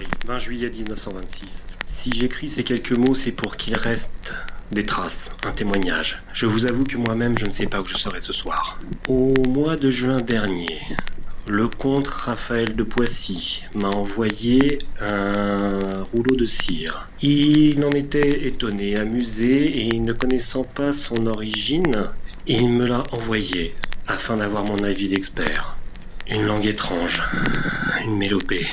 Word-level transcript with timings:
Paris, 0.00 0.10
20 0.26 0.38
juillet 0.38 0.70
1926. 0.70 1.78
Si 1.84 2.12
j'écris 2.12 2.48
ces 2.48 2.64
quelques 2.64 2.92
mots, 2.92 3.14
c'est 3.14 3.32
pour 3.32 3.56
qu'il 3.56 3.74
reste 3.76 4.34
des 4.72 4.86
traces, 4.86 5.30
un 5.44 5.52
témoignage. 5.52 6.22
Je 6.32 6.46
vous 6.46 6.66
avoue 6.66 6.84
que 6.84 6.96
moi-même, 6.96 7.36
je 7.38 7.44
ne 7.44 7.50
sais 7.50 7.66
pas 7.66 7.80
où 7.80 7.86
je 7.86 7.96
serai 7.96 8.20
ce 8.20 8.32
soir. 8.32 8.80
Au 9.08 9.32
mois 9.48 9.76
de 9.76 9.90
juin 9.90 10.20
dernier, 10.20 10.78
le 11.48 11.68
comte 11.68 12.08
Raphaël 12.08 12.74
de 12.74 12.82
Poissy 12.82 13.64
m'a 13.74 13.88
envoyé 13.88 14.78
un 15.00 16.02
rouleau 16.02 16.36
de 16.36 16.46
cire. 16.46 17.10
Il 17.20 17.84
en 17.84 17.90
était 17.90 18.46
étonné, 18.46 18.96
amusé, 18.96 19.86
et 19.86 20.00
ne 20.00 20.12
connaissant 20.12 20.64
pas 20.64 20.92
son 20.92 21.26
origine, 21.26 22.08
il 22.46 22.70
me 22.70 22.86
l'a 22.86 23.02
envoyé 23.12 23.74
afin 24.06 24.38
d'avoir 24.38 24.64
mon 24.64 24.82
avis 24.82 25.08
d'expert. 25.08 25.76
Une 26.28 26.44
langue 26.44 26.66
étrange, 26.66 27.22
une 28.04 28.16
mélopée. 28.16 28.64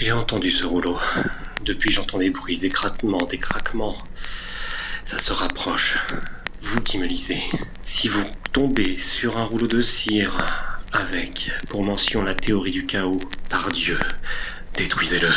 J'ai 0.00 0.12
entendu 0.12 0.50
ce 0.50 0.64
rouleau. 0.64 0.98
Depuis 1.62 1.92
j'entends 1.92 2.16
des 2.16 2.30
bruits, 2.30 2.58
des 2.58 2.70
craquements, 2.70 3.26
des 3.26 3.36
craquements. 3.36 3.98
Ça 5.04 5.18
se 5.18 5.30
rapproche. 5.34 5.98
Vous 6.62 6.80
qui 6.80 6.96
me 6.96 7.06
lisez, 7.06 7.38
si 7.82 8.08
vous 8.08 8.24
tombez 8.52 8.96
sur 8.96 9.36
un 9.36 9.44
rouleau 9.44 9.66
de 9.66 9.82
cire 9.82 10.38
avec, 10.92 11.50
pour 11.68 11.84
mention, 11.84 12.22
la 12.22 12.34
théorie 12.34 12.70
du 12.70 12.86
chaos, 12.86 13.20
par 13.50 13.70
Dieu, 13.70 13.98
détruisez-le. 14.74 15.28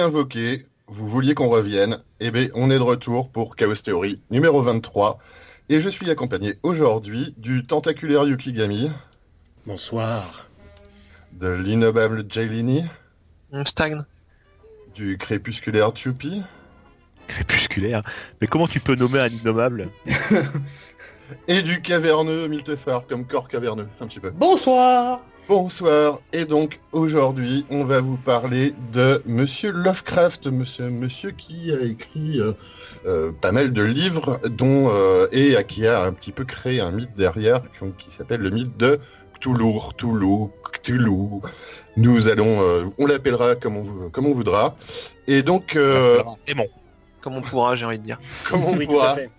Invoqué, 0.00 0.64
vous 0.86 1.06
vouliez 1.06 1.34
qu'on 1.34 1.48
revienne, 1.48 1.98
eh 2.20 2.30
bien 2.30 2.48
on 2.54 2.70
est 2.70 2.78
de 2.78 2.82
retour 2.82 3.30
pour 3.30 3.56
Chaos 3.56 3.74
Theory 3.74 4.20
numéro 4.30 4.62
23, 4.62 5.18
et 5.68 5.80
je 5.80 5.88
suis 5.88 6.10
accompagné 6.10 6.58
aujourd'hui 6.62 7.34
du 7.36 7.62
tentaculaire 7.62 8.24
Yukigami, 8.24 8.90
Bonsoir. 9.66 10.48
de 11.32 11.48
l'innommable 11.48 12.24
Jailini, 12.28 12.84
stagne. 13.64 14.02
du 14.94 15.18
crépusculaire 15.18 15.94
Chupi, 15.94 16.42
Crépusculaire. 17.28 18.02
Mais 18.40 18.46
comment 18.48 18.66
tu 18.66 18.80
peux 18.80 18.94
nommer 18.96 19.20
un 19.20 19.28
innommable? 19.28 19.90
Et 21.48 21.62
du 21.62 21.80
caverneux 21.80 22.48
Miltefar, 22.48 23.06
comme 23.06 23.26
corps 23.26 23.48
caverneux, 23.48 23.88
un 24.00 24.06
petit 24.06 24.20
peu. 24.20 24.30
Bonsoir 24.30 25.20
Bonsoir, 25.48 26.20
et 26.32 26.44
donc 26.44 26.78
aujourd'hui 26.92 27.66
on 27.68 27.84
va 27.84 28.00
vous 28.00 28.16
parler 28.16 28.74
de 28.92 29.20
Monsieur 29.26 29.70
Lovecraft, 29.72 30.46
monsieur, 30.46 30.88
monsieur 30.88 31.32
qui 31.32 31.72
a 31.72 31.80
écrit 31.80 32.38
euh, 32.40 32.52
euh, 33.06 33.32
pas 33.32 33.52
mal 33.52 33.72
de 33.72 33.82
livres 33.82 34.40
dont 34.48 34.90
euh, 34.94 35.26
et 35.32 35.56
à 35.56 35.62
qui 35.64 35.86
a 35.86 36.04
un 36.04 36.12
petit 36.12 36.32
peu 36.32 36.44
créé 36.44 36.80
un 36.80 36.92
mythe 36.92 37.14
derrière 37.16 37.60
qui, 37.60 37.68
qui 37.98 38.10
s'appelle 38.10 38.40
le 38.40 38.50
mythe 38.50 38.76
de 38.76 38.98
Cthulhu, 39.40 39.78
Cthulhu, 39.90 40.48
Cthulhu. 40.72 41.40
Nous 41.96 42.28
allons, 42.28 42.62
euh, 42.62 42.84
on 42.98 43.06
l'appellera 43.06 43.56
comme 43.56 43.76
on, 43.78 44.10
comme 44.10 44.26
on 44.26 44.34
voudra. 44.34 44.76
Et 45.26 45.42
donc, 45.42 45.74
euh, 45.74 46.22
Démon. 46.46 46.68
Comme 47.20 47.36
on 47.36 47.42
pourra, 47.42 47.74
j'ai 47.76 47.84
envie 47.84 47.98
de 47.98 48.04
dire. 48.04 48.20
comme 48.48 48.64
on 48.64 48.76
Oui, 48.76 48.86
tout 48.86 48.92
pourra. 48.92 49.10
à 49.10 49.14
fait. 49.16 49.30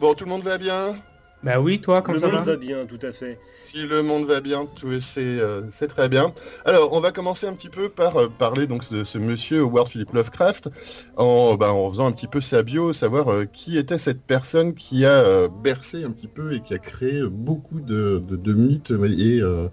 Bon, 0.00 0.14
tout 0.14 0.24
le 0.24 0.30
monde 0.30 0.42
va 0.42 0.56
bien? 0.58 0.96
Bah 1.42 1.60
oui, 1.60 1.80
toi, 1.80 2.02
comme 2.02 2.14
Le 2.14 2.20
ça 2.20 2.26
monde 2.26 2.44
va 2.44 2.44
va 2.44 2.56
bien, 2.56 2.84
tout 2.86 2.98
à 3.00 3.12
fait. 3.12 3.38
Si 3.64 3.86
le 3.86 4.02
monde 4.02 4.26
va 4.26 4.40
bien, 4.40 4.66
tout 4.66 5.00
c'est 5.00 5.20
euh, 5.20 5.62
c'est 5.70 5.86
très 5.86 6.08
bien. 6.08 6.32
Alors, 6.64 6.92
on 6.92 7.00
va 7.00 7.12
commencer 7.12 7.46
un 7.46 7.52
petit 7.52 7.68
peu 7.68 7.88
par 7.88 8.16
euh, 8.16 8.28
parler 8.28 8.66
donc 8.66 8.90
de 8.90 9.04
ce 9.04 9.18
monsieur 9.18 9.60
Howard 9.60 9.88
Philip 9.88 10.12
Lovecraft, 10.12 10.68
en, 11.16 11.54
bah, 11.54 11.72
en 11.72 11.88
faisant 11.90 12.06
un 12.06 12.12
petit 12.12 12.26
peu 12.26 12.40
sa 12.40 12.62
bio, 12.62 12.92
savoir 12.92 13.30
euh, 13.30 13.44
qui 13.44 13.78
était 13.78 13.98
cette 13.98 14.22
personne 14.22 14.74
qui 14.74 15.04
a 15.04 15.10
euh, 15.10 15.48
bercé 15.48 16.02
un 16.02 16.10
petit 16.10 16.28
peu 16.28 16.54
et 16.54 16.60
qui 16.60 16.74
a 16.74 16.78
créé 16.78 17.22
beaucoup 17.22 17.80
de, 17.80 18.20
de, 18.26 18.36
de 18.36 18.52
mythes 18.54 18.90
et, 18.90 19.40
euh, 19.40 19.68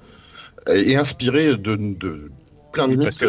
et 0.71 0.95
inspiré 0.95 1.57
de, 1.57 1.75
de 1.75 2.31
plein 2.73 2.87
de 2.87 2.93
Oui, 2.93 2.97
mythes. 2.97 3.23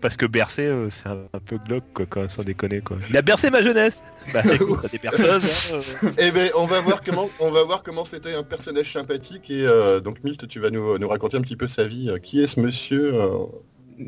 Parce 0.00 0.16
que- 0.16 0.26
bercé, 0.26 0.62
euh, 0.62 0.88
c'est 0.90 1.08
un, 1.08 1.18
un 1.32 1.38
peu 1.38 1.58
glauque, 1.58 1.84
quoi, 1.94 2.06
quand, 2.06 2.28
sans 2.30 2.42
déconner, 2.42 2.80
quoi. 2.80 2.96
Il 3.08 3.16
a 3.16 3.22
bercé 3.22 3.50
ma 3.50 3.62
jeunesse 3.62 4.02
Bah 4.32 4.42
écoute, 4.52 4.78
t'as 4.82 4.88
des 4.88 4.98
berceuses, 4.98 5.44
hein, 5.44 5.80
euh. 6.04 6.10
Eh 6.18 6.30
ben, 6.30 6.50
on 6.56 6.66
va 6.66 6.80
voir 6.80 7.02
comment, 7.02 7.28
on 7.40 7.50
va 7.50 7.64
voir 7.64 7.82
comment 7.82 8.04
c'était 8.04 8.34
un 8.34 8.42
personnage 8.42 8.92
sympathique 8.92 9.50
et 9.50 9.66
euh, 9.66 10.00
donc 10.00 10.22
Milt, 10.24 10.46
tu 10.48 10.60
vas 10.60 10.70
nous, 10.70 10.98
nous 10.98 11.08
raconter 11.08 11.36
un 11.36 11.42
petit 11.42 11.56
peu 11.56 11.68
sa 11.68 11.84
vie. 11.84 12.10
Qui 12.22 12.42
est 12.42 12.46
ce 12.46 12.60
monsieur 12.60 13.14
euh, 13.14 13.46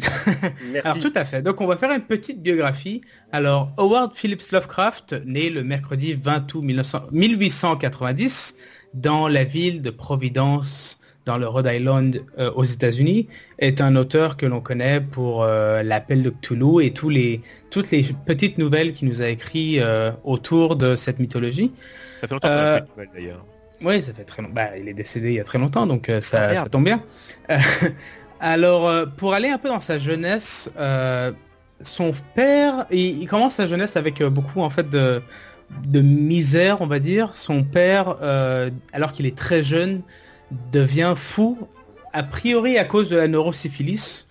Merci. 0.71 0.87
Alors 0.89 0.99
tout 1.01 1.13
à 1.15 1.25
fait. 1.25 1.43
Donc 1.43 1.61
on 1.61 1.67
va 1.67 1.77
faire 1.77 1.93
une 1.93 2.03
petite 2.03 2.43
biographie. 2.43 3.03
Alors 3.31 3.73
Howard 3.77 4.15
Phillips 4.15 4.51
Lovecraft, 4.51 5.23
né 5.27 5.51
le 5.51 5.63
mercredi 5.63 6.15
20 6.15 6.55
août 6.55 6.63
1900 6.63 7.07
1890 7.13 8.57
dans 8.95 9.29
la 9.29 9.45
ville 9.45 9.83
de 9.83 9.91
Providence, 9.91 10.99
dans 11.25 11.39
le 11.39 11.47
Rhode 11.47 11.69
Island 11.71 12.23
euh, 12.39 12.51
aux 12.53 12.65
États-Unis, 12.65 13.29
est 13.59 13.81
un 13.81 13.97
auteur 13.97 14.37
que 14.37 14.47
l'on 14.47 14.61
connaît 14.61 15.01
pour 15.01 15.43
euh, 15.43 15.83
l'appel 15.83 16.23
de 16.23 16.31
Cthulhu 16.31 16.85
et 16.85 16.93
tous 16.93 17.09
les, 17.09 17.41
toutes 17.71 17.91
les 17.91 18.05
petites 18.27 18.59
nouvelles 18.59 18.93
qu'il 18.93 19.09
nous 19.09 19.23
a 19.23 19.29
écrit 19.29 19.81
euh, 19.81 20.11
autour 20.25 20.77
de 20.77 20.97
cette 20.97 21.19
mythologie. 21.19 21.73
Ça 22.21 22.29
fait 22.29 22.35
longtemps 22.35 22.49
qu'on 22.49 22.55
a 22.55 22.75
fait 22.75 22.79
une 22.81 22.87
nouvelle, 22.91 23.11
d'ailleurs. 23.15 23.47
Oui, 23.83 24.01
ça 24.01 24.13
fait 24.13 24.25
très 24.25 24.43
longtemps. 24.43 24.55
Bah, 24.55 24.77
il 24.77 24.89
est 24.89 24.95
décédé 24.95 25.29
il 25.29 25.35
y 25.35 25.41
a 25.41 25.45
très 25.45 25.59
longtemps, 25.59 25.87
donc 25.87 26.09
euh, 26.09 26.21
Ah, 26.33 26.57
ça, 26.57 26.69
tombe 26.69 26.85
bien. 26.85 27.03
Euh, 27.51 27.59
alors, 28.41 28.89
euh, 28.89 29.07
pour 29.07 29.35
aller 29.35 29.49
un 29.49 29.59
peu 29.59 29.69
dans 29.69 29.81
sa 29.81 29.99
jeunesse, 29.99 30.71
euh, 30.79 31.33
son 31.81 32.13
père, 32.35 32.87
il, 32.91 33.23
il 33.23 33.27
commence 33.27 33.55
sa 33.55 33.67
jeunesse 33.67 33.97
avec 33.97 34.21
euh, 34.21 34.31
beaucoup 34.31 34.61
en 34.61 34.71
fait 34.71 34.89
de, 34.89 35.23
de 35.85 36.01
misère, 36.01 36.81
on 36.81 36.87
va 36.87 36.99
dire. 37.01 37.31
Son 37.35 37.65
père, 37.65 38.17
euh, 38.23 38.71
alors 38.93 39.13
qu'il 39.13 39.27
est 39.27 39.37
très 39.37 39.63
jeune, 39.63 40.03
devient 40.73 41.15
fou, 41.17 41.59
a 42.13 42.23
priori 42.23 42.79
à 42.79 42.85
cause 42.85 43.09
de 43.11 43.17
la 43.17 43.29
neurosyphilis. 43.29 44.27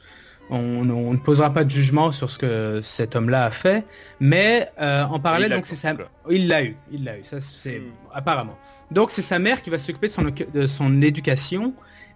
On, 0.49 0.89
on 0.89 1.13
ne 1.13 1.17
posera 1.17 1.53
pas 1.53 1.63
de 1.63 1.69
jugement 1.69 2.11
sur 2.11 2.29
ce 2.29 2.37
que 2.37 2.81
cet 2.83 3.15
homme-là 3.15 3.45
a 3.45 3.51
fait, 3.51 3.85
mais 4.19 4.69
euh, 4.81 5.03
en 5.05 5.17
parallèle, 5.17 5.49
donc 5.51 5.65
c'est 5.65 5.75
sa, 5.75 5.93
il 6.29 6.49
l'a 6.49 6.63
eu, 6.63 6.75
il 6.91 7.05
l'a 7.05 7.17
eu, 7.17 7.23
ça 7.23 7.39
c'est 7.39 7.79
Hmm. 7.79 7.91
apparemment. 8.13 8.57
Donc 8.91 9.11
c'est 9.11 9.21
sa 9.21 9.39
mère 9.39 9.61
qui 9.61 9.69
va 9.69 9.79
s'occuper 9.79 10.07
de 10.09 10.11
son, 10.13 10.23
de 10.23 10.67
son 10.67 11.01
éducation 11.01 11.73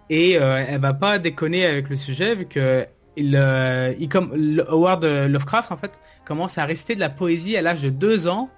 et 0.10 0.38
euh, 0.38 0.66
elle 0.68 0.82
va 0.82 0.94
pas 0.94 1.18
déconner 1.18 1.66
avec 1.66 1.88
le 1.90 1.96
sujet 1.96 2.36
vu 2.36 2.46
que 2.46 2.86
il, 3.16 3.38
euh, 3.38 3.94
il 3.98 4.10
comme 4.10 4.34
Howard 4.68 5.06
Lovecraft 5.06 5.72
en 5.72 5.78
fait 5.78 6.02
commence 6.26 6.58
à 6.58 6.66
rester 6.66 6.96
de 6.96 7.00
la 7.00 7.10
poésie 7.10 7.56
à 7.56 7.62
l'âge 7.62 7.82
de 7.82 7.90
2 7.90 8.28
ans, 8.28 8.50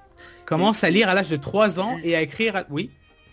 commence 0.46 0.84
à 0.84 0.90
lire 0.90 1.08
à 1.10 1.14
l'âge 1.14 1.30
de 1.30 1.36
3 1.38 1.80
ans 1.80 1.96
et 2.04 2.16
à 2.16 2.22
écrire. 2.22 2.56
à- 2.56 2.64
Oui? 2.72 2.90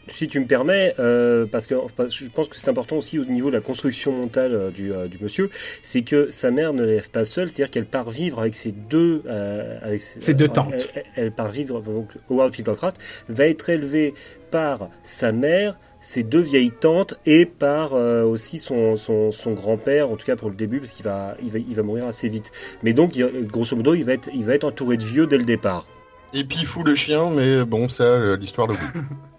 Si 0.09 0.28
tu 0.28 0.38
me 0.41 0.47
permets, 0.47 0.94
euh, 0.98 1.47
parce 1.47 1.66
que 1.66 1.75
parce 1.97 2.19
que 2.19 2.25
je 2.26 2.31
pense 2.31 2.48
que 2.48 2.56
c'est 2.56 2.69
important 2.69 2.97
aussi 2.97 3.19
au 3.19 3.25
niveau 3.25 3.48
de 3.48 3.54
la 3.54 3.60
construction 3.60 4.12
mentale 4.12 4.54
euh, 4.54 4.70
du, 4.70 4.92
euh, 4.92 5.09
du 5.09 5.19
monsieur, 5.19 5.48
c'est 5.82 6.03
que 6.03 6.31
sa 6.31 6.50
mère 6.50 6.72
ne 6.75 6.82
l'élève 6.84 7.10
pas 7.10 7.25
seule, 7.25 7.50
c'est-à-dire 7.50 7.70
qu'elle 7.70 7.87
part 7.87 8.10
vivre 8.10 8.41
avec 8.41 8.54
ses 8.54 8.72
deux, 8.72 9.22
euh, 9.26 9.78
avec 9.82 10.03
ses, 10.03 10.34
deux 10.34 10.48
tantes. 10.48 10.72
Elle, 10.94 11.04
elle 11.16 11.32
part 11.32 11.50
vivre 11.50 11.81
donc 11.81 12.09
Howard 12.31 12.53
Philip 12.53 12.66
Lovecraft 12.69 12.98
va 13.28 13.47
être 13.47 13.70
élevé 13.70 14.15
par 14.50 14.91
sa 15.03 15.32
mère, 15.32 15.78
ses 16.00 16.22
deux 16.22 16.42
vieilles 16.42 16.71
tantes 16.71 17.15
et 17.25 17.47
par 17.47 17.94
euh, 17.94 18.22
aussi 18.25 18.59
son, 18.59 18.97
son, 18.97 19.30
son 19.33 19.53
grand-père, 19.53 20.10
en 20.10 20.16
tout 20.16 20.27
cas 20.27 20.36
pour 20.36 20.51
le 20.51 20.54
début, 20.54 20.80
parce 20.80 20.92
qu'il 20.92 21.04
va, 21.04 21.36
il 21.42 21.51
va, 21.51 21.59
il 21.59 21.74
va 21.74 21.83
mourir 21.83 22.04
assez 22.06 22.28
vite. 22.28 22.53
Mais 22.83 22.92
donc, 22.92 23.16
il- 23.16 23.47
grosso 23.47 23.74
modo, 23.74 23.95
il 23.95 24.04
va 24.04 24.12
être, 24.12 24.28
il 24.34 24.45
va 24.45 24.54
être 24.54 24.65
entouré 24.65 24.97
de 24.97 25.04
vieux 25.04 25.27
dès 25.27 25.39
le 25.39 25.45
départ. 25.45 25.86
Et 26.34 26.45
puis 26.45 26.59
il 26.60 26.66
fout 26.66 26.86
le 26.86 26.95
chien, 26.95 27.30
mais 27.30 27.65
bon, 27.65 27.89
ça, 27.89 28.36
l'histoire 28.36 28.66
le 28.66 28.74
bout. 28.74 28.80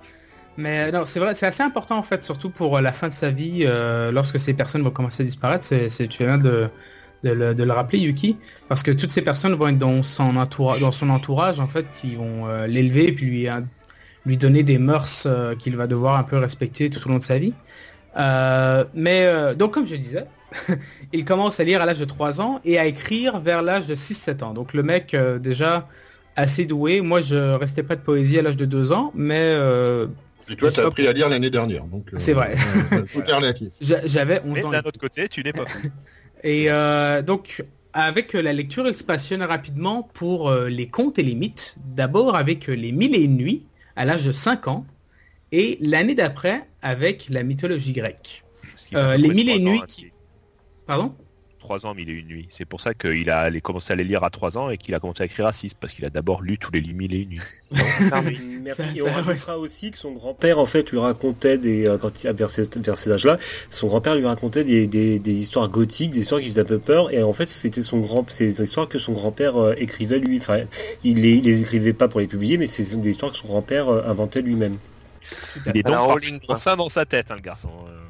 Mais 0.58 0.88
euh, 0.88 0.92
non, 0.92 1.06
c'est 1.06 1.20
vrai, 1.20 1.36
c'est 1.36 1.46
assez 1.48 1.64
important 1.64 1.98
en 1.98 2.04
fait, 2.04 2.24
surtout 2.24 2.50
pour 2.50 2.78
euh, 2.78 2.82
la 2.82 2.94
fin 2.94 3.10
de 3.10 3.14
sa 3.14 3.30
vie, 3.30 3.64
euh, 3.66 4.12
lorsque 4.12 4.40
ces 4.40 4.54
personnes 4.54 4.84
vont 4.84 4.92
commencer 4.92 5.24
à 5.24 5.26
disparaître. 5.26 5.66
C'est, 5.66 5.90
tu 6.08 6.24
viens 6.24 6.38
de, 6.38 6.72
de, 7.24 7.32
le, 7.32 7.54
de 7.56 7.64
le 7.64 7.74
rappeler, 7.74 8.00
Yuki, 8.00 8.40
parce 8.70 8.82
que 8.84 8.92
toutes 8.92 9.10
ces 9.10 9.22
personnes 9.22 9.54
vont 9.56 9.68
être 9.68 9.78
dans 9.78 10.02
son, 10.04 10.36
entoura- 10.38 10.80
dans 10.80 10.94
son 10.94 11.10
entourage 11.10 11.60
en 11.60 11.68
fait, 11.68 11.92
qui 11.92 12.16
vont 12.16 12.48
euh, 12.48 12.68
l'élever 12.68 13.08
et 13.10 13.14
puis 13.14 13.26
lui, 13.26 13.50
euh, 13.50 13.60
lui 14.26 14.38
donner 14.38 14.64
des 14.64 14.78
mœurs 14.78 15.28
qu'il 15.60 15.76
va 15.78 15.88
devoir 15.88 16.18
un 16.18 16.24
peu 16.24 16.38
respecter 16.38 16.90
tout 16.90 17.06
au 17.08 17.12
long 17.12 17.18
de 17.20 17.24
sa 17.24 17.38
vie. 17.40 17.54
Mais 18.94 19.56
donc 19.56 19.74
comme 19.74 19.88
je 19.88 19.96
disais, 19.96 20.26
il 21.14 21.26
commence 21.26 21.60
à 21.60 21.64
lire 21.64 21.82
à 21.82 21.86
l'âge 21.86 22.00
de 22.00 22.06
3 22.06 22.42
ans 22.42 22.62
et 22.64 22.80
à 22.80 22.86
écrire 22.86 23.40
vers 23.42 23.62
l'âge 23.62 23.88
de 23.88 23.96
6-7 23.96 24.44
ans. 24.44 24.54
Donc 24.54 24.74
le 24.74 24.84
mec 24.84 25.16
déjà 25.42 25.88
assez 26.36 26.66
doué. 26.66 27.02
Moi 27.02 27.22
je 27.22 27.36
restais 27.56 27.84
pas 27.84 27.96
de 27.96 28.02
poésie 28.02 28.40
à 28.40 28.42
l'âge 28.42 28.58
de 28.58 28.66
2 28.66 28.92
ans, 28.92 29.12
mais 29.16 29.40
euh, 29.42 30.08
Et 30.50 30.56
toi, 30.56 30.70
t'as 30.70 30.76
sais 30.76 30.82
appris 30.88 31.08
à 31.08 31.14
lire 31.14 31.30
l'année 31.30 31.50
dernière, 31.50 31.86
donc. 31.86 32.14
euh, 32.14 32.18
C'est 32.20 32.34
vrai. 32.34 32.56
J'avais 33.82 34.42
11 34.44 34.54
Mais 34.54 34.66
ans. 34.66 34.70
d'un 34.72 34.82
autre 34.82 35.00
côté, 35.00 35.28
tu 35.30 35.44
n'es 35.44 35.54
pas. 35.54 35.66
Et 36.44 36.70
euh, 36.70 37.22
donc, 37.22 37.64
avec 37.94 38.34
la 38.34 38.54
lecture, 38.54 38.88
il 38.88 38.94
se 38.96 39.04
passionne 39.04 39.42
rapidement 39.42 40.04
pour 40.04 40.50
euh, 40.50 40.68
les 40.70 40.88
contes 40.88 41.18
et 41.18 41.24
les 41.24 41.34
mythes. 41.36 41.76
D'abord 41.96 42.36
avec 42.36 42.70
euh, 42.70 42.74
les 42.76 42.92
Mille 42.92 43.16
et 43.16 43.22
une 43.22 43.38
nuits, 43.38 43.64
à 43.96 44.06
l'âge 44.06 44.24
de 44.26 44.32
5 44.32 44.68
ans, 44.68 44.86
et 45.52 45.78
l'année 45.82 46.14
d'après 46.16 46.68
avec 46.82 47.28
la 47.30 47.44
mythologie 47.44 47.94
grecque. 47.94 48.44
Euh, 48.94 49.18
les 49.18 49.30
mille 49.30 49.50
et 49.50 49.56
une 49.56 49.64
nuits 49.70 49.80
hein, 49.82 49.86
qui- 49.88 50.12
Pardon? 50.86 51.16
3 51.66 51.86
ans, 51.88 51.94
mille 51.96 52.10
et 52.10 52.14
une 52.14 52.28
nuits. 52.28 52.48
C'est 52.52 52.66
pour 52.66 52.80
ça 52.80 52.94
qu'il 52.94 53.30
a 53.30 53.50
commencé 53.60 53.92
à 53.92 53.96
les 53.96 54.04
lire 54.04 54.24
à 54.24 54.30
3 54.30 54.58
ans 54.58 54.70
et 54.70 54.78
qu'il 54.78 54.94
a 54.94 55.00
commencé 55.00 55.24
à 55.24 55.26
écrire 55.26 55.48
à 55.48 55.54
6, 55.54 55.74
parce 55.74 55.94
qu'il 55.94 56.06
a 56.06 56.10
d'abord 56.12 56.42
lu 56.44 56.58
tous 56.60 56.72
les 56.72 56.82
mille 56.82 57.14
et 57.14 57.20
une 57.22 57.30
nuits. 57.30 57.42
Merci. 57.72 58.82
Ça- 58.82 58.92
et 58.96 59.00
ça- 59.00 59.06
on 59.06 59.12
rajoutera 59.12 59.58
aussi 59.58 59.90
que 59.92 59.98
son 59.98 60.12
grand-père, 60.12 60.60
en 60.60 60.66
fait, 60.68 60.92
lui 60.92 61.00
racontait 61.00 61.58
des, 61.58 61.88
euh, 61.88 61.98
quand 61.98 62.24
il, 62.24 62.32
vers 62.32 62.50
ces, 62.50 62.70
vers 62.80 62.98
ces 62.98 63.12
âges-là, 63.12 63.38
son 63.70 63.88
grand-père 63.88 64.16
lui 64.16 64.26
racontait 64.26 64.64
des, 64.64 64.86
des, 64.88 65.18
des 65.20 65.36
histoires 65.42 65.68
gothiques, 65.68 66.12
des 66.12 66.20
histoires 66.20 66.40
qui 66.40 66.48
faisaient 66.48 66.62
un 66.62 66.66
peu 66.66 66.80
peur, 66.80 67.12
et 67.14 67.24
en 67.24 67.34
fait, 67.34 67.48
c'était 67.48 67.82
son 67.82 67.98
grand, 68.00 68.26
des 68.38 68.62
histoires 68.62 68.88
que 68.88 69.00
son 69.00 69.14
grand-père 69.14 69.58
euh, 69.58 69.74
écrivait 69.78 70.20
lui. 70.20 70.38
Enfin, 70.38 70.60
il 71.04 71.22
les, 71.22 71.34
il 71.34 71.44
les 71.44 71.62
écrivait 71.62 71.94
pas 71.94 72.08
pour 72.08 72.20
les 72.20 72.28
publier, 72.28 72.58
mais 72.58 72.68
c'est 72.68 73.00
des 73.00 73.10
histoires 73.10 73.32
que 73.32 73.38
son 73.38 73.48
grand-père 73.48 73.90
euh, 73.90 74.04
inventait 74.08 74.42
lui-même. 74.42 74.78
Il 75.66 75.78
est 75.78 75.84
donc 75.84 76.22
sain 76.56 76.76
dans 76.76 76.90
sa 76.90 77.06
tête, 77.06 77.32
hein, 77.32 77.36
le 77.36 77.42
garçon. 77.42 77.70
Euh, 77.90 78.02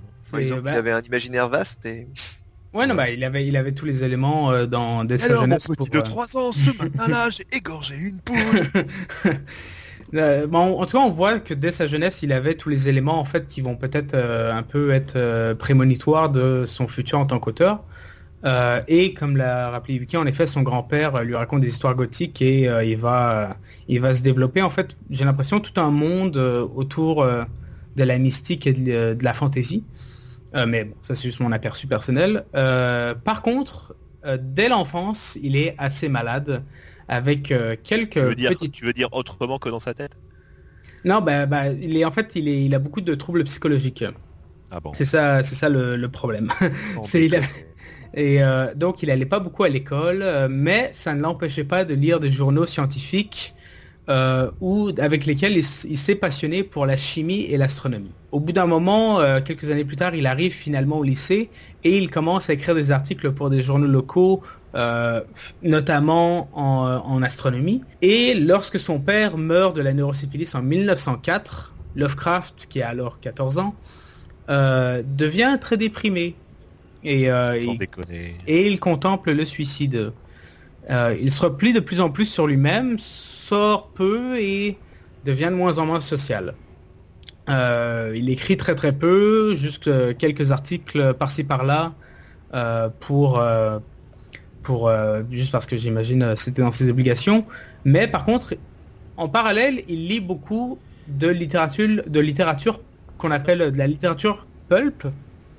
donc 0.49 0.63
bah, 0.63 0.71
il 0.73 0.77
avait 0.77 0.91
un 0.91 1.01
imaginaire 1.01 1.47
vaste 1.47 1.85
et 1.85 2.07
Ouais, 2.75 2.85
non, 2.87 2.93
bah, 2.95 3.09
il 3.09 3.23
avait, 3.23 3.47
il 3.47 3.55
avait 3.55 3.71
tous 3.71 3.85
les 3.85 4.03
éléments 4.03 4.51
euh, 4.51 4.65
dans 4.65 5.05
des 5.05 5.17
jeunesse 5.17 5.67
pour, 5.67 5.87
euh, 5.95 6.01
3 6.01 6.37
ans, 6.37 6.51
ce 6.51 6.71
matin-là, 6.77 7.29
j'ai 7.29 7.45
égorgé 7.51 7.95
une 7.95 8.19
poule. 8.19 8.85
Euh, 10.13 10.45
bon, 10.47 10.79
en 10.79 10.85
tout 10.85 10.97
cas, 10.97 11.03
on 11.03 11.11
voit 11.11 11.39
que 11.39 11.53
dès 11.53 11.71
sa 11.71 11.87
jeunesse, 11.87 12.21
il 12.21 12.31
avait 12.31 12.53
tous 12.53 12.69
les 12.69 12.87
éléments 12.87 13.19
en 13.19 13.25
fait 13.25 13.47
qui 13.47 13.59
vont 13.59 13.75
peut-être 13.75 14.13
euh, 14.13 14.53
un 14.53 14.61
peu 14.63 14.91
être 14.91 15.15
euh, 15.15 15.55
prémonitoires 15.55 16.29
de 16.29 16.63
son 16.65 16.87
futur 16.87 17.19
en 17.19 17.25
tant 17.25 17.39
qu'auteur. 17.39 17.83
Euh, 18.45 18.81
et 18.87 19.13
comme 19.15 19.35
l'a 19.35 19.71
rappelé 19.71 19.95
Yuki, 19.95 20.15
en 20.15 20.25
effet, 20.27 20.45
son 20.45 20.61
grand-père 20.61 21.15
euh, 21.15 21.23
lui 21.23 21.35
raconte 21.35 21.61
des 21.61 21.69
histoires 21.69 21.95
gothiques 21.95 22.41
et 22.41 22.69
euh, 22.69 22.83
il 22.83 22.97
va, 22.97 23.57
il 23.87 23.99
va 23.99 24.13
se 24.13 24.21
développer. 24.21 24.61
En 24.61 24.69
fait, 24.69 24.95
j'ai 25.09 25.25
l'impression 25.25 25.59
tout 25.59 25.79
un 25.81 25.89
monde 25.89 26.37
euh, 26.37 26.65
autour 26.75 27.23
euh, 27.23 27.43
de 27.95 28.03
la 28.03 28.17
mystique 28.19 28.67
et 28.67 28.73
de, 28.73 29.15
de 29.15 29.23
la 29.23 29.33
fantaisie. 29.33 29.83
Euh, 30.55 30.65
mais 30.65 30.85
bon, 30.85 30.95
ça 31.01 31.15
c'est 31.15 31.23
juste 31.23 31.39
mon 31.39 31.51
aperçu 31.51 31.87
personnel. 31.87 32.45
Euh, 32.55 33.13
par 33.15 33.41
contre, 33.41 33.95
euh, 34.25 34.37
dès 34.41 34.69
l'enfance, 34.69 35.37
il 35.41 35.55
est 35.55 35.75
assez 35.77 36.07
malade 36.09 36.65
avec 37.07 37.53
quelques 37.83 38.13
tu, 38.17 38.25
veux 38.25 38.35
dire, 38.35 38.53
petites 38.57 38.73
tu 38.73 38.83
veux 38.85 38.93
dire 38.93 39.07
autrement 39.13 39.59
que 39.59 39.69
dans 39.69 39.79
sa 39.79 39.93
tête? 39.93 40.17
Non, 41.03 41.21
bah, 41.21 41.45
bah, 41.45 41.69
il 41.71 41.95
est 41.97 42.05
en 42.05 42.11
fait, 42.11 42.35
il, 42.35 42.47
est, 42.47 42.65
il 42.65 42.73
a 42.73 42.79
beaucoup 42.79 43.01
de 43.01 43.13
troubles 43.15 43.43
psychologiques. 43.43 44.03
Ah 44.69 44.79
bon 44.79 44.95
C'est 44.95 45.05
ça, 45.05 45.43
c'est 45.43 45.55
ça 45.55 45.69
le, 45.69 45.97
le 45.97 46.11
problème. 46.11 46.51
Non, 46.87 47.01
c'est- 47.03 47.25
il 47.25 47.35
a- 47.35 47.41
mais- 47.41 47.75
Et 48.15 48.39
donc, 48.75 49.03
il 49.03 49.11
allait 49.11 49.25
pas 49.27 49.39
beaucoup 49.39 49.63
à 49.65 49.69
l'école, 49.69 50.25
mais 50.49 50.91
ça 50.93 51.15
ne 51.15 51.21
l'empêchait 51.21 51.65
pas 51.65 51.85
de 51.85 51.93
lire 51.95 52.19
des 52.19 52.31
journaux 52.31 52.65
scientifiques 52.67 53.55
euh, 54.09 54.51
ou 54.61 54.91
avec 54.99 55.25
lesquels 55.25 55.53
il, 55.57 55.63
s'est 55.63 56.15
passionné 56.15 56.63
pour 56.63 56.85
la 56.85 56.97
chimie 56.97 57.41
et 57.41 57.57
l'astronomie. 57.57 58.11
Au 58.31 58.39
bout 58.39 58.51
d'un 58.51 58.67
moment, 58.67 59.19
euh, 59.19 59.41
quelques 59.41 59.71
années 59.71 59.85
plus 59.85 59.95
tard, 59.95 60.13
il 60.15 60.27
arrive 60.27 60.53
finalement 60.53 60.97
au 60.99 61.03
lycée 61.03 61.49
et 61.83 61.97
il 61.97 62.09
commence 62.09 62.49
à 62.49 62.53
écrire 62.53 62.75
des 62.75 62.91
articles 62.91 63.31
pour 63.31 63.49
des 63.49 63.61
journaux 63.61 63.87
locaux, 63.87 64.43
euh, 64.75 65.21
notamment 65.63 66.49
en, 66.53 67.01
en 67.03 67.23
astronomie. 67.23 67.81
Et 68.01 68.35
lorsque 68.35 68.79
son 68.79 68.99
père 68.99 69.37
meurt 69.37 69.75
de 69.75 69.81
la 69.81 69.93
neurosyphilis 69.93 70.53
en 70.53 70.61
1904, 70.61 71.73
Lovecraft, 71.95 72.67
qui 72.69 72.81
a 72.81 72.89
alors 72.89 73.19
14 73.21 73.57
ans, 73.57 73.75
euh, 74.49 75.01
devient 75.17 75.57
très 75.59 75.77
déprimé. 75.77 76.35
Et, 77.03 77.31
euh, 77.31 77.59
Sans 77.63 77.73
il- 77.73 77.79
et 78.47 78.67
il 78.67 78.79
contemple 78.79 79.31
le 79.31 79.45
suicide. 79.45 80.11
Euh, 80.89 81.15
il 81.19 81.31
se 81.31 81.41
replie 81.41 81.73
de 81.73 81.79
plus 81.79 82.01
en 82.01 82.09
plus 82.09 82.25
sur 82.25 82.45
lui-même, 82.47 82.97
sort 83.45 83.89
peu 83.89 84.39
et 84.39 84.77
devient 85.23 85.49
de 85.51 85.55
moins 85.55 85.77
en 85.77 85.85
moins 85.85 85.99
social. 85.99 86.55
Euh, 87.47 88.13
il 88.15 88.29
écrit 88.29 88.57
très 88.57 88.73
très 88.73 88.91
peu, 88.91 89.55
juste 89.55 89.87
euh, 89.87 90.13
quelques 90.17 90.51
articles 90.51 91.13
par-ci 91.13 91.43
par-là 91.43 91.93
euh, 92.55 92.89
pour, 92.99 93.37
euh, 93.37 93.77
pour 94.63 94.91
juste 95.29 95.51
parce 95.51 95.67
que 95.67 95.77
j'imagine 95.77 96.35
c'était 96.35 96.63
dans 96.63 96.71
ses 96.71 96.89
obligations. 96.89 97.45
Mais 97.83 98.07
par 98.07 98.25
contre, 98.25 98.55
en 99.17 99.29
parallèle, 99.29 99.83
il 99.87 100.07
lit 100.07 100.21
beaucoup 100.21 100.79
de 101.07 101.27
littérature, 101.27 102.01
de 102.07 102.19
littérature 102.19 102.81
qu'on 103.19 103.31
appelle 103.31 103.71
de 103.71 103.77
la 103.77 103.85
littérature 103.85 104.47
pulp. 104.69 105.07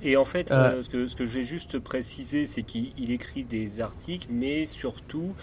Et 0.03 0.15
en 0.15 0.25
fait, 0.25 0.49
ce, 0.49 0.89
que, 0.89 1.07
ce 1.07 1.15
que 1.15 1.25
je 1.25 1.39
vais 1.39 1.43
juste 1.43 1.79
préciser, 1.79 2.45
c'est 2.45 2.61
qu'il 2.61 2.91
il 2.99 3.11
écrit 3.11 3.43
des 3.43 3.81
articles, 3.81 4.27
mais 4.29 4.65
surtout, 4.65 5.33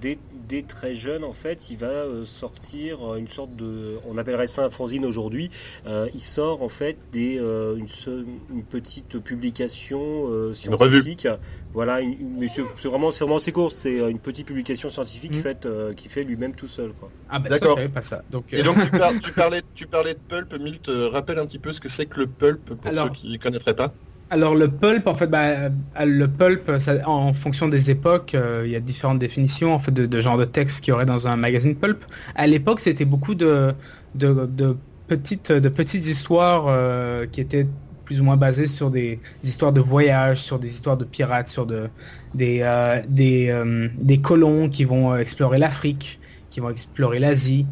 dès, 0.00 0.18
dès 0.48 0.62
très 0.62 0.94
jeune, 0.94 1.24
en 1.24 1.32
fait, 1.32 1.70
il 1.70 1.76
va 1.78 1.86
euh, 1.86 2.24
sortir 2.24 3.14
euh, 3.14 3.16
une 3.16 3.28
sorte 3.28 3.54
de, 3.56 3.96
on 4.08 4.18
appellerait 4.18 4.46
ça 4.46 4.64
un 4.64 4.70
fanzine 4.70 5.04
aujourd'hui. 5.06 5.50
Euh, 5.86 6.08
il 6.14 6.20
sort 6.20 6.62
en 6.62 6.68
fait 6.68 6.96
des, 7.12 7.38
euh, 7.38 7.76
une, 7.76 8.62
petite 8.64 9.18
publication 9.20 10.26
euh, 10.28 10.54
scientifique. 10.54 11.28
Voilà, 11.72 12.00
une, 12.00 12.12
une- 12.12 12.36
mais 12.38 12.48
c'est 12.54 12.62
vraiment, 12.88 13.12
c'est 13.12 13.24
vraiment 13.24 13.36
assez 13.36 13.52
court. 13.52 13.72
C'est 13.72 14.00
euh, 14.00 14.08
une 14.10 14.18
petite 14.18 14.46
publication 14.46 14.90
scientifique 14.90 15.36
Mm. 15.36 15.40
faite, 15.40 15.66
euh, 15.66 15.92
qui 15.94 16.08
fait 16.08 16.24
lui-même 16.24 16.54
tout 16.54 16.66
seul. 16.66 16.92
Quoi. 16.92 17.10
Ah 17.28 17.38
bah 17.38 17.48
ça, 17.48 17.58
D'accord. 17.58 17.78
pas 17.94 18.02
ça. 18.02 18.22
Donc, 18.30 18.44
Et 18.52 18.62
donc 18.62 18.76
tu, 18.84 18.90
par- 18.98 19.12
tu 19.20 19.32
parlais, 19.32 19.62
tu 19.74 19.86
parlais 19.86 20.14
de 20.14 20.18
pulp, 20.28 20.52
Milt, 20.60 20.88
euh, 20.88 21.08
rappelle 21.08 21.38
un 21.38 21.46
petit 21.46 21.58
peu 21.58 21.72
ce 21.72 21.80
que 21.80 21.88
c'est 21.88 22.06
que 22.06 22.20
le 22.20 22.26
pulp 22.26 22.74
pour 22.74 22.90
Alors- 22.90 23.06
ceux 23.08 23.12
qui 23.12 23.28
ne 23.32 23.36
connaîtraient 23.38 23.74
pas. 23.76 23.94
Alors 24.32 24.54
le 24.54 24.70
pulp, 24.70 25.08
en 25.08 25.14
fait, 25.16 25.26
bah, 25.26 25.40
euh, 25.40 25.70
le 26.06 26.28
pulp, 26.28 26.70
en 27.04 27.34
fonction 27.34 27.66
des 27.66 27.90
époques, 27.90 28.36
euh, 28.36 28.62
il 28.64 28.70
y 28.70 28.76
a 28.76 28.80
différentes 28.80 29.18
définitions 29.18 29.74
en 29.74 29.80
fait 29.80 29.90
de, 29.90 30.20
genre 30.20 30.38
de 30.38 30.44
texte 30.44 30.82
qu'il 30.82 30.92
y 30.92 30.94
aurait 30.94 31.04
dans 31.04 31.26
un 31.26 31.36
magazine 31.36 31.74
pulp. 31.74 32.04
À 32.36 32.46
l'époque, 32.46 32.78
c'était 32.78 33.04
beaucoup 33.04 33.34
de, 33.34 33.74
de, 34.14 34.76
petites, 35.08 35.50
de 35.50 35.68
petites 35.68 36.06
histoires 36.06 36.66
euh, 36.68 37.26
qui 37.26 37.40
étaient 37.40 37.66
plus 38.04 38.20
ou 38.20 38.24
moins 38.24 38.36
basées 38.36 38.68
sur 38.68 38.92
des, 38.92 39.18
histoires 39.42 39.72
de 39.72 39.80
voyage, 39.80 40.38
sur 40.38 40.60
des 40.60 40.70
histoires 40.70 40.96
de 40.96 41.04
pirates, 41.04 41.48
sur 41.48 41.66
de, 41.66 41.88
des, 42.32 42.60
euh, 42.62 43.00
des, 43.08 43.52
des 43.98 44.20
colons 44.20 44.68
qui 44.68 44.84
vont 44.84 45.16
explorer 45.16 45.58
l'Afrique, 45.58 46.20
qui 46.50 46.60
vont 46.60 46.70
explorer 46.70 47.18
l'Asie. 47.18 47.66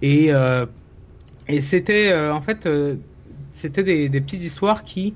Et, 0.00 0.30
et 1.48 1.60
c'était 1.60 2.14
en 2.28 2.40
fait, 2.40 2.68
c'était 3.52 4.08
des 4.08 4.20
petites 4.20 4.42
histoires 4.42 4.84
qui 4.84 5.14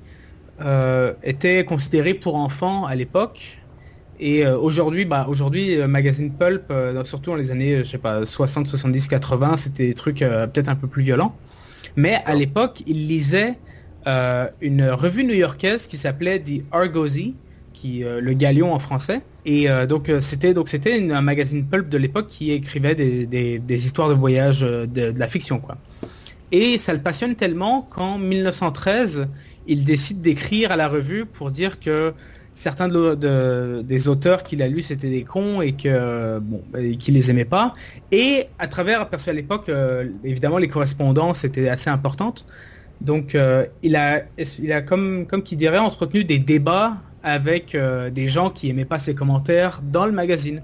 euh, 0.61 1.13
était 1.23 1.65
considéré 1.65 2.13
pour 2.13 2.35
enfants 2.35 2.85
à 2.85 2.95
l'époque. 2.95 3.65
Et 4.17 4.45
euh, 4.45 4.57
aujourd'hui, 4.59 5.05
bah, 5.05 5.27
aujourd'hui, 5.29 5.75
euh, 5.79 5.87
Magazine 5.87 6.37
Pulp, 6.37 6.65
euh, 6.71 7.03
surtout 7.05 7.31
dans 7.31 7.35
les 7.37 7.51
années, 7.51 7.75
euh, 7.75 7.83
je 7.83 7.89
sais 7.91 7.97
pas, 7.99 8.25
60, 8.25 8.67
70, 8.67 9.07
80, 9.07 9.57
c'était 9.57 9.87
des 9.87 9.93
trucs 9.93 10.21
euh, 10.21 10.47
peut-être 10.47 10.69
un 10.69 10.75
peu 10.75 10.89
plus 10.89 11.03
violents. 11.03 11.41
Mais 11.95 12.21
à 12.25 12.35
l'époque, 12.35 12.83
il 12.85 13.07
lisait 13.07 13.61
euh, 14.07 14.49
une 14.61 14.83
revue 14.89 15.23
new-yorkaise 15.25 15.87
qui 15.87 15.97
s'appelait 15.97 16.43
The 16.43 16.65
Argosy, 16.71 17.41
qui 17.73 18.03
euh, 18.03 18.21
le 18.21 18.33
Galion 18.33 18.73
en 18.73 18.79
français. 18.79 19.27
Et 19.45 19.69
euh, 19.69 19.85
donc 19.87 20.11
c'était 20.21 20.53
donc 20.53 20.69
c'était 20.69 21.11
un 21.11 21.21
magazine 21.21 21.67
pulp 21.69 21.89
de 21.89 21.97
l'époque 21.97 22.27
qui 22.27 22.51
écrivait 22.51 22.95
des, 22.95 23.25
des- 23.27 23.59
des 23.59 23.85
histoires 23.85 24.09
de 24.09 24.13
voyage 24.15 24.61
de, 24.61 24.85
de 24.85 25.19
la 25.19 25.27
fiction 25.27 25.59
quoi. 25.61 25.81
Et 26.51 26.77
ça 26.79 26.93
le 26.93 27.01
passionne 27.03 27.35
tellement 27.35 27.83
qu'en 27.83 28.17
1913, 28.17 29.29
il 29.69 29.85
décide 29.85 30.21
d'écrire 30.21 30.71
à 30.71 30.75
la 30.75 30.87
revue 30.87 31.25
pour 31.25 31.51
dire 31.51 31.79
que 31.79 32.13
certains 32.55 32.89
des 32.89 34.07
auteurs 34.09 34.43
qu'il 34.43 34.61
a 34.61 34.67
lus 34.67 34.83
c'était 34.83 35.09
des 35.09 35.23
cons 35.23 35.61
et 35.61 35.73
que 35.73 36.39
bon 36.39 36.61
les 36.73 37.31
aimait 37.31 37.45
pas. 37.45 37.73
Et 38.11 38.47
à 38.57 38.67
travers 38.67 39.09
parce 39.09 39.25
qu'à 39.25 39.33
l'époque 39.33 39.69
euh, 39.69 40.09
évidemment 40.25 40.57
les 40.57 40.67
correspondances 40.67 41.45
étaient 41.45 41.69
assez 41.69 41.89
importantes. 41.89 42.45
Donc 42.99 43.35
euh, 43.35 43.65
il 43.81 43.95
a 43.95 44.81
comme 44.81 45.25
comme 45.25 45.43
qui 45.43 45.55
dirait 45.55 45.77
entretenu 45.77 46.25
des 46.25 46.39
débats 46.39 46.97
avec 47.23 47.75
euh, 47.75 48.09
des 48.09 48.27
gens 48.27 48.49
qui 48.49 48.69
aimaient 48.69 48.85
pas 48.85 48.99
ses 48.99 49.15
commentaires 49.15 49.81
dans 49.83 50.05
le 50.05 50.11
magazine. 50.11 50.61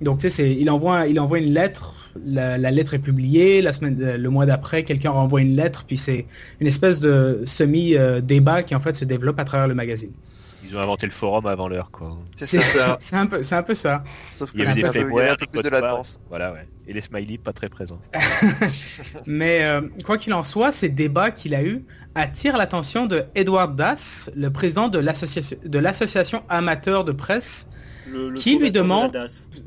Donc 0.00 0.20
tu 0.20 0.30
sais 0.30 0.52
il 0.52 0.70
il 1.08 1.20
envoie 1.20 1.38
une 1.38 1.52
lettre 1.52 2.05
la, 2.24 2.58
la 2.58 2.70
lettre 2.70 2.94
est 2.94 2.98
publiée, 2.98 3.62
la 3.62 3.72
semaine, 3.72 3.98
euh, 4.00 4.16
le 4.16 4.30
mois 4.30 4.46
d'après, 4.46 4.84
quelqu'un 4.84 5.10
renvoie 5.10 5.40
une 5.40 5.56
lettre, 5.56 5.84
puis 5.86 5.96
c'est 5.96 6.26
une 6.60 6.66
espèce 6.66 7.00
de 7.00 7.42
semi-débat 7.44 8.62
qui 8.62 8.74
en 8.74 8.80
fait 8.80 8.94
se 8.94 9.04
développe 9.04 9.38
à 9.38 9.44
travers 9.44 9.68
le 9.68 9.74
magazine. 9.74 10.12
Ils 10.68 10.76
ont 10.76 10.80
inventé 10.80 11.06
le 11.06 11.12
forum 11.12 11.46
avant 11.46 11.68
l'heure, 11.68 11.90
quoi. 11.90 12.18
C'est 12.36 12.46
C'est 12.46 12.58
ça. 12.60 12.96
c'est 13.00 13.16
un 13.16 13.26
peu, 13.26 13.42
c'est 13.42 13.54
un 13.54 13.62
peu 13.62 13.74
ça. 13.74 14.02
Sauf 14.36 14.50
que 14.50 14.56
Il 14.56 14.64
y 14.64 14.66
avait 14.66 14.82
c'est 14.82 14.92
des 14.92 15.04
de. 15.04 16.18
Voilà, 16.28 16.52
ouais. 16.52 16.66
Et 16.88 16.92
les 16.92 17.00
smileys 17.00 17.38
pas 17.38 17.52
très 17.52 17.68
présents. 17.68 18.00
Mais 19.26 19.62
euh, 19.62 19.82
quoi 20.04 20.18
qu'il 20.18 20.34
en 20.34 20.42
soit, 20.42 20.72
ces 20.72 20.88
débats 20.88 21.30
qu'il 21.30 21.54
a 21.54 21.62
eus 21.62 21.84
attirent 22.14 22.56
l'attention 22.56 23.06
de 23.06 23.24
Edward 23.34 23.76
Das, 23.76 24.30
le 24.34 24.50
président 24.50 24.88
de 24.88 24.98
l'association 24.98 25.56
de 25.64 25.78
l'association 25.78 26.42
amateur 26.48 27.04
de 27.04 27.12
presse, 27.12 27.68
Le, 28.10 28.30
le 28.30 28.38
Qui 28.38 28.58
lui 28.58 28.70
demande-. 28.70 29.16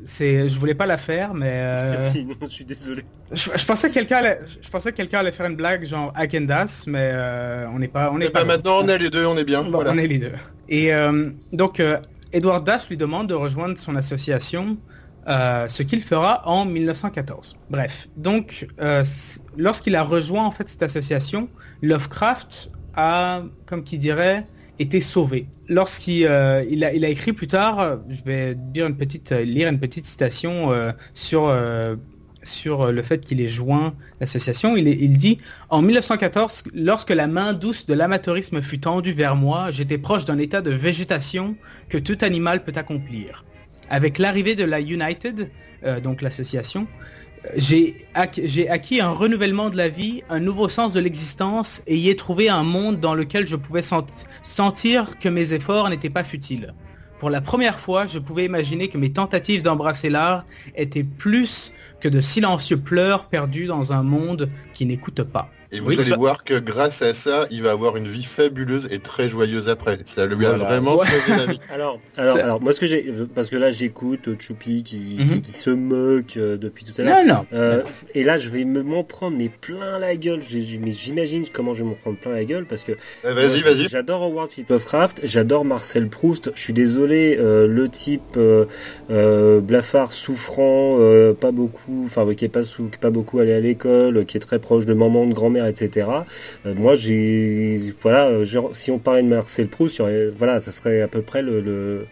C'est, 0.04 0.48
je 0.48 0.58
voulais 0.58 0.74
pas 0.74 0.86
la 0.86 0.98
faire, 0.98 1.34
mais 1.34 1.50
euh, 1.52 2.08
je 2.42 2.46
suis 2.46 2.64
désolé. 2.64 3.02
je, 3.32 3.50
je 3.54 3.64
pensais 3.64 3.88
que 3.88 3.94
quelqu'un 3.94 4.16
allait, 4.18 4.38
je 4.62 4.68
pensais 4.68 4.92
que 4.92 4.96
quelqu'un 4.96 5.18
allait 5.20 5.32
faire 5.32 5.46
une 5.46 5.56
blague 5.56 5.84
genre 5.86 6.12
Agendas, 6.14 6.84
mais 6.86 7.10
euh, 7.12 7.66
on 7.72 7.78
n'est 7.78 7.88
pas, 7.88 8.10
on 8.10 8.16
Eh 8.16 8.20
n'est 8.20 8.26
ben, 8.26 8.40
pas. 8.40 8.44
maintenant 8.44 8.80
on 8.82 8.88
est 8.88 8.98
les 8.98 9.10
deux, 9.10 9.26
on 9.26 9.36
est 9.36 9.44
bien. 9.44 9.62
Bon, 9.62 9.70
voilà. 9.72 9.92
On 9.92 9.98
est 9.98 10.06
les 10.06 10.18
deux. 10.18 10.32
Et 10.68 10.94
euh, 10.94 11.30
donc, 11.52 11.80
euh, 11.80 11.98
Edward 12.32 12.64
Das 12.64 12.88
lui 12.88 12.96
demande 12.96 13.26
de 13.28 13.34
rejoindre 13.34 13.76
son 13.78 13.96
association, 13.96 14.78
euh, 15.28 15.68
ce 15.68 15.82
qu'il 15.82 16.00
fera 16.02 16.42
en 16.48 16.64
1914. 16.64 17.56
Bref, 17.68 18.08
donc, 18.16 18.66
euh, 18.80 19.04
lorsqu'il 19.56 19.96
a 19.96 20.02
rejoint 20.02 20.44
en 20.44 20.50
fait 20.50 20.68
cette 20.68 20.82
association, 20.82 21.48
Lovecraft 21.82 22.70
a, 22.94 23.42
comme 23.66 23.84
qui 23.84 23.98
dirait, 23.98 24.46
été 24.78 25.00
sauvé. 25.00 25.46
Lorsqu'il 25.70 26.26
euh, 26.26 26.64
a, 26.82 27.08
écrit 27.08 27.32
plus 27.32 27.46
tard, 27.46 27.78
euh, 27.78 27.96
je 28.08 28.24
vais 28.24 28.56
euh, 28.56 29.44
lire 29.44 29.68
une 29.68 29.78
petite 29.78 30.04
citation 30.04 30.72
sur, 31.14 31.46
le 32.92 33.02
fait 33.04 33.24
qu'il 33.24 33.40
ait 33.40 33.48
joint 33.48 33.94
l'association. 34.18 34.76
Il, 34.76 35.16
dit 35.16 35.38
en 35.68 35.80
1914, 35.80 36.64
lorsque 36.74 37.10
la 37.10 37.28
main 37.28 37.52
douce 37.52 37.86
de 37.86 37.94
l'amateurisme 37.94 38.60
fut 38.62 38.80
tendue 38.80 39.12
vers 39.12 39.36
moi, 39.36 39.70
j'étais 39.70 39.96
proche 39.96 40.24
d'un 40.24 40.38
état 40.38 40.60
de 40.60 40.72
végétation 40.72 41.54
que 41.88 41.98
tout 41.98 42.18
animal 42.22 42.64
peut 42.64 42.72
accomplir. 42.74 43.44
Avec 43.90 44.18
l'arrivée 44.18 44.56
de 44.56 44.64
la 44.64 44.80
United, 44.80 45.50
donc 46.02 46.20
l'association, 46.20 46.88
j'ai 47.56 47.96
ac- 48.14 48.40
j'ai 48.44 48.68
acquis 48.68 49.00
un 49.00 49.10
renouvellement 49.10 49.70
de 49.70 49.76
la 49.76 49.88
vie, 49.88 50.22
un 50.28 50.40
nouveau 50.40 50.68
sens 50.68 50.92
de 50.92 51.00
l'existence 51.00 51.82
et 51.86 51.96
y 51.96 52.08
ai 52.10 52.16
trouvé 52.16 52.48
un 52.48 52.62
monde 52.62 53.00
dans 53.00 53.14
lequel 53.14 53.46
je 53.46 53.56
pouvais 53.56 53.82
sent- 53.82 54.26
sentir 54.42 55.18
que 55.18 55.28
mes 55.28 55.52
efforts 55.54 55.88
n'étaient 55.88 56.10
pas 56.10 56.24
futiles. 56.24 56.74
Pour 57.18 57.30
la 57.30 57.40
première 57.40 57.78
fois, 57.78 58.06
je 58.06 58.18
pouvais 58.18 58.44
imaginer 58.46 58.88
que 58.88 58.96
mes 58.98 59.12
tentatives 59.12 59.62
d'embrasser 59.62 60.08
l'art 60.10 60.44
étaient 60.74 61.04
plus 61.04 61.72
que 62.00 62.08
de 62.08 62.20
silencieux 62.20 62.78
pleurs 62.78 63.26
perdus 63.26 63.66
dans 63.66 63.92
un 63.92 64.02
monde 64.02 64.48
qui 64.72 64.86
n'écoute 64.86 65.22
pas. 65.22 65.50
Et 65.72 65.78
vous 65.80 65.88
Oui, 65.90 65.98
allez 66.00 66.10
ça- 66.10 66.16
voir 66.16 66.42
que 66.44 66.58
grâce 66.58 67.00
à 67.02 67.14
ça, 67.14 67.46
il 67.50 67.62
va 67.62 67.70
avoir 67.70 67.96
une 67.96 68.08
vie 68.08 68.24
fabuleuse 68.24 68.88
et 68.90 68.98
très 68.98 69.28
joyeuse 69.28 69.68
après. 69.68 69.98
Ça 70.04 70.26
lui 70.26 70.44
a 70.46 70.50
Voilà. 70.52 70.64
vraiment 70.64 70.96
Ouais. 70.96 71.06
sauvé 71.06 71.38
la 71.38 71.46
vie. 71.46 71.60
Alors, 71.72 72.00
alors, 72.16 72.36
alors, 72.38 72.60
moi, 72.60 72.72
ce 72.72 72.80
que 72.80 72.86
j'ai, 72.86 73.12
parce 73.34 73.48
que 73.50 73.56
là, 73.56 73.70
j'écoute 73.70 74.30
Choupi 74.40 74.82
qui, 74.82 75.16
Mhm. 75.20 75.26
qui, 75.28 75.42
qui 75.42 75.52
se 75.52 75.70
moque 75.70 76.36
euh, 76.36 76.56
depuis 76.56 76.84
tout 76.84 77.00
à 77.00 77.04
l'heure. 77.04 77.24
Non, 77.24 77.34
non. 77.34 77.46
Euh, 77.52 77.82
et 78.14 78.24
là, 78.24 78.36
je 78.36 78.50
vais 78.50 78.64
me- 78.64 78.82
m'en 78.82 79.04
prendre 79.04 79.36
mais 79.36 79.48
plein 79.48 79.98
la 80.00 80.16
gueule. 80.16 80.40
Mais 80.80 80.90
j'imagine 80.92 81.44
comment 81.52 81.72
je 81.72 81.84
vais 81.84 81.88
m'en 81.90 81.94
prendre 81.94 82.18
plein 82.18 82.32
la 82.32 82.44
gueule 82.44 82.66
parce 82.66 82.82
que 82.82 82.92
Vas-y, 83.22 83.60
Euh, 83.60 83.64
vas-y. 83.64 83.88
J'adore 83.88 84.22
Howard 84.22 84.50
Philip 84.50 84.68
Lovecraft, 84.70 85.20
j'adore 85.24 85.64
Marcel 85.64 86.08
Proust. 86.08 86.50
Je 86.54 86.60
suis 86.60 86.72
désolé, 86.72 87.36
euh, 87.38 87.66
le 87.68 87.88
type 87.88 88.36
euh, 88.36 88.64
euh, 89.10 89.60
blafard, 89.60 90.12
souffrant, 90.12 90.96
euh, 91.00 91.32
pas 91.32 91.52
beaucoup, 91.52 92.02
enfin 92.04 92.26
qui 92.34 92.44
est 92.44 92.48
pas 92.48 92.62
qui 92.62 92.82
est 92.82 93.00
pas 93.00 93.10
beaucoup 93.10 93.38
allé 93.38 93.52
à 93.52 93.60
l'école, 93.60 94.24
qui 94.26 94.36
est 94.36 94.40
très 94.40 94.58
proche 94.58 94.86
de 94.86 94.94
maman, 94.94 95.26
de 95.26 95.34
grand-mère, 95.34 95.59
etc. 95.66 96.06
Euh, 96.66 96.74
moi, 96.74 96.94
j'ai, 96.94 97.78
voilà, 98.00 98.26
euh, 98.28 98.44
genre, 98.44 98.70
si 98.74 98.90
on 98.90 98.98
parlait 98.98 99.22
de 99.22 99.28
Marcel 99.28 99.68
Proust, 99.68 100.00
aurait- 100.00 100.28
voilà, 100.28 100.60
ça 100.60 100.70
serait 100.70 101.00
à 101.02 101.08
peu 101.08 101.22
près 101.22 101.42
le, 101.42 101.60
le, 101.60 102.06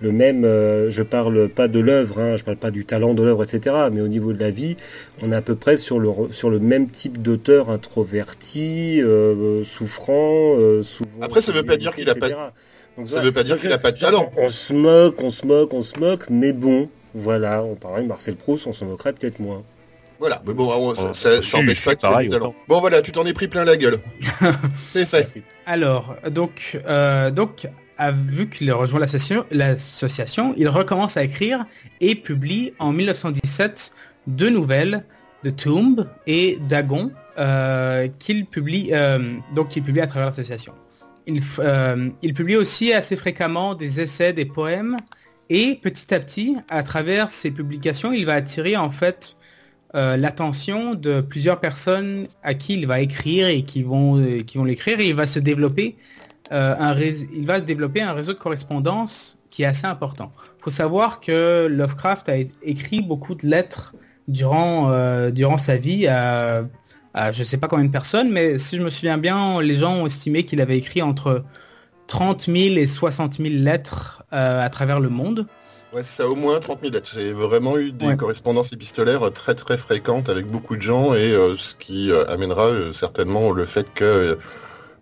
le 0.00 0.12
même. 0.12 0.44
euh, 0.44 0.88
je 0.90 1.02
parle 1.02 1.48
pas 1.48 1.68
de 1.68 1.78
l'œuvre, 1.80 2.20
hein, 2.20 2.36
je 2.36 2.44
parle 2.44 2.56
pas 2.56 2.70
du 2.70 2.84
talent 2.84 3.14
de 3.14 3.22
l'œuvre, 3.22 3.42
etc. 3.44 3.74
Mais 3.92 4.00
au 4.00 4.08
niveau 4.08 4.32
de 4.32 4.40
la 4.40 4.50
vie, 4.50 4.76
on 5.22 5.32
est 5.32 5.36
à 5.36 5.42
peu 5.42 5.54
près 5.56 5.76
sur 5.76 5.98
le 5.98 6.08
re- 6.08 6.32
sur 6.32 6.50
le 6.50 6.58
même 6.58 6.88
type 6.88 7.20
d'auteur 7.22 7.70
introverti, 7.70 9.00
euh, 9.02 9.62
souffrant, 9.64 10.56
souvent. 10.82 11.10
Après, 11.20 11.40
ça 11.40 11.52
veut 11.52 11.62
pas 11.62 11.76
dire 11.76 11.94
qu'il 11.94 12.08
a 12.08 12.14
pas-. 12.14 12.52
Donc, 12.96 13.08
Ça 13.08 13.14
voilà. 13.14 13.24
veut 13.26 13.32
pas 13.32 13.42
dire 13.42 13.58
qu'il 13.60 13.72
a 13.72 13.78
pas 13.78 13.90
de 13.90 13.98
talent. 13.98 14.30
On 14.36 14.48
se 14.48 14.72
moque, 14.72 15.20
on 15.20 15.30
se 15.30 15.44
moque, 15.46 15.74
on 15.74 15.80
se 15.80 15.98
moque, 15.98 16.30
mais 16.30 16.52
bon, 16.52 16.88
voilà, 17.12 17.64
on 17.64 17.74
parlait 17.74 18.02
de 18.04 18.08
Marcel 18.08 18.36
Proust, 18.36 18.66
on 18.68 18.72
s'en 18.72 18.86
moquerait 18.86 19.12
peut-être 19.12 19.40
moins. 19.40 19.62
Voilà, 20.24 20.40
mais 20.46 20.54
bon, 20.54 20.72
on- 20.72 20.94
ça, 20.94 21.08
Oh, 21.10 21.12
ça, 21.12 21.42
si, 21.42 21.50
ça 21.50 21.58
empêche 21.58 21.78
c'est 21.80 21.84
pas 21.84 21.92
ait 21.92 21.96
pareil. 21.96 22.30
Bon 22.66 22.80
voilà, 22.80 23.02
tu 23.02 23.12
t'en 23.12 23.26
es 23.26 23.34
pris 23.34 23.46
plein 23.46 23.62
la 23.62 23.76
gueule. 23.76 23.98
C'est 24.90 25.04
fait. 25.04 25.18
Merci. 25.18 25.42
Alors, 25.66 26.16
donc, 26.30 26.80
euh, 26.86 27.30
donc 27.30 27.68
a 27.98 28.10
vu 28.10 28.48
qu'il 28.48 28.72
rejoint 28.72 29.00
l'association, 29.00 29.44
l'association, 29.50 30.54
il 30.56 30.66
recommence 30.70 31.18
à 31.18 31.24
écrire 31.24 31.66
et 32.00 32.14
publie 32.14 32.72
en 32.78 32.90
1917 32.92 33.92
deux 34.26 34.48
nouvelles 34.48 35.04
de 35.42 35.50
Tomb 35.50 36.08
et 36.26 36.56
Dagon 36.70 37.12
euh, 37.38 38.08
qu'il 38.18 38.46
publie, 38.46 38.92
euh, 38.94 39.34
donc 39.54 39.68
qu'il 39.68 39.82
publie 39.82 40.00
à 40.00 40.06
travers 40.06 40.28
l'association. 40.28 40.72
Euh, 41.58 42.08
il 42.22 42.32
publie 42.32 42.56
aussi 42.56 42.94
assez 42.94 43.16
fréquemment 43.16 43.74
des 43.74 44.00
essais, 44.00 44.32
des 44.32 44.46
poèmes 44.46 44.96
et 45.50 45.78
petit 45.82 46.14
à 46.14 46.18
petit, 46.20 46.56
à 46.70 46.82
travers 46.82 47.28
ses 47.28 47.50
publications, 47.50 48.10
il 48.10 48.24
va 48.24 48.32
attirer 48.32 48.78
en 48.78 48.90
fait 48.90 49.36
euh, 49.94 50.16
l'attention 50.16 50.94
de 50.96 51.20
plusieurs 51.20 51.60
personnes 51.60 52.26
à 52.42 52.54
qui 52.54 52.74
il 52.74 52.84
va 52.84 52.98
écrire 53.00 53.46
et 53.46 53.62
qui 53.62 53.84
vont, 53.84 54.16
euh, 54.18 54.42
l'écrire 54.64 54.98
et 54.98 55.08
il 55.08 55.14
va 55.14 55.28
se 55.28 55.38
développer 55.38 55.96
euh, 56.50 56.74
un 56.76 56.96
il 56.98 57.46
va 57.46 57.58
se 57.58 57.62
développer 57.62 58.02
un 58.02 58.12
réseau 58.12 58.32
de 58.32 58.38
correspondance 58.38 59.38
qui 59.50 59.62
est 59.62 59.66
assez 59.66 59.86
important. 59.86 60.32
Il 60.58 60.64
faut 60.64 60.70
savoir 60.70 61.20
que 61.20 61.68
Lovecraft 61.70 62.28
a 62.28 62.36
écrit 62.62 63.02
beaucoup 63.02 63.36
de 63.36 63.46
lettres 63.46 63.94
durant, 64.26 64.90
sa 65.58 65.76
vie 65.76 66.08
à, 66.08 66.64
à 67.14 67.30
je 67.30 67.44
sais 67.44 67.56
pas 67.56 67.68
combien 67.68 67.84
de 67.84 67.92
personnes, 67.92 68.30
mais 68.30 68.58
si 68.58 68.76
je 68.76 68.82
me 68.82 68.90
souviens 68.90 69.16
bien, 69.16 69.62
les 69.62 69.76
gens 69.76 69.94
ont 69.94 70.06
estimé 70.06 70.42
qu'il 70.42 70.60
avait 70.60 70.76
écrit 70.76 71.02
entre 71.02 71.44
30 72.08 72.46
000 72.46 72.56
et 72.76 72.86
60 72.86 73.34
000 73.34 73.48
lettres 73.50 74.24
à 74.32 74.68
travers 74.70 74.98
le 74.98 75.08
monde. 75.08 75.46
Ouais, 75.94 76.02
c'est 76.02 76.22
ça, 76.22 76.28
au 76.28 76.34
moins 76.34 76.58
30 76.58 76.80
000 76.80 76.92
lettres. 76.92 77.08
C'est 77.12 77.30
vraiment 77.30 77.78
eu 77.78 77.92
des 77.92 78.06
Ouais. 78.06 78.16
correspondances 78.16 78.72
épistolaires 78.72 79.30
très 79.32 79.54
très 79.54 79.76
fréquentes 79.76 80.28
avec 80.28 80.46
beaucoup 80.46 80.76
de 80.76 80.82
gens 80.82 81.14
et 81.14 81.30
euh, 81.32 81.56
ce 81.56 81.74
qui 81.76 82.10
euh, 82.10 82.26
amènera 82.28 82.66
euh, 82.66 82.92
certainement 82.92 83.52
le 83.52 83.64
fait 83.64 83.86
que 83.94 84.36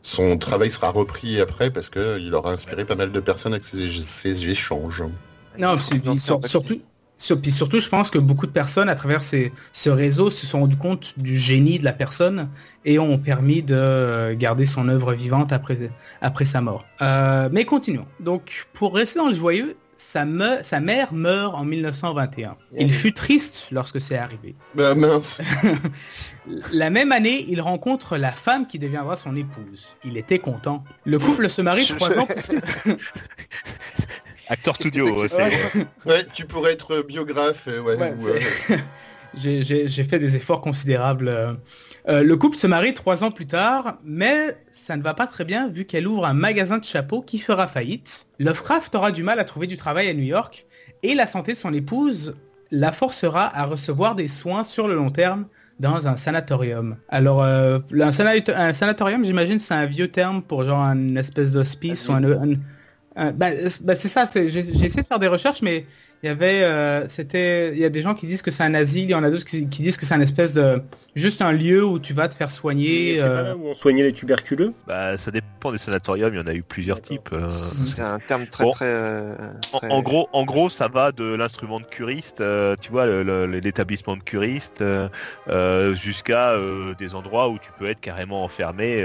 son 0.02 0.36
travail 0.36 0.70
sera 0.70 0.90
repris 0.90 1.40
après 1.40 1.70
parce 1.70 1.88
qu'il 1.88 2.34
aura 2.34 2.52
inspiré 2.52 2.84
pas 2.84 2.96
mal 2.96 3.10
de 3.10 3.20
personnes 3.20 3.54
avec 3.54 3.64
ses, 3.64 3.88
ses 4.02 4.48
échanges. 4.50 5.02
Non, 5.58 5.78
sur- 5.78 5.96
en 6.08 6.16
surtout, 6.42 6.80
sur- 7.16 7.40
puis 7.40 7.52
surtout, 7.52 7.78
je 7.80 7.88
pense 7.88 8.10
que 8.10 8.18
beaucoup 8.18 8.46
de 8.46 8.52
personnes 8.52 8.88
à 8.90 8.94
travers 8.94 9.22
ces, 9.22 9.52
ce 9.72 9.88
réseau 9.88 10.28
se 10.28 10.44
sont 10.44 10.60
rendu 10.60 10.76
compte 10.76 11.18
du 11.18 11.38
génie 11.38 11.78
de 11.78 11.84
la 11.84 11.92
personne 11.94 12.50
et 12.84 12.98
ont 12.98 13.16
permis 13.18 13.62
de 13.62 14.34
garder 14.34 14.66
son 14.66 14.88
œuvre 14.88 15.14
vivante 15.14 15.52
après, 15.52 15.78
après 16.20 16.44
sa 16.44 16.60
mort. 16.60 16.84
Mais 17.50 17.64
continuons. 17.64 18.06
Donc, 18.20 18.66
pour 18.74 18.94
rester 18.94 19.20
dans 19.20 19.28
le 19.28 19.34
joyeux, 19.34 19.76
sa, 20.02 20.24
me- 20.24 20.62
sa 20.62 20.80
mère 20.80 21.12
meurt 21.12 21.54
en 21.54 21.64
1921. 21.64 22.56
Il 22.78 22.92
fut 22.92 23.12
triste 23.12 23.68
lorsque 23.70 24.00
c'est 24.00 24.16
arrivé. 24.18 24.54
Bah 24.74 24.94
mince. 24.94 25.40
La 26.72 26.90
même 26.90 27.12
année, 27.12 27.44
il 27.48 27.60
rencontre 27.60 28.16
la 28.16 28.32
femme 28.32 28.66
qui 28.66 28.78
deviendra 28.80 29.14
son 29.16 29.36
épouse. 29.36 29.94
Il 30.04 30.16
était 30.16 30.40
content. 30.40 30.82
Le 31.04 31.18
couple 31.20 31.48
se 31.48 31.62
marie 31.62 31.86
trois 31.86 32.18
ans. 32.18 32.26
Acteur 34.48 34.74
studio, 34.74 35.22
euh, 35.22 35.28
c'est... 35.30 35.36
Ouais. 35.36 35.86
Ouais, 36.04 36.26
tu 36.34 36.46
pourrais 36.46 36.72
être 36.72 37.02
biographe. 37.02 37.68
euh, 37.68 37.80
ouais, 37.80 37.94
Ouais, 37.96 38.12
ou, 38.18 38.22
c'est- 38.22 38.74
euh, 38.74 39.86
J'ai- 39.86 40.04
fait 40.04 40.18
des 40.18 40.34
efforts 40.36 40.60
considérables. 40.60 41.28
Euh. 42.08 42.22
Le 42.22 42.36
couple 42.36 42.56
se 42.56 42.66
marie 42.66 42.94
trois 42.94 43.24
ans 43.24 43.30
plus 43.30 43.46
tard, 43.46 43.98
mais 44.04 44.56
ça 44.70 44.96
ne 44.96 45.02
va 45.02 45.14
pas 45.14 45.26
très 45.26 45.44
bien 45.44 45.68
vu 45.68 45.84
qu'elle 45.84 46.06
ouvre 46.06 46.26
un 46.26 46.34
magasin 46.34 46.78
de 46.78 46.84
chapeaux 46.84 47.22
qui 47.22 47.38
fera 47.38 47.66
faillite. 47.68 48.26
Lovecraft 48.38 48.94
aura 48.94 49.12
du 49.12 49.22
mal 49.22 49.38
à 49.38 49.44
trouver 49.44 49.66
du 49.66 49.76
travail 49.76 50.08
à 50.08 50.14
New 50.14 50.22
York 50.22 50.66
et 51.02 51.14
la 51.14 51.26
santé 51.26 51.52
de 51.52 51.58
son 51.58 51.72
épouse 51.72 52.34
la 52.70 52.92
forcera 52.92 53.54
à 53.54 53.66
recevoir 53.66 54.14
des 54.14 54.28
soins 54.28 54.64
sur 54.64 54.88
le 54.88 54.94
long 54.94 55.10
terme 55.10 55.46
dans 55.80 56.06
un 56.06 56.16
sanatorium. 56.16 56.96
Alors, 57.08 57.42
euh, 57.42 57.80
un, 58.00 58.12
sanat- 58.12 58.54
un 58.54 58.72
sanatorium, 58.72 59.24
j'imagine, 59.24 59.58
c'est 59.58 59.74
un 59.74 59.86
vieux 59.86 60.08
terme 60.08 60.42
pour 60.42 60.62
genre 60.62 60.80
une 60.80 61.16
espèce 61.16 61.52
d'hospice 61.52 62.08
ou 62.08 62.12
un... 62.12 63.32
bah, 63.32 63.48
c'est 63.68 63.82
bah, 63.82 63.94
c'est 63.94 64.08
ça, 64.08 64.28
j'ai 64.32 64.60
essayé 64.60 65.02
de 65.02 65.06
faire 65.06 65.18
des 65.18 65.28
recherches, 65.28 65.60
mais 65.60 65.86
il 66.22 66.26
y 66.26 66.28
avait, 66.28 66.62
euh, 66.62 67.08
c'était, 67.08 67.72
il 67.72 67.78
y 67.78 67.84
a 67.84 67.88
des 67.88 68.00
gens 68.00 68.14
qui 68.14 68.28
disent 68.28 68.42
que 68.42 68.52
c'est 68.52 68.62
un 68.62 68.74
asile, 68.74 69.04
il 69.04 69.10
y 69.10 69.14
en 69.14 69.24
a 69.24 69.30
d'autres 69.30 69.44
qui, 69.44 69.68
qui 69.68 69.82
disent 69.82 69.96
que 69.96 70.06
c'est 70.06 70.14
un 70.14 70.20
espèce 70.20 70.54
de, 70.54 70.80
juste 71.16 71.42
un 71.42 71.50
lieu 71.52 71.84
où 71.84 71.98
tu 71.98 72.12
vas 72.12 72.28
te 72.28 72.34
faire 72.36 72.50
soigner. 72.50 73.16
C'est 73.16 73.22
pas 73.22 73.26
euh, 73.26 73.42
là 73.42 73.56
où 73.56 73.66
on 73.66 73.74
soignait 73.74 74.04
les 74.04 74.12
tuberculeux? 74.12 74.72
Bah, 74.86 75.18
ça 75.18 75.32
dépend 75.32 75.72
des 75.72 75.78
sanatoriums, 75.78 76.32
il 76.32 76.36
y 76.36 76.40
en 76.40 76.46
a 76.46 76.54
eu 76.54 76.62
plusieurs 76.62 77.02
types. 77.02 77.30
euh. 77.32 77.48
C'est 77.48 78.02
un 78.02 78.20
terme 78.20 78.46
très 78.46 78.64
Bon. 78.64 78.70
très, 78.70 78.84
euh, 78.86 79.34
En, 79.72 79.78
très- 79.78 79.90
en 79.90 80.00
gros, 80.00 80.28
en 80.32 80.44
gros, 80.44 80.70
ça 80.70 80.86
va 80.86 81.10
de 81.10 81.34
l'instrument 81.34 81.80
de 81.80 81.86
curiste, 81.86 82.40
euh, 82.40 82.76
tu 82.80 82.92
vois, 82.92 83.06
l'établissement 83.48 84.16
de 84.16 84.22
curiste, 84.22 84.84
jusqu'à 85.94 86.50
euh, 86.52 86.94
des 86.94 87.16
endroits 87.16 87.48
où 87.48 87.58
tu 87.58 87.70
peux 87.80 87.88
être 87.88 88.00
carrément 88.00 88.44
enfermé, 88.44 89.04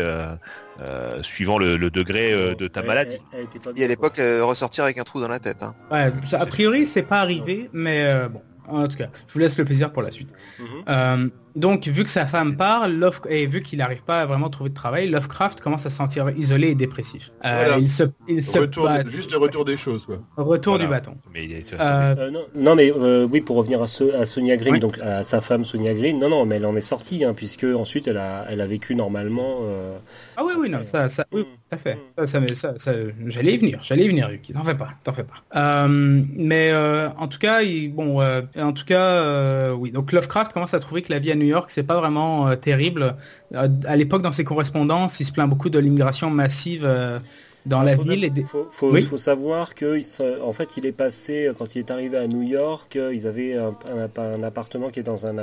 euh, 0.82 1.22
suivant 1.24 1.58
le, 1.58 1.78
le 1.78 1.90
degré 1.90 2.32
euh, 2.34 2.56
de 2.56 2.68
ta 2.68 2.82
Elle- 2.82 2.88
maladie. 2.88 3.16
elle- 3.34 3.40
elle 3.40 3.46
était 3.46 3.60
pas 3.60 3.70
Et 3.70 3.74
à 3.74 3.74
bien, 3.74 3.88
l'époque, 3.88 4.20
euh, 4.20 4.44
ressortir 4.44 4.84
avec 4.84 4.98
un 4.98 5.04
trou 5.04 5.20
dans 5.22 5.28
la 5.28 5.40
tête. 5.40 5.64
Hein. 5.64 5.76
ouais, 5.92 6.12
a 6.34 6.46
priori, 6.46 6.86
c'est 6.86 7.04
pas 7.04 7.22
arrivé, 7.22 7.70
mais 7.74 8.06
euh, 8.06 8.30
bon, 8.30 8.42
en 8.68 8.88
tout 8.88 8.98
cas, 8.98 9.08
je 9.28 9.34
vous 9.34 9.40
laisse 9.40 9.58
le 9.58 9.66
plaisir 9.66 9.92
pour 9.92 10.02
la 10.04 10.12
suite. 10.12 10.34
Mhm. 10.60 11.32
Donc, 11.58 11.88
vu 11.88 12.04
que 12.04 12.10
sa 12.10 12.26
femme 12.26 12.56
part, 12.56 12.88
Love... 12.88 13.20
et 13.30 13.48
vu 13.48 13.62
qu'il 13.64 13.80
n'arrive 13.80 14.04
pas 14.04 14.22
à 14.22 14.26
vraiment 14.26 14.50
trouver 14.50 14.70
de 14.70 14.76
travail, 14.76 15.10
Lovecraft 15.10 15.60
commence 15.60 15.86
à 15.86 15.90
se 15.90 15.96
sentir 15.98 16.30
isolé 16.38 16.70
et 16.70 16.76
dépressif. 16.76 17.32
Euh, 17.46 17.64
Voilà. 17.66 17.78
il 17.80 17.90
se, 17.90 18.04
il 18.28 18.44
se 18.44 18.60
Retour 18.60 18.90
juste 19.06 19.32
le 19.32 19.38
retour 19.38 19.66
des 19.66 19.76
choses, 19.76 20.06
quoi. 20.06 20.20
retour 20.38 20.74
Voilà. 20.74 20.86
du 20.86 20.90
bâton. 20.92 21.18
Mais 21.34 21.46
il 21.46 21.52
est- 21.54 21.74
Euh, 21.74 22.16
Euh, 22.18 22.32
non, 22.32 22.46
non, 22.56 22.76
mais 22.76 22.92
euh, 22.92 23.28
oui, 23.32 23.42
pour 23.42 23.56
revenir 23.58 23.82
à, 23.82 23.88
So- 23.88 24.14
à 24.14 24.26
Sonia 24.26 24.56
Green, 24.56 24.76
Oui. 24.76 24.80
donc 24.80 25.00
à 25.02 25.24
sa 25.24 25.42
femme 25.42 25.66
Sonia 25.66 25.94
Green, 25.94 26.20
non, 26.20 26.30
non, 26.30 26.46
mais 26.46 26.56
elle 26.58 26.66
en 26.66 26.76
est 26.76 26.82
sortie, 26.82 27.24
hein, 27.26 27.34
puisque 27.36 27.64
ensuite 27.66 28.08
elle 28.08 28.18
a, 28.18 28.46
elle 28.50 28.62
a 28.62 28.68
vécu 28.68 28.96
normalement. 28.96 29.60
euh, 29.64 29.98
Ah 30.38 30.44
oui, 30.46 30.54
oui, 30.60 30.70
non, 30.70 30.84
ça, 30.84 31.10
ça, 31.10 31.26
oui, 31.32 31.42
Mm. 31.42 31.44
tout 31.44 31.50
à 31.72 31.78
fait. 31.78 31.96
Mm. 31.96 32.00
Ça, 32.20 32.28
ça, 32.28 32.40
mais 32.40 32.56
ça, 32.56 32.74
ça- 32.78 32.94
j'allais 33.26 33.54
y 33.56 33.58
venir, 33.58 33.80
j'allais 33.82 34.06
y 34.06 34.08
venir, 34.10 34.30
Yuki. 34.32 34.54
T'en 34.54 34.64
fais 34.64 34.76
pas, 34.76 34.90
t'en 35.04 35.14
fais 35.14 35.24
pas. 35.24 35.36
Euh, 35.56 35.88
mais 36.36 36.70
euh, 36.72 37.10
en 37.18 37.28
tout 37.28 37.40
cas, 37.40 37.62
il, 37.64 37.90
bon, 37.94 38.22
euh, 38.22 38.42
en 38.58 38.74
tout 38.74 38.86
cas, 38.86 39.02
euh, 39.02 39.72
oui. 39.74 39.92
Donc 39.92 40.12
Lovecraft 40.12 40.54
commence 40.54 40.74
à 40.74 40.80
trouver 40.80 41.02
que 41.02 41.12
la 41.12 41.20
vie 41.20 41.32
à 41.32 41.36
New 41.36 41.47
York, 41.48 41.70
c'est 41.72 41.84
pas 41.84 41.98
vraiment 42.00 42.48
euh, 42.48 42.56
terrible. 42.56 43.16
Euh, 43.56 43.68
à 43.86 43.96
l'époque, 43.96 44.22
dans 44.22 44.32
ses 44.32 44.44
correspondances, 44.44 45.20
il 45.20 45.26
se 45.26 45.32
plaint 45.32 45.50
beaucoup 45.50 45.70
de 45.70 45.80
l'immigration 45.80 46.30
massive 46.30 46.84
euh, 46.86 47.20
dans 47.66 47.82
la 47.82 47.96
faut 47.96 48.04
ville. 48.04 48.32
Des... 48.34 48.44
faut, 48.44 48.68
faut, 48.72 48.92
Oui? 48.92 49.02
faut 49.02 49.18
savoir 49.18 49.76
que 49.76 49.98
il 49.98 50.04
se- 50.04 50.42
en 50.42 50.54
fait, 50.54 50.78
il 50.78 50.86
est 50.86 50.92
passé 50.94 51.52
quand 51.58 51.76
il 51.76 51.80
est 51.80 51.92
arrivé 51.92 52.18
à 52.18 52.28
New 52.28 52.44
York, 52.44 52.98
ils 53.14 53.28
avaient 53.28 53.56
un, 53.56 53.74
un- 53.94 54.22
un 54.36 54.44
appartement 54.44 54.90
qui 54.90 55.00
est 55.02 55.04
dans 55.04 55.26
un, 55.26 55.36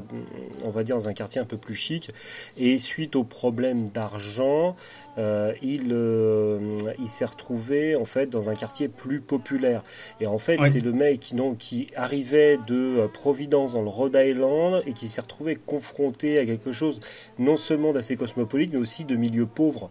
on 0.64 0.70
va 0.70 0.84
dire 0.84 0.96
dans 0.96 1.08
un 1.08 1.12
quartier 1.12 1.40
un 1.40 1.44
peu 1.44 1.58
plus 1.58 1.74
chic, 1.74 2.10
et 2.56 2.78
suite 2.78 3.14
au 3.16 3.24
problème 3.24 3.88
d'argent, 3.92 4.74
euh, 5.18 5.52
il, 5.62 5.88
euh, 5.92 6.76
il 6.98 7.08
s'est 7.08 7.24
retrouvé 7.24 7.94
en 7.96 8.04
fait 8.04 8.28
dans 8.30 8.50
un 8.50 8.54
quartier 8.54 8.88
plus 8.88 9.20
populaire. 9.20 9.82
Et 10.20 10.26
en 10.26 10.38
fait, 10.38 10.58
Oui. 10.60 10.68
c'est 10.70 10.80
le 10.80 10.92
mec 10.92 11.20
qui, 11.20 11.34
donc, 11.34 11.58
qui 11.58 11.86
arrivait 11.96 12.58
de 12.66 12.98
euh, 12.98 13.08
Providence 13.08 13.74
dans 13.74 13.82
le 13.82 13.88
Rhode 13.88 14.16
Island 14.18 14.82
et 14.86 14.92
qui 14.92 15.08
s'est 15.08 15.20
retrouvé 15.20 15.56
confronté 15.56 16.38
à 16.38 16.44
quelque 16.46 16.72
chose 16.72 17.00
non 17.38 17.56
seulement 17.56 17.92
d'assez 17.92 18.16
cosmopolite, 18.16 18.72
mais 18.72 18.78
aussi 18.80 19.04
de 19.04 19.16
milieu 19.16 19.46
pauvre. 19.46 19.90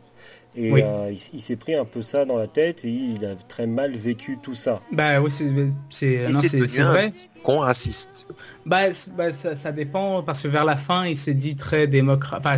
Et 0.56 0.72
Oui. 0.72 0.82
euh, 0.84 1.10
il, 1.12 1.20
il 1.34 1.42
s'est 1.42 1.56
pris 1.56 1.74
un 1.74 1.86
peu 1.86 2.02
ça 2.02 2.26
dans 2.26 2.38
la 2.38 2.48
tête 2.48 2.86
et 2.86 2.90
il 2.90 3.26
a 3.26 3.34
très 3.36 3.66
mal 3.66 3.92
vécu 3.92 4.38
tout 4.42 4.54
ça. 4.54 4.82
Bah 4.92 5.20
oui, 5.22 5.32
c'est, 5.32 5.50
c'est, 5.90 6.18
vrai. 6.84 7.12
Con 7.44 7.60
raciste. 7.60 8.26
Bah, 8.66 8.84
bah, 9.18 9.34
ça, 9.34 9.72
dépend 9.72 10.24
parce 10.24 10.42
que 10.42 10.48
vers 10.48 10.66
la 10.66 10.78
fin 10.78 11.06
il 11.06 11.18
s'est 11.18 11.34
dit 11.34 11.56
très 11.56 11.88
démocrate. 11.88 12.42
Enfin, 12.46 12.58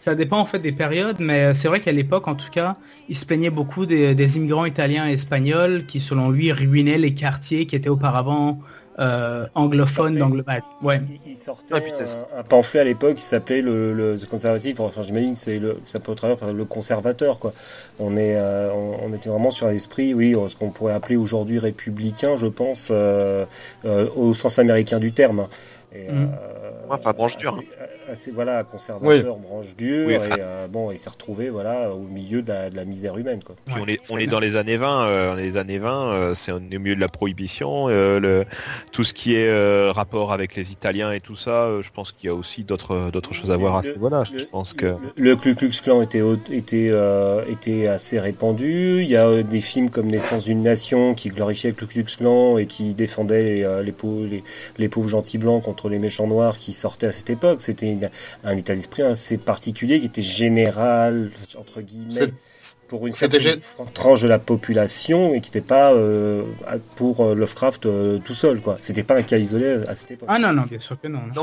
ça 0.00 0.14
dépend 0.14 0.38
en 0.38 0.46
fait 0.46 0.58
des 0.58 0.72
périodes, 0.72 1.16
mais 1.18 1.44
euh, 1.44 1.54
c'est 1.54 1.68
vrai 1.68 1.80
qu'à 1.80 1.92
l'époque 1.92 2.28
en 2.28 2.34
tout 2.34 2.50
cas, 2.50 2.76
il 3.08 3.16
se 3.16 3.24
plaignait 3.24 3.50
beaucoup 3.50 3.86
des 3.86 4.36
immigrants 4.36 4.66
italiens 4.66 5.08
et 5.08 5.14
espagnols 5.14 5.86
qui 5.86 6.00
selon 6.00 6.30
lui 6.30 6.52
ruinaient 6.52 6.98
les 6.98 7.14
quartiers 7.14 7.66
qui 7.66 7.74
étaient 7.74 7.88
auparavant 7.88 8.60
euh, 8.98 9.46
anglophones 9.54 10.14
Sortait. 10.14 10.18
d'Angleterre. 10.18 10.62
Ouais. 10.82 11.00
Il, 11.26 11.32
il 11.32 11.36
sortait 11.36 11.74
Ah, 11.76 11.80
puis 11.80 11.92
c'est- 11.96 12.04
un, 12.34 12.40
un 12.40 12.42
pamphlet 12.42 12.80
à 12.80 12.84
l'époque 12.84 13.14
qui 13.16 13.22
s'appelait 13.22 13.60
le, 13.62 13.92
le 13.92 14.16
The 14.18 14.26
Conservative. 14.26 14.80
Enfin, 14.80 15.02
j'imagine 15.02 15.34
que 15.34 15.38
c'est 15.40 15.58
le, 15.58 15.78
ça 15.84 16.00
peut 16.00 16.14
traduire 16.14 16.38
par 16.38 16.52
le 16.52 16.64
conservateur. 16.64 17.38
Quoi. 17.38 17.52
On, 18.00 18.16
est, 18.16 18.34
euh, 18.36 18.72
on, 18.72 18.98
on 19.10 19.14
était 19.14 19.28
vraiment 19.30 19.50
sur 19.50 19.66
un 19.66 19.72
esprit, 19.72 20.14
oui, 20.14 20.34
ce 20.48 20.56
qu'on 20.56 20.70
pourrait 20.70 20.94
appeler 20.94 21.16
aujourd'hui 21.16 21.58
républicain, 21.58 22.36
je 22.36 22.46
pense, 22.48 22.88
euh, 22.90 23.44
euh, 23.84 24.08
au 24.16 24.34
sens 24.34 24.58
américain 24.58 24.98
du 24.98 25.12
terme. 25.12 25.48
Et, 25.94 26.10
Mm. 26.10 26.30
euh, 26.34 26.90
Ouais, 26.90 26.98
pas 26.98 27.12
branche 27.12 27.36
dure, 27.36 27.56
assez- 27.56 27.68
assez, 28.08 28.30
voilà, 28.30 28.64
conservateur, 28.64 29.36
branche 29.38 29.76
dure. 29.76 30.06
Oui, 30.08 30.14
et 30.14 30.18
euh, 30.40 30.66
bon, 30.68 30.90
il 30.90 30.98
s'est 30.98 31.10
retrouvé 31.10 31.50
voilà, 31.50 31.90
au 31.92 31.98
milieu 32.00 32.42
de 32.42 32.48
la, 32.52 32.70
de 32.70 32.76
la 32.76 32.84
misère 32.84 33.16
humaine. 33.18 33.40
Quoi. 33.44 33.56
Puis 33.66 33.74
on 33.80 33.86
est, 33.86 34.00
on 34.10 34.18
est 34.18 34.26
dans 34.26 34.40
les 34.40 34.56
années 34.56 34.76
20, 34.76 35.06
euh, 35.06 35.34
les 35.36 35.56
années 35.56 35.78
20, 35.78 36.06
euh, 36.12 36.34
c'est 36.34 36.52
on 36.52 36.60
est 36.70 36.76
au 36.76 36.80
milieu 36.80 36.96
de 36.96 37.00
la 37.00 37.08
prohibition, 37.08 37.86
euh, 37.88 38.20
le, 38.20 38.44
tout 38.92 39.04
ce 39.04 39.14
qui 39.14 39.34
est 39.34 39.48
euh, 39.48 39.92
rapport 39.94 40.32
avec 40.32 40.54
les 40.56 40.72
Italiens 40.72 41.12
et 41.12 41.20
tout 41.20 41.36
ça, 41.36 41.64
euh, 41.64 41.82
je 41.82 41.90
pense 41.90 42.12
qu'il 42.12 42.26
y 42.26 42.30
a 42.30 42.34
aussi 42.34 42.64
d'autres 42.64 43.10
d'autres 43.10 43.34
choses 43.34 43.50
à 43.50 43.56
voir 43.56 43.76
à 43.76 43.82
ce 43.82 43.90
niveau-là. 43.90 44.24
Je 44.24 44.32
le- 44.32 44.44
pense 44.46 44.74
que 44.74 44.86
Le, 44.86 44.96
le 45.16 45.36
Ku 45.36 45.54
Klux 45.54 45.70
Klan 45.82 46.02
était, 46.02 46.22
était, 46.50 46.90
euh, 46.92 47.44
était 47.48 47.88
assez 47.88 48.18
répandu. 48.18 49.02
Il 49.02 49.08
y 49.08 49.16
a 49.16 49.26
euh, 49.26 49.42
des 49.42 49.60
films 49.60 49.90
comme 49.90 50.06
Naissance 50.08 50.44
d'une 50.44 50.62
nation 50.62 51.14
qui 51.14 51.28
glorifiaient 51.28 51.70
le 51.70 51.76
Ku 51.76 51.86
Klux 51.86 52.04
Klan 52.16 52.58
et 52.58 52.66
qui 52.66 52.94
défendaient 52.94 53.42
les, 53.42 53.64
euh, 53.64 53.82
les, 53.82 53.92
pauvres, 53.92 54.26
les, 54.26 54.42
les 54.78 54.88
pauvres 54.88 55.08
gentils 55.08 55.38
blancs 55.38 55.62
contre 55.62 55.88
les 55.88 55.98
méchants 55.98 56.26
noirs 56.26 56.56
qui 56.56 56.72
sortaient 56.72 57.06
à 57.08 57.12
cette 57.12 57.30
époque. 57.30 57.60
C'était 57.62 57.86
une- 58.02 58.10
un 58.44 58.56
état 58.56 58.74
d'esprit 58.74 59.02
assez 59.02 59.36
particulier 59.38 60.00
qui 60.00 60.06
était 60.06 60.22
général, 60.22 61.30
entre 61.58 61.80
guillemets, 61.80 62.32
pour 62.88 63.06
une 63.06 63.12
tranche 63.94 64.22
de 64.22 64.28
la 64.28 64.38
population 64.38 65.34
et 65.34 65.40
qui 65.40 65.48
n'était 65.50 65.60
pas 65.60 65.92
euh, 65.92 66.42
pour 66.96 67.20
euh, 67.24 67.34
Lovecraft 67.34 67.84
euh, 67.86 68.18
tout 68.24 68.34
seul. 68.34 68.60
quoi. 68.60 68.76
C'était 68.78 69.02
pas 69.02 69.14
un 69.16 69.22
cas 69.22 69.36
isolé 69.36 69.76
à 69.86 69.94
cette 69.94 70.12
époque. 70.12 70.28
Ah 70.32 70.38
non 70.38 70.52
non, 70.52 70.62
bien 70.62 70.78
sûr 70.78 70.98
que 71.00 71.06
non. 71.08 71.20
non. 71.34 71.42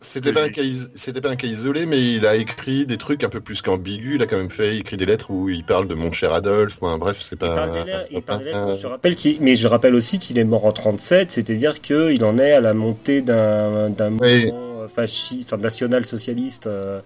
C'était 0.00 0.32
pas, 0.32 0.42
un 0.42 0.48
cas, 0.48 0.62
is- 0.62 0.88
c'était 0.94 1.20
pas 1.20 1.30
un 1.30 1.36
cas 1.36 1.46
isolé, 1.46 1.84
mais 1.86 2.00
il 2.14 2.26
a 2.26 2.36
écrit 2.36 2.86
des 2.86 2.96
trucs 2.96 3.24
un 3.24 3.28
peu 3.28 3.40
plus 3.40 3.60
qu'ambigus. 3.62 4.14
Il 4.16 4.22
a 4.22 4.26
quand 4.26 4.38
même 4.38 4.50
fait, 4.50 4.74
il 4.76 4.80
écrit 4.80 4.96
des 4.96 5.06
lettres 5.06 5.30
où 5.30 5.48
il 5.50 5.64
parle 5.64 5.86
de 5.86 5.94
mon 5.94 6.12
cher 6.12 6.32
Adolphe. 6.32 6.78
Enfin, 6.82 6.96
bref, 6.98 7.18
c'est 7.20 7.36
Il 7.36 7.38
pas. 7.38 7.54
parle 7.54 7.72
des 7.72 7.84
lettres, 7.84 8.08
il 8.10 8.22
parle 8.22 8.38
des 8.40 8.44
lettres. 8.46 8.56
un- 8.58 8.74
Je 8.74 8.86
rappelle 8.86 9.16
mais 9.40 9.54
je 9.54 9.66
rappelle 9.66 9.94
aussi 9.94 10.18
qu'il 10.18 10.38
est 10.38 10.44
mort 10.44 10.64
en 10.66 10.72
37, 10.72 11.30
c'est-à-dire 11.30 11.80
qu'il 11.80 12.24
en 12.24 12.38
est 12.38 12.52
à 12.52 12.60
la 12.60 12.72
montée 12.74 13.20
d'un 13.22 13.90
d'un 13.90 14.16
Oui. 14.18 14.50
Fasciste, 14.88 15.52
enfin 15.52 15.56
national-socialiste 15.62 16.66
euh, 16.66 17.00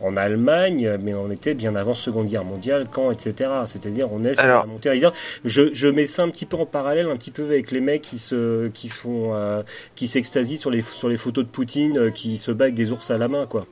en 0.00 0.16
Allemagne, 0.16 0.96
mais 1.02 1.14
on 1.14 1.30
était 1.30 1.54
bien 1.54 1.74
avant 1.76 1.94
Seconde 1.94 2.26
Guerre 2.28 2.44
mondiale, 2.44 2.86
quand, 2.90 3.10
etc. 3.10 3.50
C'est-à-dire 3.66 4.08
on 4.12 4.24
est 4.24 4.34
sur 4.34 4.44
Alors- 4.44 4.62
la 4.66 4.72
montée. 4.72 5.00
Je, 5.44 5.72
je 5.72 5.88
mets 5.88 6.06
ça 6.06 6.22
un 6.22 6.28
petit 6.30 6.46
peu 6.46 6.56
en 6.56 6.66
parallèle, 6.66 7.06
un 7.08 7.16
petit 7.16 7.30
peu 7.30 7.44
avec 7.44 7.70
les 7.70 7.80
mecs 7.80 8.02
qui 8.02 8.18
se, 8.18 8.68
qui 8.68 8.88
font, 8.88 9.34
euh, 9.34 9.62
qui 9.94 10.06
s'extasient 10.08 10.56
sur 10.58 10.70
les, 10.70 10.82
sur 10.82 11.08
les 11.08 11.16
photos 11.16 11.44
de 11.44 11.50
Poutine, 11.50 11.98
euh, 11.98 12.10
qui 12.10 12.36
se 12.36 12.50
avec 12.58 12.74
des 12.74 12.90
ours 12.92 13.10
à 13.10 13.18
la 13.18 13.28
main, 13.28 13.46
quoi. 13.46 13.66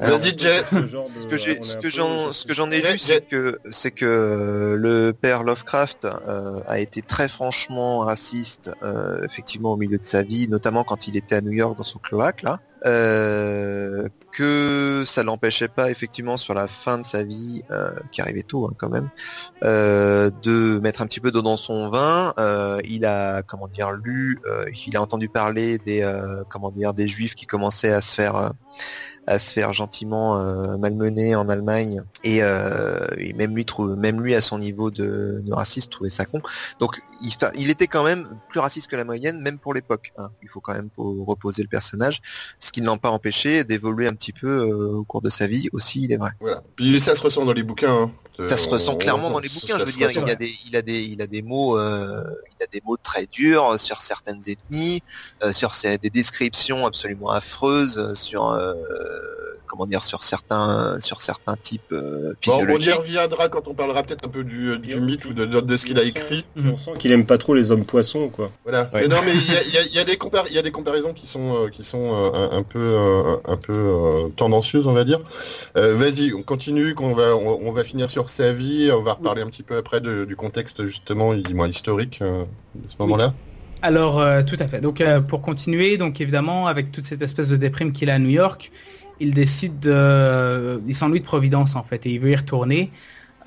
Vas-y, 0.00 0.34
ce 0.38 0.86
genre 0.86 1.08
de- 1.10 1.22
Ce 1.22 1.26
que 1.26 1.36
j'ai, 1.36 1.62
ce 1.62 1.88
j'en, 1.90 2.24
sur 2.26 2.34
ce 2.34 2.46
que 2.46 2.54
j'en 2.54 2.70
ai 2.70 2.80
vu, 2.80 2.98
c'est 2.98 3.26
que, 3.26 3.58
c'est 3.70 3.90
que 3.90 4.76
le 4.78 5.12
père 5.12 5.42
Lovecraft 5.44 6.04
euh, 6.06 6.60
a 6.66 6.78
été 6.80 7.02
très 7.02 7.28
franchement 7.28 7.98
raciste, 8.00 8.70
euh, 8.82 9.26
effectivement 9.30 9.72
au 9.72 9.76
milieu 9.76 9.98
de 9.98 10.04
sa 10.04 10.22
vie, 10.22 10.48
notamment 10.48 10.84
quand 10.84 11.06
il 11.06 11.16
était 11.16 11.34
à 11.34 11.40
New 11.40 11.52
York 11.52 11.76
dans 11.76 11.84
son 11.84 11.98
cloaque 11.98 12.42
là. 12.42 12.60
Euh, 12.84 14.08
que 14.32 15.04
ça 15.06 15.22
l'empêchait 15.22 15.68
pas 15.68 15.90
effectivement 15.90 16.36
sur 16.36 16.54
la 16.54 16.66
fin 16.66 16.98
de 16.98 17.04
sa 17.04 17.22
vie, 17.22 17.62
euh, 17.70 17.92
qui 18.10 18.20
arrivait 18.20 18.42
tôt 18.42 18.66
hein, 18.66 18.74
quand 18.78 18.88
même, 18.88 19.10
euh, 19.62 20.30
de 20.42 20.80
mettre 20.80 21.02
un 21.02 21.06
petit 21.06 21.20
peu 21.20 21.30
d'eau 21.30 21.42
dans 21.42 21.56
son 21.56 21.90
vin. 21.90 22.32
Euh, 22.38 22.80
il 22.84 23.04
a 23.04 23.42
comment 23.42 23.68
dire 23.68 23.92
lu, 23.92 24.38
euh, 24.46 24.64
il 24.86 24.96
a 24.96 25.02
entendu 25.02 25.28
parler 25.28 25.78
des 25.78 26.02
comment 26.48 26.70
dire 26.70 26.94
des 26.94 27.06
juifs 27.06 27.34
qui 27.34 27.46
commençaient 27.46 27.92
à 27.92 28.00
se 28.00 28.14
faire 28.14 28.52
à 29.28 29.38
se 29.38 29.52
faire 29.52 29.72
gentiment 29.72 30.36
malmener 30.78 31.36
en 31.36 31.48
Allemagne 31.48 32.02
et, 32.24 32.38
et 32.38 33.32
même 33.34 33.54
lui 33.54 33.66
même 33.96 34.20
lui 34.20 34.34
à 34.34 34.40
son 34.40 34.58
niveau 34.58 34.90
de, 34.90 35.40
de 35.44 35.52
raciste 35.52 35.92
trouvait 35.92 36.10
ça 36.10 36.24
con 36.24 36.40
donc 36.80 37.00
il, 37.54 37.70
était 37.70 37.86
quand 37.86 38.04
même 38.04 38.38
plus 38.48 38.60
raciste 38.60 38.88
que 38.88 38.96
la 38.96 39.04
moyenne 39.04 39.40
même 39.40 39.58
pour 39.58 39.74
l'époque 39.74 40.12
hein. 40.18 40.28
il 40.42 40.48
faut 40.48 40.60
quand 40.60 40.74
même 40.74 40.90
reposer 40.96 41.62
le 41.62 41.68
personnage 41.68 42.20
ce 42.60 42.72
qui 42.72 42.80
ne 42.82 42.86
l'a 42.86 42.96
pas 42.96 43.10
empêché 43.10 43.64
d'évoluer 43.64 44.06
un 44.08 44.14
petit 44.14 44.32
peu 44.32 44.48
euh, 44.48 44.96
au 44.96 45.04
cours 45.04 45.20
de 45.22 45.30
sa 45.30 45.46
vie 45.46 45.68
aussi 45.72 46.02
il 46.02 46.12
est 46.12 46.16
vrai 46.16 46.30
Voilà. 46.40 46.62
Puis 46.76 47.00
ça 47.00 47.14
se 47.14 47.22
ressent 47.22 47.44
dans 47.44 47.52
les 47.52 47.62
bouquins. 47.62 48.10
hein. 48.38 48.46
ça 48.48 48.56
se 48.56 48.68
ressent 48.68 48.96
clairement 48.96 49.30
dans 49.30 49.38
les 49.40 49.48
bouquins 49.48 49.78
je 49.78 49.84
veux 49.84 49.92
dire 49.92 50.10
il 50.10 50.30
a 50.30 50.34
des 50.34 50.54
il 50.66 50.76
a 50.76 50.82
des 50.82 51.02
il 51.02 51.22
a 51.22 51.26
des 51.26 51.42
mots 51.42 51.78
euh, 51.78 52.24
il 52.58 52.62
a 52.62 52.66
des 52.66 52.82
mots 52.84 52.96
très 52.96 53.26
durs 53.26 53.78
sur 53.78 54.02
certaines 54.02 54.42
ethnies 54.46 55.02
euh, 55.42 55.52
sur 55.52 55.74
ces- 55.74 55.98
des 55.98 56.10
descriptions 56.10 56.86
absolument 56.86 57.30
affreuses 57.30 57.98
euh, 57.98 58.14
sur 58.14 58.50
euh, 58.50 58.74
comment 59.72 59.86
dire 59.86 60.04
sur 60.04 60.22
certains 60.22 60.98
sur 61.00 61.22
certains 61.22 61.56
types 61.56 61.80
euh, 61.92 62.34
Bon, 62.46 62.60
on 62.68 62.78
y 62.78 62.90
reviendra 62.92 63.48
quand 63.48 63.66
on 63.68 63.72
parlera 63.74 64.02
peut-être 64.02 64.26
un 64.26 64.28
peu 64.28 64.44
du, 64.44 64.78
du 64.78 65.00
mythe 65.00 65.24
ou 65.24 65.32
de, 65.32 65.46
de- 65.46 65.60
de 65.62 65.76
ce 65.78 65.86
qu'il 65.86 65.98
a 65.98 66.02
écrit. 66.02 66.44
On 66.58 66.76
sent 66.76 66.90
qu'il 66.98 67.10
aime 67.12 67.24
pas 67.24 67.38
trop 67.38 67.54
les 67.54 67.72
hommes 67.72 67.86
poissons, 67.86 68.28
quoi. 68.28 68.50
Voilà. 68.64 68.82
Ouais. 68.92 69.00
Mais 69.02 69.08
non, 69.08 69.16
mais 69.24 69.32
il 69.34 69.50
y 69.52 69.56
a, 69.56 69.62
il 69.62 69.72
y 69.74 69.78
a- 69.78 69.82
il 69.86 69.94
y 69.94 69.98
a 69.98 70.04
des 70.04 70.18
il 70.50 70.54
y 70.54 70.58
a 70.58 70.62
des 70.62 70.70
comparaisons 70.70 71.14
qui 71.14 71.26
sont 71.26 71.54
euh, 71.64 71.68
qui 71.70 71.84
sont 71.84 72.12
euh, 72.12 72.30
un, 72.52 72.58
un 72.58 72.62
peu 72.62 72.78
euh, 72.78 73.36
un 73.46 73.56
peu 73.56 73.72
euh, 73.74 74.28
tendancieuses, 74.36 74.86
on 74.86 74.92
va 74.92 75.04
dire. 75.04 75.20
Euh, 75.78 75.94
Vas-y, 75.94 76.34
on 76.34 76.42
continue, 76.42 76.94
qu'on 76.94 77.14
va 77.14 77.34
on, 77.34 77.60
on 77.66 77.72
va 77.72 77.82
finir 77.84 78.10
sur 78.10 78.28
sa 78.28 78.52
vie. 78.52 78.90
On 78.92 79.00
va 79.00 79.14
reparler 79.14 79.40
un 79.42 79.46
petit 79.46 79.62
peu 79.62 79.76
après 79.78 80.00
de- 80.02 80.24
du 80.26 80.36
contexte 80.36 80.84
justement, 80.84 81.32
il- 81.32 81.54
moins 81.54 81.68
historique 81.68 82.18
euh, 82.20 82.44
de 82.74 82.90
ce 82.90 82.96
moment-là. 83.00 83.32
Alors, 83.84 84.20
euh, 84.20 84.42
tout 84.44 84.56
à 84.60 84.68
fait. 84.68 84.80
Donc, 84.80 85.00
euh, 85.00 85.20
pour 85.20 85.42
continuer, 85.42 85.96
donc 85.96 86.20
évidemment, 86.20 86.68
avec 86.68 86.92
toute 86.92 87.04
cette 87.04 87.20
espèce 87.22 87.48
de 87.48 87.56
déprime 87.56 87.92
qu'il 87.92 88.10
a 88.10 88.14
à 88.14 88.18
New 88.20 88.28
York, 88.30 88.70
il 89.22 89.34
décide 89.34 89.78
de... 89.80 90.82
Il 90.86 90.94
s'ennuie 90.94 91.20
de 91.20 91.24
Providence, 91.24 91.76
en 91.76 91.84
fait, 91.84 92.06
et 92.06 92.10
il 92.12 92.20
veut 92.20 92.30
y 92.30 92.36
retourner. 92.36 92.92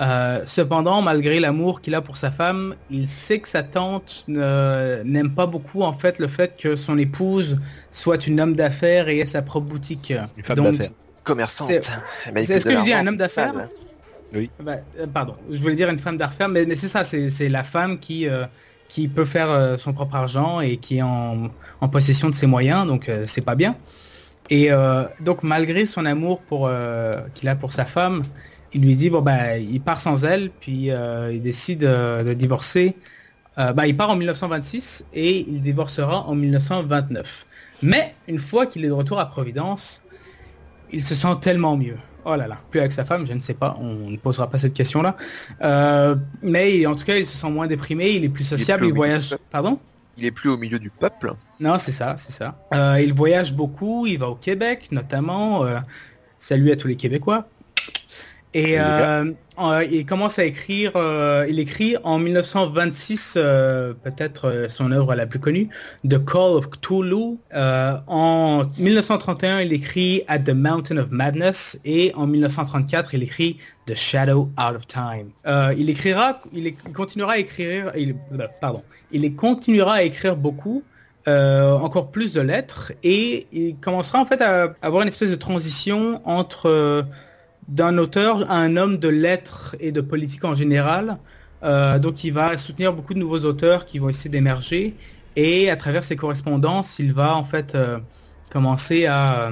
Euh, 0.01 0.43
cependant, 0.45 1.01
malgré 1.01 1.39
l'amour 1.39 1.81
qu'il 1.81 1.95
a 1.95 2.01
pour 2.01 2.17
sa 2.17 2.29
femme, 2.31 2.75
il 2.89 3.07
sait 3.07 3.39
que 3.39 3.47
sa 3.47 3.63
tante 3.63 4.25
ne- 4.27 5.01
n'aime 5.03 5.33
pas 5.33 5.47
beaucoup, 5.47 5.83
en 5.83 5.93
fait, 5.93 6.19
le 6.19 6.27
fait 6.27 6.57
que 6.57 6.75
son 6.75 6.97
épouse 6.97 7.59
soit 7.91 8.27
une 8.27 8.41
homme 8.41 8.55
d'affaires 8.55 9.07
et 9.07 9.19
ait 9.19 9.25
sa 9.25 9.41
propre 9.41 9.67
boutique. 9.67 10.13
Une 10.35 10.43
femme 10.43 10.57
Donc, 10.57 10.73
d'affaires. 10.77 10.91
commerçante 11.23 11.67
C'est- 11.67 11.81
Elle 12.25 12.33
mérite 12.33 12.47
c'est 12.47 12.59
ce 12.59 12.67
de 12.67 12.73
que 12.73 12.79
je 12.79 12.83
dis, 12.83 12.93
un 12.93 13.07
homme 13.07 13.17
d'affaires 13.17 13.53
sale. 13.53 13.69
Bah, 14.59 14.77
euh, 14.99 15.07
pardon, 15.07 15.35
je 15.49 15.57
voulais 15.59 15.75
dire 15.75 15.89
une 15.89 15.99
femme 15.99 16.17
d'affaires, 16.17 16.49
mais, 16.49 16.65
mais 16.65 16.75
c'est 16.75 16.89
ça, 16.89 17.03
c'est 17.05 17.29
c'est 17.29 17.49
la 17.49 17.63
femme 17.63 17.99
qui, 17.99 18.27
euh, 18.27 18.45
qui 18.89 19.07
peut 19.07 19.25
faire 19.25 19.79
son 19.79 19.93
propre 19.93 20.15
argent 20.15 20.59
et 20.59 20.77
qui 20.77 20.97
est 20.97 21.01
en, 21.01 21.49
en 21.81 21.89
possession 21.89 22.29
de 22.29 22.35
ses 22.35 22.47
moyens, 22.47 22.85
donc 22.85 23.07
euh, 23.07 23.23
c'est 23.25 23.41
pas 23.41 23.55
bien. 23.55 23.77
Et 24.49 24.71
euh, 24.71 25.03
donc 25.21 25.43
malgré 25.43 25.85
son 25.85 26.05
amour 26.05 26.41
pour 26.41 26.67
euh, 26.67 27.21
qu'il 27.33 27.49
a 27.49 27.55
pour 27.55 27.73
sa 27.73 27.85
femme, 27.85 28.23
il 28.73 28.81
lui 28.81 28.95
dit 28.95 29.09
bon 29.09 29.21
bah 29.21 29.57
il 29.57 29.81
part 29.81 30.01
sans 30.01 30.23
elle, 30.25 30.51
puis 30.51 30.91
euh, 30.91 31.31
il 31.33 31.41
décide 31.41 31.79
de 31.79 32.33
divorcer. 32.33 32.95
Bah, 33.57 33.87
il 33.87 33.95
part 33.95 34.09
en 34.09 34.17
1926 34.17 35.05
et 35.13 35.39
il 35.47 35.61
divorcera 35.61 36.27
en 36.27 36.35
1929. 36.35 37.45
Mais 37.83 38.13
une 38.27 38.39
fois 38.39 38.65
qu'il 38.65 38.83
est 38.83 38.89
de 38.89 38.93
retour 38.93 39.17
à 39.17 39.29
Providence, 39.29 40.03
il 40.91 41.01
se 41.01 41.15
sent 41.15 41.37
tellement 41.39 41.77
mieux. 41.77 41.97
Oh 42.25 42.35
là 42.35 42.47
là, 42.47 42.57
plus 42.71 42.79
avec 42.79 42.91
sa 42.91 43.05
femme, 43.05 43.25
je 43.27 43.33
ne 43.33 43.39
sais 43.39 43.53
pas, 43.53 43.77
on 43.79 44.09
ne 44.09 44.17
posera 44.17 44.49
pas 44.49 44.57
cette 44.57 44.73
question-là. 44.73 45.15
Euh, 45.61 46.15
mais 46.41 46.85
en 46.87 46.95
tout 46.95 47.05
cas, 47.05 47.17
il 47.17 47.27
se 47.27 47.37
sent 47.37 47.49
moins 47.51 47.67
déprimé, 47.67 48.09
il 48.09 48.23
est 48.23 48.29
plus 48.29 48.43
sociable, 48.43 48.85
il, 48.85 48.91
au 48.91 48.95
voyage. 48.95 49.37
Pardon? 49.51 49.79
Il 50.17 50.25
est 50.25 50.31
plus 50.31 50.49
au 50.49 50.57
milieu 50.57 50.79
du 50.79 50.89
peuple. 50.89 51.33
Non, 51.59 51.77
c'est 51.77 51.91
ça, 51.91 52.15
c'est 52.17 52.31
ça. 52.31 52.57
Euh, 52.73 53.01
il 53.01 53.13
voyage 53.13 53.53
beaucoup, 53.53 54.05
il 54.07 54.17
va 54.17 54.29
au 54.29 54.35
Québec 54.35 54.89
notamment. 54.91 55.65
euh, 55.65 55.79
salut 56.39 56.71
à 56.71 56.75
tous 56.75 56.87
les 56.87 56.95
Québécois. 56.95 57.47
Et 58.53 58.79
euh, 58.79 59.31
euh, 59.59 59.85
il 59.89 60.05
commence 60.05 60.39
à 60.39 60.45
écrire, 60.45 60.91
euh, 60.95 61.45
il 61.49 61.59
écrit 61.59 61.95
en 62.03 62.17
1926 62.17 63.35
euh, 63.37 63.93
peut-être 63.93 64.49
euh, 64.49 64.69
son 64.69 64.91
œuvre 64.91 65.15
la 65.15 65.25
plus 65.25 65.39
connue, 65.39 65.69
The 66.07 66.23
Call 66.23 66.55
of 66.57 66.69
Cthulhu. 66.69 67.37
Euh, 67.53 67.97
en 68.07 68.63
1931, 68.77 69.61
il 69.61 69.73
écrit 69.73 70.23
At 70.27 70.39
the 70.39 70.49
Mountain 70.49 70.97
of 70.97 71.09
Madness 71.11 71.79
et 71.85 72.11
en 72.15 72.27
1934, 72.27 73.13
il 73.13 73.23
écrit 73.23 73.57
The 73.85 73.95
Shadow 73.95 74.49
Out 74.59 74.75
of 74.75 74.87
Time. 74.87 75.29
Il 75.77 75.89
écrira, 75.89 76.41
il, 76.53 76.75
continuera 76.93 77.33
à 77.33 77.37
écrire, 77.37 77.91
euh, 77.95 78.47
pardon, 78.59 78.83
il 79.11 79.35
continuera 79.35 79.95
à 79.95 80.01
écrire 80.03 80.35
beaucoup. 80.35 80.83
euh, 81.27 81.71
encore 81.71 82.11
plus 82.11 82.33
de 82.33 82.41
lettres 82.41 82.91
et 83.03 83.47
il 83.51 83.77
commencera 83.77 84.19
en 84.19 84.25
fait 84.25 84.41
à 84.41 84.75
avoir 84.83 85.01
une 85.01 85.07
espèce 85.07 85.31
de 85.31 85.35
transition 85.35 86.21
entre 86.23 87.05
d'un 87.67 87.97
auteur 87.97 88.49
à 88.49 88.57
un 88.57 88.77
homme 88.77 88.97
de 88.97 89.07
lettres 89.07 89.75
et 89.79 89.91
de 89.91 90.01
politique 90.01 90.45
en 90.45 90.55
général. 90.55 91.17
Euh, 91.63 91.99
donc 91.99 92.23
il 92.23 92.33
va 92.33 92.57
soutenir 92.57 92.93
beaucoup 92.93 93.13
de 93.13 93.19
nouveaux 93.19 93.45
auteurs 93.45 93.85
qui 93.85 93.99
vont 93.99 94.09
essayer 94.09 94.29
d'émerger 94.29 94.95
et 95.35 95.69
à 95.69 95.75
travers 95.75 96.03
ses 96.03 96.15
correspondances, 96.15 96.99
il 96.99 97.13
va 97.13 97.35
en 97.35 97.43
fait 97.43 97.75
euh, 97.75 97.99
commencer 98.51 99.05
à, 99.05 99.51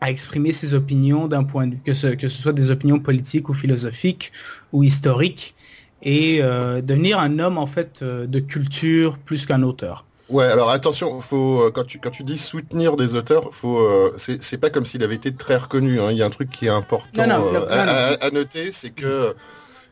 à 0.00 0.10
exprimer 0.10 0.52
ses 0.52 0.74
opinions 0.74 1.28
d'un 1.28 1.44
point 1.44 1.66
de 1.66 1.74
vue, 1.74 1.80
que 1.84 1.94
ce, 1.94 2.08
que 2.08 2.28
ce 2.28 2.42
soit 2.42 2.52
des 2.52 2.70
opinions 2.70 2.98
politiques 2.98 3.48
ou 3.48 3.54
philosophiques 3.54 4.32
ou 4.72 4.82
historiques 4.82 5.54
et 6.02 6.40
euh, 6.42 6.80
devenir 6.82 7.18
un 7.20 7.38
homme 7.38 7.58
en 7.58 7.66
fait 7.66 8.00
euh, 8.02 8.26
de 8.26 8.40
culture 8.40 9.18
plus 9.18 9.46
qu'un 9.46 9.62
auteur. 9.62 10.04
Ouais, 10.32 10.44
alors 10.46 10.70
attention, 10.70 11.20
faut 11.20 11.62
euh, 11.64 11.70
quand 11.70 11.84
tu 11.84 11.98
quand 12.00 12.10
tu 12.10 12.24
dis 12.24 12.38
soutenir 12.38 12.96
des 12.96 13.14
auteurs, 13.14 13.52
faut 13.52 13.78
euh, 13.80 14.14
c'est 14.16 14.42
c'est 14.42 14.56
pas 14.56 14.70
comme 14.70 14.86
s'il 14.86 15.02
avait 15.04 15.14
été 15.14 15.34
très 15.34 15.56
reconnu. 15.56 16.00
hein. 16.00 16.10
Il 16.10 16.16
y 16.16 16.22
a 16.22 16.26
un 16.26 16.30
truc 16.30 16.50
qui 16.50 16.66
est 16.66 16.70
important 16.70 17.06
Non, 17.14 17.26
non, 17.26 17.54
euh, 17.54 17.60
non, 17.60 17.66
à, 18.20 18.30
noter, 18.30 18.72
c'est 18.72 18.90
que 18.90 19.34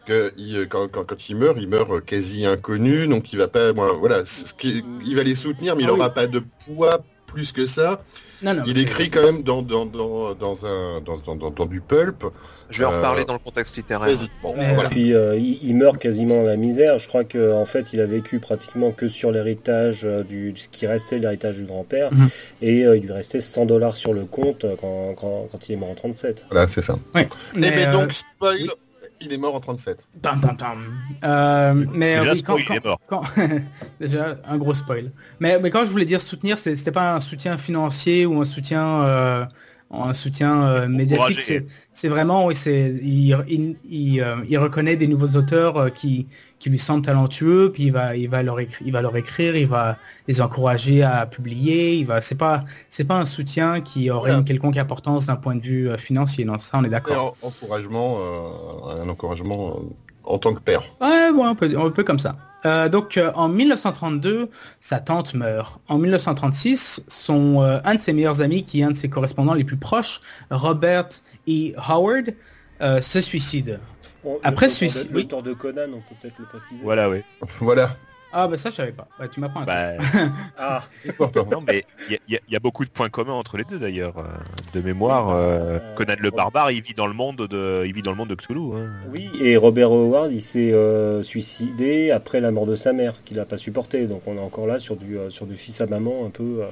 que 0.06 0.32
il- 0.38 0.66
quand, 0.68 0.88
quand, 0.90 1.04
quand 1.04 1.28
il 1.28 1.36
meurt, 1.36 1.58
il 1.60 1.68
meurt 1.68 2.00
quasi 2.06 2.46
inconnu, 2.46 3.06
donc 3.06 3.32
il 3.34 3.38
va 3.38 3.48
pas, 3.48 3.72
voilà, 3.72 4.24
c'est 4.24 4.46
ce 4.48 4.54
qui- 4.54 4.82
il 5.04 5.14
va 5.14 5.22
les 5.22 5.34
soutenir, 5.34 5.76
mais 5.76 5.82
il 5.82 5.88
Ah 5.90 5.92
oui. 5.92 5.98
aura 6.00 6.08
pas 6.10 6.26
de 6.26 6.42
poids 6.64 7.00
plus 7.26 7.52
que 7.52 7.66
ça. 7.66 8.00
Non, 8.42 8.54
non, 8.54 8.62
Il 8.66 8.78
écrit 8.78 9.10
quand 9.10 9.22
même 9.22 9.42
dans 9.42 9.62
dans 9.62 9.84
dans 9.86 10.34
dans 10.34 10.66
un 10.66 11.00
dans 11.00 11.16
dans, 11.18 11.36
dans, 11.36 11.50
dans 11.50 11.66
du 11.66 11.80
pulp. 11.80 12.24
Je 12.70 12.78
vais 12.80 12.84
en 12.86 12.92
Euh, 12.92 12.96
reparler 12.98 13.24
dans 13.24 13.32
le 13.34 13.38
contexte 13.40 13.76
littéraire. 13.76 14.16
Bon, 14.42 14.54
Mais, 14.56 14.74
voilà. 14.74 14.88
Puis 14.88 15.12
euh, 15.12 15.36
il, 15.36 15.58
il 15.62 15.74
meurt 15.76 15.98
quasiment 15.98 16.40
dans 16.40 16.46
la 16.46 16.56
misère. 16.56 16.98
Je 16.98 17.08
crois 17.08 17.24
que 17.24 17.52
en 17.52 17.64
fait, 17.66 17.92
il 17.92 18.00
a 18.00 18.06
vécu 18.06 18.38
pratiquement 18.38 18.92
que 18.92 19.08
sur 19.08 19.30
l'héritage 19.32 20.04
euh, 20.04 20.22
du 20.22 20.52
ce 20.56 20.68
qui 20.68 20.86
restait 20.86 21.16
de 21.16 21.22
l'héritage 21.22 21.56
du 21.56 21.64
grand-père, 21.64 22.12
Mhm. 22.12 22.28
et 22.62 22.84
euh, 22.86 22.96
il 22.96 23.02
lui 23.04 23.12
restait 23.12 23.40
100 23.40 23.66
dollars 23.66 23.96
sur 23.96 24.12
le 24.12 24.24
compte 24.24 24.64
euh, 24.64 24.74
quand, 24.80 25.14
quand, 25.16 25.48
quand 25.50 25.68
il 25.68 25.72
est 25.72 25.76
mort 25.76 25.90
en 25.90 25.94
37. 25.94 26.46
Voilà, 26.50 26.66
c'est 26.68 26.82
ça. 26.82 26.96
Ouais. 27.14 27.22
Et 27.54 27.58
Mais, 27.58 27.70
mais 27.70 27.86
euh, 27.88 27.92
donc 27.92 28.12
spoil, 28.12 28.56
il 29.20 29.32
est 29.32 29.38
mort 29.38 29.54
en 29.54 29.60
37. 29.60 30.08
Tam, 30.22 30.40
tam, 30.40 30.56
tam. 30.56 30.78
Euh, 31.24 31.74
mais 31.92 32.18
Déjà, 32.18 32.32
oui, 32.32 32.42
quand, 32.42 32.56
spoil, 32.58 32.64
il 32.70 32.76
est 32.76 32.84
mort. 32.84 33.00
quand- 33.06 33.22
déjà 34.00 34.36
un 34.46 34.56
gros 34.58 34.74
spoil. 34.74 35.12
Mais, 35.40 35.58
mais 35.60 35.70
quand 35.70 35.84
je 35.84 35.90
voulais 35.90 36.04
dire 36.04 36.22
soutenir, 36.22 36.58
c'est- 36.58 36.76
c'était 36.76 36.92
pas 36.92 37.14
un 37.14 37.20
soutien 37.20 37.58
financier 37.58 38.26
ou 38.26 38.40
un 38.40 38.44
soutien, 38.44 39.02
euh, 39.02 39.44
un 39.92 40.14
soutien 40.14 40.62
euh, 40.62 40.88
médiatique. 40.88 41.40
C'est 41.40 41.66
c'est 41.92 42.08
vraiment, 42.08 42.46
oui, 42.46 42.54
c'est 42.54 42.94
il, 43.02 43.36
il, 43.48 43.76
il, 43.90 44.20
euh, 44.20 44.36
il 44.48 44.56
reconnaît 44.58 44.96
des 44.96 45.06
nouveaux 45.08 45.36
auteurs 45.36 45.76
euh, 45.76 45.88
qui 45.90 46.26
qui 46.60 46.68
lui 46.70 46.78
semblent 46.78 47.04
talentueux, 47.04 47.70
puis 47.72 47.84
il 47.84 47.92
va 47.92 48.14
il 48.16 48.28
va 48.28 48.42
leur 48.42 48.60
écrire, 48.60 48.86
il 48.86 48.92
va 48.92 49.00
leur 49.02 49.16
écrire, 49.16 49.56
il 49.56 49.66
va 49.66 49.96
les 50.28 50.40
encourager 50.40 51.02
à 51.02 51.26
publier. 51.26 51.96
Il 51.96 52.06
va, 52.06 52.20
c'est 52.20 52.36
pas 52.38 52.64
c'est 52.88 53.04
pas 53.04 53.18
un 53.18 53.24
soutien 53.26 53.80
qui 53.80 54.10
aurait 54.10 54.32
une 54.32 54.44
quelconque 54.44 54.76
importance 54.76 55.26
d'un 55.26 55.36
point 55.36 55.56
de 55.56 55.62
vue 55.62 55.90
financier. 55.98 56.44
Non, 56.44 56.58
ça 56.58 56.78
on 56.78 56.84
est 56.84 56.88
d'accord. 56.88 57.36
en- 57.42 57.46
encouragement, 57.48 58.18
euh, 58.20 59.02
un 59.02 59.08
encouragement 59.08 59.70
euh, 59.70 59.80
en 60.24 60.38
tant 60.38 60.54
que 60.54 60.60
père. 60.60 60.82
Ouais, 61.00 61.30
ouais, 61.30 61.44
un 61.44 61.54
peu, 61.54 61.74
un 61.78 61.90
peu 61.90 62.04
comme 62.04 62.18
ça. 62.18 62.36
Euh, 62.66 62.88
donc 62.88 63.16
euh, 63.16 63.32
en 63.34 63.48
1932, 63.48 64.50
sa 64.80 65.00
tante 65.00 65.34
meurt. 65.34 65.80
En 65.88 65.98
1936, 65.98 67.02
son, 67.08 67.62
euh, 67.62 67.78
un 67.84 67.94
de 67.94 68.00
ses 68.00 68.12
meilleurs 68.12 68.42
amis, 68.42 68.64
qui 68.64 68.80
est 68.80 68.84
un 68.84 68.90
de 68.90 68.96
ses 68.96 69.08
correspondants 69.08 69.54
les 69.54 69.64
plus 69.64 69.76
proches, 69.78 70.20
Robert 70.50 71.08
E. 71.48 71.72
Howard, 71.88 72.34
euh, 72.82 73.00
se 73.00 73.20
suicide. 73.20 73.80
Bon, 74.22 74.38
Après 74.42 74.66
le- 74.66 74.72
suicide, 74.72 75.08
oui. 75.14 75.22
L'auteur 75.22 75.42
de 75.42 75.54
Conan, 75.54 75.88
on 75.94 76.00
peut 76.00 76.14
peut-être 76.20 76.38
le 76.38 76.44
préciser. 76.44 76.82
Voilà, 76.82 77.08
oui. 77.08 77.22
Voilà. 77.60 77.96
Ah 78.32 78.46
bah 78.46 78.56
ça 78.56 78.70
je 78.70 78.76
savais 78.76 78.92
pas. 78.92 79.08
Bah, 79.18 79.26
tu 79.28 79.40
m'apprends. 79.40 79.64
Bah, 79.64 79.92
Ah, 80.56 80.80
non, 81.50 81.60
mais 81.66 81.84
il 82.08 82.18
y, 82.28 82.36
a- 82.36 82.38
y 82.50 82.54
y 82.54 82.58
beaucoup 82.60 82.84
de 82.84 82.90
points 82.90 83.08
communs 83.08 83.32
entre 83.32 83.56
les 83.56 83.64
deux 83.64 83.78
d'ailleurs. 83.78 84.18
euh, 84.18 84.24
De 84.72 84.80
mémoire, 84.80 85.30
euh, 85.30 85.78
Conan 85.96 86.14
le 86.18 86.30
barbare, 86.30 86.70
il 86.70 86.80
vit 86.82 86.94
dans 86.94 87.08
le 87.08 87.12
monde 87.14 87.46
de, 87.48 87.82
il 87.86 87.92
vit 87.92 88.02
dans 88.02 88.12
le 88.12 88.16
monde 88.16 88.28
de 88.30 88.34
Cthulhu. 88.36 88.76
hein. 88.76 88.88
oui, 89.12 89.28
et 89.40 89.56
Robert 89.56 89.90
Howard, 89.90 90.30
il 90.32 90.40
s'est 90.42 90.72
euh, 90.72 91.22
suicidé 91.24 92.12
après 92.12 92.40
la 92.40 92.52
mort 92.52 92.66
de 92.66 92.76
sa 92.76 92.92
mère, 92.92 93.24
qu'il 93.24 93.36
n'a 93.38 93.44
pas 93.46 93.56
supporté. 93.56 94.06
Donc 94.06 94.22
on 94.26 94.36
est 94.36 94.40
encore 94.40 94.66
là 94.68 94.78
sur 94.78 94.94
du, 94.96 95.18
euh, 95.18 95.30
sur 95.30 95.46
du 95.46 95.56
fils 95.56 95.80
à 95.80 95.86
maman 95.86 96.24
un 96.24 96.30
peu, 96.30 96.60
euh, 96.62 96.66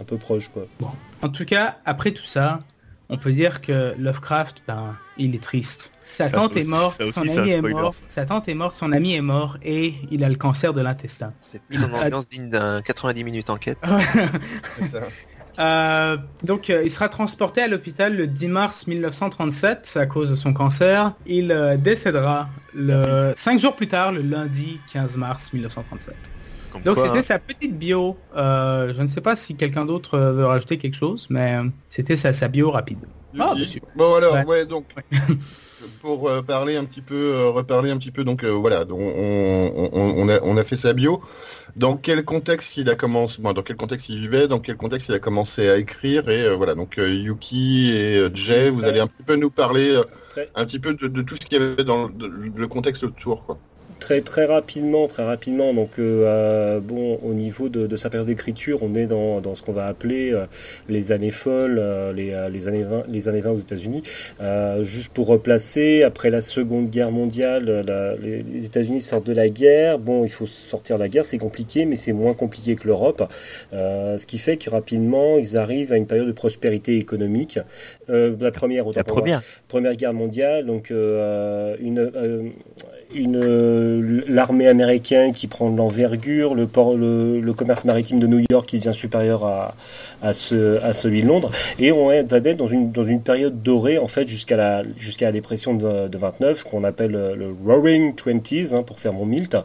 un 0.00 0.04
peu 0.04 0.18
proche, 0.18 0.48
quoi. 0.48 0.66
En 1.22 1.28
tout 1.30 1.44
cas, 1.44 1.78
après 1.84 2.12
tout 2.12 2.26
ça, 2.26 2.60
on 3.08 3.18
peut 3.18 3.32
dire 3.32 3.60
que 3.60 3.94
Lovecraft, 3.98 4.62
ben, 4.66 4.96
il 5.18 5.34
est 5.34 5.42
triste. 5.42 5.92
Sa 6.04 6.28
Ça 6.28 6.34
tante 6.36 6.52
aussi- 6.52 6.60
est 6.60 6.68
morte, 6.68 7.00
aussi, 7.00 7.12
son 7.12 7.28
ami 7.28 7.50
est 7.50 7.60
mort, 7.60 7.94
sa 8.08 8.24
tante 8.24 8.48
est 8.48 8.54
morte, 8.54 8.72
son 8.72 8.92
ami 8.92 9.14
est 9.14 9.20
mort 9.20 9.58
et 9.62 9.94
il 10.10 10.24
a 10.24 10.28
le 10.28 10.34
cancer 10.36 10.72
de 10.72 10.80
l'intestin. 10.80 11.32
C'est 11.40 11.62
une 11.70 11.84
ambiance 11.94 12.28
digne 12.28 12.48
d'un 12.48 12.82
90 12.82 13.24
minutes 13.24 13.50
enquête. 13.50 13.78
C'est 14.76 14.86
ça. 14.86 15.00
Euh, 15.58 16.16
donc 16.42 16.70
euh, 16.70 16.82
il 16.82 16.90
sera 16.90 17.10
transporté 17.10 17.60
à 17.60 17.68
l'hôpital 17.68 18.16
le 18.16 18.26
10 18.26 18.48
mars 18.48 18.86
1937 18.86 19.98
à 20.00 20.06
cause 20.06 20.30
de 20.30 20.34
son 20.34 20.54
cancer. 20.54 21.12
Il 21.26 21.52
euh, 21.52 21.76
décédera 21.76 22.48
le 22.74 23.34
5 23.36 23.60
jours 23.60 23.76
plus 23.76 23.86
tard, 23.88 24.12
le 24.12 24.22
lundi 24.22 24.80
15 24.94 25.18
mars 25.18 25.52
1937. 25.52 26.14
Comme 26.72 26.82
Donc 26.82 26.96
quoi, 26.96 27.04
c'était 27.06 27.18
hein. 27.18 27.22
sa 27.22 27.38
petite 27.38 27.78
bio. 27.78 28.16
Euh, 28.36 28.94
je 28.94 29.02
ne 29.02 29.06
sais 29.06 29.20
pas 29.20 29.36
si 29.36 29.56
quelqu'un 29.56 29.84
d'autre 29.84 30.14
euh, 30.14 30.32
veut 30.32 30.46
rajouter 30.46 30.78
quelque 30.78 30.96
chose, 30.96 31.26
mais 31.30 31.56
euh, 31.56 31.64
c'était 31.88 32.16
sa, 32.16 32.32
sa 32.32 32.48
bio 32.48 32.70
rapide. 32.70 32.98
Ah, 33.38 33.54
bah, 33.54 33.60
bon 33.96 34.14
alors, 34.14 34.34
Ouais. 34.34 34.44
ouais, 34.44 34.66
donc 34.66 34.86
pour 36.00 36.28
euh, 36.28 36.42
parler 36.42 36.76
un 36.76 36.84
petit 36.84 37.00
peu, 37.02 37.14
euh, 37.34 37.48
reparler 37.50 37.90
un 37.90 37.96
petit 37.98 38.10
peu, 38.10 38.24
donc 38.24 38.44
euh, 38.44 38.48
voilà, 38.50 38.84
donc, 38.84 39.00
on, 39.00 39.90
on, 39.92 40.14
on 40.16 40.28
a, 40.28 40.40
on 40.42 40.56
a 40.56 40.64
fait 40.64 40.76
sa 40.76 40.92
bio. 40.92 41.20
Dans 41.76 41.96
quel 41.96 42.24
contexte 42.24 42.76
il 42.76 42.90
a 42.90 42.94
commencé, 42.94 43.40
bon, 43.40 43.52
dans 43.52 43.62
quel 43.62 43.76
contexte 43.76 44.08
il 44.10 44.18
vivait, 44.20 44.46
dans 44.48 44.60
quel 44.60 44.76
contexte 44.76 45.08
il 45.08 45.14
a 45.14 45.18
commencé 45.18 45.68
à 45.70 45.78
écrire 45.78 46.28
et 46.28 46.42
euh, 46.42 46.54
voilà, 46.54 46.74
donc 46.74 46.98
euh, 46.98 47.08
Yuki 47.08 47.90
et 47.92 48.16
euh, 48.18 48.30
Jay, 48.34 48.70
vous 48.70 48.84
allez 48.84 49.00
un 49.00 49.06
petit 49.06 49.22
peu 49.24 49.36
nous 49.36 49.50
parler 49.50 49.94
euh, 49.96 50.04
un 50.54 50.64
petit 50.66 50.78
peu 50.78 50.94
de, 50.94 51.08
de 51.08 51.22
tout 51.22 51.34
ce 51.36 51.40
qu'il 51.40 51.58
y 51.58 51.62
avait 51.62 51.84
dans 51.84 52.08
le, 52.08 52.12
de- 52.12 52.52
le 52.54 52.68
contexte 52.68 53.02
autour, 53.04 53.44
quoi. 53.46 53.58
Très 54.02 54.20
très 54.20 54.46
rapidement, 54.46 55.06
très 55.06 55.22
rapidement. 55.22 55.72
Donc 55.72 56.00
euh, 56.00 56.24
euh, 56.26 56.80
bon, 56.80 57.20
au 57.22 57.34
niveau 57.34 57.68
de, 57.68 57.86
de 57.86 57.96
sa 57.96 58.10
période 58.10 58.26
d'écriture, 58.26 58.80
on 58.82 58.96
est 58.96 59.06
dans, 59.06 59.40
dans 59.40 59.54
ce 59.54 59.62
qu'on 59.62 59.70
va 59.70 59.86
appeler 59.86 60.32
euh, 60.32 60.46
les 60.88 61.12
années 61.12 61.30
folles, 61.30 61.78
euh, 61.80 62.12
les, 62.12 62.34
les 62.50 62.66
années 62.66 62.82
20, 62.82 63.04
les 63.06 63.28
années 63.28 63.40
20 63.42 63.50
aux 63.52 63.58
États-Unis. 63.58 64.02
Juste 64.82 65.12
pour 65.12 65.28
replacer, 65.28 66.02
après 66.02 66.30
la 66.30 66.40
Seconde 66.40 66.90
Guerre 66.90 67.12
mondiale, 67.12 67.84
la- 67.86 68.16
les, 68.16 68.42
les 68.42 68.64
États-Unis 68.64 69.02
sortent 69.02 69.26
de 69.26 69.32
la 69.34 69.48
guerre. 69.48 70.00
Bon, 70.00 70.24
il 70.24 70.30
faut 70.30 70.46
sortir 70.46 70.96
de 70.96 71.02
la 71.02 71.08
guerre, 71.08 71.24
c'est 71.24 71.38
compliqué, 71.38 71.84
mais 71.86 71.94
c'est 71.94 72.12
moins 72.12 72.34
compliqué 72.34 72.74
que 72.74 72.88
l'Europe. 72.88 73.22
Ce 73.72 74.26
qui 74.26 74.38
fait 74.38 74.56
que 74.56 74.68
rapidement, 74.68 75.38
ils 75.38 75.56
arrivent 75.56 75.92
à 75.92 75.96
une 75.96 76.08
période 76.08 76.26
de 76.26 76.32
prospérité 76.32 76.96
économique. 76.98 77.60
La 78.08 78.50
première, 78.50 78.88
autant 78.88 78.98
La 78.98 79.04
moi, 79.06 79.14
première. 79.20 79.42
Première 79.68 79.94
Guerre 79.94 80.12
mondiale, 80.12 80.66
donc 80.66 80.90
une, 80.90 82.10
une 83.14 83.36
euh, 83.36 84.22
l'armée 84.26 84.68
américaine 84.68 85.32
qui 85.32 85.46
prend 85.46 85.70
de 85.70 85.76
l'envergure, 85.76 86.54
le 86.54 86.66
port, 86.66 86.94
le, 86.94 87.40
le, 87.40 87.52
commerce 87.52 87.84
maritime 87.84 88.18
de 88.18 88.26
New 88.26 88.44
York 88.50 88.66
qui 88.66 88.78
devient 88.78 88.94
supérieur 88.94 89.44
à, 89.44 89.74
à, 90.22 90.32
ce, 90.32 90.82
à 90.82 90.92
celui 90.92 91.22
de 91.22 91.28
Londres, 91.28 91.50
et 91.78 91.92
on 91.92 92.08
va 92.08 92.16
être 92.16 92.32
dans 92.56 92.66
une 92.66 92.90
dans 92.90 93.04
une 93.04 93.20
période 93.20 93.62
dorée 93.62 93.98
en 93.98 94.08
fait 94.08 94.26
jusqu'à 94.26 94.56
la 94.56 94.82
jusqu'à 94.96 95.26
la 95.26 95.32
dépression 95.32 95.74
de, 95.74 96.08
de 96.08 96.18
29 96.18 96.64
qu'on 96.64 96.84
appelle 96.84 97.12
le 97.12 97.54
Roaring 97.64 98.14
Twenties 98.14 98.72
hein, 98.72 98.82
pour 98.82 98.98
faire 98.98 99.12
mon 99.12 99.26
Milt. 99.26 99.56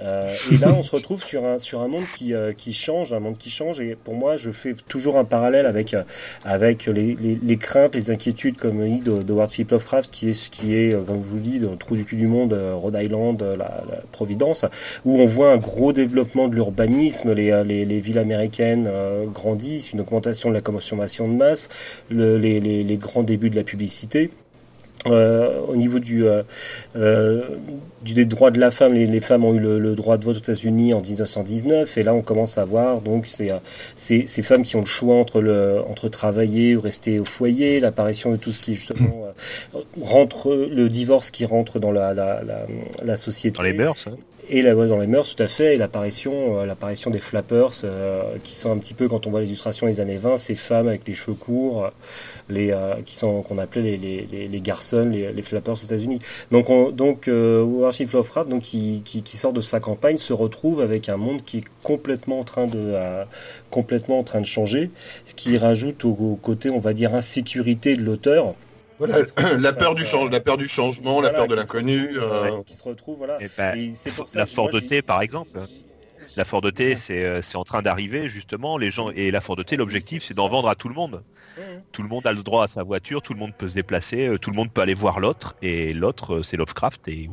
Euh, 0.00 0.34
et 0.50 0.56
là, 0.58 0.72
on 0.72 0.82
se 0.82 0.94
retrouve 0.94 1.22
sur 1.22 1.44
un 1.44 1.58
sur 1.58 1.82
un 1.82 1.88
monde 1.88 2.04
qui 2.14 2.34
euh, 2.34 2.52
qui 2.52 2.72
change, 2.72 3.12
un 3.12 3.20
monde 3.20 3.36
qui 3.36 3.50
change. 3.50 3.80
Et 3.80 3.96
pour 3.96 4.14
moi, 4.14 4.36
je 4.36 4.50
fais 4.50 4.74
toujours 4.88 5.18
un 5.18 5.24
parallèle 5.24 5.66
avec 5.66 5.94
avec 6.44 6.86
les, 6.86 7.14
les, 7.14 7.38
les 7.42 7.56
craintes, 7.56 7.94
les 7.94 8.10
inquiétudes 8.10 8.56
comme 8.56 8.86
dit 8.88 9.00
de, 9.00 9.22
de 9.22 9.46
Philip 9.46 9.70
Lovecraft, 9.72 10.10
qui 10.10 10.30
est 10.30 10.50
qui 10.50 10.74
est 10.74 10.96
comme 11.06 11.22
je 11.22 11.28
vous 11.28 11.40
dis, 11.40 11.58
dans 11.58 11.72
le 11.72 11.76
trou 11.76 11.96
du 11.96 12.04
cul 12.04 12.16
du 12.16 12.26
monde 12.26 12.56
Rhode 12.92 13.04
Island, 13.04 13.42
la, 13.58 13.82
Providence, 14.10 14.64
où 15.04 15.20
on 15.20 15.26
voit 15.26 15.52
un 15.52 15.56
gros 15.56 15.92
développement 15.92 16.48
de 16.48 16.54
l'urbanisme, 16.54 17.32
les, 17.32 17.64
les, 17.64 18.00
villes 18.00 18.18
américaines 18.18 18.86
euh, 18.88 19.26
grandissent, 19.26 19.92
une 19.92 20.00
augmentation 20.00 20.48
de 20.48 20.54
la 20.54 20.60
consommation 20.60 21.28
de 21.28 21.34
masse, 21.34 21.68
le, 22.10 22.36
les, 22.36 22.60
les, 22.60 22.96
grands 22.96 23.22
débuts 23.22 23.50
de 23.50 23.56
la 23.56 23.64
publicité. 23.64 24.30
Euh, 25.06 25.60
au 25.66 25.74
niveau 25.74 25.98
du, 25.98 26.24
euh, 26.24 26.42
euh, 26.96 27.42
du 28.02 28.14
des 28.14 28.24
droits 28.24 28.50
de 28.50 28.60
la 28.60 28.70
femme, 28.70 28.92
les, 28.92 29.06
les 29.06 29.20
femmes 29.20 29.44
ont 29.44 29.54
eu 29.54 29.58
le, 29.58 29.78
le, 29.78 29.94
droit 29.96 30.16
de 30.16 30.24
vote 30.24 30.36
aux 30.36 30.38
États-Unis 30.38 30.94
en 30.94 31.00
1919, 31.00 31.98
et 31.98 32.02
là 32.04 32.14
on 32.14 32.22
commence 32.22 32.56
à 32.56 32.64
voir 32.64 33.00
donc 33.00 33.26
ces, 33.26 33.50
ces, 33.96 34.26
ces, 34.26 34.42
femmes 34.42 34.62
qui 34.62 34.76
ont 34.76 34.80
le 34.80 34.86
choix 34.86 35.16
entre, 35.16 35.40
le, 35.40 35.80
entre 35.88 36.08
travailler 36.08 36.76
ou 36.76 36.80
rester 36.80 37.18
au 37.18 37.24
foyer, 37.24 37.80
l'apparition 37.80 38.30
de 38.30 38.36
tout 38.36 38.52
ce 38.52 38.60
qui 38.60 38.74
justement 38.74 39.26
rentre, 40.00 40.54
le 40.54 40.88
divorce 40.88 41.30
qui 41.32 41.44
rentre 41.46 41.80
dans 41.80 41.90
la, 41.90 42.14
la, 42.14 42.42
la, 42.44 42.66
la 43.04 43.16
société. 43.16 43.56
Dans 43.56 43.62
les 43.64 43.72
mœurs. 43.72 44.06
Hein 44.06 44.16
et 44.52 44.60
la 44.60 44.74
dans 44.74 44.98
les 44.98 45.06
mœurs 45.06 45.34
tout 45.34 45.42
à 45.42 45.46
fait 45.46 45.74
et 45.74 45.76
l'apparition 45.76 46.60
euh, 46.60 46.66
l'apparition 46.66 47.10
des 47.10 47.20
flappers 47.20 47.70
euh, 47.84 48.36
qui 48.44 48.54
sont 48.54 48.70
un 48.70 48.76
petit 48.76 48.92
peu 48.92 49.08
quand 49.08 49.26
on 49.26 49.30
voit 49.30 49.40
les 49.40 49.48
illustrations 49.48 49.86
des 49.86 49.98
années 49.98 50.18
20 50.18 50.36
ces 50.36 50.54
femmes 50.54 50.88
avec 50.88 51.08
les 51.08 51.14
cheveux 51.14 51.36
courts 51.36 51.90
les 52.50 52.70
euh, 52.70 52.96
qui 53.02 53.14
sont 53.14 53.40
qu'on 53.40 53.56
appelait 53.56 53.96
les 53.96 54.26
les, 54.30 54.48
les, 54.48 54.60
garçons 54.60 55.08
les, 55.08 55.32
les, 55.32 55.42
flappers 55.42 55.72
aux 55.72 55.76
États-Unis. 55.76 56.18
Donc 56.50 56.68
on, 56.68 56.90
donc 56.90 57.26
Lovecraft 57.28 58.48
donc 58.50 58.62
qui, 58.62 59.00
qui, 59.04 59.22
qui, 59.22 59.36
sort 59.38 59.54
de 59.54 59.62
sa 59.62 59.80
campagne 59.80 60.18
se 60.18 60.34
retrouve 60.34 60.80
avec 60.82 61.08
un 61.08 61.16
monde 61.16 61.42
qui 61.42 61.58
est 61.58 61.64
complètement 61.82 62.40
en 62.40 62.44
train 62.44 62.66
de 62.66 62.94
complètement 63.70 64.18
en 64.18 64.22
train 64.22 64.40
de 64.40 64.46
changer 64.46 64.90
ce 65.24 65.34
qui 65.34 65.56
rajoute 65.56 66.04
au, 66.04 66.10
au 66.10 66.38
côté 66.40 66.68
on 66.68 66.78
va 66.78 66.92
dire 66.92 67.14
insécurité 67.14 67.96
de 67.96 68.02
l'auteur 68.02 68.54
voilà, 69.06 69.56
la 69.58 69.72
peur 69.72 69.94
du 69.94 70.04
change, 70.04 70.30
la 70.30 70.40
peur 70.40 70.56
du 70.56 70.68
changement, 70.68 71.14
voilà, 71.14 71.30
la 71.30 71.34
peur 71.34 71.48
de 71.48 71.54
l'inconnu, 71.54 72.10
euh... 72.16 72.62
qui 72.64 72.74
se 72.74 72.84
retrouve, 72.84 73.18
voilà. 73.18 73.38
Et 73.40 73.48
bah, 73.56 73.76
et 73.76 73.92
pour 74.14 74.28
ça 74.28 74.38
la 74.38 74.46
Ford 74.46 74.70
par 75.06 75.22
exemple. 75.22 75.58
La 76.36 76.44
Ford 76.44 76.62
T, 76.72 76.96
c'est 76.96 77.42
c'est 77.42 77.56
en 77.56 77.64
train 77.64 77.82
d'arriver 77.82 78.30
justement. 78.30 78.78
Les 78.78 78.90
gens 78.90 79.10
et 79.10 79.30
la 79.30 79.40
Ford 79.40 79.62
T, 79.64 79.76
l'objectif, 79.76 80.22
c'est 80.22 80.34
d'en 80.34 80.48
vendre 80.48 80.68
à 80.68 80.74
tout 80.74 80.88
le 80.88 80.94
monde. 80.94 81.22
Tout 81.92 82.02
le 82.02 82.08
monde 82.08 82.26
a 82.26 82.32
le 82.32 82.42
droit 82.42 82.64
à 82.64 82.68
sa 82.68 82.82
voiture, 82.82 83.22
tout 83.22 83.34
le 83.34 83.38
monde 83.38 83.52
peut 83.56 83.68
se 83.68 83.74
déplacer, 83.74 84.28
euh, 84.28 84.38
tout 84.38 84.50
le 84.50 84.56
monde 84.56 84.70
peut 84.70 84.80
aller 84.80 84.94
voir 84.94 85.20
l'autre, 85.20 85.56
et 85.62 85.92
l'autre 85.92 86.36
euh, 86.36 86.42
c'est 86.42 86.56
Lovecraft 86.56 87.06
et 87.08 87.28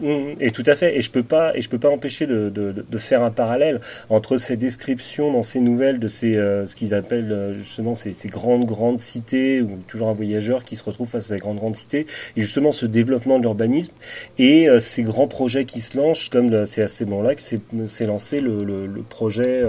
mmh, 0.00 0.34
Et 0.40 0.50
tout 0.50 0.62
à 0.66 0.74
fait. 0.74 0.96
Et 0.96 1.02
je 1.02 1.10
peux 1.10 1.22
pas, 1.22 1.56
et 1.56 1.60
je 1.60 1.68
peux 1.68 1.78
pas 1.78 1.88
empêcher 1.88 2.26
de, 2.26 2.84
faire 2.98 3.22
un 3.22 3.30
parallèle 3.30 3.80
entre 4.08 4.36
ces 4.36 4.56
descriptions 4.56 5.32
dans 5.32 5.42
ces 5.42 5.60
nouvelles 5.60 5.98
de 5.98 6.08
ces 6.08 6.36
euh, 6.36 6.64
ce 6.64 6.76
qu'ils 6.76 6.94
appellent 6.94 7.54
justement 7.56 7.94
ces, 7.94 8.12
ces, 8.12 8.28
grandes 8.28 8.64
grandes 8.64 8.98
cités 8.98 9.60
ou 9.60 9.78
toujours 9.88 10.08
un 10.08 10.14
voyageur 10.14 10.64
qui 10.64 10.76
se 10.76 10.84
retrouve 10.84 11.08
face 11.08 11.26
à 11.26 11.34
ces 11.34 11.40
grandes 11.40 11.58
grandes 11.58 11.76
cités 11.76 12.06
et 12.36 12.40
justement 12.40 12.72
ce 12.72 12.86
développement 12.86 13.36
de 13.38 13.42
l'urbanisme 13.42 13.92
et 14.38 14.68
ces 14.78 15.02
grands 15.02 15.26
projets 15.26 15.64
qui 15.64 15.80
se 15.80 15.98
lancent 15.98 16.28
comme 16.28 16.64
c'est 16.64 16.82
à 16.82 16.88
ce 16.88 17.04
moment-là 17.04 17.34
que 17.34 17.42
s'est 17.42 18.06
lancé 18.06 18.40
le 18.40 19.02
projet 19.08 19.62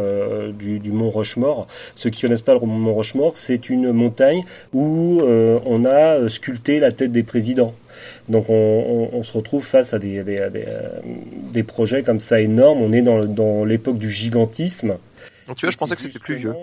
du, 0.57 0.79
du 0.79 0.91
Mont 0.91 1.09
Rochemort. 1.09 1.67
Ceux 1.95 2.09
qui 2.09 2.21
connaissent 2.21 2.41
pas 2.41 2.53
le 2.53 2.59
Mont 2.59 2.93
Rochemort, 2.93 3.37
c'est 3.37 3.69
une 3.69 3.91
montagne 3.95 4.43
où 4.73 5.21
euh, 5.21 5.59
on 5.65 5.85
a 5.85 6.17
euh, 6.17 6.29
sculpté 6.29 6.79
la 6.79 6.91
tête 6.91 7.11
des 7.11 7.23
présidents. 7.23 7.73
Donc 8.29 8.49
on, 8.49 9.23
se 9.23 9.31
retrouve 9.31 9.63
face 9.63 9.93
à 9.93 9.97
euh, 9.97 10.49
des, 11.53 11.63
projets 11.63 12.03
comme 12.03 12.19
ça 12.19 12.39
énormes. 12.39 12.81
On 12.81 12.91
est 12.91 13.01
dans 13.01 13.65
l'époque 13.65 13.97
du 13.97 14.11
gigantisme. 14.11 14.97
Donc 15.47 15.57
tu 15.57 15.65
vois, 15.65 15.71
je 15.71 15.77
pensais 15.77 15.95
que 15.95 16.01
c'était 16.01 16.19
plus 16.19 16.35
vieux. 16.35 16.53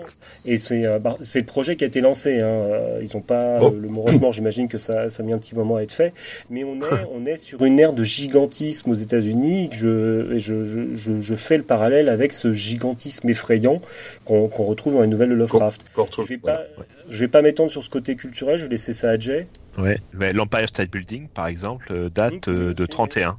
Et 0.45 0.57
c'est 0.57 0.85
euh, 0.85 0.99
bah, 0.99 1.15
le 1.19 1.41
projet 1.43 1.75
qui 1.75 1.83
a 1.83 1.87
été 1.87 2.01
lancé. 2.01 2.39
Hein. 2.39 2.45
Euh, 2.45 2.99
ils 3.01 3.15
ont 3.15 3.21
pas 3.21 3.59
oh. 3.61 3.69
le 3.69 3.87
mot 3.87 4.05
j'imagine 4.31 4.67
que 4.67 4.77
ça, 4.77 5.09
ça 5.09 5.23
a 5.23 5.25
mis 5.25 5.33
un 5.33 5.37
petit 5.37 5.55
moment 5.55 5.77
à 5.77 5.81
être 5.81 5.93
fait. 5.93 6.13
Mais 6.49 6.63
on 6.63 6.75
est, 6.77 7.07
on 7.13 7.25
est 7.25 7.37
sur 7.37 7.63
une 7.63 7.79
ère 7.79 7.93
de 7.93 8.03
gigantisme 8.03 8.91
aux 8.91 8.95
États-Unis. 8.95 9.69
Je, 9.71 10.37
je, 10.37 10.65
je, 10.95 11.19
je, 11.19 11.35
fais 11.35 11.57
le 11.57 11.63
parallèle 11.63 12.09
avec 12.09 12.33
ce 12.33 12.53
gigantisme 12.53 13.29
effrayant 13.29 13.81
qu'on 14.25 14.47
qu 14.49 14.61
retrouve 14.61 14.93
dans 14.93 15.01
les 15.01 15.07
nouvelles 15.07 15.29
de 15.29 15.35
Lovecraft. 15.35 15.85
je 16.17 16.23
vais 16.23 16.37
pas, 16.37 16.63
je 17.09 17.19
vais 17.19 17.27
pas 17.27 17.41
m'étendre 17.41 17.71
sur 17.71 17.83
ce 17.83 17.89
côté 17.89 18.15
culturel. 18.15 18.57
Je 18.57 18.63
vais 18.63 18.69
laisser 18.69 18.93
ça 18.93 19.11
à 19.11 19.17
Jay. 19.17 19.47
Ouais, 19.77 19.99
l'Empire 20.13 20.69
State 20.69 20.91
Building, 20.91 21.27
par 21.27 21.47
exemple, 21.47 21.87
euh, 21.91 22.09
date 22.09 22.47
mmh, 22.47 22.73
de 22.73 22.85
31. 22.85 23.31
Mmh. 23.31 23.37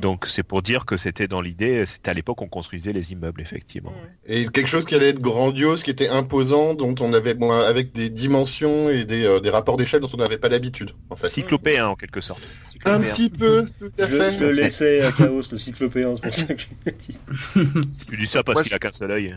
Donc 0.00 0.26
c'est 0.28 0.42
pour 0.42 0.62
dire 0.62 0.86
que 0.86 0.96
c'était 0.96 1.28
dans 1.28 1.40
l'idée, 1.40 1.84
c'était 1.86 2.10
à 2.10 2.14
l'époque 2.14 2.40
on 2.42 2.48
construisait 2.48 2.92
les 2.92 3.12
immeubles 3.12 3.40
effectivement. 3.40 3.92
Et 4.26 4.46
quelque 4.46 4.66
chose 4.66 4.84
qui 4.84 4.94
allait 4.94 5.10
être 5.10 5.20
grandiose, 5.20 5.82
qui 5.82 5.90
était 5.90 6.08
imposant, 6.08 6.74
dont 6.74 6.94
on 7.00 7.12
avait 7.12 7.34
bon, 7.34 7.50
avec 7.50 7.92
des 7.92 8.10
dimensions 8.10 8.88
et 8.88 9.04
des, 9.04 9.24
euh, 9.24 9.40
des 9.40 9.50
rapports 9.50 9.76
d'échelle 9.76 10.00
dont 10.00 10.10
on 10.12 10.16
n'avait 10.16 10.38
pas 10.38 10.48
l'habitude. 10.48 10.92
En 11.10 11.16
fait. 11.16 11.28
Cyclopéen 11.28 11.88
en 11.88 11.96
quelque 11.96 12.20
sorte. 12.20 12.42
Un 12.84 13.00
petit 13.00 13.30
peu, 13.30 13.66
tout 13.78 13.92
à 13.98 14.08
je, 14.08 14.16
fait. 14.16 14.30
Je 14.32 14.40
le 14.40 14.52
laissais 14.52 15.02
à 15.02 15.12
Chaos, 15.12 15.42
le 15.50 15.58
cyclopéen, 15.58 16.14
c'est 16.16 16.22
pour 16.22 16.34
ça 16.34 16.54
que 16.54 16.60
je 16.60 16.66
l'ai 16.86 16.92
dit. 16.92 17.18
tu 18.08 18.16
dis 18.16 18.26
ça 18.26 18.42
parce 18.42 18.62
qu'il 18.62 18.74
a 18.74 18.78
qu'un 18.78 18.92
seul 18.92 19.10
œil. 19.10 19.34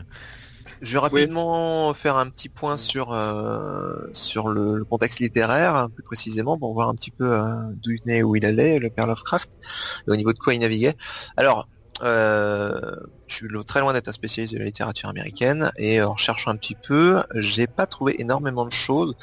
Je 0.81 0.93
vais 0.93 0.99
rapidement 0.99 1.89
oui. 1.89 1.95
faire 1.95 2.17
un 2.17 2.29
petit 2.29 2.49
point 2.49 2.77
sur 2.77 3.11
euh, 3.13 3.95
sur 4.11 4.47
le, 4.47 4.77
le, 4.77 4.85
contexte 4.85 5.19
littéraire, 5.19 5.87
plus 5.93 6.03
précisément, 6.03 6.57
pour 6.57 6.73
voir 6.73 6.89
un 6.89 6.95
petit 6.95 7.11
peu 7.11 7.33
euh, 7.33 7.55
d'où 7.81 7.91
il 7.91 8.01
venait, 8.01 8.23
où 8.23 8.35
il 8.35 8.45
allait, 8.45 8.79
le 8.79 8.89
père 8.89 9.07
Lovecraft, 9.07 9.49
et 10.07 10.11
au 10.11 10.15
niveau 10.15 10.33
de 10.33 10.39
quoi 10.39 10.53
il 10.53 10.59
naviguait. 10.59 10.95
Alors, 11.35 11.67
euh, 12.03 12.79
je 13.27 13.35
suis 13.35 13.47
très 13.65 13.79
loin 13.79 13.93
d'être 13.93 14.07
un 14.07 14.13
spécialiste 14.13 14.53
de 14.53 14.59
la 14.59 14.65
littérature 14.65 15.09
américaine, 15.09 15.71
et 15.77 16.01
en 16.01 16.17
cherchant 16.17 16.51
un 16.51 16.55
petit 16.57 16.75
peu, 16.75 17.23
j'ai 17.33 17.67
pas 17.67 17.87
trouvé 17.87 18.21
énormément 18.21 18.65
de 18.65 18.71
choses, 18.71 19.15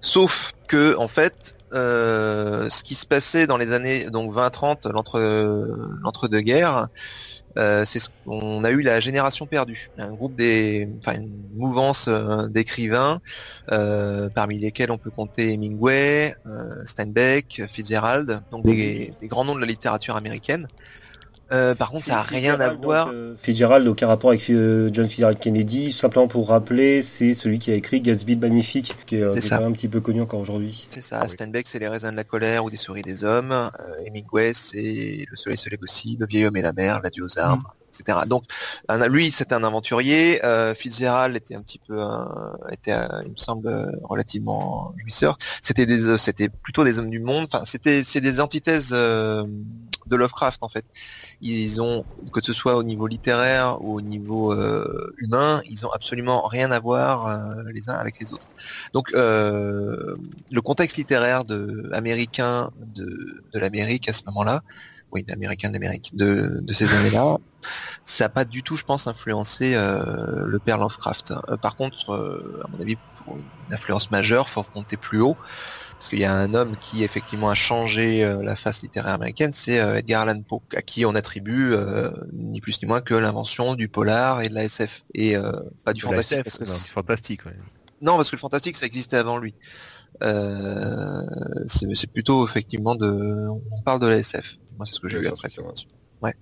sauf 0.00 0.52
que, 0.68 0.96
en 0.98 1.08
fait, 1.08 1.54
euh, 1.72 2.68
ce 2.70 2.82
qui 2.82 2.94
se 2.94 3.06
passait 3.06 3.46
dans 3.46 3.56
les 3.56 3.72
années 3.72 4.08
donc 4.10 4.32
20-30, 4.32 4.90
l'entre 4.90 5.20
l'entre-deux-guerres, 6.02 6.88
euh, 7.58 7.84
c'est 7.84 7.98
ce 7.98 8.08
on 8.26 8.64
a 8.64 8.70
eu 8.70 8.82
la 8.82 9.00
génération 9.00 9.46
perdue, 9.46 9.88
un 9.98 10.12
groupe 10.12 10.34
des, 10.34 10.88
enfin 10.98 11.16
une 11.16 11.30
mouvance 11.54 12.06
euh, 12.08 12.48
d'écrivains, 12.48 13.20
euh, 13.72 14.28
parmi 14.28 14.58
lesquels 14.58 14.90
on 14.90 14.98
peut 14.98 15.10
compter 15.10 15.52
Hemingway, 15.52 16.34
Steinbeck, 16.84 17.62
Fitzgerald, 17.68 18.42
donc 18.50 18.64
des, 18.64 19.14
des, 19.20 19.28
grands 19.28 19.44
noms 19.44 19.54
de 19.54 19.60
la 19.60 19.66
littérature 19.66 20.16
américaine. 20.16 20.66
Euh, 21.52 21.74
par 21.74 21.90
contre, 21.90 22.06
ça 22.06 22.14
n'a 22.16 22.22
rien 22.22 22.60
à 22.60 22.72
voir. 22.72 23.10
Euh, 23.12 23.36
Fitzgerald, 23.36 23.86
aucun 23.86 24.08
rapport 24.08 24.30
avec 24.30 24.50
euh, 24.50 24.90
John 24.92 25.06
Fitzgerald 25.06 25.38
Kennedy. 25.38 25.92
Simplement 25.92 26.26
pour 26.26 26.48
rappeler, 26.48 27.02
c'est 27.02 27.34
celui 27.34 27.58
qui 27.58 27.70
a 27.70 27.74
écrit 27.74 28.00
Gatsby 28.00 28.34
le 28.34 28.40
Magnifique, 28.40 28.96
qui 29.06 29.16
est, 29.16 29.20
est 29.20 29.52
un 29.52 29.72
petit 29.72 29.88
peu 29.88 30.00
connu 30.00 30.20
encore 30.20 30.40
aujourd'hui. 30.40 30.88
C'est 30.90 31.02
ça. 31.02 31.20
Ah, 31.22 31.28
Steinbeck, 31.28 31.68
c'est 31.68 31.78
Les 31.78 31.88
raisins 31.88 32.10
de 32.10 32.16
la 32.16 32.24
colère 32.24 32.64
ou 32.64 32.70
des 32.70 32.76
souris 32.76 33.02
des 33.02 33.22
hommes. 33.22 33.52
Euh, 33.52 34.04
Hemingway, 34.04 34.54
c'est 34.54 35.24
Le 35.28 35.36
soleil 35.36 35.58
se 35.58 35.70
lève 35.70 35.78
aussi, 35.82 36.16
Le 36.18 36.26
vieil 36.26 36.46
homme 36.46 36.56
et 36.56 36.62
la 36.62 36.72
mer, 36.72 37.00
L'adieu 37.02 37.24
aux 37.24 37.38
armes. 37.38 37.60
Mm. 37.60 37.98
Etc. 37.98 38.18
Donc, 38.26 38.44
un, 38.88 39.08
lui, 39.08 39.30
c'était 39.30 39.54
un 39.54 39.64
aventurier. 39.64 40.44
Euh, 40.44 40.74
Fitzgerald 40.74 41.34
était 41.34 41.54
un 41.54 41.62
petit 41.62 41.78
peu, 41.78 41.98
était, 42.70 42.94
il 43.24 43.30
me 43.30 43.36
semble, 43.36 43.98
relativement 44.02 44.92
jouisseur. 44.98 45.38
C'était 45.62 45.86
des, 45.86 46.18
c'était 46.18 46.50
plutôt 46.50 46.84
des 46.84 46.98
hommes 46.98 47.08
du 47.08 47.20
monde. 47.20 47.48
Enfin, 47.50 47.64
c'était, 47.64 48.04
c'est 48.04 48.20
des 48.20 48.40
antithèses 48.40 48.90
de 48.90 50.16
Lovecraft 50.16 50.62
en 50.62 50.68
fait 50.68 50.84
ils 51.40 51.82
ont, 51.82 52.04
que 52.32 52.42
ce 52.42 52.52
soit 52.52 52.76
au 52.76 52.82
niveau 52.82 53.06
littéraire 53.06 53.82
ou 53.82 53.96
au 53.96 54.00
niveau 54.00 54.52
euh, 54.52 55.14
humain, 55.18 55.60
ils 55.68 55.84
ont 55.86 55.90
absolument 55.90 56.46
rien 56.46 56.70
à 56.70 56.80
voir 56.80 57.26
euh, 57.26 57.62
les 57.74 57.90
uns 57.90 57.94
avec 57.94 58.18
les 58.18 58.32
autres. 58.32 58.48
Donc 58.92 59.12
euh, 59.14 60.16
le 60.50 60.60
contexte 60.62 60.96
littéraire 60.96 61.44
de 61.44 61.90
américain 61.92 62.70
de, 62.78 63.42
de 63.52 63.58
l'Amérique 63.58 64.08
à 64.08 64.12
ce 64.12 64.22
moment-là, 64.26 64.62
oui, 65.12 65.24
américain 65.30 65.68
de 65.68 65.74
l'Amérique 65.74 66.16
de, 66.16 66.60
de 66.60 66.72
ces 66.72 66.92
années-là, 66.92 67.36
ça 68.04 68.24
n'a 68.24 68.28
pas 68.28 68.44
du 68.44 68.62
tout, 68.62 68.76
je 68.76 68.84
pense, 68.84 69.06
influencé 69.06 69.74
le 69.74 70.58
père 70.58 70.78
Lovecraft. 70.78 71.34
Par 71.62 71.76
contre, 71.76 72.12
à 72.64 72.68
mon 72.68 72.80
avis, 72.80 72.96
pour 73.24 73.36
une 73.36 73.74
influence 73.74 74.10
majeure, 74.10 74.48
faut 74.48 74.62
compter 74.62 74.96
plus 74.96 75.20
haut 75.20 75.36
parce 75.98 76.10
qu'il 76.10 76.18
y 76.18 76.24
a 76.24 76.34
un 76.34 76.52
homme 76.54 76.76
qui 76.76 77.04
effectivement 77.04 77.48
a 77.48 77.54
changé 77.54 78.22
euh, 78.22 78.42
la 78.42 78.54
face 78.54 78.82
littéraire 78.82 79.14
américaine, 79.14 79.52
c'est 79.52 79.80
euh, 79.80 79.96
Edgar 79.96 80.22
Allan 80.28 80.42
Poe, 80.42 80.62
à 80.74 80.82
qui 80.82 81.06
on 81.06 81.14
attribue 81.14 81.72
euh, 81.72 82.10
ni 82.32 82.60
plus 82.60 82.80
ni 82.82 82.88
moins 82.88 83.00
que 83.00 83.14
l'invention 83.14 83.74
du 83.74 83.88
polar 83.88 84.42
et 84.42 84.48
de 84.48 84.54
la 84.54 84.64
SF 84.64 85.04
et 85.14 85.36
pas 85.84 85.92
du 85.92 86.02
fantastique. 86.02 86.38
SF, 86.38 86.44
parce 86.44 86.58
que 86.58 86.64
non, 86.64 86.74
fantastique. 86.74 87.46
Ouais. 87.46 87.56
Non, 88.02 88.16
parce 88.16 88.30
que 88.30 88.36
le 88.36 88.40
fantastique 88.40 88.76
ça 88.76 88.86
existait 88.86 89.16
avant 89.16 89.38
lui. 89.38 89.54
c'est 90.20 92.12
plutôt 92.12 92.46
effectivement 92.46 92.94
de, 92.94 93.46
on 93.48 93.82
parle 93.82 94.00
de 94.00 94.06
la 94.06 94.16
SF. 94.18 94.56
Moi, 94.76 94.84
c'est 94.84 94.94
ce 94.94 95.00
que 95.00 95.08
j'ai 95.08 95.20
vu 95.20 95.28
après. 95.28 95.48
ouais. 96.20 96.34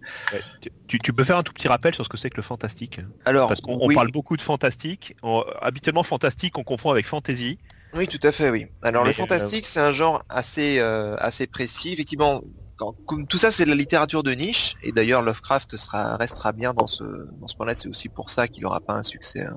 Tu, 0.88 0.98
tu 0.98 1.12
peux 1.12 1.24
faire 1.24 1.36
un 1.38 1.42
tout 1.42 1.52
petit 1.52 1.68
rappel 1.68 1.94
sur 1.94 2.04
ce 2.04 2.08
que 2.08 2.16
c'est 2.16 2.30
que 2.30 2.36
le 2.36 2.42
fantastique? 2.42 3.00
Alors, 3.24 3.48
Parce 3.48 3.60
qu'on 3.60 3.78
oui, 3.86 3.94
parle 3.94 4.10
beaucoup 4.10 4.36
de 4.36 4.42
fantastique. 4.42 5.14
On- 5.22 5.44
habituellement, 5.60 6.02
fantastique, 6.02 6.58
on 6.58 6.64
confond 6.64 6.90
avec 6.90 7.06
fantasy. 7.06 7.58
Oui, 7.96 8.08
tout 8.08 8.20
à 8.22 8.32
fait, 8.32 8.50
oui. 8.50 8.66
Alors, 8.82 9.04
le 9.04 9.10
Mais, 9.10 9.14
fantastique, 9.14 9.66
c'est 9.66 9.80
un 9.80 9.92
genre 9.92 10.22
assez, 10.28 10.78
euh, 10.78 11.16
assez 11.18 11.46
précis. 11.46 11.92
Effectivement, 11.92 12.42
quand, 12.76 12.94
comme 13.06 13.26
tout 13.26 13.38
ça, 13.38 13.50
c'est 13.50 13.64
de 13.64 13.70
la 13.70 13.76
littérature 13.76 14.22
de 14.22 14.32
niche. 14.32 14.76
Et 14.82 14.92
d'ailleurs, 14.92 15.22
Lovecraft 15.22 15.76
sera, 15.76 16.16
restera 16.16 16.52
bien 16.52 16.74
dans 16.74 16.86
ce, 16.86 17.04
dans 17.40 17.46
ce 17.48 17.56
point-là. 17.56 17.74
C'est 17.74 17.88
aussi 17.88 18.08
pour 18.08 18.30
ça 18.30 18.48
qu'il 18.48 18.62
n'aura 18.62 18.80
pas 18.80 18.94
un 18.94 19.02
succès 19.02 19.42
euh, 19.42 19.50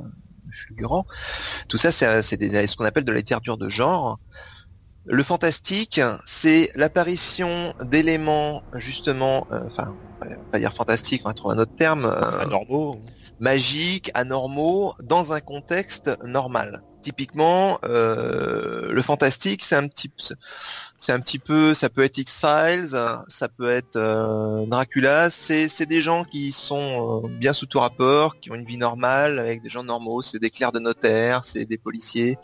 fulgurant. 0.52 1.06
Tout 1.68 1.78
ça, 1.78 1.92
c'est 1.92 2.22
ce 2.22 2.76
qu'on 2.76 2.86
appelle 2.86 3.06
de 3.06 3.12
la 3.12 3.20
littérature 3.20 3.58
de 3.58 3.70
genre. 3.70 4.20
Le 5.06 5.24
fantastique, 5.24 6.02
c'est 6.26 6.70
l'apparition 6.76 7.74
d'éléments 7.82 8.62
justement, 8.74 9.48
euh, 9.52 9.64
enfin, 9.68 9.96
pas 10.52 10.60
dire 10.60 10.74
fantastique, 10.74 11.22
on 11.24 11.30
va 11.30 11.34
trouver 11.34 11.56
un 11.56 11.60
autre 11.60 11.76
terme, 11.76 12.06
euh, 12.06 12.42
Anormaux. 12.42 13.00
magiques, 13.40 14.12
anormaux, 14.16 14.94
dans 15.02 15.32
un 15.32 15.40
contexte 15.40 16.12
normal. 16.26 16.84
Typiquement, 17.08 17.80
euh, 17.86 18.92
le 18.92 19.02
fantastique, 19.02 19.64
c'est 19.64 19.78
un 19.78 19.88
petit, 19.88 20.12
c'est 20.98 21.14
un 21.14 21.22
petit 21.22 21.40
peu, 21.40 21.74
ça 21.74 21.88
peut 21.88 22.04
être 22.04 22.18
X-Files, 22.18 22.90
ça 23.30 23.48
peut 23.48 23.70
être 23.70 23.96
euh, 23.96 24.66
Dracula. 24.66 25.30
C'est, 25.30 25.70
c'est 25.70 25.86
des 25.86 26.02
gens 26.02 26.26
qui 26.26 26.52
sont 26.52 27.24
euh, 27.24 27.30
bien 27.30 27.54
sous 27.54 27.66
tout 27.66 27.80
rapport, 27.80 28.38
qui 28.42 28.52
ont 28.52 28.56
une 28.56 28.66
vie 28.66 28.78
normale 28.78 29.40
avec 29.40 29.62
des 29.62 29.70
gens 29.70 29.86
normaux. 29.86 30.22
C'est 30.22 30.38
des 30.38 30.50
clercs 30.50 30.74
de 30.74 30.80
notaire, 30.80 31.46
c'est 31.46 31.64
des 31.64 31.78
policiers, 31.78 32.38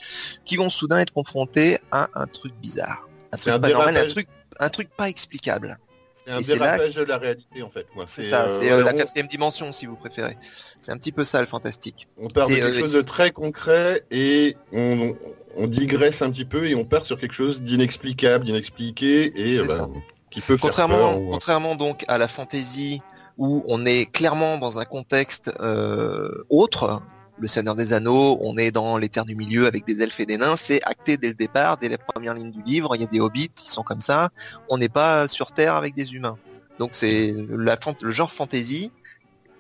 qui 0.46 0.56
vont 0.56 0.70
soudain 0.70 1.00
être 1.00 1.12
confrontés 1.12 1.80
à 1.92 2.08
un 2.16 2.26
truc 2.26 2.54
bizarre, 2.62 3.06
un 3.34 3.38
truc 3.38 3.54
un 3.56 3.60
pas 3.60 3.68
normal, 3.68 3.90
un 3.90 3.92
dérapage. 3.92 4.14
truc, 4.14 4.28
un 4.62 4.70
truc 4.70 4.88
pas 4.96 5.10
explicable. 5.10 5.78
C'est 6.26 6.32
un 6.32 6.36
là- 6.40 6.42
dérapage 6.42 6.96
de 6.96 7.04
la 7.04 7.18
réalité 7.18 7.62
en 7.64 7.70
fait. 7.70 7.86
Moi, 7.96 8.06
C'est 8.08 8.34
euh, 8.34 8.48
euh, 8.62 8.84
la 8.84 8.94
on- 8.94 8.98
quatrième 8.98 9.28
dimension 9.28 9.72
si 9.72 9.86
vous 9.86 9.96
préférez. 9.96 10.38
C'est 10.80 10.92
un 10.92 10.98
petit 10.98 11.12
peu 11.12 11.24
ça 11.24 11.40
le 11.42 11.48
fantastique. 11.48 12.08
On 12.18 12.28
part 12.28 12.48
de 12.48 12.54
C'est, 12.54 12.62
quelque 12.62 12.78
euh, 12.78 12.80
chose 12.80 12.94
de 12.94 13.02
très 13.02 13.32
concret 13.32 14.04
et 14.12 14.56
on, 14.72 15.14
on 15.58 15.68
digresse 15.68 16.22
un 16.22 16.30
petit 16.32 16.46
peu 16.46 16.68
et 16.68 16.76
on 16.76 16.84
part 16.86 17.06
sur 17.06 17.18
quelque 17.20 17.34
chose 17.34 17.62
d'inexplicable, 17.62 18.46
d'inexpliqué 18.46 19.32
et 19.36 19.60
bah, 19.64 19.90
qui 20.32 20.42
peut 20.42 20.58
faire 20.58 20.62
Contrairement, 20.70 20.98
peur. 21.14 21.22
ou- 21.22 21.32
contrairement 21.32 21.76
donc 21.76 22.04
à 22.08 22.18
la 22.18 22.28
fantasy 22.28 23.02
où 23.38 23.64
on 23.68 23.86
est 23.86 24.06
clairement 24.12 24.58
dans 24.58 24.80
un 24.80 24.86
contexte 24.86 25.52
euh, 25.60 26.30
autre, 26.50 27.02
le 27.40 27.48
Seigneur 27.48 27.76
des 27.76 27.94
Anneaux, 27.94 28.38
on 28.42 28.58
est 28.58 28.72
dans 28.72 28.98
les 28.98 29.10
terres 29.10 29.26
du 29.26 29.36
milieu 29.36 29.66
avec 29.66 29.86
des 29.86 30.02
elfes 30.02 30.20
et 30.20 30.26
des 30.26 30.38
nains, 30.38 30.56
c'est 30.56 30.82
acté 30.84 31.18
dès 31.18 31.28
le 31.28 31.34
départ, 31.34 31.78
dès 31.78 31.90
les 31.90 31.98
premières 31.98 32.34
lignes 32.34 32.52
du 32.52 32.62
livre, 32.62 32.96
il 32.96 33.02
y 33.02 33.04
a 33.04 33.08
des 33.08 33.20
hobbits 33.20 33.50
qui 33.50 33.70
sont 33.70 33.84
comme 33.84 34.02
ça, 34.02 34.30
on 34.70 34.78
n'est 34.78 34.90
pas 34.90 35.28
sur 35.28 35.52
Terre 35.52 35.76
avec 35.76 35.96
des 35.96 36.14
humains. 36.14 36.38
Donc 36.80 36.92
c'est 36.94 37.34
la 37.50 37.78
le 38.02 38.12
genre 38.12 38.32
fantasy 38.32 38.92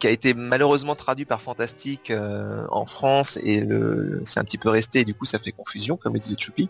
qui 0.03 0.07
a 0.07 0.09
été 0.09 0.33
malheureusement 0.33 0.95
traduit 0.95 1.23
par 1.23 1.41
fantastique 1.41 2.11
euh, 2.11 2.65
en 2.69 2.85
France 2.85 3.39
et 3.41 3.61
le, 3.61 4.21
c'est 4.25 4.37
un 4.37 4.43
petit 4.43 4.57
peu 4.57 4.67
resté 4.67 4.99
et 4.99 5.05
du 5.05 5.13
coup 5.13 5.23
ça 5.23 5.39
fait 5.39 5.53
confusion 5.53 5.95
comme 5.95 6.13
le 6.13 6.19
disait 6.19 6.35
Choupi. 6.37 6.67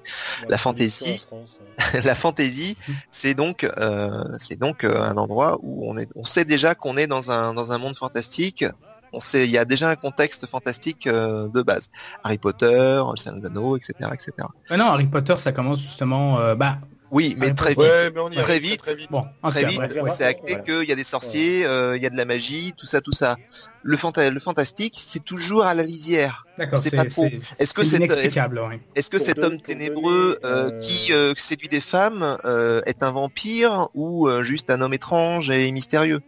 La 0.49 0.59
fantaisie. 0.59 1.25
la 2.03 2.13
fantaisie, 2.13 2.77
c'est 3.11 3.33
donc, 3.33 3.63
euh, 3.63 4.23
c'est 4.37 4.59
donc 4.59 4.83
euh, 4.83 5.01
un 5.01 5.17
endroit 5.17 5.57
où 5.63 5.89
on 5.89 5.97
est, 5.97 6.09
on 6.15 6.25
sait 6.25 6.45
déjà 6.45 6.75
qu'on 6.75 6.95
est 6.95 7.07
dans 7.07 7.31
un 7.31 7.55
dans 7.55 7.71
un 7.71 7.79
monde 7.79 7.97
fantastique. 7.97 8.65
On 9.13 9.19
sait, 9.19 9.45
il 9.45 9.51
y 9.51 9.57
a 9.59 9.65
déjà 9.65 9.89
un 9.89 9.95
contexte 9.95 10.47
fantastique 10.47 11.05
euh, 11.07 11.47
de 11.47 11.61
base. 11.61 11.89
Harry 12.23 12.37
Potter, 12.39 13.01
le 13.11 13.15
Seigneur 13.17 13.39
des 13.39 13.45
Anneaux, 13.45 13.77
etc., 13.77 13.93
etc. 14.11 14.31
Non, 14.71 14.85
Harry 14.85 15.07
Potter, 15.07 15.35
ça 15.37 15.51
commence 15.51 15.79
justement... 15.81 16.39
euh, 16.39 16.55
bah, 16.55 16.79
Oui, 17.11 17.35
mais 17.37 17.47
Harry 17.47 17.55
très 17.55 17.69
vite, 17.69 17.77
Ouais, 17.79 18.11
mais 18.13 18.19
on 18.21 18.29
y 18.31 18.35
Très 18.37 18.57
vite. 18.59 18.81
Très 18.81 18.95
vite. 18.95 19.11
bon, 19.11 19.23
très 19.43 19.65
vite, 19.65 19.81
c'est 20.15 20.25
acté 20.25 20.53
Voilà. 20.53 20.63
qu'il 20.63 20.89
y 20.89 20.91
a 20.91 20.95
des 20.95 21.03
sorciers, 21.03 21.63
euh, 21.65 21.95
il 21.95 22.01
y 22.01 22.07
a 22.07 22.09
de 22.09 22.17
la 22.17 22.25
magie, 22.25 22.73
tout 22.75 22.87
ça, 22.87 23.01
tout 23.01 23.11
ça. 23.11 23.35
Le, 23.83 23.97
fanta- 23.97 24.29
le 24.31 24.39
fantastique, 24.39 25.03
c'est 25.07 25.23
toujours 25.23 25.63
à 25.65 25.75
la 25.75 25.83
lisière. 25.83 26.42
D'accord, 26.57 26.79
c'est 26.83 26.95
pas 26.95 27.05
trop. 27.05 27.23
c'est- 27.23 27.37
Est-ce 27.57 27.73
que 27.73 27.83
c'est 27.83 27.89
c'est 27.91 27.95
est-ce, 27.95 28.03
inexplicable, 28.13 28.59
ouais. 28.59 28.79
est-ce 28.95 29.09
que 29.09 29.17
Pour 29.17 29.25
cet 29.25 29.37
don- 29.37 29.43
homme 29.43 29.59
ténébreux 29.61 30.37
donner, 30.41 30.53
euh, 30.55 30.69
euh, 30.71 30.79
qui 30.81 31.11
euh, 31.11 31.33
séduit 31.35 31.67
des 31.67 31.81
femmes 31.81 32.37
euh, 32.45 32.81
est 32.85 33.01
un 33.01 33.11
vampire 33.11 33.89
ou 33.95 34.27
euh, 34.27 34.43
juste 34.43 34.69
un 34.69 34.79
homme 34.81 34.93
étrange 34.93 35.49
et 35.49 35.71
mystérieux 35.71 36.21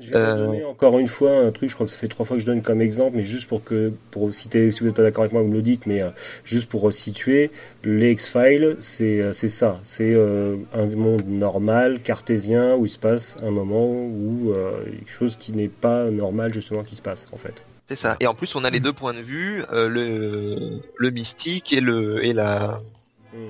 Je 0.00 0.10
vais 0.10 0.16
Euh, 0.16 0.46
donner 0.46 0.64
encore 0.64 0.98
une 1.00 1.08
fois 1.08 1.36
un 1.38 1.50
truc, 1.50 1.68
je 1.68 1.74
crois 1.74 1.86
que 1.86 1.92
ça 1.92 1.98
fait 1.98 2.06
trois 2.06 2.24
fois 2.24 2.36
que 2.36 2.40
je 2.42 2.46
donne 2.46 2.62
comme 2.62 2.80
exemple, 2.80 3.16
mais 3.16 3.24
juste 3.24 3.48
pour 3.48 3.64
que 3.64 3.92
pour 4.12 4.32
citer, 4.32 4.70
si 4.70 4.80
vous 4.80 4.86
n'êtes 4.86 4.94
pas 4.96 5.02
d'accord 5.02 5.22
avec 5.24 5.32
moi, 5.32 5.42
vous 5.42 5.48
me 5.48 5.54
le 5.54 5.62
dites, 5.62 5.86
mais 5.86 6.00
euh, 6.02 6.10
juste 6.44 6.68
pour 6.68 6.82
resituer, 6.82 7.50
les 7.82 8.12
X-Files, 8.12 8.76
c'est 8.78 9.20
euh, 9.20 9.32
c'est 9.32 9.48
ça, 9.48 9.80
c'est 9.82 10.14
euh, 10.14 10.56
un 10.74 10.86
monde 10.86 11.24
normal, 11.26 12.00
cartésien, 12.02 12.76
où 12.76 12.86
il 12.86 12.88
se 12.88 12.98
passe 13.00 13.36
un 13.42 13.50
moment 13.50 13.86
où 13.90 14.52
euh, 14.56 14.84
quelque 14.84 15.12
chose 15.12 15.36
qui 15.36 15.52
n'est 15.52 15.68
pas 15.68 16.04
normal 16.10 16.52
justement 16.54 16.84
qui 16.84 16.94
se 16.94 17.02
passe 17.02 17.26
en 17.32 17.36
fait. 17.36 17.64
C'est 17.94 18.02
ça. 18.02 18.16
Et 18.20 18.26
en 18.26 18.34
plus, 18.34 18.54
on 18.56 18.64
a 18.64 18.70
les 18.70 18.80
deux 18.80 18.92
points 18.92 19.14
de 19.14 19.20
vue, 19.20 19.64
euh, 19.72 19.88
le, 19.88 20.80
le 20.96 21.10
mystique 21.10 21.72
et 21.72 21.80
le 21.80 22.24
et 22.24 22.32
la, 22.32 22.78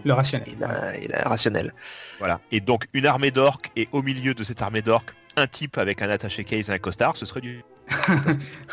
Le 0.05 0.13
rationnel. 0.13 0.49
et 0.49 0.57
la, 0.59 0.97
et 0.99 1.09
la 1.09 1.19
rationnelle. 1.23 1.75
Voilà. 2.19 2.41
Et 2.51 2.61
donc 2.61 2.87
une 2.93 3.07
armée 3.07 3.31
d'orques 3.31 3.71
et 3.77 3.89
au 3.93 4.03
milieu 4.03 4.35
de 4.35 4.43
cette 4.45 4.63
armée 4.63 4.83
d'orques, 4.83 5.13
un 5.37 5.47
type 5.47 5.79
avec 5.79 6.03
un 6.03 6.11
attaché 6.11 6.45
case 6.45 6.69
et 6.71 6.73
un 6.73 6.79
costard, 6.79 7.17
ce 7.17 7.27
serait 7.27 7.41
du 7.41 7.65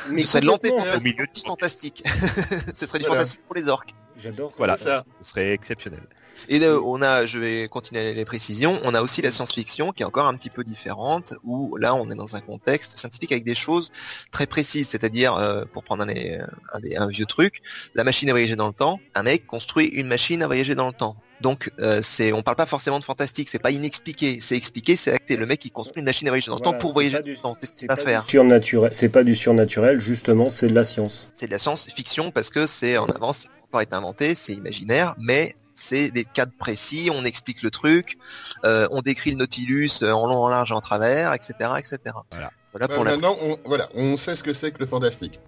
Mais 0.10 0.21
Ce 0.23 0.27
serait 0.39 0.45
complètement, 0.45 0.84
au 0.97 1.01
milieu 1.01 1.25
du 1.34 1.41
fantastique. 1.45 2.03
Ce 2.75 2.86
serait 2.86 2.99
du 2.99 3.05
Voilà. 3.05 3.21
fantastique 3.21 3.41
pour 3.45 3.55
les 3.55 3.67
orques. 3.67 3.93
J'adore. 4.17 4.53
Voilà. 4.58 4.75
Ça. 4.77 5.05
ce 5.21 5.29
serait 5.29 5.51
exceptionnel. 5.53 6.01
Et 6.47 6.60
euh, 6.62 6.80
on 6.84 7.02
a, 7.02 7.25
je 7.25 7.38
vais 7.39 7.67
continuer 7.67 8.13
les 8.13 8.25
précisions, 8.25 8.80
on 8.84 8.93
a 8.93 9.02
aussi 9.02 9.21
la 9.21 9.32
science-fiction 9.32 9.91
qui 9.91 10.04
est 10.04 10.06
encore 10.06 10.28
un 10.28 10.36
petit 10.36 10.49
peu 10.49 10.63
différente, 10.63 11.34
où 11.43 11.75
là 11.78 11.95
on 11.95 12.10
est 12.10 12.15
dans 12.15 12.36
un 12.36 12.41
contexte 12.41 12.97
scientifique 12.97 13.32
avec 13.32 13.43
des 13.43 13.56
choses 13.56 13.91
très 14.32 14.45
précises, 14.45 14.89
c'est-à-dire, 14.89 15.36
euh, 15.36 15.65
pour 15.71 15.84
prendre 15.84 16.04
un, 16.04 16.08
un, 16.08 17.08
vieux 17.08 17.25
truc, 17.25 17.62
la 17.95 18.04
machine 18.04 18.30
à 18.30 18.34
voyager 18.34 18.56
dans 18.56 18.67
le 18.67 18.73
temps, 18.73 18.99
un 19.15 19.23
mec 19.23 19.45
construit 19.47 19.88
une 19.88 20.08
machine 20.08 20.41
à 20.43 20.47
voyager 20.47 20.75
dans 20.75 20.88
le 20.88 20.93
temps. 20.93 21.15
Donc 21.41 21.71
euh, 21.80 22.02
c'est, 22.04 22.34
on 22.34 22.41
parle 22.41 22.58
pas 22.58 22.65
forcément 22.65 22.99
de 22.99 23.04
fantastique, 23.04 23.49
c'est 23.49 23.60
pas 23.60 23.71
inexpliqué, 23.71 24.39
c'est 24.41 24.58
expliqué, 24.58 24.97
c'est 24.97 25.13
acté. 25.13 25.38
Le 25.38 25.45
mec 25.45 25.60
qui 25.60 25.71
construit 25.71 25.99
une 26.02 26.06
machine 26.06 26.28
à 26.28 26.32
voyager 26.32 26.47
dans 26.47 26.58
le 26.58 26.63
Voilà, 26.63 26.78
temps 26.78 26.82
pour 26.82 26.93
voyager 26.93 27.19
dans 27.19 27.25
le 27.25 27.36
temps, 27.36 27.58
c'est 27.62 27.88
pas 27.88 27.95
faire. 27.95 28.25
surnaturel, 28.28 28.91
c'est 28.93 29.10
pas 29.10 29.23
du 29.23 29.36
surnaturel, 29.36 29.99
justement, 29.99 30.49
c'est 30.49 30.67
de 30.67 30.75
la 30.75 30.84
science. 30.84 31.30
C'est 31.34 31.47
de 31.47 31.52
la 31.52 31.60
science-fiction 31.60 32.32
parce 32.32 32.49
que 32.49 32.65
c'est 32.65 32.97
en 32.97 33.06
avance, 33.06 33.43
c'est 33.43 33.71
pas 33.71 33.84
été 33.84 33.93
inventé, 33.93 34.36
c'est 34.36 34.54
imaginaire, 34.54 35.15
mais 35.17 35.56
c'est 35.79 36.11
des 36.11 36.25
cadres 36.25 36.53
précis, 36.57 37.09
on 37.13 37.25
explique 37.25 37.61
le 37.63 37.71
truc, 37.71 38.17
euh, 38.65 38.87
on 38.91 39.01
décrit 39.01 39.31
le 39.31 39.37
Nautilus 39.37 39.89
euh, 40.01 40.11
en 40.11 40.27
long, 40.27 40.43
en 40.43 40.49
large, 40.49 40.71
et 40.71 40.75
en 40.75 40.81
travers, 40.81 41.33
etc., 41.33 41.53
etc. 41.77 41.99
Voilà. 42.31 42.51
Voilà 42.71 42.87
Bah, 42.87 42.95
pour 42.95 43.03
la. 43.03 43.11
Maintenant, 43.11 43.35
on, 43.41 43.57
voilà, 43.65 43.89
on 43.95 44.17
sait 44.17 44.35
ce 44.35 44.43
que 44.43 44.53
c'est 44.53 44.71
que 44.71 44.79
le 44.79 44.85
fantastique. 44.85 45.39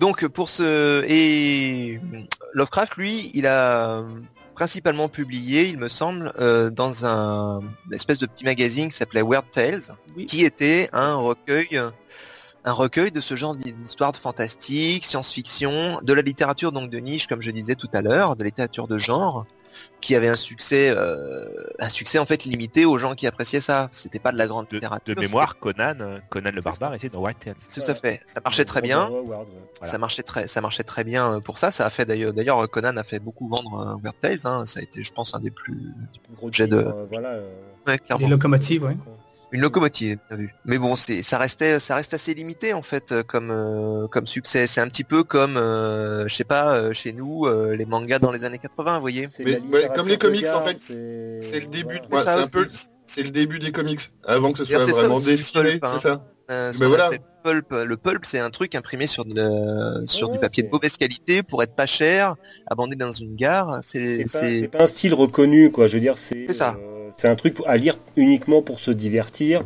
Donc 0.00 0.26
pour 0.26 0.50
ce 0.50 1.04
et 1.08 2.00
Lovecraft, 2.52 2.96
lui, 2.96 3.30
il 3.34 3.46
a 3.46 4.04
principalement 4.56 5.08
publié, 5.08 5.68
il 5.68 5.78
me 5.78 5.88
semble, 5.88 6.32
euh, 6.40 6.70
dans 6.70 7.04
un 7.04 7.60
une 7.86 7.94
espèce 7.94 8.18
de 8.18 8.26
petit 8.26 8.44
magazine 8.44 8.88
qui 8.88 8.96
s'appelait 8.96 9.22
Weird 9.22 9.44
Tales, 9.52 9.96
qui 10.26 10.44
était 10.44 10.88
un 10.92 11.14
recueil, 11.14 11.80
un 12.64 12.72
recueil 12.72 13.12
de 13.12 13.20
ce 13.20 13.36
genre 13.36 13.54
d'histoires 13.54 14.12
de 14.12 14.16
fantastique, 14.16 15.04
science-fiction, 15.04 16.00
de 16.02 16.12
la 16.12 16.22
littérature 16.22 16.72
donc 16.72 16.90
de 16.90 16.98
niche, 16.98 17.26
comme 17.26 17.42
je 17.42 17.50
disais 17.50 17.74
tout 17.74 17.90
à 17.92 18.00
l'heure, 18.00 18.34
de 18.34 18.44
littérature 18.44 18.88
de 18.88 18.98
genre, 18.98 19.46
qui 20.00 20.14
avait 20.14 20.28
un 20.28 20.36
succès, 20.36 20.90
euh, 20.94 21.44
un 21.78 21.88
succès 21.88 22.18
en 22.18 22.26
fait 22.26 22.44
limité 22.44 22.84
aux 22.84 22.96
gens 22.98 23.14
qui 23.14 23.26
appréciaient 23.26 23.60
ça. 23.60 23.88
C'était 23.90 24.18
pas 24.18 24.30
de 24.32 24.38
la 24.38 24.46
grande 24.46 24.66
De, 24.68 24.74
littérature. 24.76 25.14
de 25.14 25.20
mémoire, 25.20 25.58
Conan, 25.58 25.94
euh, 26.00 26.18
Conan 26.28 26.50
le 26.54 26.60
barbare 26.60 26.94
était 26.94 27.08
dans 27.08 27.20
White 27.20 27.38
Tales. 27.40 27.54
c'était- 27.66 27.86
Tout 27.86 27.90
à 27.90 27.94
fait. 27.94 28.20
Ça 28.26 28.40
marchait 28.44 28.64
très 28.64 28.80
bien. 28.82 29.08
Voilà. 29.24 29.44
Ça 29.84 29.98
marchait 29.98 30.22
très, 30.22 30.46
ça 30.46 30.60
marchait 30.60 30.84
très 30.84 31.02
bien 31.04 31.34
euh, 31.34 31.40
pour 31.40 31.58
ça. 31.58 31.70
Ça 31.72 31.86
a 31.86 31.90
fait 31.90 32.04
d'ailleurs, 32.04 32.32
d'ailleurs 32.32 32.70
Conan 32.70 32.96
a 32.96 33.02
fait 33.04 33.18
beaucoup 33.18 33.48
vendre 33.48 33.80
euh, 33.80 34.02
Weird 34.02 34.18
Tales. 34.20 34.38
Hein. 34.44 34.64
Ça 34.66 34.80
a 34.80 34.82
été, 34.82 35.02
je 35.02 35.12
pense, 35.12 35.34
un 35.34 35.40
des 35.40 35.50
plus, 35.50 35.92
Gros 36.36 36.50
J'ai 36.52 36.64
titre, 36.64 36.76
de- 36.76 36.82
euh, 36.86 37.06
voilà. 37.10 37.28
euh, 37.30 37.50
ouais, 37.86 37.98
Les 38.20 38.26
locomotives, 38.26 38.84
ouais. 38.84 38.96
Une 39.56 39.62
locomotive. 39.62 40.18
t'as 40.28 40.36
vu. 40.36 40.54
Mais 40.64 40.78
bon, 40.78 40.94
c'est, 40.96 41.22
ça 41.22 41.38
restait, 41.38 41.80
ça 41.80 41.96
reste 41.96 42.14
assez 42.14 42.34
limité 42.34 42.72
en 42.72 42.82
fait 42.82 43.10
euh, 43.12 43.22
comme, 43.22 43.50
euh, 43.50 44.06
comme 44.08 44.26
succès. 44.26 44.66
C'est 44.66 44.80
un 44.80 44.88
petit 44.88 45.04
peu 45.04 45.24
comme, 45.24 45.56
euh, 45.56 46.28
je 46.28 46.34
sais 46.34 46.44
pas, 46.44 46.74
euh, 46.76 46.92
chez 46.92 47.12
nous, 47.12 47.46
euh, 47.46 47.74
les 47.74 47.86
mangas 47.86 48.18
dans 48.18 48.30
les 48.32 48.44
années 48.44 48.58
80, 48.58 48.94
vous 48.94 49.00
voyez. 49.00 49.26
Mais- 49.40 49.58
ouais, 49.58 49.88
comme 49.94 50.08
les 50.08 50.18
comics, 50.18 50.46
en 50.54 50.60
fait, 50.60 50.78
c'est 50.78 51.38
C'est 51.40 51.60
le 51.60 51.66
début. 51.66 51.96
ouais, 52.12 52.22
c'est 52.24 52.28
un 52.28 52.46
peu, 52.46 52.68
c'est 53.06 53.22
le 53.22 53.30
début 53.30 53.58
des 53.58 53.72
comics. 53.72 54.00
Avant 54.24 54.52
que 54.52 54.58
ce 54.58 54.64
soit 54.64 54.78
vraiment 54.84 55.20
dessiné, 55.20 55.62
pulp, 55.78 55.84
hein. 55.84 55.90
c'est 55.96 56.08
ça. 56.08 56.24
Euh, 56.50 56.70
Ben 56.72 56.78
qu'on 56.78 56.88
voilà. 56.88 57.10
pulp. 57.42 57.66
Le 57.70 57.96
pulp, 57.96 58.24
c'est 58.24 58.38
un 58.40 58.50
truc 58.50 58.74
imprimé 58.74 59.06
sur, 59.06 59.24
de 59.24 60.04
sur 60.06 60.28
Ouais, 60.28 60.34
du 60.34 60.40
papier 60.40 60.62
de 60.64 60.68
mauvaise 60.68 60.96
qualité 60.96 61.42
pour 61.42 61.62
être 61.62 61.74
pas 61.76 61.86
cher, 61.86 62.34
abandonné 62.66 62.96
dans 62.96 63.10
une 63.12 63.36
gare. 63.36 63.80
C'est, 63.82 64.24
C'est 64.26 64.68
pas, 64.68 64.78
pas 64.78 64.84
un 64.84 64.86
style 64.88 65.14
reconnu, 65.14 65.70
quoi. 65.70 65.86
Je 65.86 65.94
veux 65.94 66.00
dire, 66.00 66.16
c'est 66.18 66.46
C'est 66.48 66.54
ça. 66.54 66.76
euh, 66.78 66.95
c'est 67.16 67.28
un 67.28 67.36
truc 67.36 67.58
à 67.66 67.76
lire 67.76 67.96
uniquement 68.16 68.62
pour 68.62 68.80
se 68.80 68.90
divertir. 68.90 69.62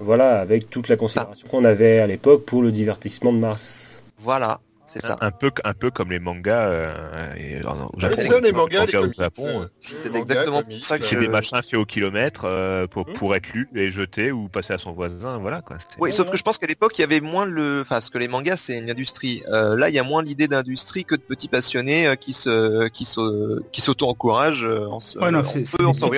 Voilà, 0.00 0.38
avec 0.40 0.70
toute 0.70 0.88
la 0.88 0.96
considération 0.96 1.48
qu'on 1.48 1.64
avait 1.64 1.98
à 1.98 2.06
l'époque 2.06 2.44
pour 2.44 2.62
le 2.62 2.70
divertissement 2.70 3.32
de 3.32 3.38
masse. 3.38 4.02
voilà. 4.18 4.60
C'est 4.90 5.02
ça. 5.02 5.18
Un 5.20 5.30
peu, 5.32 5.50
un 5.64 5.74
peu 5.74 5.90
comme 5.90 6.08
les 6.10 6.18
mangas. 6.18 6.66
euh, 6.70 7.34
et, 7.36 7.56
euh, 7.56 7.60
au 7.92 8.00
Japon, 8.00 8.14
c'est 8.16 8.26
ça, 8.28 8.40
les 8.40 8.52
mangas, 8.52 8.86
les 8.86 8.96
au. 8.96 9.12
Japon, 9.12 9.46
euh, 9.46 9.60
euh, 9.64 9.68
c'est 10.02 10.16
exactement 10.16 10.62
comics, 10.62 10.82
ça 10.82 10.96
que 10.98 11.04
c'est 11.04 11.16
euh, 11.16 11.20
des 11.20 11.28
machins 11.28 11.60
faits 11.60 11.74
au 11.74 11.84
kilomètre 11.84 12.44
euh, 12.46 12.86
pour, 12.86 13.06
Mmh. 13.06 13.12
pour 13.12 13.36
être 13.36 13.52
lus 13.52 13.68
et 13.74 13.92
jetés 13.92 14.32
ou 14.32 14.48
passer 14.48 14.72
à 14.72 14.78
son 14.78 14.92
voisin. 14.92 15.36
Voilà 15.36 15.60
quoi. 15.60 15.76
Oui, 15.98 16.10
sauf 16.10 16.30
que 16.30 16.38
je 16.38 16.42
pense 16.42 16.56
qu'à 16.56 16.66
l'époque, 16.66 16.96
il 16.96 17.02
y 17.02 17.04
avait 17.04 17.20
moins 17.20 17.44
le... 17.44 17.80
Enfin, 17.82 17.96
parce 17.96 18.08
que 18.08 18.16
les 18.16 18.28
mangas, 18.28 18.56
c'est 18.56 18.78
une 18.78 18.88
industrie. 18.90 19.42
Euh, 19.52 19.76
là, 19.76 19.90
il 19.90 19.94
y 19.94 19.98
a 19.98 20.04
moins 20.04 20.22
l'idée 20.22 20.48
d'industrie 20.48 21.04
que 21.04 21.16
de 21.16 21.20
petits 21.20 21.48
passionnés 21.48 22.06
euh, 22.06 22.14
qui 22.14 22.32
se, 22.32 22.88
qui 22.88 23.04
se, 23.04 23.60
qui 23.72 23.82
s'auto-encouragent 23.82 24.64
euh, 24.64 24.86
en, 24.88 25.00
se- 25.00 25.18
Ouais, 25.18 25.30
non, 25.30 25.40
en 25.40 26.08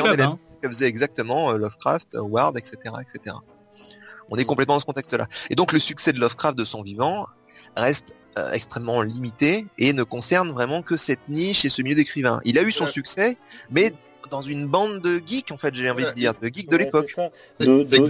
que 0.61 0.69
faisait 0.69 0.87
exactement 0.87 1.51
euh, 1.51 1.59
Lovecraft, 1.59 2.17
Ward, 2.21 2.57
etc., 2.57 2.77
etc. 3.01 3.37
On 4.31 4.37
est 4.37 4.45
complètement 4.45 4.75
dans 4.75 4.81
ce 4.81 4.87
contexte-là. 4.87 5.27
Et 5.51 5.57
donc, 5.57 5.73
le 5.73 5.79
succès 5.79 6.13
de 6.13 6.21
Lovecraft 6.21 6.57
de 6.57 6.65
son 6.65 6.83
vivant 6.83 7.27
reste 7.77 8.15
euh, 8.39 8.53
extrêmement 8.53 9.03
limité 9.03 9.67
et 9.79 9.93
ne 9.93 10.05
concerne 10.05 10.51
vraiment 10.51 10.83
que 10.83 10.97
cette 10.97 11.29
niche 11.29 11.65
et 11.65 11.69
ce 11.69 11.83
milieu 11.83 11.97
d'écrivains. 11.97 12.41
Il 12.45 12.59
a 12.59 12.63
eu 12.63 12.71
son 12.71 12.87
succès, 12.87 13.37
mais 13.71 13.93
dans 14.31 14.41
une 14.43 14.67
bande 14.67 15.01
de 15.01 15.21
geeks, 15.25 15.51
en 15.53 15.57
fait, 15.59 15.75
j'ai 15.75 15.91
envie 15.91 16.05
de 16.05 16.11
dire, 16.11 16.33
de 16.41 16.49
geeks 16.49 16.69
de 16.71 16.77
Ouais, 16.77 16.85
l'époque. 16.85 17.11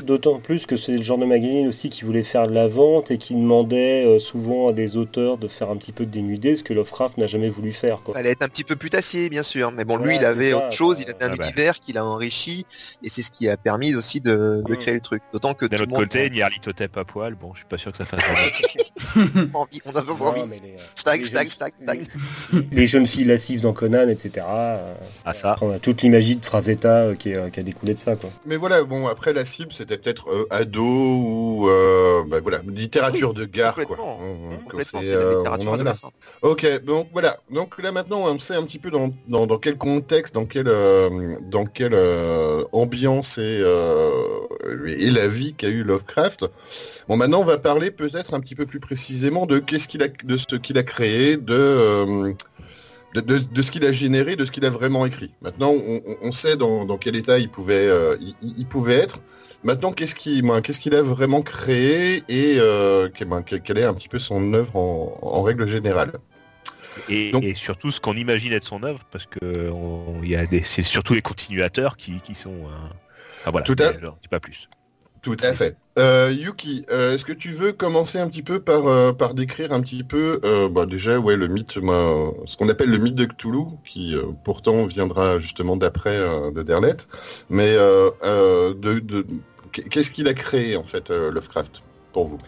D'autant 0.04 0.38
plus 0.40 0.66
que 0.66 0.76
c'est 0.76 0.96
le 0.96 1.02
genre 1.02 1.18
de 1.18 1.24
magazine 1.24 1.68
aussi 1.68 1.90
qui 1.90 2.04
voulait 2.04 2.22
faire 2.22 2.46
de 2.46 2.52
la 2.54 2.68
vente 2.68 3.10
et 3.10 3.18
qui 3.18 3.34
demandait 3.34 4.04
euh, 4.06 4.18
souvent 4.18 4.68
à 4.68 4.72
des 4.72 4.96
auteurs 4.96 5.38
de 5.38 5.48
faire 5.48 5.70
un 5.70 5.76
petit 5.76 5.92
peu 5.92 6.06
de 6.06 6.10
dénudé, 6.10 6.56
ce 6.56 6.62
que 6.62 6.72
Lovecraft 6.74 7.18
n'a 7.18 7.26
jamais 7.26 7.48
voulu 7.48 7.72
faire. 7.72 8.02
Quoi. 8.02 8.14
Elle 8.18 8.26
est 8.26 8.42
un 8.42 8.48
petit 8.48 8.64
peu 8.64 8.76
putassier, 8.76 9.28
bien 9.28 9.42
sûr, 9.42 9.70
mais 9.72 9.84
bon, 9.84 9.96
lui, 9.96 10.16
il 10.16 10.24
avait 10.24 10.50
ça, 10.50 10.56
autre 10.58 10.72
chose, 10.72 10.96
il 11.00 11.10
avait 11.10 11.24
un 11.24 11.30
Ah 11.32 11.36
bah. 11.36 11.44
univers 11.46 11.80
qu'il 11.80 11.98
a 11.98 12.04
enrichi, 12.04 12.66
et 13.02 13.08
c'est 13.08 13.22
ce 13.22 13.30
qui 13.30 13.48
a 13.48 13.56
permis 13.56 13.94
aussi 13.94 14.20
de, 14.20 14.62
de 14.66 14.72
Mm. 14.74 14.76
créer 14.76 14.94
le 14.94 15.00
truc. 15.00 15.22
D'autant 15.32 15.54
que 15.54 15.66
D'un 15.66 15.76
tout 15.78 15.82
autre 15.82 15.92
le 15.92 15.98
monde 15.98 16.08
côté, 16.08 16.30
Nyarlathotep 16.30 16.96
à 16.96 17.04
poil, 17.04 17.34
bon, 17.34 17.52
je 17.54 17.58
suis 17.58 17.66
pas 17.66 17.78
sûr 17.78 17.92
que 17.92 17.98
ça 17.98 18.04
fasse. 18.04 18.20
a 19.16 19.56
envie, 19.58 19.80
on 19.86 19.92
a 19.92 20.02
envie. 20.02 20.42
les, 20.48 20.56
euh, 20.56 20.76
Stag, 20.94 21.20
les 21.22 21.26
stag, 21.28 21.42
jeunes- 21.48 21.50
stag, 21.52 21.72
stag. 21.82 22.06
les- 22.72 22.86
jeunes 22.86 23.06
filles 23.06 23.24
lascives 23.24 23.60
dans 23.60 23.72
Conan, 23.72 24.08
etc. 24.08 24.44
euh, 24.48 24.94
Ah 25.24 25.32
ça. 25.32 25.56
on 25.60 25.70
a 25.72 25.78
toute 25.78 26.02
l'imagie 26.10 26.36
de 26.36 26.44
Frazetta 26.44 27.04
euh, 27.04 27.14
qui, 27.14 27.30
est, 27.30 27.36
euh, 27.36 27.50
qui 27.50 27.60
a 27.60 27.62
découlé 27.62 27.94
de 27.94 27.98
ça. 27.98 28.16
Quoi. 28.16 28.30
Mais 28.44 28.56
voilà, 28.56 28.82
bon, 28.82 29.06
après 29.06 29.32
la 29.32 29.44
cible, 29.44 29.72
c'était 29.72 29.96
peut-être 29.96 30.28
euh, 30.30 30.46
ado 30.50 30.82
ou 30.82 31.68
euh, 31.68 32.24
bah, 32.26 32.38
voilà, 32.42 32.60
littérature 32.66 33.32
de 33.32 33.44
gare, 33.44 33.74
quoi. 33.74 33.84
Complètement. 33.84 34.18
Complètement, 34.68 35.00
c'est, 35.00 35.06
c'est 35.06 35.14
la 35.14 35.34
littérature 35.36 35.70
on 35.70 35.74
en 35.74 35.80
est 35.80 35.84
là. 35.84 35.90
adolescente. 35.90 36.14
Ok, 36.42 36.84
donc 36.84 37.08
voilà. 37.12 37.38
Donc 37.50 37.80
là 37.80 37.92
maintenant, 37.92 38.24
on 38.26 38.38
sait 38.38 38.54
un 38.54 38.64
petit 38.64 38.78
peu 38.78 38.90
dans, 38.90 39.10
dans, 39.28 39.46
dans 39.46 39.58
quel 39.58 39.76
contexte, 39.76 40.34
dans 40.34 40.46
quelle 40.46 40.68
euh, 40.68 41.36
dans 41.48 41.64
quelle 41.64 41.94
euh, 41.94 42.64
ambiance 42.72 43.38
et, 43.38 43.60
euh, 43.62 44.10
et 44.86 45.10
la 45.10 45.28
vie 45.28 45.54
qu'a 45.54 45.68
eu 45.68 45.84
Lovecraft. 45.84 46.46
Bon, 47.08 47.16
maintenant, 47.16 47.40
on 47.40 47.44
va 47.44 47.58
parler 47.58 47.90
peut-être 47.90 48.34
un 48.34 48.40
petit 48.40 48.54
peu 48.56 48.66
plus 48.66 48.80
précisément 48.80 49.46
de 49.46 49.58
qu'est-ce 49.60 49.86
qu'il 49.86 50.02
a, 50.02 50.08
de 50.08 50.36
ce 50.36 50.56
qu'il 50.56 50.76
a 50.78 50.82
créé, 50.82 51.36
de 51.36 51.54
euh, 51.54 52.32
de, 53.14 53.20
de- 53.20 53.38
de 53.38 53.62
ce 53.62 53.70
qu'il 53.70 53.84
a 53.84 53.92
généré, 53.92 54.36
de 54.36 54.44
ce 54.44 54.50
qu'il 54.52 54.64
a 54.64 54.70
vraiment 54.70 55.04
écrit. 55.06 55.32
Maintenant, 55.42 55.72
on, 56.22 56.32
sait 56.32 56.56
dans, 56.56 56.84
dans 56.84 56.96
quel 56.98 57.16
état 57.16 57.38
il 57.38 57.50
pouvait, 57.50 57.88
euh, 57.88 58.16
il, 58.20 58.34
il 58.58 58.66
pouvait 58.66 58.94
être. 58.94 59.20
Maintenant, 59.64 59.92
qu'est-ce 59.92 60.14
qu'il 60.14 60.42
ben, 60.42 60.60
qu'est-ce 60.62 60.80
qu'il 60.80 60.94
a 60.94 61.02
vraiment 61.02 61.42
créé 61.42 62.22
et 62.28 62.56
euh, 62.58 63.08
quelle, 63.14 63.28
ben, 63.28 63.42
quelle- 63.42 63.78
est 63.78 63.84
un 63.84 63.94
petit 63.94 64.08
peu 64.08 64.18
son 64.18 64.54
œuvre 64.54 64.76
en, 64.76 65.18
en 65.22 65.42
règle 65.42 65.66
générale? 65.66 66.12
Et, 67.08 67.30
Donc- 67.32 67.44
et 67.44 67.54
surtout 67.54 67.90
ce 67.90 68.00
qu'on 68.00 68.14
imagine 68.16 68.52
être 68.52 68.64
son 68.64 68.82
œuvre, 68.82 69.00
parce 69.10 69.26
que 69.26 69.70
on- 69.70 70.20
il 70.22 70.30
y 70.30 70.36
a 70.36 70.46
des, 70.46 70.62
c'est 70.62 70.82
surtout 70.82 71.14
les 71.14 71.22
continuateurs 71.22 71.96
qui, 71.96 72.20
qui 72.20 72.34
sont. 72.34 72.54
euh, 72.54 73.50
voilà. 73.50 73.64
Tout 73.66 73.76
à- 73.80 73.92
je 73.92 73.98
dis 74.22 74.28
pas 74.30 74.40
plus. 74.40 74.68
Tout 75.22 75.36
à 75.42 75.52
fait. 75.52 75.76
Euh, 75.98 76.32
Yuki, 76.32 76.86
euh, 76.90 77.14
est-ce 77.14 77.26
que 77.26 77.32
tu 77.32 77.50
veux 77.50 77.72
commencer 77.72 78.18
un 78.18 78.28
petit 78.28 78.42
peu 78.42 78.60
par, 78.60 78.86
euh, 78.86 79.12
décrire 79.34 79.72
un 79.72 79.82
petit 79.82 80.02
peu, 80.02 80.40
euh, 80.44 80.68
bah, 80.68 80.86
déjà, 80.86 81.18
ouais, 81.18 81.36
le 81.36 81.46
mythe, 81.46 81.76
moi, 81.76 82.32
ce 82.46 82.56
qu'on 82.56 82.68
appelle 82.70 82.90
le 82.90 82.96
mythe 82.96 83.16
de 83.16 83.26
Cthulhu, 83.26 83.64
qui 83.84 84.16
pourtant 84.44 84.86
viendra 84.86 85.38
justement 85.38 85.76
d'après 85.76 86.18
de 86.52 86.62
Derlet, 86.62 86.96
mais 87.50 87.76
qu'est-ce 89.72 90.10
qu'il 90.10 90.26
a 90.28 90.34
créé 90.34 90.76
en 90.76 90.84
fait, 90.84 91.10
Lovecraft, 91.10 91.82
pour 92.12 92.26
vous? 92.26 92.38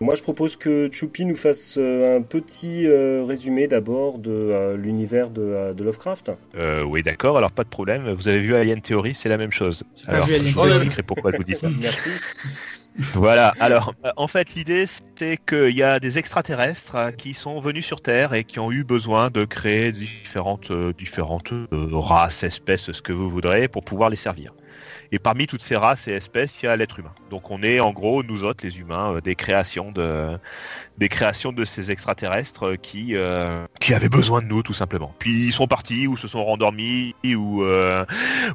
Moi, 0.00 0.14
je 0.14 0.22
propose 0.22 0.54
que 0.56 0.88
Choupi 0.92 1.24
nous 1.24 1.34
fasse 1.34 1.74
euh, 1.76 2.18
un 2.18 2.22
petit 2.22 2.86
euh, 2.86 3.24
résumé 3.26 3.66
d'abord 3.66 4.18
de 4.18 4.30
euh, 4.30 4.76
l'univers 4.76 5.28
de, 5.30 5.72
de 5.72 5.84
Lovecraft. 5.84 6.30
Euh, 6.56 6.84
oui, 6.84 7.02
d'accord. 7.02 7.36
Alors 7.36 7.50
pas 7.50 7.64
de 7.64 7.68
problème. 7.68 8.08
Vous 8.12 8.28
avez 8.28 8.38
vu 8.40 8.54
Alien 8.54 8.80
Theory, 8.80 9.14
c'est 9.14 9.28
la 9.28 9.38
même 9.38 9.50
chose. 9.50 9.82
Alors, 10.06 10.26
vu 10.26 10.34
Alien 10.34 10.48
je 10.50 10.54
vous 10.54 10.60
Theory. 10.60 10.70
expliquerai 10.76 11.02
pourquoi 11.02 11.32
je 11.32 11.36
vous 11.38 11.44
dis 11.44 11.56
ça. 11.56 11.68
Merci. 11.80 12.10
Voilà, 13.14 13.54
alors 13.60 13.94
en 14.16 14.26
fait 14.26 14.56
l'idée 14.56 14.84
c'est 15.14 15.36
qu'il 15.36 15.76
y 15.76 15.84
a 15.84 16.00
des 16.00 16.18
extraterrestres 16.18 16.96
euh, 16.96 17.10
qui 17.12 17.32
sont 17.32 17.60
venus 17.60 17.86
sur 17.86 18.00
Terre 18.00 18.34
et 18.34 18.42
qui 18.42 18.58
ont 18.58 18.72
eu 18.72 18.82
besoin 18.82 19.30
de 19.30 19.44
créer 19.44 19.92
différentes, 19.92 20.72
différentes 20.98 21.52
races, 21.70 22.42
espèces, 22.42 22.90
ce 22.90 23.00
que 23.02 23.12
vous 23.12 23.30
voudrez, 23.30 23.68
pour 23.68 23.84
pouvoir 23.84 24.10
les 24.10 24.16
servir. 24.16 24.52
Et 25.12 25.18
parmi 25.18 25.46
toutes 25.46 25.62
ces 25.62 25.76
races 25.76 26.08
et 26.08 26.12
espèces, 26.12 26.62
il 26.62 26.66
y 26.66 26.68
a 26.68 26.76
l'être 26.76 26.98
humain. 26.98 27.12
Donc 27.30 27.50
on 27.50 27.62
est 27.62 27.80
en 27.80 27.92
gros, 27.92 28.22
nous 28.22 28.44
autres, 28.44 28.64
les 28.64 28.78
humains, 28.78 29.14
euh, 29.14 29.20
des 29.20 29.34
créations 29.34 29.90
de, 29.92 30.38
des 30.98 31.08
créations 31.08 31.52
de 31.52 31.64
ces 31.64 31.90
extraterrestres 31.90 32.66
euh, 32.66 32.76
qui, 32.76 33.16
euh, 33.16 33.66
qui 33.80 33.94
avaient 33.94 34.08
besoin 34.08 34.42
de 34.42 34.46
nous 34.46 34.62
tout 34.62 34.72
simplement. 34.72 35.14
Puis 35.18 35.46
ils 35.46 35.52
sont 35.52 35.66
partis 35.66 36.06
ou 36.06 36.16
se 36.16 36.28
sont 36.28 36.44
rendormis 36.44 37.14
ou, 37.24 37.62
euh, 37.62 38.04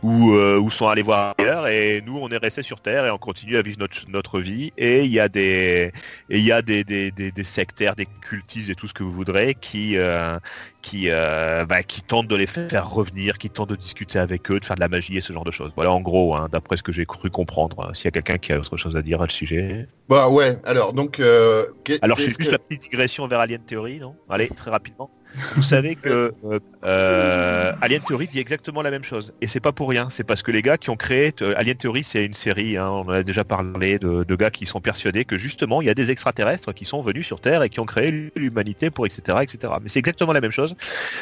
ou, 0.03 0.33
euh, 0.33 0.59
ou 0.59 0.69
sont 0.69 0.87
allés 0.87 1.01
voir 1.01 1.35
ailleurs 1.37 1.67
et 1.67 2.03
nous 2.05 2.17
on 2.17 2.29
est 2.29 2.37
restés 2.37 2.63
sur 2.63 2.81
Terre 2.81 3.05
et 3.05 3.11
on 3.11 3.17
continue 3.17 3.57
à 3.57 3.61
vivre 3.61 3.79
notre, 3.79 4.09
notre 4.09 4.39
vie 4.39 4.73
et 4.77 5.05
il 5.05 5.11
y 5.11 5.19
a 5.19 5.29
des 5.29 5.91
et 6.29 6.37
il 6.37 6.43
y 6.43 6.51
a 6.51 6.61
des, 6.61 6.83
des, 6.83 7.11
des, 7.11 7.31
des 7.31 7.43
sectaires, 7.43 7.95
des 7.95 8.07
cultistes 8.21 8.69
et 8.69 8.75
tout 8.75 8.87
ce 8.87 8.93
que 8.93 9.03
vous 9.03 9.13
voudrez 9.13 9.55
qui 9.59 9.97
euh, 9.97 10.37
qui 10.83 11.05
euh, 11.09 11.65
bah, 11.65 11.81
qui 11.81 12.03
tentent 12.03 12.27
de 12.27 12.35
les 12.35 12.45
faire 12.45 12.87
revenir, 12.91 13.39
qui 13.39 13.49
tentent 13.49 13.69
de 13.71 13.75
discuter 13.75 14.19
avec 14.19 14.51
eux, 14.51 14.59
de 14.59 14.65
faire 14.65 14.75
de 14.75 14.81
la 14.81 14.87
magie 14.89 15.17
et 15.17 15.21
ce 15.21 15.33
genre 15.33 15.45
de 15.45 15.51
choses. 15.51 15.71
Voilà 15.75 15.91
en 15.91 16.01
gros, 16.01 16.35
hein, 16.35 16.47
d'après 16.51 16.77
ce 16.77 16.83
que 16.83 16.91
j'ai 16.91 17.05
cru 17.07 17.31
comprendre. 17.31 17.89
S'il 17.95 18.05
y 18.05 18.07
a 18.09 18.11
quelqu'un 18.11 18.37
qui 18.37 18.53
a 18.53 18.59
autre 18.59 18.77
chose 18.77 18.95
à 18.95 19.01
dire 19.01 19.19
à 19.21 19.25
le 19.25 19.31
sujet. 19.31 19.87
Bah 20.09 20.29
ouais, 20.29 20.59
alors 20.65 20.93
donc... 20.93 21.19
euh, 21.19 21.65
Alors 22.03 22.17
je 22.17 22.23
fais 22.23 22.27
qu'est-ce 22.27 22.39
juste 22.39 22.45
que- 22.45 22.51
la 22.51 22.59
petite 22.59 22.81
digression 22.83 23.27
vers 23.27 23.39
Alien 23.39 23.63
Theory, 23.63 23.99
non? 23.99 24.15
Allez, 24.29 24.49
très 24.49 24.69
rapidement. 24.69 25.09
Vous 25.55 25.63
savez 25.63 25.95
que 25.95 26.33
euh, 26.45 26.59
euh, 26.85 27.73
Alien 27.81 28.01
Theory 28.01 28.27
dit 28.27 28.39
exactement 28.39 28.81
la 28.81 28.91
même 28.91 29.03
chose. 29.03 29.33
Et 29.41 29.47
c'est 29.47 29.59
pas 29.59 29.71
pour 29.71 29.89
rien. 29.89 30.07
C'est 30.09 30.23
parce 30.23 30.43
que 30.43 30.51
les 30.51 30.61
gars 30.61 30.77
qui 30.77 30.89
ont 30.89 30.95
créé 30.95 31.33
euh, 31.41 31.53
Alien 31.57 31.75
Theory, 31.75 32.03
c'est 32.03 32.23
une 32.25 32.33
série. 32.33 32.77
hein, 32.77 32.89
on 32.89 33.01
en 33.01 33.09
a 33.09 33.23
déjà 33.23 33.43
parlé 33.43 33.97
de, 33.99 34.23
de 34.23 34.35
gars 34.35 34.51
qui 34.51 34.65
sont 34.65 34.81
persuadés 34.81 35.25
que 35.25 35.37
justement 35.37 35.81
il 35.81 35.85
y 35.87 35.89
a 35.89 35.93
des 35.93 36.11
extraterrestres 36.11 36.73
qui 36.73 36.85
sont 36.85 37.01
venus 37.01 37.25
sur 37.25 37.39
Terre 37.41 37.63
et 37.63 37.69
qui 37.69 37.79
ont 37.79 37.85
créé 37.85 38.31
l'humanité 38.35 38.89
pour 38.89 39.05
etc 39.05 39.39
etc. 39.41 39.73
Mais 39.81 39.89
c'est 39.89 39.99
exactement 39.99 40.33
la 40.33 40.41
même 40.41 40.51
chose. 40.51 40.75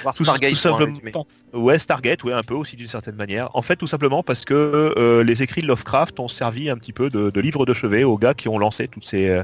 Voir 0.04 0.14
Tout, 0.16 0.24
Stargate, 0.24 0.52
tout 0.52 0.58
simplement. 0.58 0.92
résumé. 0.94 1.12
Ouais, 1.54 1.80
Stargate, 1.80 2.24
ouais, 2.24 2.34
un 2.34 2.44
peu 2.44 2.54
aussi 2.56 2.76
d'une 2.76 2.88
certaine 2.88 3.16
manière. 3.16 3.50
En 3.56 3.62
fait, 3.62 3.76
tout 3.78 3.88
simplement 3.88 4.24
parce 4.24 4.46
que 4.46 4.94
euh, 4.98 5.24
les 5.24 5.42
écrits 5.44 5.62
de 5.62 5.68
Lovecraft 5.68 6.20
ont 6.20 6.28
servi 6.28 6.70
un 6.70 6.78
petit 6.78 6.94
peu 6.94 7.10
de, 7.10 7.30
de 7.30 7.42
livre 7.42 7.66
de 7.66 7.74
chevet 7.74 8.04
aux 8.04 8.18
gars 8.18 8.34
qui 8.34 8.48
ont 8.50 8.58
lancé 8.58 8.88
toutes 8.88 9.06
ces 9.06 9.30
euh, 9.30 9.44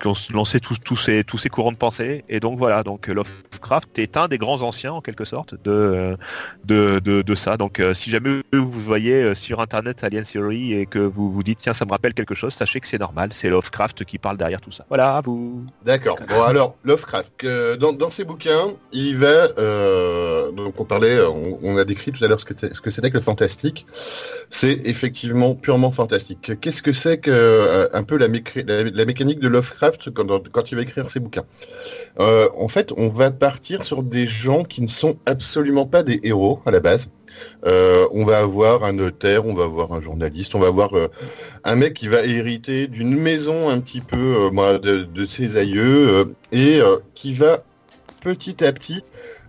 qui 0.00 0.06
ont 0.08 0.14
lancé 0.32 0.60
tous, 0.60 0.96
ces 0.96 1.24
tous 1.24 1.38
ces 1.38 1.48
courants 1.48 1.72
de 1.72 1.76
pensée. 1.76 2.24
Et 2.28 2.40
donc 2.40 2.58
voilà, 2.58 2.82
donc 2.82 3.06
Lovecraft 3.06 3.98
est 3.98 4.16
un 4.16 4.28
des 4.28 4.38
grands 4.38 4.62
anciens 4.62 4.92
en 4.92 5.00
quelque 5.00 5.24
sorte 5.24 5.54
de 5.62 6.16
ça. 7.34 7.56
Donc 7.56 7.80
euh, 7.80 7.94
si 7.94 8.10
jamais 8.10 8.42
vous 8.52 8.70
voyez 8.70 9.22
euh, 9.22 9.34
sur 9.34 9.60
internet 9.60 10.02
Alien 10.04 10.24
Theory 10.24 10.72
et 10.72 10.86
que 10.86 10.98
vous 10.98 11.30
vous 11.30 11.42
dites 11.42 11.58
tiens 11.60 11.74
ça 11.74 11.84
me 11.84 11.90
rappelle 11.90 12.14
quelque 12.14 12.34
chose, 12.34 12.54
sachez 12.54 12.80
que 12.80 12.86
c'est 12.86 12.98
normal, 12.98 13.30
c'est 13.32 13.48
Lovecraft 13.48 14.04
qui 14.04 14.18
parle 14.18 14.36
derrière 14.36 14.60
tout 14.60 14.72
ça. 14.72 14.84
Voilà, 14.88 15.20
vous. 15.24 15.64
D'accord. 15.84 16.18
Bon 16.28 16.42
alors 16.42 16.76
Lovecraft, 16.84 17.46
dans, 17.78 17.92
dans 17.92 18.10
ses 18.10 18.24
bouquins, 18.24 18.74
il 18.92 19.16
va 19.16 19.48
euh, 19.58 20.52
donc 20.52 20.80
on 20.80 20.84
parlait, 20.84 21.18
on, 21.22 21.76
a 21.76 21.84
décrit 21.84 22.12
tout 22.12 22.22
à 22.24 22.28
l'heure 22.28 22.40
ce 22.40 22.44
que 22.44 22.90
c'était 22.90 23.10
que 23.10 23.16
le 23.16 23.20
fantastique. 23.20 23.86
C'est 24.50 24.80
effectivement 24.84 25.54
purement 25.54 25.90
fantastique. 25.90 26.52
Qu'est-ce 26.60 26.82
que 26.82 26.92
c'est 26.92 27.18
que 27.18 27.88
un 27.92 28.02
peu 28.02 28.16
la 28.16 28.28
mécanique 28.28 29.40
de 29.40 29.48
Lovecraft? 29.48 29.83
Quand, 29.90 30.70
il 30.70 30.76
va 30.76 30.82
écrire 30.82 31.08
ses 31.08 31.20
bouquins 31.20 31.44
Euh, 32.20 32.48
En 32.56 32.68
fait, 32.68 32.92
on 32.96 33.08
va 33.08 33.30
partir 33.30 33.84
sur 33.84 34.02
des 34.02 34.26
gens 34.26 34.64
qui 34.64 34.82
ne 34.82 34.86
sont 34.88 35.16
absolument 35.26 35.86
pas 35.86 36.02
des 36.02 36.20
héros 36.22 36.60
à 36.66 36.70
la 36.70 36.80
base. 36.80 37.10
Euh, 37.66 38.06
on 38.12 38.24
va 38.24 38.38
avoir 38.38 38.84
un 38.84 38.92
notaire, 38.92 39.44
on 39.44 39.54
va 39.54 39.64
avoir 39.64 39.92
un 39.92 40.00
journaliste, 40.00 40.54
on 40.54 40.60
va 40.60 40.68
avoir 40.68 40.96
euh, 40.96 41.08
un 41.64 41.74
mec 41.74 41.94
qui 41.94 42.06
va 42.06 42.24
hériter 42.24 42.86
d'une 42.86 43.16
maison 43.16 43.68
un 43.68 43.80
petit 43.80 44.00
peu 44.00 44.50
de, 44.82 45.24
ses 45.26 45.56
aïeux 45.56 46.32
et 46.52 46.80
qui 47.14 47.32
va 47.32 47.64
petit 48.22 48.64
à 48.64 48.72
petit 48.72 49.02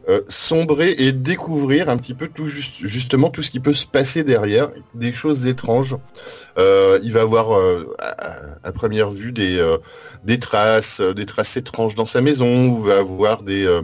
euh, 0.08 0.22
sombrer 0.28 0.96
et 0.98 1.12
découvrir 1.12 1.90
un 1.90 1.98
petit 1.98 2.14
peu 2.14 2.28
tout 2.28 2.48
juste, 2.48 2.86
justement 2.86 3.30
tout 3.30 3.42
ce 3.42 3.50
qui 3.50 3.60
peut 3.60 3.74
se 3.74 3.88
passer 3.88 4.24
derrière, 4.24 4.70
des 4.94 5.12
choses 5.14 5.48
étranges. 5.48 5.96
Euh, 6.58 7.00
il 7.04 7.12
va 7.12 7.22
avoir 7.22 7.58
euh, 7.58 7.96
à, 8.00 8.38
à 8.64 8.72
première 8.72 9.10
vue 9.10 9.32
des, 9.32 9.58
euh, 9.60 9.78
des 10.24 10.40
traces, 10.40 11.02
des 11.02 11.26
traces 11.26 11.58
étranges 11.58 11.96
dans 11.96 12.06
sa 12.06 12.22
maison, 12.22 12.68
ou 12.68 12.84
va 12.84 13.00
avoir 13.00 13.42
des, 13.44 13.66
euh, 13.66 13.82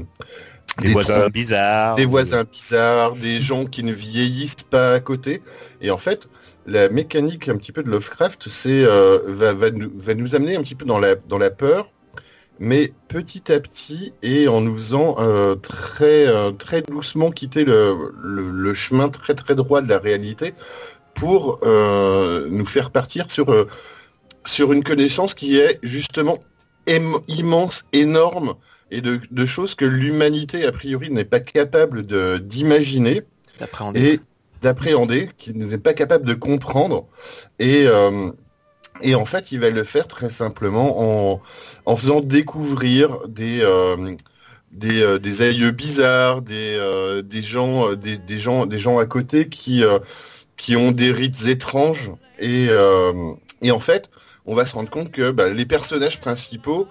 Des, 0.80 0.91
voisins 0.91 1.28
bizarres. 1.30 1.95
des 1.95 2.05
voisins 2.05 2.43
bizarres, 2.43 3.15
des 3.15 3.41
gens 3.41 3.65
qui 3.65 3.84
ne 3.84 3.91
vieillissent 3.91 4.63
pas 4.69 4.93
à 4.93 4.99
côté. 4.99 5.41
Et 5.82 5.91
en 5.91 5.97
fait, 5.97 6.30
la 6.65 6.89
mécanique 6.89 7.49
un 7.49 7.57
petit 7.57 7.72
peu 7.72 7.84
de 7.84 7.89
Lovecraft, 7.89 8.47
c'est 8.47 8.86
euh, 8.86 9.19
va, 9.26 9.53
va, 9.53 9.72
nous, 9.72 9.91
va 9.95 10.13
nous 10.13 10.36
amener 10.36 10.55
un 10.55 10.61
petit 10.61 10.76
peu 10.76 10.86
dans 10.86 10.99
la, 10.99 11.15
dans 11.15 11.38
la 11.39 11.49
peur, 11.49 11.91
mais 12.62 12.93
petit 13.07 13.51
à 13.51 13.59
petit 13.59 14.14
et 14.22 14.47
en 14.47 14.62
nous 14.62 14.76
faisant 14.76 15.16
euh, 15.18 15.55
très 15.55 16.28
euh, 16.28 16.51
très 16.51 16.84
doucement 16.84 17.32
quitter 17.32 17.66
le, 17.66 18.14
le, 18.22 18.51
le, 18.51 18.74
chemin 18.76 19.09
très 19.09 19.34
très 19.34 19.55
droit 19.55 19.82
de 19.82 19.89
la 19.89 19.97
réalité 19.97 20.53
pour 21.16 21.59
euh, 21.64 22.47
nous 22.51 22.66
faire 22.66 22.91
partir 22.91 23.32
sur 23.32 23.68
sur 24.45 24.74
une 24.74 24.84
connaissance 24.84 25.34
qui 25.34 25.57
est 25.57 25.80
justement 25.82 26.38
immense, 27.28 27.86
énorme 27.93 28.53
et 28.91 29.01
de, 29.01 29.20
de 29.32 29.45
choses 29.47 29.74
que 29.74 29.86
l'humanité 29.86 30.64
a 30.66 30.72
priori 30.72 31.09
n'est 31.09 31.26
pas 31.26 31.39
capable 31.39 32.05
de 32.05 32.38
d'imaginer 32.38 33.24
et 33.95 34.20
d'appréhender, 34.62 35.32
qui 35.39 35.55
n'est 35.55 35.80
pas 35.80 35.95
capable 35.95 36.26
de 36.26 36.36
comprendre. 36.36 37.07
Et 37.57 37.88
et 39.02 39.16
en 39.16 39.26
fait, 39.26 39.52
il 39.52 39.60
va 39.60 39.70
le 39.70 39.84
faire 39.84 40.08
très 40.08 40.30
simplement 40.30 41.34
en, 41.34 41.41
en 41.86 41.95
faisant 41.95 42.22
découvrir 42.22 43.28
des, 43.28 43.60
euh, 43.62 44.16
des, 44.72 45.02
euh, 45.02 45.20
des, 45.20 45.41
aïeux 45.41 45.72
bizarres, 45.72 46.41
des, 46.41 46.76
euh, 46.76 47.22
des, 47.22 47.41
gens, 47.41 47.93
des, 47.95 48.18
des, 48.18 48.38
gens, 48.38 48.66
des 48.66 48.80
gens 48.80 48.97
à 48.99 49.06
côté 49.06 49.49
qui, 49.49 49.84
qui 50.58 50.76
ont 50.76 50.91
des 50.91 51.12
rites 51.12 51.47
étranges. 51.47 52.12
Et, 52.39 52.68
et 53.62 53.72
en 53.72 53.80
fait, 53.80 54.10
on 54.45 54.56
va 54.56 54.66
se 54.66 54.74
rendre 54.76 54.89
compte 54.89 55.12
que 55.12 55.32
bah, 55.32 55.49
les 55.49 55.66
personnages 55.66 56.20
principaux 56.20 56.88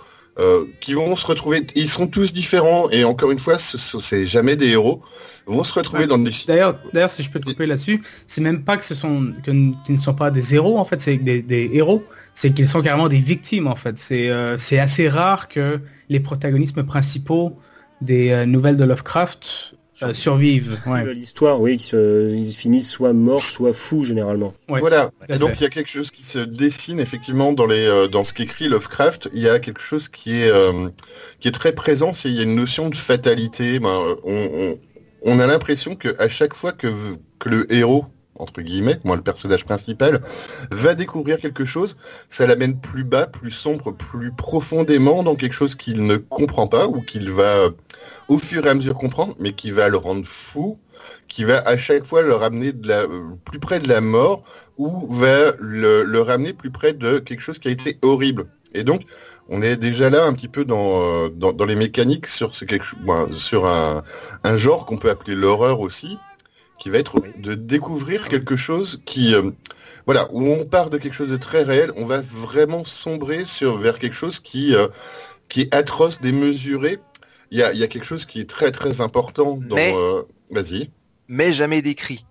qui 0.81 0.95
vont 0.95 1.17
se 1.17 1.27
retrouver, 1.27 1.67
ils 1.75 1.89
sont 1.89 2.07
tous 2.07 2.33
différents. 2.33 2.89
Et 2.91 3.05
encore 3.05 3.31
une 3.31 3.39
fois, 3.39 3.59
ce 3.59 3.77
c'est 3.99 4.25
jamais 4.25 4.57
des 4.57 4.69
héros 4.69 5.03
vont 5.47 5.65
se 5.65 5.75
retrouver 5.75 6.07
dans 6.07 6.19
des 6.19 6.31
d'ailleurs 6.47 6.79
d'ailleurs 6.93 7.11
si 7.11 7.23
je 7.23 7.31
peux 7.31 7.41
te 7.41 7.47
couper 7.47 7.67
là-dessus 7.67 8.03
c'est 8.27 8.41
même 8.41 8.65
pas 8.65 8.77
que 8.77 8.85
ce 8.85 8.95
sont 8.95 9.33
qu'ils 9.45 9.75
ne 9.89 10.01
sont 10.01 10.15
pas 10.15 10.31
des 10.31 10.55
héros 10.55 10.79
en 10.79 10.85
fait 10.85 11.01
c'est 11.01 11.17
des, 11.17 11.43
des 11.43 11.71
héros 11.73 12.05
c'est 12.35 12.53
qu'ils 12.53 12.69
sont 12.69 12.83
carrément 12.83 13.09
des 13.09 13.19
victimes 13.19 13.67
en 13.67 13.77
fait 13.77 13.99
c'est 13.99 14.31
euh, 14.31 14.57
c'est 14.59 14.79
assez 14.79 15.09
rare 15.09 15.49
que 15.49 15.81
les 16.09 16.21
protagonistes 16.21 16.81
principaux 16.83 17.57
des 18.01 18.31
euh, 18.31 18.47
nouvelles 18.47 18.77
de 18.77 18.85
Lovecraft 18.85 19.75
euh, 20.03 20.15
survivent 20.15 20.79
ouais. 20.87 21.13
l'histoire 21.15 21.61
oui 21.61 21.77
ils 21.93 22.53
finissent 22.53 22.91
soit 22.91 23.13
morts 23.13 23.41
soit 23.41 23.73
fous 23.73 24.05
généralement. 24.05 24.55
Ouais. 24.69 24.81
voilà. 24.81 25.11
Et 25.29 25.39
donc 25.39 25.53
il 25.57 25.63
y 25.63 25.67
a 25.67 25.71
quelque 25.71 25.91
chose 25.91 26.11
qui 26.11 26.23
se 26.23 26.39
dessine 26.39 27.01
effectivement 27.01 27.53
dans 27.53 27.67
les 27.67 27.87
euh, 27.87 28.09
dans 28.09 28.25
ce 28.25 28.33
qu'écrit 28.33 28.69
Lovecraft. 28.69 29.29
Il 29.35 29.41
y 29.41 29.49
a 29.49 29.59
quelque 29.59 29.83
chose 29.83 30.09
qui 30.09 30.43
est 30.43 30.51
euh, 30.51 30.89
qui 31.39 31.49
est 31.49 31.53
très 31.53 31.73
présent 31.73 32.13
c'est 32.13 32.31
il 32.31 32.37
y 32.37 32.41
a 32.41 32.45
une 32.45 32.57
notion 32.57 32.89
de 32.89 32.97
fatalité. 32.97 33.79
Ben, 33.79 34.17
on, 34.25 34.49
on 34.53 34.75
on 35.23 35.39
a 35.39 35.47
l'impression 35.47 35.97
que 35.97 36.15
à 36.19 36.29
chaque 36.29 36.55
fois 36.55 36.73
que, 36.73 36.89
que 37.39 37.49
le 37.49 37.73
héros 37.73 38.07
entre 38.41 38.63
guillemets, 38.63 38.99
moi 39.05 39.17
le 39.17 39.23
personnage 39.23 39.65
principal, 39.65 40.21
va 40.71 40.95
découvrir 40.95 41.39
quelque 41.39 41.65
chose, 41.65 41.97
ça 42.29 42.47
l'amène 42.47 42.81
plus 42.81 43.05
bas, 43.05 43.27
plus 43.27 43.51
sombre, 43.51 43.93
plus 43.93 44.33
profondément 44.33 45.23
dans 45.23 45.35
quelque 45.35 45.55
chose 45.55 45.75
qu'il 45.75 46.07
ne 46.07 46.17
comprend 46.17 46.67
pas 46.67 46.87
ou 46.87 47.01
qu'il 47.01 47.31
va 47.31 47.69
au 48.29 48.39
fur 48.39 48.67
et 48.67 48.71
à 48.71 48.75
mesure 48.75 48.95
comprendre, 48.95 49.35
mais 49.39 49.53
qui 49.53 49.71
va 49.71 49.89
le 49.89 49.97
rendre 49.97 50.25
fou, 50.25 50.79
qui 51.29 51.45
va 51.45 51.59
à 51.67 51.77
chaque 51.77 52.05
fois 52.05 52.23
le 52.23 52.35
ramener 52.35 52.73
la, 52.85 53.07
plus 53.45 53.59
près 53.59 53.81
de 53.81 53.89
la 53.89 54.01
mort 54.01 54.43
ou 54.79 55.07
va 55.09 55.53
le, 55.59 56.21
ramener 56.21 56.53
plus 56.53 56.71
près 56.71 56.93
de 56.93 57.19
quelque 57.19 57.41
chose 57.41 57.59
qui 57.59 57.69
a 57.69 57.71
été 57.71 57.99
horrible. 58.03 58.47
Et 58.73 58.85
donc, 58.85 59.03
on 59.49 59.63
est 59.63 59.77
déjà 59.77 60.11
là 60.11 60.25
un 60.25 60.33
petit 60.33 60.47
peu 60.47 60.65
dans, 60.65 61.03
euh, 61.03 61.67
les 61.67 61.75
mécaniques 61.75 62.29
sur, 62.29 62.53
quelque, 62.53 62.87
sur 63.33 63.67
un 63.67 64.57
genre 64.57 64.87
qu'on 64.87 64.97
peut 64.97 65.11
appeler 65.11 65.35
l'horreur 65.35 65.81
aussi, 65.81 66.19
qui 66.81 66.91
va 66.91 66.99
être 66.99 67.23
de 67.37 67.55
découvrir 67.55 68.27
quelque 68.27 68.57
chose 68.57 69.01
qui, 69.05 69.35
euh, 69.35 69.51
voilà, 70.07 70.29
où 70.33 70.49
on 70.49 70.65
part 70.65 70.91
de 70.91 70.99
quelque 70.99 71.13
chose 71.13 71.31
de 71.31 71.37
très 71.37 71.63
réel, 71.63 71.93
on 71.97 72.07
va 72.07 72.21
vraiment 72.21 72.85
sombrer 72.85 73.45
sur, 73.45 73.77
vers 73.77 73.99
quelque 74.01 74.17
chose 74.17 74.41
qui, 74.41 74.75
euh, 74.75 74.89
qui 75.49 75.61
est 75.61 75.75
atroce, 75.75 76.21
démesuré. 76.21 76.99
Il 77.53 77.59
y 77.59 77.63
a, 77.63 77.73
y 77.75 77.85
a 77.85 77.87
quelque 77.87 78.07
chose 78.07 78.25
qui 78.25 78.41
est 78.41 78.49
très 78.49 78.73
très 78.73 79.03
important 79.03 79.57
dans... 79.57 79.77
Euh, 79.77 80.23
Vas-y. 80.51 80.91
Mais 81.29 81.53
jamais 81.53 81.83
décrit. 81.83 82.25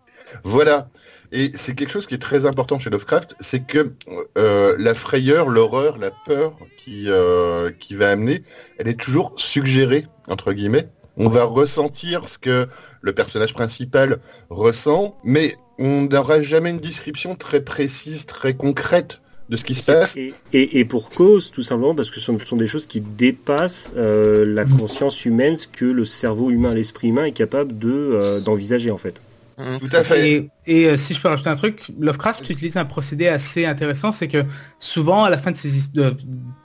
Voilà. 0.43 0.89
Et 1.31 1.51
c'est 1.55 1.75
quelque 1.75 1.91
chose 1.91 2.07
qui 2.07 2.15
est 2.15 2.21
très 2.21 2.47
important 2.47 2.79
chez 2.79 2.89
Lovecraft, 2.89 3.35
c'est 3.39 3.63
que 3.63 3.93
euh, 4.37 4.75
la 4.79 4.95
frayeur, 4.95 5.47
l'horreur, 5.47 5.99
la 5.99 6.11
peur 6.25 6.57
qui, 6.77 7.05
euh, 7.07 7.69
qui 7.79 7.93
va 7.93 8.09
amener, 8.09 8.41
elle 8.79 8.87
est 8.87 8.99
toujours 8.99 9.33
suggérée, 9.37 10.07
entre 10.27 10.53
guillemets. 10.53 10.89
On 11.20 11.28
va 11.28 11.43
ressentir 11.43 12.28
ce 12.30 12.38
que 12.38 12.67
le 13.01 13.13
personnage 13.13 13.53
principal 13.53 14.20
ressent, 14.49 15.17
mais 15.24 15.57
on 15.78 16.03
n'aura 16.03 16.41
jamais 16.41 16.70
une 16.70 16.80
description 16.80 17.36
très 17.36 17.61
précise, 17.61 18.26
très 18.26 18.53
concrète 18.53 19.22
de 19.49 19.57
ce 19.57 19.65
qui 19.65 19.76
se 19.76 19.84
passe. 19.84 20.15
Et, 20.53 20.86
pour 20.86 21.09
cause, 21.09 21.51
tout 21.51 21.61
simplement 21.61 21.93
parce 21.93 22.09
que 22.09 22.20
ce 22.20 22.28
sont, 22.28 22.39
ce 22.39 22.45
sont 22.45 22.55
des 22.55 22.67
choses 22.67 22.88
qui 22.88 23.01
dépassent 23.01 23.91
euh, 23.97 24.45
la 24.45 24.63
conscience 24.63 25.26
humaine, 25.26 25.57
ce 25.57 25.67
que 25.67 25.86
le 25.86 26.05
cerveau 26.05 26.51
humain, 26.51 26.74
l'esprit 26.74 27.09
humain 27.09 27.26
est 27.26 27.32
capable 27.34 27.78
de 27.78 27.91
euh, 27.91 28.39
d'envisager 28.41 28.91
en 28.91 28.97
fait. 28.97 29.22
Tout 29.80 29.89
à 29.95 30.03
fait. 30.03 30.32
Et, 30.32 30.49
et 30.66 30.86
euh, 30.86 30.97
si 30.97 31.14
je 31.14 31.22
peux 31.22 31.28
rajouter 31.28 31.49
un 31.49 31.55
truc, 31.55 31.91
Lovecraft 31.99 32.49
utilise 32.49 32.78
un 32.78 32.86
procédé 32.86 33.28
assez 33.28 33.66
intéressant, 33.66 34.12
c'est 34.12 34.28
que 34.28 34.45
souvent 34.80 35.26
à 35.26 35.30
la 35.30 35.38
fin 35.38 35.51
de, 35.51 35.57
ces, 35.57 35.89
de 35.93 36.16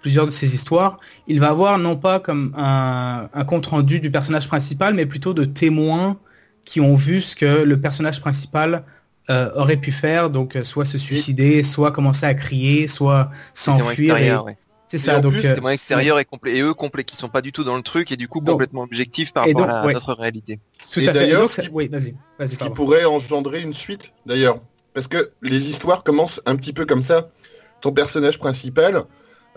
plusieurs 0.01 0.27
de 0.27 0.31
ses 0.31 0.55
histoires, 0.55 0.99
il 1.27 1.41
va 1.41 1.49
avoir 1.49 1.79
non 1.79 1.97
pas 1.97 2.21
comme 2.21 2.53
un, 2.57 3.29
un 3.33 3.45
compte 3.45 3.67
rendu 3.67 4.01
du 4.01 4.11
personnage 4.11 4.47
principal, 4.47 4.95
mais 4.95 5.07
plutôt 5.07 5.35
de 5.35 5.45
témoins 5.45 6.19
qui 6.65 6.81
ont 6.81 6.97
vu 6.97 7.21
ce 7.21 7.35
que 7.37 7.63
le 7.63 7.81
personnage 7.81 8.21
principal 8.21 8.85
euh, 9.31 9.51
aurait 9.55 9.77
pu 9.77 9.91
faire, 9.91 10.31
donc 10.31 10.57
soit 10.63 10.85
se 10.85 10.99
suicider, 10.99 11.63
soit 11.63 11.93
commencer 11.93 12.27
à 12.27 12.35
crier, 12.35 12.87
soit 12.89 13.31
s'enfuir. 13.55 14.17
Et... 14.19 14.35
Ouais. 14.37 14.57
C'est 14.89 14.99
ça, 14.99 15.21
donc 15.21 15.33
plus, 15.33 15.45
extérieurs 15.73 16.19
et 16.19 16.25
complet 16.25 16.57
et 16.57 16.61
eux 16.61 16.75
complets 16.75 17.05
qui 17.05 17.17
sont 17.17 17.29
pas 17.29 17.41
du 17.41 17.53
tout 17.53 17.65
dans 17.65 17.77
le 17.77 17.83
truc 17.83 18.13
et 18.13 18.17
du 18.17 18.29
coup 18.29 18.41
donc, 18.41 18.55
complètement 18.55 18.83
objectifs 18.83 19.33
par 19.33 19.47
rapport 19.47 19.63
donc, 19.63 19.71
à 19.71 19.87
ouais. 19.87 19.93
notre 19.95 20.13
réalité. 20.13 20.61
Tout 20.93 21.01
et 21.01 21.09
d'ailleurs, 21.09 21.49
ce 21.49 21.63
qui, 21.63 21.69
oui, 21.73 21.89
vas 21.89 21.99
-y, 21.99 22.15
vas 22.39 22.45
-y, 22.45 22.49
ce 22.49 22.59
qui 22.59 22.71
pourrait 22.71 23.05
engendrer 23.05 23.63
une 23.63 23.73
suite 23.73 24.13
d'ailleurs, 24.27 24.59
parce 24.93 25.09
que 25.09 25.31
les 25.43 25.69
histoires 25.69 26.05
commencent 26.05 26.41
un 26.47 26.57
petit 26.57 26.73
peu 26.73 26.85
comme 26.87 27.03
ça. 27.03 27.29
Ton 27.81 27.93
personnage 27.93 28.39
principal, 28.39 29.05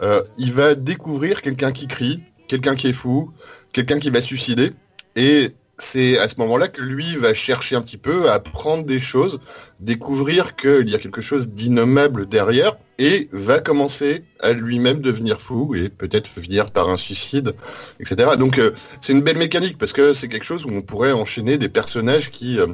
euh, 0.01 0.21
il 0.38 0.53
va 0.53 0.75
découvrir 0.75 1.41
quelqu'un 1.41 1.71
qui 1.71 1.88
crie, 1.88 2.23
quelqu'un 2.47 2.75
qui 2.75 2.88
est 2.88 2.93
fou, 2.93 3.32
quelqu'un 3.73 3.99
qui 3.99 4.09
va 4.09 4.21
se 4.21 4.28
suicider, 4.28 4.71
et 5.15 5.53
c'est 5.78 6.17
à 6.17 6.28
ce 6.28 6.36
moment-là 6.39 6.67
que 6.67 6.82
lui 6.82 7.15
va 7.15 7.34
chercher 7.34 7.75
un 7.75 7.82
petit 7.82 7.97
peu 7.97 8.30
à 8.30 8.36
apprendre 8.36 8.84
des 8.84 8.99
choses, 8.99 9.39
découvrir 9.80 10.55
qu'il 10.55 10.89
y 10.89 10.95
a 10.95 10.97
quelque 10.97 11.21
chose 11.21 11.49
d'innommable 11.49 12.28
derrière, 12.28 12.78
et 12.99 13.30
va 13.32 13.59
commencer 13.59 14.23
à 14.39 14.53
lui-même 14.53 14.99
devenir 15.01 15.39
fou 15.39 15.75
et 15.75 15.89
peut-être 15.89 16.28
finir 16.28 16.71
par 16.71 16.89
un 16.89 16.97
suicide, 16.97 17.53
etc. 17.99 18.32
Donc 18.39 18.57
euh, 18.57 18.71
c'est 19.01 19.13
une 19.13 19.21
belle 19.21 19.38
mécanique 19.38 19.78
parce 19.78 19.93
que 19.93 20.13
c'est 20.13 20.28
quelque 20.28 20.45
chose 20.45 20.65
où 20.65 20.69
on 20.69 20.82
pourrait 20.82 21.11
enchaîner 21.11 21.59
des 21.59 21.69
personnages 21.69 22.32
qui, 22.32 22.59
euh, 22.59 22.67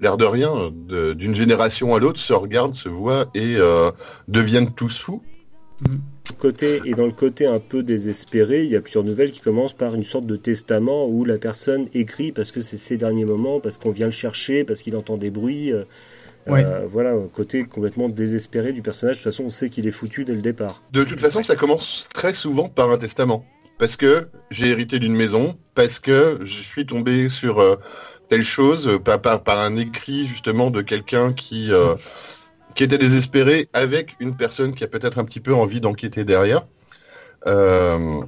l'air 0.00 0.16
de 0.16 0.24
rien, 0.24 0.72
d'une 0.72 1.34
génération 1.34 1.94
à 1.94 1.98
l'autre, 1.98 2.18
se 2.18 2.32
regardent, 2.32 2.76
se 2.76 2.88
voient 2.88 3.26
et 3.34 3.56
euh, 3.56 3.90
deviennent 4.26 4.72
tous 4.72 4.98
fous. 4.98 5.22
Mmh 5.82 5.96
côté 6.32 6.80
et 6.84 6.94
dans 6.94 7.06
le 7.06 7.12
côté 7.12 7.46
un 7.46 7.60
peu 7.60 7.82
désespéré, 7.82 8.64
il 8.64 8.70
y 8.70 8.76
a 8.76 8.80
plusieurs 8.80 9.04
nouvelles 9.04 9.30
qui 9.30 9.40
commencent 9.40 9.72
par 9.72 9.94
une 9.94 10.04
sorte 10.04 10.26
de 10.26 10.36
testament 10.36 11.06
où 11.06 11.24
la 11.24 11.38
personne 11.38 11.88
écrit 11.94 12.32
parce 12.32 12.50
que 12.52 12.60
c'est 12.60 12.76
ses 12.76 12.96
derniers 12.96 13.24
moments, 13.24 13.60
parce 13.60 13.78
qu'on 13.78 13.90
vient 13.90 14.06
le 14.06 14.12
chercher, 14.12 14.64
parce 14.64 14.82
qu'il 14.82 14.96
entend 14.96 15.16
des 15.16 15.30
bruits. 15.30 15.72
Euh, 15.72 15.84
ouais. 16.46 16.64
euh, 16.64 16.86
voilà, 16.88 17.14
côté 17.34 17.64
complètement 17.64 18.08
désespéré 18.08 18.72
du 18.72 18.82
personnage. 18.82 19.18
De 19.18 19.22
toute 19.22 19.32
façon, 19.32 19.44
on 19.44 19.50
sait 19.50 19.70
qu'il 19.70 19.86
est 19.86 19.92
foutu 19.92 20.24
dès 20.24 20.34
le 20.34 20.42
départ. 20.42 20.82
De 20.92 21.04
toute 21.04 21.20
façon, 21.20 21.42
ça 21.42 21.56
commence 21.56 22.06
très 22.12 22.34
souvent 22.34 22.68
par 22.68 22.90
un 22.90 22.98
testament. 22.98 23.44
Parce 23.78 23.96
que 23.96 24.28
j'ai 24.50 24.68
hérité 24.68 24.98
d'une 24.98 25.14
maison, 25.14 25.56
parce 25.74 26.00
que 26.00 26.40
je 26.42 26.60
suis 26.60 26.84
tombé 26.84 27.28
sur 27.28 27.60
euh, 27.60 27.76
telle 28.28 28.44
chose, 28.44 28.98
par, 29.04 29.20
par, 29.20 29.44
par, 29.44 29.60
un 29.60 29.76
écrit 29.76 30.26
justement 30.26 30.70
de 30.70 30.82
quelqu'un 30.82 31.32
qui 31.32 31.72
euh, 31.72 31.94
qui 32.78 32.84
était 32.84 32.96
désespéré 32.96 33.68
avec 33.72 34.14
une 34.20 34.36
personne 34.36 34.72
qui 34.72 34.84
a 34.84 34.86
peut-être 34.86 35.18
un 35.18 35.24
petit 35.24 35.40
peu 35.40 35.52
envie 35.52 35.80
d'enquêter 35.80 36.22
derrière. 36.22 36.64
Euh, 37.48 38.20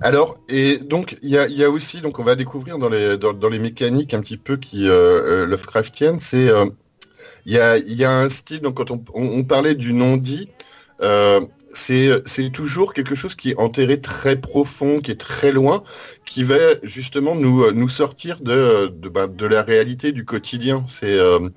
alors, 0.00 0.38
et 0.48 0.76
donc, 0.76 1.16
il 1.20 1.30
y 1.30 1.64
a, 1.64 1.68
aussi, 1.68 2.00
donc 2.00 2.20
on 2.20 2.22
va 2.22 2.36
découvrir 2.36 2.78
dans 2.78 2.88
les, 2.88 3.18
dans, 3.18 3.48
les 3.48 3.58
mécaniques 3.58 4.14
un 4.14 4.20
petit 4.20 4.36
peu 4.36 4.56
qui 4.56 4.88
euh, 4.88 5.46
Lovecraftienne, 5.46 6.20
c'est, 6.20 6.48
euh, 6.48 6.66
il 7.44 7.54
y, 7.54 7.58
a, 7.58 7.76
y 7.76 8.04
a 8.04 8.12
un 8.12 8.28
style, 8.28 8.60
donc 8.60 8.76
quand 8.76 8.92
on, 8.92 9.02
on, 9.14 9.42
parlait 9.42 9.74
du 9.74 9.92
non-dit, 9.92 10.48
euh, 11.02 11.40
c'est 11.74 12.50
toujours 12.52 12.94
quelque 12.94 13.14
chose 13.14 13.34
qui 13.34 13.50
est 13.50 13.58
enterré 13.58 14.00
très 14.00 14.36
profond, 14.36 15.00
qui 15.00 15.10
est 15.10 15.20
très 15.20 15.50
loin, 15.50 15.82
qui 16.24 16.44
va 16.44 16.56
justement 16.82 17.34
nous, 17.34 17.70
nous 17.72 17.88
sortir 17.88 18.40
de, 18.40 18.88
de, 18.88 19.08
ben, 19.08 19.26
de 19.26 19.46
la 19.46 19.62
réalité 19.62 20.12
du 20.12 20.24
quotidien. 20.24 20.84
C'est 20.88 21.18
euh, 21.18 21.48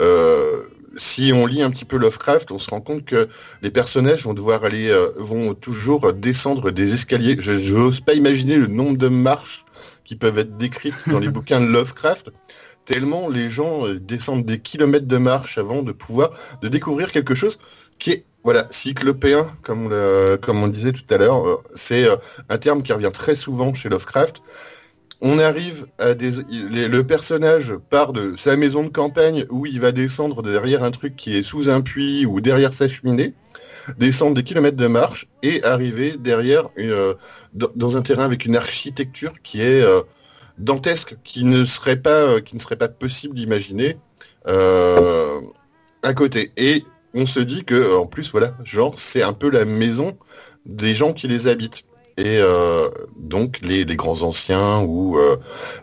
euh, 0.00 0.64
si 0.98 1.32
on 1.32 1.46
lit 1.46 1.62
un 1.62 1.70
petit 1.70 1.84
peu 1.84 1.96
Lovecraft, 1.96 2.52
on 2.52 2.58
se 2.58 2.68
rend 2.68 2.80
compte 2.80 3.04
que 3.04 3.28
les 3.62 3.70
personnages 3.70 4.24
vont 4.24 4.34
devoir 4.34 4.64
aller, 4.64 4.88
euh, 4.88 5.12
vont 5.16 5.54
toujours 5.54 6.12
descendre 6.12 6.70
des 6.70 6.92
escaliers. 6.92 7.36
Je 7.38 7.74
n'ose 7.74 8.00
pas 8.00 8.14
imaginer 8.14 8.56
le 8.56 8.66
nombre 8.66 8.98
de 8.98 9.08
marches 9.08 9.64
qui 10.04 10.16
peuvent 10.16 10.38
être 10.38 10.56
décrites 10.56 10.94
dans 11.06 11.18
les 11.18 11.28
bouquins 11.36 11.60
de 11.60 11.66
Lovecraft. 11.66 12.30
Tellement 12.84 13.28
les 13.28 13.50
gens 13.50 13.86
descendent 14.00 14.46
des 14.46 14.60
kilomètres 14.60 15.06
de 15.06 15.18
marche 15.18 15.58
avant 15.58 15.82
de 15.82 15.92
pouvoir 15.92 16.30
de 16.62 16.68
découvrir 16.68 17.12
quelque 17.12 17.34
chose 17.34 17.58
qui 17.98 18.10
est 18.12 18.24
Voilà, 18.44 18.66
cyclopéen, 18.70 19.50
comme 19.62 19.86
on, 19.86 19.88
le, 19.88 20.38
comme 20.40 20.62
on 20.62 20.68
disait 20.68 20.92
tout 20.92 21.04
à 21.10 21.18
l'heure, 21.18 21.46
euh, 21.46 21.56
c'est 21.74 22.04
euh, 22.04 22.16
un 22.48 22.56
terme 22.56 22.82
qui 22.82 22.92
revient 22.92 23.10
très 23.12 23.34
souvent 23.34 23.74
chez 23.74 23.88
Lovecraft. 23.88 24.40
On 25.20 25.40
arrive 25.40 25.86
à 25.98 26.14
des... 26.14 26.42
le 26.48 27.02
personnage 27.02 27.74
part 27.90 28.12
de 28.12 28.36
sa 28.36 28.56
maison 28.56 28.84
de 28.84 28.88
campagne 28.88 29.46
où 29.50 29.66
il 29.66 29.80
va 29.80 29.90
descendre 29.90 30.42
derrière 30.42 30.84
un 30.84 30.92
truc 30.92 31.16
qui 31.16 31.36
est 31.36 31.42
sous 31.42 31.68
un 31.68 31.80
puits 31.80 32.24
ou 32.24 32.40
derrière 32.40 32.72
sa 32.72 32.88
cheminée, 32.88 33.34
descendre 33.98 34.34
des 34.34 34.44
kilomètres 34.44 34.76
de 34.76 34.86
marche 34.86 35.26
et 35.42 35.62
arriver 35.64 36.16
derrière 36.16 36.68
euh, 36.78 37.14
dans, 37.52 37.96
un 37.96 38.02
terrain 38.02 38.24
avec 38.24 38.44
une 38.44 38.54
architecture 38.54 39.34
qui 39.42 39.60
est 39.60 39.82
euh, 39.82 40.02
dantesque, 40.58 41.16
qui 41.24 41.44
ne 41.44 41.64
serait 41.64 42.00
pas, 42.00 42.10
euh, 42.10 42.40
qui 42.40 42.54
ne 42.54 42.60
serait 42.60 42.76
pas 42.76 42.88
possible 42.88 43.34
d'imaginer 43.34 43.96
à 44.46 46.14
côté. 46.14 46.52
Et 46.56 46.84
on 47.12 47.26
se 47.26 47.40
dit 47.40 47.64
que 47.64 47.98
en 47.98 48.06
plus 48.06 48.30
voilà, 48.30 48.54
genre 48.64 48.98
c'est 48.98 49.22
un 49.22 49.32
peu 49.32 49.50
la 49.50 49.64
maison 49.64 50.16
des 50.64 50.94
gens 50.94 51.12
qui 51.12 51.26
les 51.26 51.48
habitent. 51.48 51.84
Et 52.18 52.38
euh, 52.40 52.88
donc 53.16 53.60
les, 53.62 53.84
grands 53.94 54.22
anciens 54.22 54.80
ou 54.80 55.16
euh, 55.16 55.36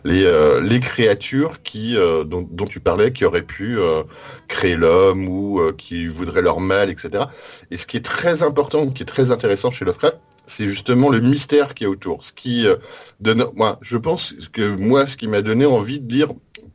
les, 0.04 0.24
euh, 0.24 0.60
les 0.60 0.80
créatures 0.80 1.62
qui 1.62 1.96
dont, 2.26 2.66
tu 2.68 2.78
parlais 2.78 3.10
qui 3.10 3.24
auraient 3.24 3.40
pu 3.40 3.78
créer 4.46 4.76
l'homme 4.76 5.26
ou 5.28 5.60
qui 5.78 6.06
voudraient 6.06 6.42
leur 6.42 6.60
mal, 6.60 6.90
etc. 6.90 7.24
Et 7.70 7.78
ce 7.78 7.86
qui 7.86 7.96
est 7.96 8.04
très 8.04 8.42
important, 8.42 8.86
qui 8.88 9.02
est 9.02 9.06
très 9.06 9.30
intéressant 9.30 9.70
chez 9.70 9.86
Lovecraft, 9.86 10.18
c'est 10.44 10.66
justement 10.66 11.08
le 11.08 11.20
mystère 11.20 11.74
qui 11.74 11.84
est 11.84 11.86
autour. 11.86 12.22
Ce 12.22 12.32
qui 12.32 12.66
donne, 13.20 13.46
moi, 13.54 13.78
je 13.80 13.96
pense 13.96 14.34
que 14.52 14.76
moi, 14.76 15.06
ce 15.06 15.16
qui 15.16 15.28
m'a 15.28 15.40
donné 15.40 15.64
envie 15.64 16.00
de 16.00 16.12
lire 16.12 16.28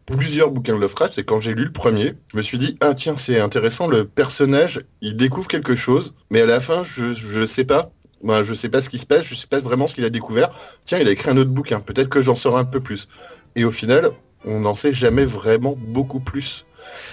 plusieurs 0.07 0.49
bouquins 0.49 0.73
de 0.73 0.79
Lovecraft, 0.79 1.13
c'est 1.13 1.23
quand 1.23 1.39
j'ai 1.39 1.53
lu 1.53 1.65
le 1.65 1.71
premier, 1.71 2.15
je 2.31 2.37
me 2.37 2.41
suis 2.41 2.57
dit 2.57 2.77
ah 2.81 2.95
tiens 2.95 3.15
c'est 3.15 3.39
intéressant, 3.39 3.87
le 3.87 4.05
personnage 4.05 4.81
il 5.01 5.15
découvre 5.15 5.47
quelque 5.47 5.75
chose, 5.75 6.15
mais 6.31 6.41
à 6.41 6.45
la 6.47 6.59
fin 6.59 6.83
je 6.83 7.13
je 7.13 7.45
sais 7.45 7.65
pas. 7.65 7.91
Moi, 8.23 8.43
je 8.43 8.53
sais 8.53 8.69
pas 8.69 8.81
ce 8.81 8.89
qui 8.89 8.99
se 8.99 9.05
passe, 9.05 9.25
je 9.25 9.35
sais 9.35 9.47
pas 9.47 9.59
vraiment 9.59 9.87
ce 9.87 9.95
qu'il 9.95 10.05
a 10.05 10.09
découvert. 10.09 10.51
Tiens, 10.85 10.99
il 10.99 11.07
a 11.07 11.11
écrit 11.11 11.29
un 11.29 11.37
autre 11.37 11.49
bouquin, 11.49 11.79
peut-être 11.79 12.09
que 12.09 12.21
j'en 12.21 12.35
saurai 12.35 12.61
un 12.61 12.65
peu 12.65 12.79
plus. 12.79 13.07
Et 13.55 13.63
au 13.65 13.71
final, 13.71 14.11
on 14.45 14.59
n'en 14.61 14.73
sait 14.73 14.91
jamais 14.91 15.25
vraiment 15.25 15.75
beaucoup 15.77 16.19
plus. 16.19 16.65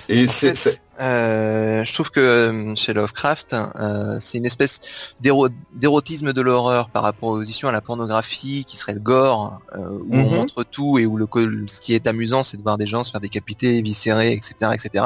Et 0.08 0.26
c'est- 0.28 0.80
Euh, 1.00 1.84
je 1.84 1.94
trouve 1.94 2.10
que 2.10 2.18
euh, 2.20 2.74
chez 2.74 2.92
Lovecraft, 2.92 3.54
euh, 3.54 4.18
c'est 4.20 4.38
une 4.38 4.46
espèce 4.46 4.80
d'éro- 5.20 5.48
d'érotisme 5.74 6.32
de 6.32 6.40
l'horreur 6.40 6.88
par 6.90 7.02
rapport 7.04 7.28
aux 7.30 7.42
éditions 7.42 7.68
à 7.68 7.72
la 7.72 7.80
pornographie, 7.80 8.64
qui 8.66 8.76
serait 8.76 8.94
le 8.94 9.00
gore, 9.00 9.60
euh, 9.74 9.78
où 9.78 10.16
on 10.16 10.24
Mhm. 10.28 10.34
montre 10.34 10.64
tout 10.64 10.98
et 10.98 11.06
où 11.06 11.16
le, 11.16 11.26
ce 11.68 11.80
qui 11.80 11.94
est 11.94 12.06
amusant, 12.06 12.42
c'est 12.42 12.56
de 12.56 12.62
voir 12.62 12.78
des 12.78 12.86
gens 12.86 13.04
se 13.04 13.12
faire 13.12 13.20
décapiter, 13.20 13.80
viscérer, 13.82 14.32
etc., 14.32 14.72
etc. 14.74 15.04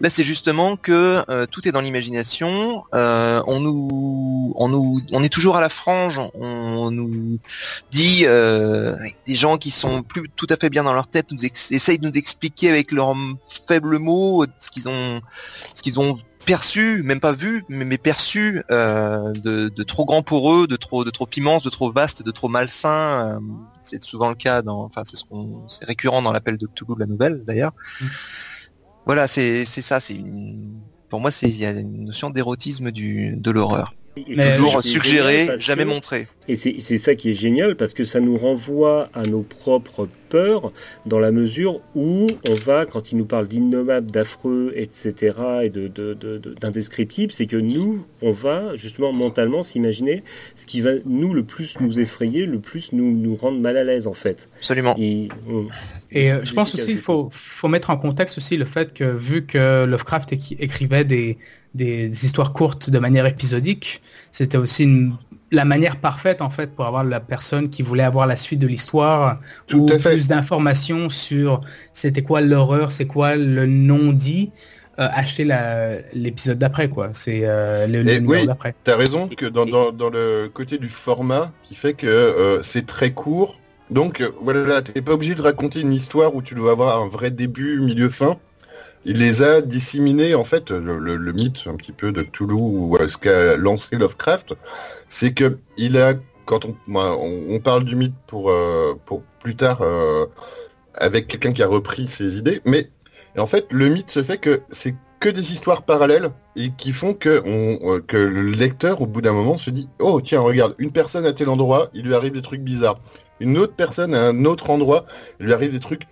Là, 0.00 0.10
c'est 0.10 0.24
justement 0.24 0.76
que 0.76 1.24
euh, 1.28 1.46
tout 1.46 1.66
est 1.66 1.72
dans 1.72 1.80
l'imagination. 1.80 2.84
euh, 2.94 3.42
on 3.46 3.60
nous, 3.60 4.52
on 4.56 4.68
nous, 4.68 5.00
on 5.12 5.22
est 5.24 5.28
toujours 5.32 5.56
à 5.56 5.60
la 5.60 5.68
frange. 5.68 6.20
On 6.34 6.90
nous 6.90 7.38
dit 7.90 8.22
euh, 8.24 8.96
des 9.26 9.34
gens 9.34 9.58
qui 9.58 9.70
sont 9.72 10.02
plus 10.02 10.28
tout 10.36 10.46
à 10.50 10.56
fait 10.56 10.70
bien 10.70 10.84
dans 10.84 10.92
leur 10.92 11.08
tête 11.08 11.26
nous 11.32 11.44
essayent 11.70 11.98
de 11.98 12.08
nous 12.08 12.16
expliquer 12.16 12.68
avec 12.70 12.92
leurs 12.92 13.14
faibles 13.66 13.98
mots 13.98 14.44
ce 14.60 14.68
qu'ils 14.68 14.88
ont 14.88 15.20
ce 15.74 15.82
qu'ils 15.82 15.98
ont 16.00 16.18
perçu, 16.46 17.02
même 17.04 17.20
pas 17.20 17.32
vu, 17.32 17.64
mais, 17.68 17.84
mais 17.84 17.96
perçu 17.98 18.62
euh, 18.70 19.32
de, 19.32 19.68
de 19.68 19.82
trop 19.82 20.04
grand 20.04 20.22
pour 20.22 20.52
eux, 20.52 20.66
de 20.66 20.76
trop 20.76 21.04
de 21.04 21.10
trop 21.10 21.28
immense, 21.36 21.62
de 21.62 21.70
trop 21.70 21.90
vaste, 21.90 22.22
de 22.22 22.30
trop 22.30 22.48
malsain. 22.48 23.36
euh, 23.36 23.40
c'est 23.82 24.02
souvent 24.02 24.28
le 24.28 24.34
cas 24.34 24.62
dans, 24.62 24.82
enfin 24.84 25.02
c'est 25.06 25.16
ce 25.16 25.24
qu'on, 25.24 25.68
c'est 25.68 25.84
récurrent 25.86 26.22
dans 26.22 26.32
l'appel 26.32 26.58
de 26.58 26.66
Cthulhu 26.66 26.94
de 26.94 27.00
la 27.00 27.06
nouvelle 27.06 27.44
d'ailleurs. 27.46 27.72
Mm. 28.00 28.06
Voilà, 29.06 29.26
c'est 29.28 29.64
c'est 29.64 29.82
ça, 29.82 30.00
c'est 30.00 30.14
une- 30.14 30.80
pour 31.08 31.20
moi 31.20 31.30
c'est 31.30 31.48
il 31.48 31.56
y 31.56 31.64
a 31.66 31.70
une 31.70 32.04
notion 32.06 32.30
d'érotisme 32.30 32.90
du 32.90 33.36
de 33.36 33.50
l'horreur. 33.50 33.94
Et 34.16 34.22
Toujours 34.56 34.72
ça 34.72 34.80
qui 34.82 34.88
est 34.88 34.90
génial 34.92 35.02
suggéré, 35.02 35.46
parce 35.46 35.60
jamais 35.60 35.82
que- 35.84 35.88
montré. 35.88 36.28
Et 36.46 36.54
c'est 36.56 36.76
c'est 36.78 36.98
ça 36.98 37.14
qui 37.14 37.30
est 37.30 37.34
génial 37.34 37.74
parce 37.74 37.94
que 37.94 38.04
ça 38.04 38.20
nous 38.20 38.36
renvoie 38.36 39.08
à 39.14 39.22
nos 39.24 39.42
propres 39.42 40.08
peurs 40.28 40.72
dans 41.06 41.18
la 41.18 41.32
mesure 41.32 41.80
où 41.96 42.28
on 42.48 42.54
va, 42.54 42.86
quand 42.86 43.10
il 43.12 43.18
nous 43.18 43.24
parle 43.24 43.48
d'innommables, 43.48 44.10
d'affreux, 44.10 44.72
etc., 44.76 45.14
et 45.62 45.70
de, 45.70 45.88
de, 45.88 46.14
de- 46.14 46.38
de- 46.38 46.54
d'indescriptibles, 46.54 47.32
c'est 47.32 47.46
que 47.46 47.56
nous, 47.56 48.06
on 48.22 48.30
va 48.30 48.76
justement 48.76 49.12
mentalement 49.12 49.62
s'imaginer 49.62 50.22
ce 50.54 50.66
qui 50.66 50.80
va 50.80 50.90
nous 51.06 51.32
le 51.34 51.42
plus 51.44 51.80
nous 51.80 51.98
effrayer, 51.98 52.46
le 52.46 52.60
plus 52.60 52.92
nous, 52.92 53.10
nous 53.10 53.34
rendre 53.36 53.58
mal 53.58 53.76
à 53.76 53.84
l'aise 53.84 54.06
en 54.06 54.14
fait. 54.14 54.48
Absolument. 54.58 54.94
Et, 54.98 55.28
Et 56.12 56.30
euh, 56.30 56.44
je 56.44 56.52
pense 56.52 56.74
aussi 56.74 56.90
il 56.92 56.96
du 56.96 57.00
faut, 57.02 57.30
faut 57.32 57.68
mettre 57.68 57.90
en 57.90 57.96
contexte 57.96 58.38
aussi 58.38 58.56
le 58.56 58.64
fait 58.66 58.92
que 58.92 59.04
vu 59.04 59.44
que 59.46 59.86
Lovecraft 59.86 60.32
écrivait 60.60 61.04
des, 61.04 61.38
des, 61.74 62.08
des 62.08 62.24
histoires 62.24 62.52
courtes 62.52 62.90
de 62.90 62.98
manière 62.98 63.26
épisodique, 63.26 64.02
c'était 64.32 64.56
aussi 64.58 64.84
une- 64.84 65.16
la 65.50 65.64
manière 65.64 66.00
parfaite 66.00 66.42
en 66.42 66.50
fait 66.50 66.74
pour 66.74 66.84
avoir 66.86 67.04
la 67.04 67.20
personne 67.20 67.70
qui 67.70 67.82
voulait 67.82 68.02
avoir 68.02 68.26
la 68.26 68.36
suite 68.36 68.58
de 68.60 68.66
l'histoire 68.66 69.36
ou 69.72 69.86
plus 69.86 70.26
d'informations 70.28 71.10
sur 71.10 71.60
c'était 71.92 72.22
quoi 72.22 72.40
l'horreur, 72.40 72.90
c'est 72.92 73.06
quoi 73.06 73.36
le 73.36 73.66
non 73.66 74.12
dit. 74.12 74.50
euh, 75.00 75.08
acheter 75.12 75.44
l'épisode 76.12 76.58
d'après 76.58 76.88
quoi, 76.88 77.10
c'est 77.12 77.40
euh, 77.42 77.86
le, 77.88 78.04
oui. 78.26 78.46
d'après. 78.46 78.74
T'as 78.84 78.96
raison 78.96 79.28
que 79.28 79.46
dans, 79.46 79.66
dans, 79.66 79.90
dans 79.90 80.08
le 80.10 80.48
côté 80.52 80.78
du 80.78 80.88
format 80.88 81.52
qui 81.68 81.74
fait 81.74 81.94
que 81.94 82.06
euh, 82.06 82.62
c'est 82.62 82.86
très 82.86 83.12
court. 83.12 83.56
Donc 83.90 84.22
voilà, 84.40 84.82
t'es 84.82 85.02
pas 85.02 85.12
obligé 85.12 85.34
de 85.34 85.42
raconter 85.42 85.80
une 85.80 85.92
histoire 85.92 86.34
où 86.34 86.42
tu 86.42 86.54
dois 86.54 86.72
avoir 86.72 87.02
un 87.02 87.08
vrai 87.08 87.30
début, 87.30 87.80
milieu, 87.80 88.08
fin. 88.08 88.36
Il 89.04 89.18
les 89.18 89.42
a 89.42 89.60
disséminés 89.60 90.34
en 90.34 90.44
fait. 90.44 90.70
Le, 90.70 91.32
mythe 91.32 91.66
un 91.66 91.76
petit 91.76 91.92
peu 91.92 92.12
de 92.12 92.22
Cthulhu 92.22 92.54
ou 92.54 92.96
ce 93.06 93.18
qu'a 93.18 93.56
lancé 93.56 93.96
Lovecraft, 93.96 94.54
c'est 95.08 95.32
que 95.32 95.58
il 95.76 95.98
a 95.98 96.14
quand 96.46 96.66
on, 96.66 97.58
parle 97.60 97.84
du 97.84 97.96
mythe 97.96 98.14
pour 98.26 98.50
euh, 98.50 98.98
plus 99.40 99.56
tard 99.56 99.80
euh, 99.82 100.26
avec 100.94 101.28
quelqu'un 101.28 101.52
qui 101.52 101.62
a 101.62 101.66
repris 101.66 102.06
ses 102.06 102.38
idées, 102.38 102.60
mais 102.66 102.90
en 103.38 103.46
fait 103.46 103.66
le 103.70 103.88
mythe 103.88 104.10
se 104.10 104.22
fait 104.22 104.38
que 104.38 104.60
c'est 104.70 104.94
que 105.20 105.30
des 105.30 105.52
histoires 105.52 105.82
parallèles 105.82 106.30
et 106.54 106.70
qui 106.76 106.92
font 106.92 107.14
que, 107.14 107.42
euh, 107.46 108.00
que 108.06 108.16
le 108.16 108.50
lecteur, 108.50 109.00
au 109.00 109.06
bout 109.06 109.22
d'un 109.22 109.32
moment, 109.32 109.56
se 109.56 109.70
dit 109.70 109.88
Oh, 109.98 110.20
tiens, 110.20 110.40
regarde, 110.40 110.74
une 110.76 110.92
personne 110.92 111.24
à 111.24 111.32
tel 111.32 111.48
endroit, 111.48 111.88
il 111.94 112.04
lui 112.04 112.14
arrive 112.14 112.32
des 112.32 112.42
trucs 112.42 112.60
bizarres. 112.60 112.96
Une 113.40 113.56
autre 113.56 113.72
personne 113.74 114.14
à 114.14 114.20
un 114.20 114.44
autre 114.44 114.68
endroit, 114.68 115.06
il 115.40 115.46
lui 115.46 115.54
arrive 115.54 115.72
des 115.72 115.80
trucs 115.80 116.02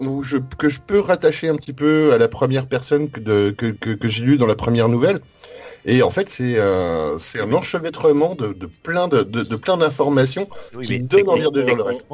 où 0.00 0.22
je, 0.22 0.36
que 0.58 0.68
je 0.68 0.80
peux 0.80 1.00
rattacher 1.00 1.48
un 1.48 1.56
petit 1.56 1.72
peu 1.72 2.12
à 2.12 2.18
la 2.18 2.28
première 2.28 2.66
personne 2.66 3.08
que, 3.10 3.20
de, 3.20 3.54
que, 3.56 3.66
que, 3.66 3.90
que 3.90 4.08
j'ai 4.08 4.24
lu 4.24 4.36
dans 4.36 4.46
la 4.46 4.54
première 4.56 4.88
nouvelle. 4.88 5.18
Et 5.86 6.02
en 6.02 6.10
fait, 6.10 6.30
c'est 6.30 6.54
euh, 6.56 7.16
un 7.40 7.52
enchevêtrement 7.52 8.34
de, 8.34 8.52
de 8.52 8.66
plein 8.66 9.06
de, 9.08 9.22
de, 9.22 9.42
de 9.42 9.56
plein 9.56 9.76
d'informations 9.76 10.48
Oui, 10.74 10.86
qui 10.86 10.92
mais 10.94 10.98
donne 11.00 11.28
envie 11.28 11.42
de 11.42 11.46
techniquement- 11.48 11.66
lire 11.66 11.76
le 11.76 11.82
reste. 11.82 12.06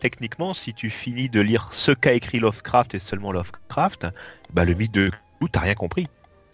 techniquement- 0.00 0.54
si 0.54 0.72
tu 0.74 0.90
finis 0.90 1.28
de 1.28 1.40
lire 1.40 1.68
ce 1.72 1.92
qu'a 1.92 2.14
écrit 2.14 2.40
Lovecraft 2.40 2.94
et 2.94 2.98
seulement 2.98 3.30
Lovecraft, 3.32 4.06
bah 4.52 4.64
le 4.64 4.74
mythe 4.74 4.92
de 4.94 5.08
Cthulhu, 5.08 5.50
t'as 5.52 5.60
rien 5.60 5.74
compris. 5.74 6.06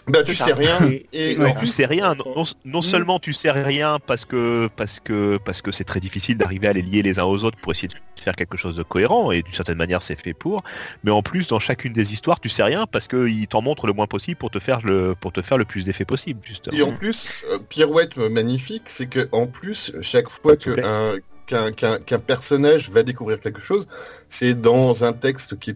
Bah, 0.08 0.22
tu 0.22 0.34
sais 0.34 0.52
rien. 0.52 0.78
Et- 0.88 1.06
Et 1.12 1.32
et 1.32 1.38
en 1.38 1.44
en 1.46 1.52
Tu 1.52 1.58
plus, 1.58 1.66
sais 1.66 1.86
rien. 1.86 2.14
Non, 2.14 2.24
non- 2.36 2.44
non 2.64 2.78
Mm. 2.80 2.82
seulement 2.82 3.18
tu 3.18 3.32
sais 3.32 3.50
rien 3.50 3.98
parce 4.06 4.24
que 4.24 4.68
parce 4.76 5.00
que 5.00 5.38
parce 5.44 5.62
que 5.62 5.72
c'est 5.72 5.84
très 5.84 6.00
difficile 6.00 6.36
d'arriver 6.38 6.68
à 6.68 6.72
les 6.72 6.82
lier 6.82 7.02
les 7.02 7.18
uns 7.18 7.24
aux 7.24 7.44
autres 7.44 7.58
pour 7.58 7.72
essayer 7.72 7.88
de 7.88 7.94
faire 8.20 8.34
quelque 8.36 8.56
chose 8.56 8.76
de 8.76 8.82
cohérent 8.82 9.30
et 9.30 9.42
d'une 9.42 9.52
certaine 9.54 9.78
manière 9.78 10.02
c'est 10.02 10.20
fait 10.20 10.34
pour. 10.34 10.62
Mais 11.04 11.10
en 11.10 11.22
plus, 11.22 11.48
dans 11.48 11.58
chacune 11.60 11.92
des 11.92 12.12
histoires, 12.12 12.40
tu 12.40 12.48
sais 12.48 12.62
rien 12.62 12.86
parce 12.86 13.06
qu'ils 13.08 13.46
t'en 13.48 13.62
montrent 13.62 13.86
le 13.86 13.92
moins 13.92 14.06
possible 14.06 14.36
pour 14.36 14.50
te 14.50 14.58
faire 14.60 14.80
le 14.84 15.14
pour 15.20 15.32
te 15.32 15.42
faire 15.42 15.58
le 15.58 15.64
plus 15.64 15.84
d'effet 15.84 16.04
possible 16.04 16.40
justement. 16.44 16.76
Et 16.76 16.82
en 16.82 16.92
plus, 16.92 17.26
euh, 17.50 17.58
pirouette 17.68 18.16
magnifique, 18.16 18.82
c'est 18.86 19.06
que 19.08 19.28
en 19.32 19.46
plus, 19.46 19.92
chaque 20.00 20.28
fois 20.30 20.56
que 20.56 20.70
un- 20.84 21.18
qu'un 21.48 22.18
personnage 22.18 22.90
va 22.90 23.02
découvrir 23.02 23.40
quelque 23.40 23.60
chose, 23.60 23.86
c'est 24.28 24.54
dans 24.54 25.04
un 25.04 25.12
texte 25.12 25.58
qui 25.58 25.70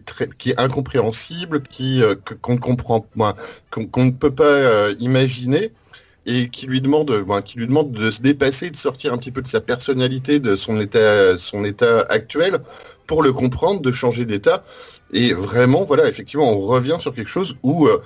est 0.49 0.59
incompréhensible, 0.59 1.63
qui 1.63 2.01
euh, 2.01 2.15
qu'on 2.41 2.55
ne 2.55 4.11
peut 4.11 4.31
pas 4.31 4.43
euh, 4.43 4.95
imaginer, 4.99 5.71
et 6.25 6.49
qui 6.49 6.67
lui 6.67 6.81
demande, 6.81 7.11
bon, 7.25 7.41
qui 7.41 7.57
lui 7.57 7.67
demande 7.67 7.91
de 7.91 8.09
se 8.09 8.21
dépasser, 8.21 8.69
de 8.69 8.77
sortir 8.77 9.13
un 9.13 9.17
petit 9.17 9.31
peu 9.31 9.41
de 9.41 9.47
sa 9.47 9.59
personnalité, 9.59 10.39
de 10.39 10.55
son 10.55 10.79
état, 10.79 12.05
actuel, 12.09 12.59
pour 13.07 13.23
le 13.23 13.33
comprendre, 13.33 13.81
de 13.81 13.91
changer 13.91 14.25
d'état. 14.25 14.63
Et 15.11 15.33
vraiment, 15.33 15.83
voilà, 15.83 16.07
effectivement, 16.07 16.49
on 16.49 16.59
revient 16.59 16.97
sur 16.99 17.13
quelque 17.13 17.29
chose 17.29 17.57
où 17.63 17.87
euh, 17.87 18.01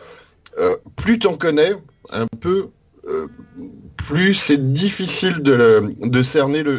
euh, 0.57 0.75
plus 0.95 1.19
t'en 1.19 1.37
connais, 1.37 1.73
un 2.11 2.25
peu, 2.39 2.57
euh, 2.59 2.67
plus 3.97 4.33
c'est 4.33 4.73
difficile 4.73 5.41
de, 5.41 5.53
le- 5.53 5.81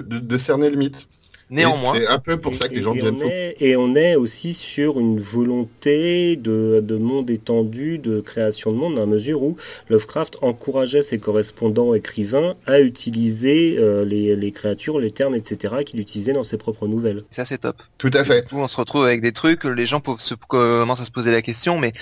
de 0.02 0.38
cerner 0.38 0.70
le 0.70 0.76
mythe. 0.76 1.08
Néanmoins, 1.50 1.94
Et 1.94 2.00
C'est 2.00 2.06
un 2.06 2.18
peu 2.18 2.38
pour 2.40 2.56
ça 2.56 2.68
que 2.68 2.74
les 2.74 2.82
gens 2.82 2.94
et 2.94 2.96
deviennent 2.96 3.16
on 3.16 3.16
fous. 3.16 3.30
est, 3.30 3.56
et 3.60 3.76
on 3.76 3.94
est 3.96 4.16
aussi 4.16 4.54
sur 4.54 5.00
une 5.00 5.20
volonté 5.20 6.36
de, 6.36 6.80
de 6.82 6.96
monde 6.96 7.30
étendu, 7.30 7.98
de 7.98 8.20
création 8.20 8.72
de 8.72 8.76
monde, 8.76 8.94
dans 8.94 9.00
la 9.02 9.06
mesure 9.06 9.42
où 9.42 9.56
Lovecraft 9.88 10.38
encourageait 10.42 11.02
ses 11.02 11.18
correspondants 11.18 11.94
écrivains 11.94 12.54
à 12.66 12.80
utiliser 12.80 13.76
euh, 13.78 14.04
les, 14.04 14.36
les 14.36 14.52
créatures, 14.52 14.98
les 15.00 15.10
termes, 15.10 15.34
etc., 15.34 15.76
qu'il 15.86 16.00
utilisait 16.00 16.32
dans 16.34 16.44
ses 16.44 16.58
propres 16.58 16.86
nouvelles. 16.88 17.24
ça 17.30 17.44
c'est 17.44 17.58
top. 17.58 17.82
Tout 17.98 18.10
à 18.14 18.24
fait. 18.24 18.42
Du 18.42 18.48
coup, 18.48 18.58
on 18.58 18.68
se 18.68 18.76
retrouve 18.76 19.04
avec 19.04 19.20
des 19.22 19.32
trucs, 19.32 19.64
les 19.64 19.86
gens 19.86 20.00
peuvent 20.00 20.20
se, 20.20 20.34
commencent 20.34 21.00
à 21.00 21.04
se 21.04 21.10
poser 21.10 21.30
la 21.32 21.42
question, 21.42 21.78
mais 21.78 21.92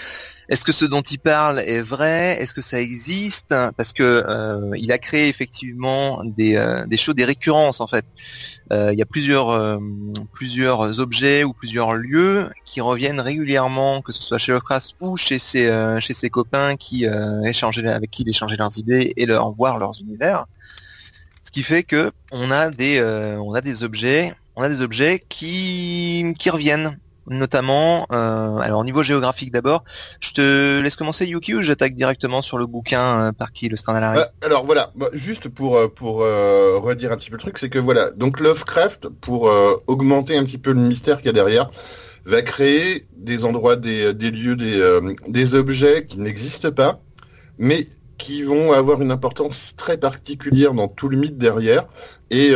Est-ce 0.49 0.64
que 0.64 0.72
ce 0.72 0.84
dont 0.84 1.03
il 1.03 1.18
parle 1.18 1.59
est 1.61 1.82
vrai? 1.82 2.36
Est-ce 2.40 2.55
que 2.55 2.61
ça 2.62 2.80
existe? 2.80 3.55
Parce 3.76 3.92
que 3.92 4.03
euh, 4.28 4.70
il 4.76 4.92
a 4.92 4.99
créé 4.99 5.28
effectivement 5.28 6.22
des, 6.24 6.57
euh, 6.57 6.86
des 6.86 6.97
choses, 6.97 7.16
des 7.16 7.24
récurrences 7.24 7.80
en 7.80 7.88
fait. 7.88 8.05
Euh, 8.73 8.93
il 8.93 8.99
y 8.99 9.03
a 9.03 9.07
plusieurs 9.07 9.51
euh, 9.51 9.79
plusieurs 10.33 10.99
objets 10.99 11.45
ou 11.45 11.53
plusieurs 11.53 11.95
lieux 11.95 12.51
qui 12.64 12.81
reviennent 12.81 13.21
régulièrement, 13.21 14.03
que 14.03 14.12
ce 14.12 14.23
soit 14.23 14.39
chez 14.39 14.53
Lovecraft 14.53 14.95
ou 15.01 15.17
chez 15.17 15.39
ses 15.39 15.69
euh, 15.69 16.01
chez 16.01 16.14
ses 16.14 16.31
copains 16.31 16.77
qui 16.77 17.07
échangeaient 17.45 17.87
avec 17.87 18.11
qui 18.11 18.23
il 18.23 18.29
échangeait 18.29 18.57
leurs 18.57 18.77
idées 18.77 19.12
et 19.17 19.27
leur 19.27 19.53
voir 19.53 19.79
leurs 19.79 20.01
univers. 20.01 20.47
Ce 21.45 21.51
qui 21.51 21.62
fait 21.62 21.85
que 21.85 22.11
on 22.33 22.51
a 22.51 22.71
des 22.71 23.01
on 23.41 23.55
a 23.55 23.61
des 23.61 23.85
objets 23.85 24.35
on 24.57 24.62
a 24.62 24.69
des 24.69 24.81
objets 24.81 25.25
qui 25.29 26.35
qui 26.39 26.51
reviennent 26.51 26.99
notamment, 27.29 28.07
euh, 28.12 28.57
alors 28.59 28.81
au 28.81 28.85
niveau 28.85 29.03
géographique 29.03 29.53
d'abord, 29.53 29.85
je 30.20 30.33
te 30.33 30.81
laisse 30.81 30.97
commencer 30.97 31.27
Yuki 31.27 31.55
ou 31.55 31.62
j'attaque 31.62 31.95
directement 31.95 32.43
sur 32.43 32.59
le 32.59 32.66
bouquin 32.66 33.20
euh, 33.29 33.33
par 33.33 33.53
qui 33.53 33.68
le 33.68 33.77
scandale 33.77 34.05
arrive 34.05 34.20
euh, 34.20 34.47
Alors 34.47 34.64
voilà, 34.64 34.93
juste 35.12 35.49
pour, 35.49 35.79
pour 35.95 36.18
redire 36.18 37.12
un 37.12 37.16
petit 37.16 37.31
peu 37.31 37.37
le 37.37 37.43
truc, 37.43 37.59
c'est 37.59 37.68
que 37.68 37.79
voilà, 37.79 38.11
donc 38.11 38.41
Lovecraft, 38.41 39.09
pour 39.20 39.51
augmenter 39.87 40.37
un 40.37 40.45
petit 40.45 40.59
peu 40.59 40.72
le 40.72 40.81
mystère 40.81 41.18
qu'il 41.18 41.27
y 41.27 41.31
a 41.31 41.33
derrière, 41.33 41.68
va 42.24 42.43
créer 42.43 43.05
des 43.16 43.45
endroits, 43.45 43.77
des, 43.77 44.12
des 44.12 44.31
lieux, 44.31 44.57
des, 44.57 45.01
des 45.29 45.55
objets 45.55 46.05
qui 46.05 46.20
n'existent 46.20 46.72
pas, 46.72 47.01
mais 47.59 47.87
qui 48.18 48.43
vont 48.43 48.72
avoir 48.72 49.03
une 49.03 49.11
importance 49.11 49.74
très 49.77 49.99
particulière 49.99 50.74
dans 50.74 50.89
tout 50.89 51.09
le 51.09 51.16
mythe 51.16 51.39
derrière 51.39 51.87
et 52.31 52.53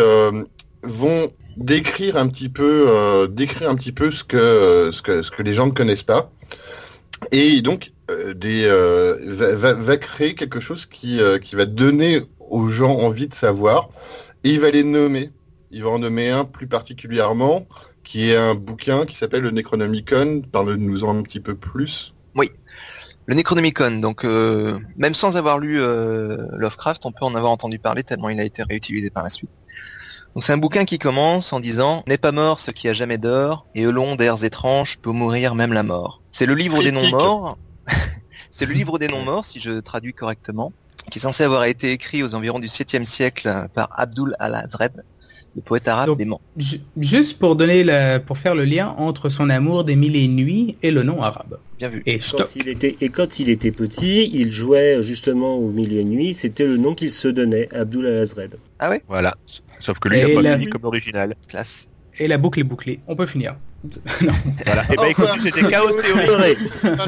vont 0.82 1.28
décrire 1.56 2.16
un 2.16 2.28
petit 2.28 2.48
peu, 2.48 2.86
euh, 2.88 3.26
décrire 3.26 3.70
un 3.70 3.76
petit 3.76 3.92
peu 3.92 4.10
ce 4.10 4.24
que, 4.24 4.90
ce 4.92 5.02
que, 5.02 5.22
ce 5.22 5.30
que 5.30 5.42
les 5.42 5.52
gens 5.52 5.66
ne 5.66 5.72
connaissent 5.72 6.02
pas. 6.02 6.32
Et 7.32 7.60
donc, 7.60 7.92
euh, 8.10 8.34
des, 8.34 8.64
euh, 8.64 9.18
va, 9.26 9.74
va, 9.74 9.96
créer 9.96 10.34
quelque 10.34 10.60
chose 10.60 10.86
qui, 10.86 11.20
qui 11.42 11.54
va 11.54 11.66
donner 11.66 12.22
aux 12.38 12.68
gens 12.68 12.96
envie 12.98 13.28
de 13.28 13.34
savoir. 13.34 13.88
Et 14.44 14.52
il 14.52 14.60
va 14.60 14.70
les 14.70 14.84
nommer. 14.84 15.30
Il 15.70 15.84
va 15.84 15.90
en 15.90 15.98
nommer 15.98 16.30
un 16.30 16.44
plus 16.44 16.66
particulièrement, 16.66 17.66
qui 18.02 18.30
est 18.30 18.36
un 18.36 18.54
bouquin 18.54 19.04
qui 19.06 19.16
s'appelle 19.16 19.42
le 19.42 19.50
Necronomicon. 19.50 20.42
Parle-nous-en 20.50 21.18
un 21.18 21.22
petit 21.22 21.40
peu 21.40 21.54
plus. 21.54 22.14
Oui. 22.34 22.50
Le 23.26 23.34
Necronomicon, 23.34 24.00
donc 24.00 24.24
même 24.24 25.14
sans 25.14 25.36
avoir 25.36 25.58
lu 25.58 25.78
Lovecraft, 25.78 27.06
on 27.06 27.12
peut 27.12 27.24
en 27.24 27.34
avoir 27.36 27.52
entendu 27.52 27.78
parler 27.78 28.02
tellement 28.02 28.30
il 28.30 28.40
a 28.40 28.44
été 28.44 28.64
réutilisé 28.64 29.10
par 29.10 29.22
la 29.22 29.30
suite. 29.30 29.59
Donc 30.34 30.44
c'est 30.44 30.52
un 30.52 30.58
bouquin 30.58 30.84
qui 30.84 30.98
commence 30.98 31.52
en 31.52 31.60
disant 31.60 32.04
N'est 32.06 32.18
pas 32.18 32.32
mort 32.32 32.60
ce 32.60 32.70
qui 32.70 32.88
a 32.88 32.92
jamais 32.92 33.18
d'or, 33.18 33.66
et 33.74 33.86
au 33.86 33.92
long 33.92 34.14
d'airs 34.14 34.44
étranges 34.44 34.98
peut 34.98 35.10
mourir 35.10 35.54
même 35.54 35.72
la 35.72 35.82
mort. 35.82 36.22
C'est 36.30 36.46
le 36.46 36.54
livre 36.54 36.82
des 36.82 36.92
non-morts. 36.92 37.58
c'est 38.52 38.66
le 38.66 38.72
livre 38.72 38.98
des 38.98 39.08
non-morts, 39.08 39.44
si 39.44 39.58
je 39.58 39.80
traduis 39.80 40.14
correctement, 40.14 40.72
qui 41.10 41.18
est 41.18 41.22
censé 41.22 41.42
avoir 41.42 41.64
été 41.64 41.90
écrit 41.90 42.22
aux 42.22 42.34
environs 42.34 42.60
du 42.60 42.68
7e 42.68 43.04
siècle 43.04 43.66
par 43.74 43.90
Abdul 43.96 44.36
al-Azred, 44.38 45.04
le 45.56 45.62
poète 45.62 45.88
arabe 45.88 46.16
des 46.16 46.24
morts. 46.24 46.40
Juste 46.96 47.38
pour 47.38 47.56
donner 47.56 47.82
la, 47.82 48.20
pour 48.20 48.38
faire 48.38 48.54
le 48.54 48.64
lien 48.64 48.94
entre 48.98 49.28
son 49.28 49.50
amour 49.50 49.84
des 49.84 49.96
mille 49.96 50.16
et 50.16 50.24
une 50.24 50.36
nuits 50.36 50.76
et 50.82 50.90
le 50.90 51.02
nom 51.02 51.22
arabe. 51.22 51.58
Bien 51.78 51.88
vu. 51.88 52.02
Et 52.06 52.18
quand, 52.18 52.56
il 52.56 52.68
était, 52.68 52.96
et 53.00 53.08
quand 53.08 53.40
il 53.40 53.48
était 53.48 53.72
petit, 53.72 54.30
il 54.32 54.52
jouait 54.52 55.02
justement 55.02 55.56
aux 55.56 55.70
mille 55.70 55.92
et 55.92 56.00
une 56.00 56.10
nuits, 56.10 56.34
c'était 56.34 56.66
le 56.66 56.76
nom 56.76 56.94
qu'il 56.94 57.10
se 57.10 57.28
donnait, 57.28 57.68
Abdul 57.74 58.06
al-Azred. 58.06 58.56
Ah 58.78 58.90
ouais? 58.90 59.02
Voilà. 59.08 59.34
Sauf 59.80 59.98
que 59.98 60.08
lui, 60.08 60.18
il 60.18 60.38
a 60.38 60.42
pas 60.42 60.58
fini 60.58 60.70
comme 60.70 60.84
original. 60.84 61.34
Classe. 61.48 61.88
Et 62.18 62.28
la 62.28 62.38
boucle 62.38 62.60
est 62.60 62.64
bouclée. 62.64 63.00
On 63.06 63.16
peut 63.16 63.26
finir. 63.26 63.56
non. 64.22 64.32
Voilà. 64.66 64.82
Et 64.82 64.92
eh 64.92 64.96
ben 64.96 65.06
écoute, 65.06 65.28
c'était 65.38 65.62
Chaos 65.68 65.90
Theory. 65.90 66.56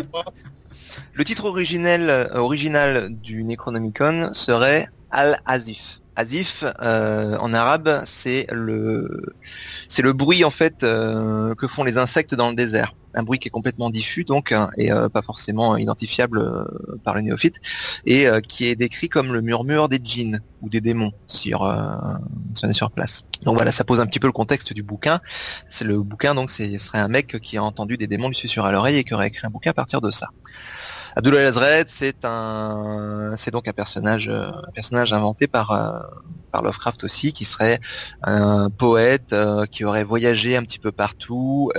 Le 1.15 1.25
titre 1.25 1.45
originel, 1.45 2.09
euh, 2.09 2.27
original 2.35 3.11
du 3.15 3.45
Necronomicon 3.45 4.31
serait 4.33 4.89
Al-Azif. 5.11 6.02
Azif, 6.15 6.65
euh, 6.83 7.39
en 7.39 7.55
arabe, 7.55 8.03
c'est 8.05 8.47
le 8.53 9.35
c'est 9.89 10.03
le 10.03 10.13
bruit 10.13 10.45
en 10.45 10.51
fait 10.51 10.83
euh, 10.83 11.55
que 11.55 11.67
font 11.67 11.85
les 11.85 11.97
insectes 11.97 12.35
dans 12.35 12.51
le 12.51 12.55
désert. 12.55 12.95
Un 13.15 13.23
bruit 13.23 13.39
qui 13.39 13.49
est 13.49 13.51
complètement 13.51 13.91
diffus 13.91 14.25
donc 14.25 14.53
hein, 14.53 14.71
et 14.77 14.91
euh, 14.91 15.09
pas 15.09 15.23
forcément 15.23 15.77
identifiable 15.77 16.67
par 17.05 17.15
le 17.15 17.23
néophyte 17.23 17.61
et 18.07 18.27
qui 18.47 18.67
est 18.67 18.75
décrit 18.75 19.09
comme 19.09 19.33
le 19.33 19.43
murmure 19.43 19.89
des 19.89 20.01
djinns 20.03 20.41
ou 20.63 20.69
des 20.69 20.81
démons 20.81 21.13
sur 21.27 21.61
si 22.55 22.65
on 22.65 22.69
est 22.69 22.75
sur 22.75 22.91
place. 22.91 23.25
Donc 23.45 23.57
voilà, 23.57 23.73
ça 23.73 23.85
pose 23.85 24.01
un 24.01 24.07
petit 24.07 24.21
peu 24.21 24.27
le 24.27 24.33
contexte 24.33 24.73
du 24.73 24.83
bouquin. 24.83 25.21
C'est 25.69 25.85
le 25.85 26.03
bouquin 26.03 26.35
donc 26.35 26.51
ce 26.51 26.79
serait 26.79 26.99
un 26.99 27.09
mec 27.09 27.39
qui 27.41 27.57
a 27.57 27.63
entendu 27.63 27.97
des 27.97 28.07
démons 28.07 28.29
lui 28.29 28.37
susurrer 28.37 28.69
à 28.69 28.73
l'oreille 28.73 28.97
et 28.97 29.05
qui 29.05 29.15
aurait 29.15 29.29
écrit 29.29 29.47
un 29.47 29.51
bouquin 29.51 29.71
à 29.71 29.75
partir 29.75 30.01
de 30.01 30.11
ça. 30.11 30.29
Abdullah 31.15 31.49
Azred, 31.49 31.89
c'est 31.91 32.25
un, 32.25 33.35
c'est 33.37 33.51
donc 33.51 33.69
un 33.69 33.73
personnage, 33.73 34.29
euh, 34.29 34.51
personnage 34.75 35.13
inventé 35.13 35.47
par 35.47 35.71
euh, 35.73 36.01
par 36.51 36.63
Lovecraft 36.63 37.05
aussi, 37.05 37.33
qui 37.33 37.45
serait 37.45 37.81
un 38.23 38.71
poète 38.71 39.33
euh, 39.33 39.67
qui 39.67 39.85
aurait 39.85 40.05
voyagé 40.05 40.57
un 40.57 40.63
petit 40.63 40.79
peu 40.79 40.93
partout, 40.93 41.71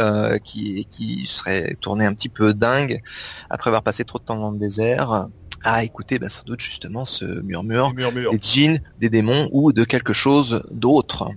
qui 0.43 0.87
qui 0.89 1.25
serait 1.25 1.75
tourné 1.81 2.05
un 2.05 2.13
petit 2.13 2.29
peu 2.29 2.53
dingue 2.53 3.01
après 3.49 3.69
avoir 3.69 3.83
passé 3.83 4.03
trop 4.03 4.19
de 4.19 4.23
temps 4.23 4.37
dans 4.37 4.51
le 4.51 4.59
désert 4.59 5.27
à 5.63 5.83
écouter 5.83 6.19
bah, 6.19 6.29
sans 6.29 6.43
doute 6.43 6.61
justement 6.61 7.05
ce 7.05 7.41
murmure, 7.41 7.93
murmure. 7.93 8.31
des 8.31 8.39
djinns, 8.41 8.79
des 8.99 9.09
démons 9.09 9.49
ou 9.51 9.71
de 9.71 9.83
quelque 9.83 10.13
chose 10.13 10.63
d'autre. 10.71 11.29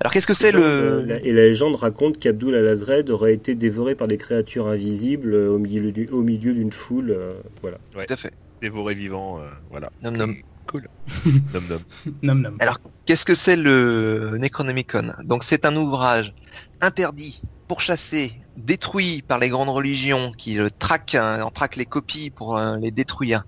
Alors 0.00 0.12
qu'est-ce 0.12 0.26
que 0.26 0.34
c'est 0.34 0.52
le... 0.52 1.04
Et 1.24 1.32
la 1.32 1.42
légende 1.42 1.74
raconte 1.76 2.18
qu'Abdul 2.18 2.54
al-Azred 2.54 3.10
aurait 3.10 3.34
été 3.34 3.54
dévoré 3.54 3.94
par 3.94 4.06
des 4.06 4.16
créatures 4.16 4.68
invisibles 4.68 5.34
euh, 5.34 5.50
au 5.50 5.58
milieu 5.58 5.92
du... 5.92 6.06
au 6.08 6.22
milieu 6.22 6.52
d'une 6.52 6.72
foule. 6.72 7.10
Euh, 7.10 7.34
voilà. 7.62 7.78
Tout 7.92 8.12
à 8.12 8.16
fait. 8.16 8.32
Dévoré 8.60 8.94
vivant, 8.94 9.38
euh, 9.38 9.48
voilà. 9.70 9.90
Nom 10.02 10.12
nom. 10.12 10.34
Cool. 10.66 10.88
nom 11.26 11.60
nom. 11.60 11.78
nom 12.22 12.34
nom. 12.34 12.56
Alors 12.58 12.80
qu'est-ce 13.04 13.24
que 13.24 13.34
c'est 13.34 13.56
le 13.56 14.36
Necronomicon? 14.38 15.12
Donc 15.24 15.44
c'est 15.44 15.64
un 15.64 15.76
ouvrage 15.76 16.34
interdit, 16.80 17.42
pourchassé, 17.68 18.32
détruit 18.56 19.22
par 19.22 19.38
les 19.38 19.48
grandes 19.48 19.68
religions 19.68 20.32
qui 20.32 20.54
le 20.54 20.70
traquent, 20.70 21.16
en 21.16 21.50
traquent 21.50 21.76
les 21.76 21.86
copies 21.86 22.30
pour 22.30 22.58
les 22.58 22.90
détruire 22.90 23.44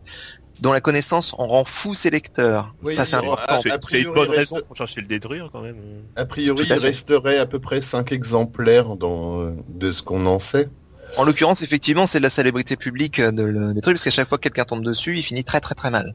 dont 0.61 0.73
la 0.73 0.81
connaissance 0.81 1.35
en 1.39 1.47
rend 1.47 1.65
fou 1.65 1.95
ses 1.95 2.11
lecteurs. 2.11 2.75
ça 2.93 3.07
c'est 3.07 3.15
important. 3.15 3.61
C'est 3.63 4.03
une 4.03 4.13
bonne 4.13 4.31
raison 4.31 4.61
pour 4.67 4.77
chercher 4.77 5.01
le 5.01 5.07
détruire 5.07 5.51
quand 5.53 5.61
même. 5.61 5.77
A 6.17 6.25
priori, 6.25 6.67
il 6.69 6.73
resterait 6.75 7.39
à 7.39 7.47
peu 7.47 7.59
près 7.59 7.81
5 7.81 8.13
exemplaires 8.13 8.97
dans, 8.97 9.55
de 9.69 9.93
ce 9.93 10.03
qu'on 10.03 10.27
en 10.27 10.39
sait. 10.39 10.69
En 11.17 11.25
l'occurrence, 11.25 11.63
effectivement, 11.63 12.07
c'est 12.07 12.21
la 12.21 12.31
célébrité 12.31 12.77
publique 12.77 13.21
de 13.21 13.43
le 13.43 13.73
détruire, 13.73 13.95
parce 13.95 14.05
qu'à 14.05 14.11
chaque 14.11 14.29
fois 14.29 14.39
que 14.39 14.43
quelqu'un 14.43 14.65
tombe 14.65 14.85
dessus, 14.85 15.17
il 15.17 15.23
finit 15.23 15.45
très 15.45 15.61
très 15.61 15.75
très 15.75 15.91
mal. 15.91 16.15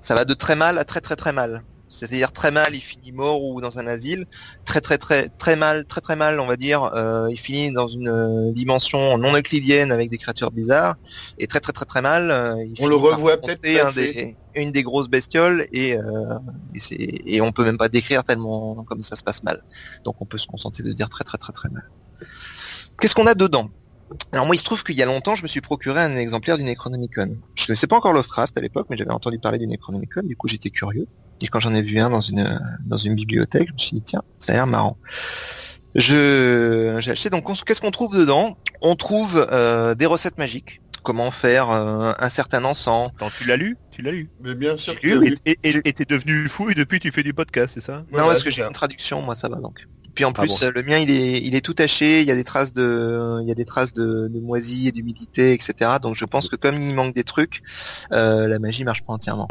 Ça 0.00 0.14
va 0.14 0.24
de 0.24 0.34
très 0.34 0.56
mal 0.56 0.78
à 0.78 0.84
très 0.84 1.00
très 1.00 1.16
très 1.16 1.32
mal. 1.32 1.62
C'est-à-dire 1.88 2.32
très 2.32 2.50
mal, 2.50 2.74
il 2.74 2.80
finit 2.80 3.12
mort 3.12 3.42
ou 3.44 3.60
dans 3.60 3.78
un 3.78 3.86
asile. 3.86 4.26
Très 4.64 4.80
très 4.80 4.98
très 4.98 5.28
très 5.28 5.56
mal, 5.56 5.84
très 5.86 6.00
très 6.00 6.16
mal, 6.16 6.38
on 6.40 6.46
va 6.46 6.56
dire, 6.56 6.84
euh, 6.94 7.28
il 7.30 7.38
finit 7.38 7.72
dans 7.72 7.88
une 7.88 8.08
euh, 8.08 8.52
dimension 8.52 9.16
non 9.18 9.36
euclidienne 9.36 9.90
avec 9.90 10.10
des 10.10 10.18
créatures 10.18 10.50
bizarres. 10.50 10.96
Et 11.38 11.46
très 11.46 11.60
très 11.60 11.72
très 11.72 11.86
très 11.86 12.02
mal, 12.02 12.30
euh, 12.30 12.54
on 12.78 12.86
le 12.86 12.96
revoit 12.96 13.38
peut-être 13.38 13.66
une 14.54 14.72
des 14.72 14.82
grosses 14.82 15.08
bestioles 15.08 15.66
et, 15.72 15.96
et, 16.90 17.36
et 17.36 17.40
on 17.40 17.52
peut 17.52 17.64
même 17.64 17.78
pas 17.78 17.88
décrire 17.88 18.24
tellement 18.24 18.84
comme 18.84 19.02
ça 19.02 19.16
se 19.16 19.22
passe 19.22 19.42
mal. 19.42 19.62
Donc 20.04 20.16
on 20.20 20.24
peut 20.24 20.38
se 20.38 20.46
concentrer 20.46 20.82
de 20.82 20.92
dire 20.92 21.08
très 21.08 21.24
très 21.24 21.38
très 21.38 21.52
très 21.52 21.68
mal. 21.68 21.88
Qu'est-ce 23.00 23.14
qu'on 23.14 23.26
a 23.26 23.34
dedans? 23.34 23.70
Alors 24.32 24.46
moi, 24.46 24.54
il 24.54 24.58
se 24.58 24.64
trouve 24.64 24.82
qu'il 24.84 24.96
y 24.96 25.02
a 25.02 25.06
longtemps, 25.06 25.34
je 25.34 25.42
me 25.42 25.48
suis 25.48 25.60
procuré 25.60 26.00
un 26.00 26.16
exemplaire 26.16 26.58
du 26.58 26.64
Necronomicon. 26.64 27.36
Je 27.54 27.66
connaissais 27.66 27.86
pas 27.86 27.96
encore 27.96 28.12
Lovecraft 28.12 28.56
à 28.56 28.60
l'époque, 28.60 28.86
mais 28.90 28.96
j'avais 28.96 29.12
entendu 29.12 29.38
parler 29.38 29.58
du 29.58 29.66
Necronomicon, 29.66 30.22
du 30.22 30.36
coup 30.36 30.48
j'étais 30.48 30.70
curieux. 30.70 31.06
Et 31.40 31.46
quand 31.46 31.60
j'en 31.60 31.74
ai 31.74 31.82
vu 31.82 31.98
un 31.98 32.10
dans 32.10 32.20
une 32.20 32.60
dans 32.84 32.96
une 32.96 33.14
bibliothèque, 33.14 33.68
je 33.68 33.72
me 33.72 33.78
suis 33.78 33.94
dit 33.96 34.02
tiens, 34.02 34.22
ça 34.38 34.52
a 34.52 34.54
l'air 34.56 34.66
marrant. 34.66 34.96
Je 35.94 36.96
j'ai 37.00 37.10
acheté 37.12 37.30
donc 37.30 37.46
qu'est-ce 37.64 37.80
qu'on 37.80 37.90
trouve 37.90 38.16
dedans? 38.16 38.56
On 38.82 38.96
trouve 38.96 39.46
euh, 39.50 39.94
des 39.94 40.06
recettes 40.06 40.38
magiques. 40.38 40.80
Comment 41.04 41.30
faire 41.30 41.70
euh, 41.70 42.12
un 42.18 42.28
certain 42.28 42.64
encens 42.64 43.10
Quand 43.18 43.30
tu 43.30 43.46
l'as 43.46 43.56
lu? 43.56 43.78
Tu 43.90 44.02
l'as 44.02 44.10
lu? 44.10 44.28
Mais 44.42 44.54
bien 44.54 44.76
sûr. 44.76 44.94
Lu, 45.02 45.36
et 45.46 45.56
t'es 45.92 46.04
devenu 46.04 46.48
fou 46.48 46.70
et 46.70 46.74
depuis 46.74 47.00
tu 47.00 47.12
fais 47.12 47.22
du 47.22 47.32
podcast, 47.32 47.74
c'est 47.74 47.80
ça? 47.80 48.04
Non, 48.12 48.26
parce 48.26 48.42
que 48.42 48.50
j'ai 48.50 48.62
une 48.62 48.72
traduction, 48.72 49.22
moi 49.22 49.34
ça 49.34 49.48
va 49.48 49.56
donc. 49.56 49.86
Puis 50.18 50.24
en 50.24 50.32
ah 50.32 50.42
plus, 50.42 50.64
le 50.64 50.82
mien, 50.82 50.98
il 50.98 51.12
est, 51.12 51.40
il 51.40 51.54
est 51.54 51.60
tout 51.60 51.74
taché. 51.74 52.22
Il 52.22 52.26
y 52.26 52.32
a 52.32 52.34
des 52.34 52.42
traces 52.42 52.72
de, 52.72 53.38
il 53.40 53.46
y 53.46 53.52
a 53.52 53.54
des 53.54 53.64
traces 53.64 53.92
de, 53.92 54.26
de 54.26 54.40
moisie 54.40 54.88
et 54.88 54.90
d'humidité, 54.90 55.52
etc. 55.52 55.92
Donc 56.02 56.16
je 56.16 56.24
pense 56.24 56.48
que 56.48 56.56
comme 56.56 56.82
il 56.82 56.92
manque 56.92 57.14
des 57.14 57.22
trucs, 57.22 57.62
euh, 58.10 58.48
la 58.48 58.58
magie 58.58 58.82
marche 58.82 59.04
pas 59.04 59.12
entièrement. 59.12 59.46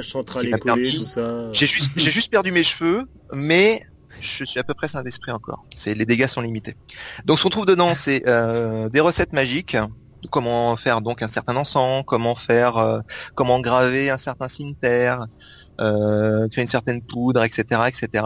J'ai 1.54 1.68
juste, 1.68 1.92
j'ai 1.96 2.12
juste 2.12 2.30
perdu 2.30 2.52
mes 2.52 2.64
cheveux, 2.64 3.06
mais 3.32 3.82
je 4.20 4.44
suis 4.44 4.60
à 4.60 4.64
peu 4.66 4.74
près 4.74 4.90
sain 4.90 5.04
d'esprit 5.04 5.32
encore. 5.32 5.64
C'est 5.78 5.94
les 5.94 6.06
dégâts 6.06 6.28
sont 6.28 6.42
limités. 6.42 6.76
Donc 7.24 7.38
ce 7.38 7.44
qu'on 7.44 7.50
trouve 7.50 7.66
dedans, 7.66 7.96
c'est 7.96 8.28
euh, 8.28 8.90
des 8.90 9.00
recettes 9.00 9.32
magiques. 9.32 9.78
Comment 10.32 10.76
faire 10.76 11.00
donc 11.00 11.22
un 11.22 11.30
certain 11.30 11.56
encens, 11.56 12.04
comment 12.06 12.36
faire, 12.36 12.76
euh, 12.76 13.00
comment 13.36 13.62
graver 13.62 14.10
un 14.10 14.18
certain 14.18 14.50
cimetière, 14.50 15.28
euh, 15.80 16.50
créer 16.50 16.64
une 16.64 16.68
certaine 16.68 17.02
poudre, 17.02 17.42
etc., 17.46 17.84
etc. 17.88 18.26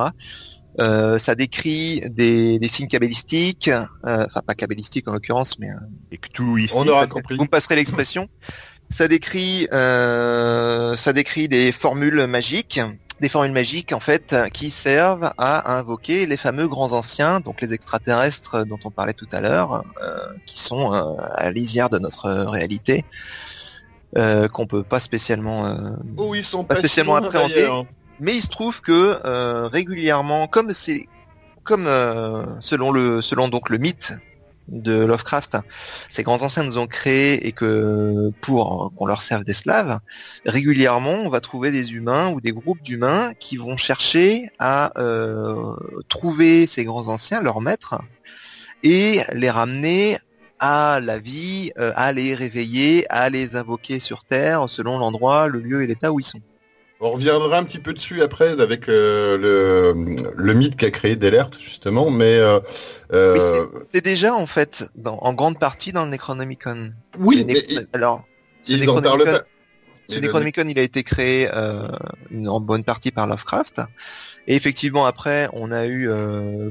Euh, 0.80 1.20
ça 1.20 1.36
décrit 1.36 2.02
des, 2.10 2.58
des 2.58 2.68
signes 2.68 2.88
cabalistiques, 2.88 3.68
euh, 3.68 4.26
enfin 4.26 4.42
pas 4.46 4.56
cabalistiques 4.56 5.08
en 5.08 5.14
l'occurrence, 5.14 5.60
mais 5.60 5.70
euh, 5.70 5.76
et 6.12 6.18
que 6.18 6.30
tout 6.30 6.58
ici, 6.58 6.74
on 6.78 6.88
aura 6.88 7.08
compris. 7.08 7.36
Vous 7.36 7.44
me 7.44 7.50
passerez 7.50 7.76
l'expression 7.76 8.30
Ça 8.90 9.08
décrit, 9.08 9.68
euh, 9.74 10.96
ça 10.96 11.12
décrit 11.12 11.50
des 11.50 11.72
formules 11.74 12.26
magiques, 12.26 12.80
des 13.20 13.30
formules 13.30 13.52
magiques 13.52 13.92
en 13.92 14.00
fait 14.00 14.34
qui 14.54 14.72
servent 14.72 15.34
à 15.38 15.76
invoquer 15.78 16.26
les 16.26 16.38
fameux 16.38 16.68
grands 16.68 16.94
anciens, 16.94 17.42
donc 17.42 17.62
les 17.62 17.74
extraterrestres 17.74 18.66
dont 18.66 18.80
on 18.86 18.92
parlait 18.92 19.14
tout 19.14 19.28
à 19.34 19.42
l'heure, 19.42 19.84
euh, 20.02 20.20
qui 20.46 20.60
sont 20.62 20.94
euh, 20.94 21.16
à 21.36 21.44
la 21.44 21.52
lisière 21.52 21.90
de 21.90 22.00
notre 22.00 22.30
réalité, 22.30 23.04
euh, 24.18 24.48
qu'on 24.48 24.68
peut 24.68 24.84
pas 24.84 25.00
spécialement, 25.00 25.66
euh, 25.68 25.92
Oh, 26.18 26.34
ils 26.34 26.44
sont 26.44 26.64
Pas 26.64 26.76
pas, 26.76 26.80
spécialement 26.80 27.20
d'ailleurs. 27.22 27.86
Mais 28.22 28.36
il 28.36 28.42
se 28.42 28.48
trouve 28.48 28.82
que 28.82 29.20
euh, 29.26 29.68
régulièrement, 29.68 30.48
comme 30.48 30.70
euh, 31.88 32.46
selon 32.62 32.92
le, 32.92 33.78
mythe 33.80 34.14
de 34.68 35.04
Lovecraft, 35.04 35.58
ces 36.08 36.22
grands 36.22 36.44
anciens 36.44 36.64
nous 36.64 36.78
ont 36.78 36.86
créés 36.86 37.48
et 37.48 37.52
que 37.52 38.32
pour 38.40 38.94
qu'on 38.96 39.08
leur 39.08 39.24
serve 39.24 39.44
d'esclaves, 39.44 40.00
régulièrement 40.46 41.16
on 41.26 41.30
va 41.30 41.42
trouver 41.42 41.72
des 41.72 41.94
humains 41.94 42.30
ou 42.30 42.40
des 42.40 42.52
groupes 42.52 42.84
d'humains 42.84 43.34
qui 43.40 43.58
vont 43.58 43.76
chercher 43.76 44.52
à 44.60 44.94
euh, 45.02 45.76
trouver 46.08 46.68
ces 46.68 46.86
grands 46.86 47.08
anciens, 47.08 47.42
leurs 47.42 47.60
maîtres, 47.60 48.00
et 48.84 49.22
les 49.34 49.50
ramener 49.50 50.20
à 50.60 51.00
la 51.02 51.18
vie, 51.18 51.72
à 51.76 52.12
les 52.12 52.36
réveiller, 52.36 53.08
à 53.10 53.32
les 53.32 53.56
invoquer 53.56 54.00
sur 54.00 54.26
Terre 54.26 54.70
selon 54.70 55.00
l'endroit, 55.00 55.48
le 55.48 55.60
lieu 55.60 55.82
et 55.82 55.88
l'état 55.88 56.12
où 56.12 56.20
ils 56.20 56.24
sont. 56.24 56.40
On 57.04 57.12
reviendra 57.12 57.58
un 57.58 57.64
petit 57.64 57.80
peu 57.80 57.94
dessus 57.94 58.22
après 58.22 58.62
avec 58.62 58.88
euh, 58.88 59.36
le, 59.38 60.34
le 60.36 60.54
mythe 60.54 60.76
qu'a 60.76 60.92
créé 60.92 61.16
Delert 61.16 61.50
justement, 61.60 62.12
mais 62.12 62.36
euh, 62.38 62.60
euh, 63.12 63.66
C'est 63.92 64.04
déjà 64.04 64.36
en 64.36 64.46
fait 64.46 64.84
dans- 64.96 65.18
en 65.18 65.34
grande 65.34 65.58
partie 65.60 65.92
dans 65.94 66.06
le 66.06 66.12
Necronomicon. 66.12 66.92
oui, 67.18 67.44
mais 67.48 67.56
alors, 67.94 68.24
ce 68.62 68.74
ils 68.74 68.88
en 68.90 69.02
parlent 69.02 69.20
Necronomicon- 69.24 69.32
pas. 69.40 69.44
Ce 70.08 70.16
Mais 70.16 70.22
le- 70.22 70.28
Necronomicon, 70.28 70.68
il 70.68 70.78
a 70.78 70.82
été 70.84 71.04
créé 71.04 71.50
une- 72.30 72.50
en 72.50 72.60
bonne 72.60 72.84
partie 72.84 73.12
par 73.12 73.26
Lovecraft. 73.28 73.82
Et 74.48 74.56
effectivement, 74.56 75.06
après, 75.06 75.48
on 75.54 75.72
a 75.72 75.86
eu, 75.88 76.10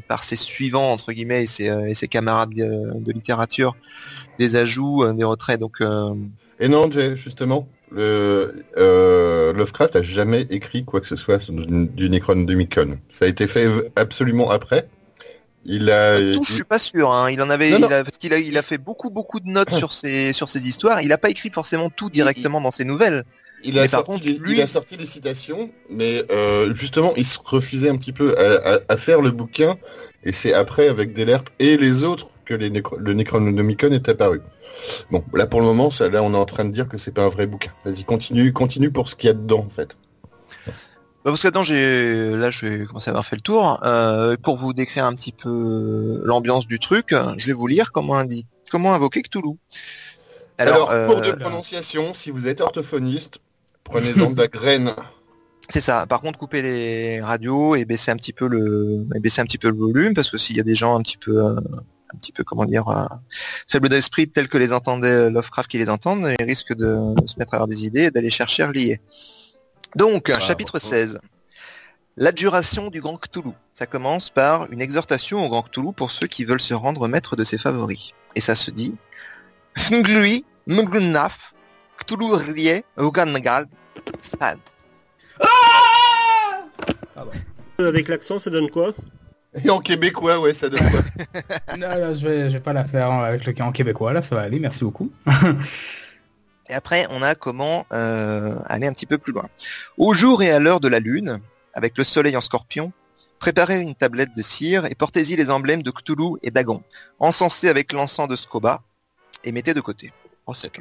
par 0.09 0.25
ses 0.25 0.37
suivants, 0.37 0.93
entre 0.93 1.13
guillemets, 1.13 1.45
et 1.45 1.47
ses, 1.47 1.65
et 1.89 1.95
ses 1.95 2.07
camarades 2.09 2.51
de, 2.55 2.91
de 3.01 3.13
littérature, 3.13 3.77
des 4.39 4.57
ajouts, 4.57 5.11
des 5.15 5.25
retraits. 5.25 5.59
Donc, 5.59 5.79
Et 6.59 6.69
non, 6.69 6.91
Jay, 6.91 7.17
justement, 7.17 7.67
le, 7.93 8.55
euh, 8.77 9.53
Lovecraft 9.53 9.97
a 9.97 10.03
jamais 10.03 10.43
écrit 10.51 10.85
quoi 10.85 11.01
que 11.01 11.07
ce 11.07 11.17
soit 11.17 11.51
du, 11.51 12.09
Necronomicon. 12.11 12.99
Ça 13.09 13.25
a 13.25 13.29
été 13.29 13.47
fait 13.47 13.69
absolument 13.97 14.51
après. 14.51 14.89
Il 15.67 15.91
a, 15.91 16.17
tout, 16.35 16.43
je 16.43 16.53
suis 16.55 16.65
pas 16.65 16.79
sûr. 16.79 17.11
Hein. 17.13 17.31
Il 17.31 17.43
en 17.43 17.51
avait, 17.51 17.71
Non, 17.71 17.81
non. 17.81 17.89
il 17.89 17.93
a- 17.93 18.05
parce 18.05 18.17
qu'il 18.19 18.33
a, 18.33 18.39
il 18.39 18.57
a 18.57 18.63
fait 18.63 18.79
beaucoup, 18.79 19.11
beaucoup 19.11 19.41
de 19.41 19.49
notes 19.49 19.75
sur 19.75 19.93
ses, 19.93 20.33
sur 20.33 20.49
ses 20.49 20.67
histoires. 20.67 21.03
Il 21.03 21.13
a 21.13 21.19
pas 21.19 21.29
écrit 21.31 21.51
forcément 21.51 21.91
tout 21.91 22.09
directement 22.11 22.61
dans 22.61 22.71
ses 22.71 22.85
nouvelles. 22.85 23.25
il, 23.63 23.79
a 23.79 23.87
sorti, 23.87 24.07
contre, 24.07 24.25
les- 24.25 24.39
lui- 24.39 24.55
il 24.57 24.63
a 24.63 24.67
sorti 24.67 24.97
les 24.97 25.05
citations, 25.07 25.71
mais 25.91 26.23
euh, 26.31 26.73
justement, 26.75 27.13
il 27.17 27.27
se 27.27 27.39
refusait 27.45 27.91
un 27.91 27.97
petit 27.97 28.13
peu 28.13 28.39
à, 28.39 28.75
à- 28.77 28.79
à 28.89 28.97
faire 28.97 29.21
le 29.21 29.31
bouquin. 29.33 29.77
Et 30.25 30.33
c'est 30.33 30.55
après, 30.55 30.89
avec 30.89 31.13
Delert 31.13 31.45
et 31.59 31.77
les 31.77 32.05
autres, 32.05 32.29
que 32.47 32.55
les 32.55 32.71
le 32.71 33.13
Necronomicon 33.13 33.93
est 33.93 34.09
apparu. 34.09 34.41
Bon, 35.11 35.25
là 35.35 35.47
pour 35.47 35.61
le 35.61 35.67
moment, 35.67 35.91
ça, 35.91 36.09
là 36.09 36.23
on 36.23 36.33
est 36.35 36.37
en 36.37 36.45
train 36.45 36.65
de 36.65 36.71
dire 36.73 36.89
que 36.89 36.97
c'est 36.97 37.11
pas 37.13 37.25
un 37.25 37.29
vrai 37.29 37.47
bouquin. 37.47 37.73
Vas-y, 37.85 38.05
continue, 38.05 38.53
continue 38.53 38.91
pour 38.91 39.09
ce 39.09 39.17
qu'il 39.17 39.29
y 39.29 39.31
a 39.31 39.35
dedans 39.35 39.61
en 39.61 39.69
fait. 39.69 39.97
Bah, 41.23 41.33
parce 41.33 41.43
que 41.43 41.63
j'ai, 41.65 42.31
là, 42.35 42.51
je 42.51 42.65
vais 42.67 42.87
commencer 42.87 43.11
à 43.11 43.13
avoir 43.13 43.27
fait 43.27 43.37
le 43.37 43.43
tour. 43.43 43.79
Euh, 43.85 44.37
pour 44.43 44.57
vous 44.57 44.73
décrire 44.73 45.05
un 45.05 45.15
petit 45.15 45.33
peu 45.33 46.23
l'ambiance 46.25 46.67
du 46.67 46.79
truc, 46.79 47.15
je 47.37 47.47
vais 47.47 47.53
vous 47.53 47.67
lire 47.67 47.93
comment, 47.93 48.15
indi- 48.19 48.47
comment 48.71 48.95
invoquer 48.95 49.21
Cthulhu. 49.21 49.57
Alors, 50.57 50.91
euh, 50.91 51.07
cours 51.07 51.21
de 51.21 51.33
prononciation, 51.33 52.15
si 52.15 52.31
vous 52.31 52.49
êtes 52.49 52.63
orthophoniste, 52.63 53.39
prenez-en 53.85 54.31
de 54.31 54.39
la 54.39 54.47
graine. 54.49 54.95
c'est 55.69 55.83
ça. 55.83 56.07
Par 56.07 56.23
contre, 56.23 56.39
coupez 56.39 56.63
les 56.63 57.21
radios 57.21 57.77
et 57.77 57.85
baissez 57.85 58.11
un 58.11 58.17
petit 58.17 58.33
peu 58.33 58.49
le, 58.49 59.07
et 59.15 59.21
baissez 59.21 59.43
un 59.43 59.45
petit 59.47 59.59
peu 59.59 59.69
le 59.69 59.77
volume, 59.77 60.15
parce 60.15 60.31
que 60.31 60.39
s'il 60.39 60.57
y 60.57 60.61
a 60.61 60.65
des 60.65 60.75
gens 60.75 60.99
un 60.99 61.03
petit 61.03 61.19
peu, 61.19 61.45
euh, 61.45 61.55
un 62.13 62.19
petit 62.19 62.33
peu, 62.33 62.45
comment 62.45 62.65
dire, 62.65 62.89
euh, 62.89 63.05
faibles 63.69 63.89
d'esprit 63.89 64.29
tels 64.29 64.49
que 64.49 64.59
les 64.59 64.73
entendait 64.73 65.31
Lovecraft 65.31 65.71
qui 65.71 65.79
les 65.79 65.89
entendent, 65.89 66.35
ils 66.39 66.45
risquent 66.45 66.75
de 66.75 67.15
se 67.27 67.39
mettre 67.39 67.55
à 67.55 67.57
avoir 67.57 67.69
des 67.69 67.85
idées 67.85 68.05
et 68.05 68.11
d'aller 68.11 68.31
chercher 68.31 68.63
à 68.65 68.69
relier. 68.69 69.01
Donc, 69.97 70.33
chapitre 70.41 70.79
16. 70.79 71.21
L'adjuration 72.17 72.89
du 72.89 73.01
grand 73.01 73.17
Cthulhu. 73.17 73.53
Ça 73.73 73.87
commence 73.87 74.31
par 74.31 74.71
une 74.73 74.81
exhortation 74.81 75.45
au 75.45 75.49
grand 75.49 75.63
Cthulhu 75.63 75.93
pour 75.93 76.11
ceux 76.11 76.27
qui 76.27 76.45
veulent 76.45 76.61
se 76.61 76.75
rendre 76.75 77.09
maître 77.09 77.35
de 77.35 77.45
ses 77.45 77.57
favoris. 77.57 78.13
Et 78.37 78.41
ça 78.41 78.55
se 78.55 78.71
dit 78.71 78.95
Fnglui, 79.77 80.45
Mglunaf, 80.67 81.55
Cthulhu 81.99 82.35
Rie, 82.35 82.83
Ugangal, 82.99 83.67
Stad. 84.23 84.59
Euh, 87.81 87.89
Avec 87.89 88.09
l'accent, 88.09 88.39
ça 88.39 88.51
donne 88.51 88.71
quoi? 88.71 88.93
Et 89.55 89.71
en 89.71 89.81
québécois, 89.81 90.39
ouais, 90.39 90.53
ça 90.53 90.69
donne 90.69 90.91
quoi? 90.91 91.01
Non, 91.79 91.89
non, 91.89 92.15
je 92.15 92.27
vais, 92.27 92.51
je 92.51 92.55
vais 92.55 92.61
pas 92.61 92.73
la 92.73 92.85
faire 92.85 93.11
avec 93.11 93.45
le 93.45 93.63
en 93.63 93.73
québécois, 93.73 94.13
là, 94.13 94.23
ça 94.23 94.37
va 94.37 94.43
aller, 94.43 94.61
merci 94.61 94.85
beaucoup. 94.85 95.11
Et 96.69 96.73
après, 96.73 97.07
on 97.11 97.21
a 97.21 97.35
comment 97.35 97.85
euh, 97.93 98.55
aller 98.67 98.87
un 98.87 98.93
petit 98.93 99.07
peu 99.07 99.19
plus 99.19 99.33
loin. 99.33 99.49
Au 99.99 100.15
jour 100.15 100.41
et 100.41 100.53
à 100.53 100.61
l'heure 100.61 100.79
de 100.79 100.87
la 100.87 101.01
lune, 101.01 101.41
avec 101.75 101.99
le 101.99 102.05
soleil 102.05 102.37
en 102.37 102.41
scorpion, 102.41 102.93
préparez 103.41 103.81
une 103.81 103.97
tablette 103.97 104.37
de 104.37 104.43
cire 104.43 104.87
et 104.87 104.95
portez-y 104.95 105.35
les 105.35 105.51
emblèmes 105.51 105.83
de 105.83 105.91
Cthulhu 105.91 106.39
et 106.43 106.53
Dagon, 106.53 106.85
encensés 107.19 107.69
avec 107.69 107.93
l'encens 107.93 108.29
de 108.29 108.37
Scoba, 108.37 108.83
et 109.43 109.51
mettez 109.51 109.75
de 109.75 109.81
côté. 109.81 110.13
Oh. 110.47 110.53
Oh. 110.55 110.81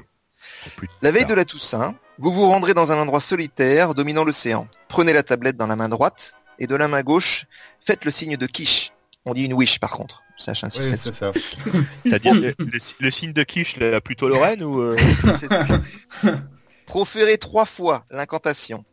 La 1.01 1.11
veille 1.11 1.25
de 1.25 1.33
la 1.33 1.45
Toussaint, 1.45 1.95
vous 2.19 2.31
vous 2.31 2.47
rendrez 2.47 2.73
dans 2.73 2.91
un 2.91 2.97
endroit 2.97 3.21
solitaire 3.21 3.95
dominant 3.95 4.23
l'océan. 4.23 4.67
Prenez 4.89 5.13
la 5.13 5.23
tablette 5.23 5.57
dans 5.57 5.67
la 5.67 5.75
main 5.75 5.89
droite 5.89 6.33
et 6.59 6.67
de 6.67 6.75
la 6.75 6.87
main 6.87 7.01
gauche, 7.01 7.45
faites 7.85 8.05
le 8.05 8.11
signe 8.11 8.37
de 8.37 8.45
quiche. 8.47 8.91
On 9.25 9.33
dit 9.33 9.45
une 9.45 9.53
wish 9.53 9.79
par 9.79 9.91
contre. 9.91 10.21
Ça, 10.37 10.53
j'insiste 10.53 10.83
Oui, 10.85 10.89
là-dessus. 10.91 11.09
c'est 11.11 11.13
ça. 11.13 11.33
C'est-à-dire 12.03 12.33
le, 12.33 12.53
le- 12.57 12.79
le 12.99 13.11
signe 13.11 13.33
de 13.33 13.43
quiche, 13.43 13.75
là, 13.77 13.99
plutôt 13.99 14.29
Lorraine 14.29 14.63
ou 14.63 14.79
euh. 14.79 14.95
Proférez 16.85 17.37
trois 17.37 17.65
fois 17.65 18.05
l'incantation. 18.09 18.85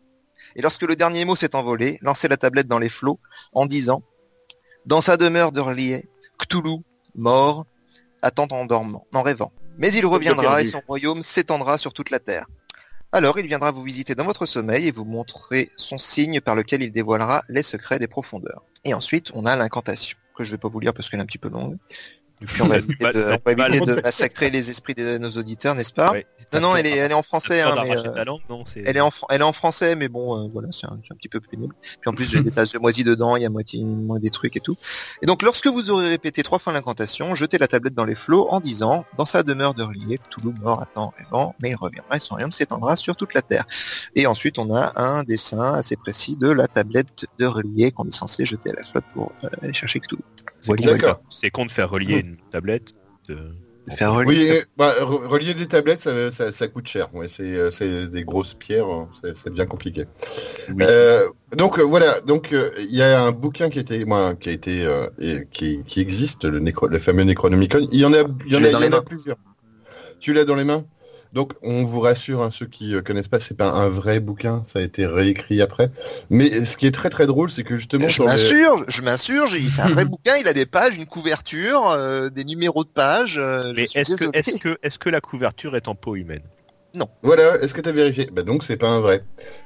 Et 0.56 0.62
lorsque 0.62 0.82
le 0.82 0.96
dernier 0.96 1.24
mot 1.24 1.36
s'est 1.36 1.54
envolé, 1.54 1.98
lancez 2.02 2.28
la 2.28 2.36
tablette 2.36 2.66
dans 2.66 2.78
les 2.78 2.88
flots 2.88 3.20
en 3.52 3.66
disant 3.66 4.02
Dans 4.86 5.00
sa 5.00 5.16
demeure 5.16 5.52
de 5.52 5.60
relier, 5.60 6.08
Cthulhu, 6.38 6.78
mort, 7.14 7.66
attend 8.22 8.48
en 8.50 8.66
dormant, 8.66 9.06
en 9.14 9.22
rêvant. 9.22 9.52
Mais 9.78 9.92
il 9.92 10.06
reviendra 10.06 10.62
et 10.62 10.68
son 10.68 10.80
royaume 10.86 11.22
s'étendra 11.22 11.78
sur 11.78 11.92
toute 11.92 12.10
la 12.10 12.18
terre. 12.18 12.46
Alors 13.12 13.38
il 13.38 13.46
viendra 13.46 13.70
vous 13.70 13.82
visiter 13.82 14.14
dans 14.14 14.24
votre 14.24 14.46
sommeil 14.46 14.88
et 14.88 14.92
vous 14.92 15.04
montrer 15.04 15.70
son 15.76 15.96
signe 15.98 16.40
par 16.40 16.54
lequel 16.56 16.82
il 16.82 16.90
dévoilera 16.92 17.44
les 17.48 17.62
secrets 17.62 17.98
des 17.98 18.08
profondeurs. 18.08 18.62
Et 18.86 18.94
ensuite, 18.94 19.32
on 19.34 19.46
a 19.46 19.56
l'incantation, 19.56 20.16
que 20.36 20.44
je 20.44 20.50
vais 20.52 20.58
pas 20.58 20.68
vous 20.68 20.78
lire 20.78 20.94
parce 20.94 21.10
qu'elle 21.10 21.18
est 21.18 21.22
un 21.22 21.26
petit 21.26 21.38
peu 21.38 21.48
longue. 21.48 21.76
Puis 22.44 22.60
on 22.62 22.68
va 22.68 22.76
éviter 22.78 23.12
de, 23.12 23.22
on 23.24 23.54
va 23.54 23.68
éviter 23.68 23.86
de 23.86 24.00
massacrer 24.02 24.50
les 24.50 24.68
esprits 24.70 24.94
de 24.94 25.16
nos 25.18 25.30
auditeurs, 25.30 25.74
n'est-ce 25.74 25.92
pas 25.92 26.12
Ouais. 26.12 26.26
Non, 26.52 26.60
non, 26.60 26.76
elle 26.76 26.86
est, 26.86 26.96
elle 26.96 27.10
est 27.10 27.14
en 27.14 27.22
français. 27.22 27.60
Hein, 27.62 27.74
mais, 27.82 27.96
euh, 27.96 28.24
langue, 28.24 28.40
non 28.48 28.62
elle 28.76 28.96
est 28.96 29.00
en, 29.00 29.10
fran- 29.10 29.26
elle 29.30 29.40
est 29.40 29.44
en 29.44 29.52
français, 29.52 29.96
mais 29.96 30.08
bon, 30.08 30.44
euh, 30.44 30.48
voilà, 30.52 30.68
c'est 30.70 30.86
un, 30.86 30.98
petit 31.16 31.28
peu 31.28 31.40
pénible. 31.40 31.74
Puis 31.82 32.08
en 32.08 32.12
plus, 32.12 32.30
j'ai 32.30 32.40
des 32.42 32.50
taches 32.50 32.72
de 32.72 32.78
moisi 32.78 33.02
dedans, 33.04 33.36
il 33.36 33.42
y 33.42 33.46
a 33.46 33.50
moitié, 33.50 33.82
moins 33.82 34.18
des 34.18 34.30
trucs 34.30 34.56
et 34.56 34.60
tout. 34.60 34.76
Et 35.22 35.26
donc, 35.26 35.42
lorsque 35.42 35.66
vous 35.66 35.90
aurez 35.90 36.08
répété 36.08 36.42
trois 36.42 36.58
fois 36.58 36.72
l'incantation, 36.72 37.34
jetez 37.34 37.58
la 37.58 37.66
tablette 37.68 37.94
dans 37.94 38.04
les 38.04 38.14
flots 38.14 38.48
en 38.50 38.60
disant, 38.60 39.04
dans 39.16 39.26
sa 39.26 39.42
demeure 39.42 39.74
de 39.74 39.82
relief, 39.82 40.20
Toulouse 40.30 40.54
mort 40.60 40.82
attend 40.82 41.12
rêvant, 41.18 41.54
mais 41.60 41.70
il 41.70 41.76
reviendra 41.76 42.16
et 42.16 42.20
son 42.20 42.34
royaume 42.34 42.52
s'étendra 42.52 42.96
sur 42.96 43.16
toute 43.16 43.34
la 43.34 43.42
terre. 43.42 43.64
Et 44.14 44.26
ensuite, 44.26 44.58
on 44.58 44.74
a 44.74 44.92
un 44.96 45.24
dessin 45.24 45.74
assez 45.74 45.96
précis 45.96 46.36
de 46.36 46.48
la 46.50 46.66
tablette 46.68 47.26
de 47.38 47.46
relief 47.46 47.94
qu'on 47.94 48.06
est 48.06 48.14
censé 48.14 48.46
jeter 48.46 48.70
à 48.70 48.74
la 48.74 48.84
flotte 48.84 49.04
pour 49.14 49.32
euh, 49.42 49.48
aller 49.62 49.72
chercher 49.72 50.00
Cthulhu. 50.00 50.22
C'est 50.66 50.76
con, 50.76 50.84
de 50.84 50.90
D'accord. 50.92 51.08
faire- 51.08 51.20
c'est 51.30 51.50
con 51.50 51.66
de 51.66 51.70
faire 51.70 51.90
relier 51.90 52.18
une 52.20 52.36
tablette. 52.50 52.88
euh, 53.30 53.50
Faire 53.96 54.14
relier. 54.14 54.50
Oui, 54.50 54.60
bah, 54.76 54.92
re- 55.00 55.26
relier 55.28 55.54
des 55.54 55.66
tablettes, 55.68 56.00
ça, 56.00 56.32
ça- 56.32 56.50
ça 56.50 56.66
coûte 56.66 56.88
cher. 56.88 57.14
Ouais, 57.14 57.28
c'est, 57.28 57.44
euh, 57.44 57.70
c'est 57.70 58.08
des 58.08 58.24
grosses 58.24 58.54
pierres, 58.54 58.88
euh, 58.92 59.04
c'est, 59.22 59.36
c'est 59.36 59.50
bien 59.50 59.64
compliqué. 59.64 60.06
Oui. 60.70 60.74
Euh, 60.80 61.28
donc 61.56 61.78
euh, 61.78 61.82
voilà, 61.84 62.20
donc 62.20 62.52
euh, 62.52 62.70
il 62.78 62.94
y 62.96 63.02
a 63.02 63.22
un 63.22 63.30
bouquin 63.30 63.70
qui 63.70 63.78
été, 63.78 64.04
moi, 64.04 64.34
qui 64.34 64.48
a 64.48 64.52
été, 64.52 64.84
euh, 64.84 65.06
et 65.20 65.46
qui, 65.52 65.84
qui 65.86 66.00
existe, 66.00 66.44
le, 66.44 66.58
nécro- 66.58 66.88
le 66.88 66.98
fameux 66.98 67.22
Necronomicon. 67.22 67.86
Il 67.92 68.00
y 68.00 68.04
en 68.04 68.12
a, 68.12 68.22
il 68.46 68.52
y 68.52 68.56
en 68.56 68.64
a, 68.64 68.68
il 68.86 68.90
y 68.90 68.94
en 68.94 69.02
plusieurs. 69.02 69.36
Tu 70.18 70.32
l'as 70.32 70.44
dans 70.44 70.56
les 70.56 70.64
mains? 70.64 70.84
Donc 71.36 71.52
on 71.60 71.84
vous 71.84 72.00
rassure, 72.00 72.42
hein, 72.42 72.50
ceux 72.50 72.64
qui 72.64 72.94
euh, 72.94 73.02
connaissent 73.02 73.28
pas, 73.28 73.38
c'est 73.40 73.56
pas 73.58 73.68
un 73.68 73.88
vrai 73.90 74.20
bouquin, 74.20 74.62
ça 74.66 74.78
a 74.78 74.82
été 74.82 75.04
réécrit 75.04 75.60
après. 75.60 75.90
Mais 76.30 76.64
ce 76.64 76.78
qui 76.78 76.86
est 76.86 76.90
très 76.92 77.10
très 77.10 77.26
drôle, 77.26 77.50
c'est 77.50 77.62
que 77.62 77.76
justement, 77.76 78.08
Je 78.08 78.22
les- 78.22 78.26
m'insurge, 78.28 78.84
je 78.88 79.02
m'insurge, 79.02 79.52
il- 79.52 79.70
c'est 79.70 79.82
un 79.82 79.90
vrai 79.90 80.04
bouquin, 80.06 80.36
il 80.36 80.48
a 80.48 80.54
des 80.54 80.64
pages, 80.64 80.96
une 80.96 81.04
couverture, 81.04 81.90
euh, 81.90 82.30
des 82.30 82.44
numéros 82.44 82.84
de 82.84 82.88
pages. 82.88 83.36
euh, 83.36 83.74
Mais 83.76 83.86
est-ce 83.94 84.14
que, 84.14 84.16
désolé. 84.20 84.30
est-ce 84.38 84.58
que, 84.58 84.78
est-ce 84.82 84.98
que 84.98 85.10
la 85.10 85.20
couverture 85.20 85.76
est 85.76 85.88
en 85.88 85.94
peau 85.94 86.16
humaine? 86.16 86.42
Voilà, 87.22 87.60
est-ce 87.60 87.74
que 87.74 87.82
tu 87.82 87.90
as 87.90 87.92
vérifié? 87.92 88.30
Bah 88.32 88.42
donc 88.42 88.64
c'est 88.64 88.78
pas 88.78 88.88
un 88.88 89.00
vrai. 89.00 89.22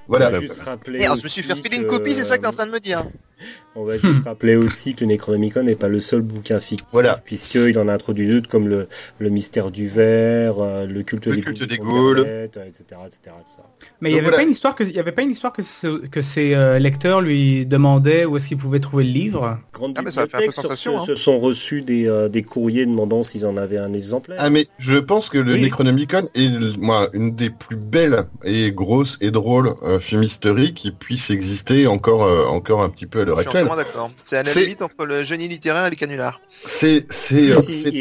Voilà. 0.08 0.32
Juste 0.40 0.62
rappeler 0.62 0.98
Merde, 0.98 1.18
je 1.20 1.24
me 1.24 1.28
suis 1.28 1.42
fait 1.42 1.52
refiler 1.52 1.76
une 1.76 1.84
que, 1.84 1.90
copie, 1.90 2.14
c'est 2.14 2.24
ça 2.24 2.36
que 2.36 2.42
t'es 2.42 2.48
en 2.48 2.50
euh, 2.50 2.54
train 2.56 2.66
de 2.66 2.72
me 2.72 2.80
dire. 2.80 3.04
On 3.76 3.84
va 3.84 3.96
juste 3.98 4.24
rappeler 4.26 4.56
aussi 4.56 4.94
que 4.94 5.02
le 5.02 5.06
Necronomicon 5.06 5.62
n'est 5.62 5.76
pas 5.76 5.86
le 5.88 6.00
seul 6.00 6.22
bouquin 6.22 6.58
fictif, 6.58 6.88
Voilà. 6.90 7.20
puisqu'il 7.24 7.78
en 7.78 7.86
a 7.88 7.94
introduit 7.94 8.28
d'autres 8.28 8.48
comme 8.50 8.66
le, 8.68 8.88
le 9.20 9.30
mystère 9.30 9.70
du 9.70 9.86
verre, 9.86 10.58
euh, 10.58 10.86
le 10.86 11.02
culte 11.04 11.26
Le 11.26 11.36
des 11.36 11.42
culte 11.42 11.62
des. 11.62 11.74
Internet, 11.76 12.56
euh, 12.56 12.64
etc., 12.66 12.84
etc., 13.06 13.18
etc. 13.38 13.58
Mais 14.00 14.10
il 14.10 14.14
n'y 14.14 14.18
avait 14.18 14.26
voilà. 14.28 14.38
pas 14.38 14.42
une 14.42 14.50
histoire 14.50 14.74
que 14.74 14.82
y 14.82 14.98
avait 14.98 15.12
pas 15.12 15.22
une 15.22 15.30
histoire 15.30 15.52
que 15.52 15.62
ce- 15.62 16.04
que 16.08 16.20
ses 16.20 16.54
euh, 16.54 16.78
lecteurs 16.80 17.20
lui 17.20 17.64
demandaient 17.64 18.24
où 18.24 18.36
est-ce 18.36 18.48
qu'ils 18.48 18.58
pouvaient 18.58 18.80
trouver 18.80 19.04
le 19.04 19.10
livre? 19.10 19.58
Grandes 19.72 19.94
Ah, 19.96 20.02
bibliothèques 20.02 20.52
sur 20.52 20.72
ce, 20.72 20.88
hein. 20.90 21.04
se 21.06 21.14
sont 21.14 21.38
reçus 21.38 21.82
des, 21.82 22.08
euh, 22.08 22.28
des 22.28 22.42
courriers 22.42 22.86
demandant 22.86 23.22
s'ils 23.22 23.46
en 23.46 23.56
avaient 23.56 23.78
un 23.78 23.92
exemplaire. 23.92 24.38
Ah 24.40 24.50
mais 24.50 24.66
je 24.78 24.96
pense 24.96 25.28
que 25.28 25.38
le 25.38 25.52
Oui. 25.54 25.62
Necronomicon 25.62 26.26
est 26.34 26.76
moi 26.78 27.08
une 27.12 27.30
des 27.36 27.50
plus 27.50 27.76
belles 27.76 28.24
et 28.44 28.72
grosses 28.72 29.16
et 29.20 29.30
drôles 29.30 29.74
euh, 29.84 30.00
fumisteries 30.00 30.74
qui 30.74 30.90
puissent 30.90 31.30
exister 31.30 31.86
encore 31.86 32.24
euh, 32.24 32.46
encore 32.46 32.82
un 32.82 32.90
petit 32.90 33.06
peu 33.06 33.20
à 33.20 33.24
l'heure 33.24 33.38
actuelle. 33.38 33.59
D'accord. 33.76 34.10
C'est 34.24 34.36
à 34.36 34.42
la 34.42 34.50
limite 34.62 34.82
entre 34.82 35.04
le 35.04 35.24
génie 35.24 35.48
littéraire 35.48 35.86
et 35.86 35.90
les 35.90 35.96
canulars. 35.96 36.40
C'est 36.64 37.06
euh, 37.32 37.60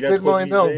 tellement 0.10 0.38
introduisait- 0.38 0.48
énorme. 0.48 0.70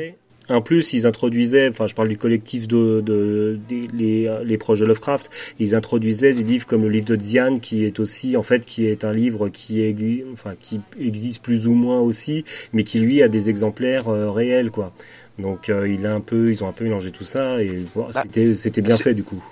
En 0.49 0.61
plus, 0.61 0.91
ils 0.91 1.07
introduisaient, 1.07 1.69
enfin, 1.69 1.87
je 1.87 1.95
parle 1.95 2.09
du 2.09 2.17
collectif 2.17 2.67
de, 2.67 2.99
de, 2.99 3.57
des- 3.69 3.87
les, 3.93 4.29
les 4.43 4.57
proches 4.57 4.79
de 4.81 4.85
Lovecraft, 4.85 5.29
ils 5.59 5.75
introduisaient 5.75 6.33
des 6.33 6.43
livres 6.43 6.65
comme 6.65 6.81
le 6.81 6.89
livre 6.89 7.05
de 7.05 7.15
Xian, 7.15 7.55
qui 7.57 7.85
est 7.85 8.01
aussi, 8.01 8.35
en 8.35 8.43
fait, 8.43 8.65
qui 8.65 8.85
est 8.85 9.05
un 9.05 9.13
livre 9.13 9.47
qui, 9.47 9.81
est, 9.81 10.25
enfin, 10.33 10.55
qui 10.59 10.81
existe 10.99 11.41
plus 11.41 11.67
ou 11.67 11.73
moins 11.73 12.01
aussi, 12.01 12.43
mais 12.73 12.83
qui 12.83 12.99
lui 12.99 13.23
a 13.23 13.29
des 13.29 13.49
exemplaires 13.49 14.09
euh, 14.09 14.29
réels, 14.29 14.71
quoi. 14.71 14.91
Donc, 15.41 15.69
euh, 15.69 15.89
il 15.89 16.05
a 16.05 16.13
un 16.13 16.21
peu, 16.21 16.49
ils 16.49 16.63
ont 16.63 16.67
un 16.67 16.71
peu 16.71 16.83
mélangé 16.83 17.11
tout 17.11 17.23
ça, 17.23 17.61
et 17.61 17.85
bon, 17.95 18.07
Bah, 18.13 18.21
c'était, 18.23 18.55
c'était 18.55 18.81
bien 18.81 18.97
fait 18.97 19.13
du 19.13 19.23
coup. 19.23 19.43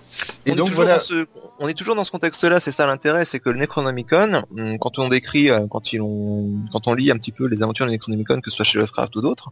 Et 0.45 0.51
on, 0.51 0.55
donc 0.55 0.67
est 0.67 0.69
toujours 0.71 0.85
voilà. 0.85 0.97
dans 0.97 1.03
ce, 1.03 1.25
on 1.59 1.67
est 1.67 1.73
toujours 1.73 1.95
dans 1.95 2.03
ce 2.03 2.11
contexte-là, 2.11 2.59
c'est 2.59 2.71
ça 2.71 2.85
l'intérêt, 2.85 3.25
c'est 3.25 3.39
que 3.39 3.49
le 3.49 3.59
Necronomicon, 3.59 4.43
hum, 4.57 4.77
quand 4.79 4.99
on 4.99 5.07
décrit, 5.09 5.49
euh, 5.49 5.67
quand, 5.69 5.93
ils 5.93 6.01
ont, 6.01 6.49
quand 6.71 6.87
on 6.87 6.93
lit 6.93 7.11
un 7.11 7.17
petit 7.17 7.31
peu 7.31 7.47
les 7.47 7.61
aventures 7.63 7.85
du 7.85 7.91
Necronomicon, 7.91 8.39
que 8.41 8.49
ce 8.49 8.55
soit 8.55 8.65
chez 8.65 8.79
Lovecraft 8.79 9.15
ou 9.15 9.21
d'autres, 9.21 9.51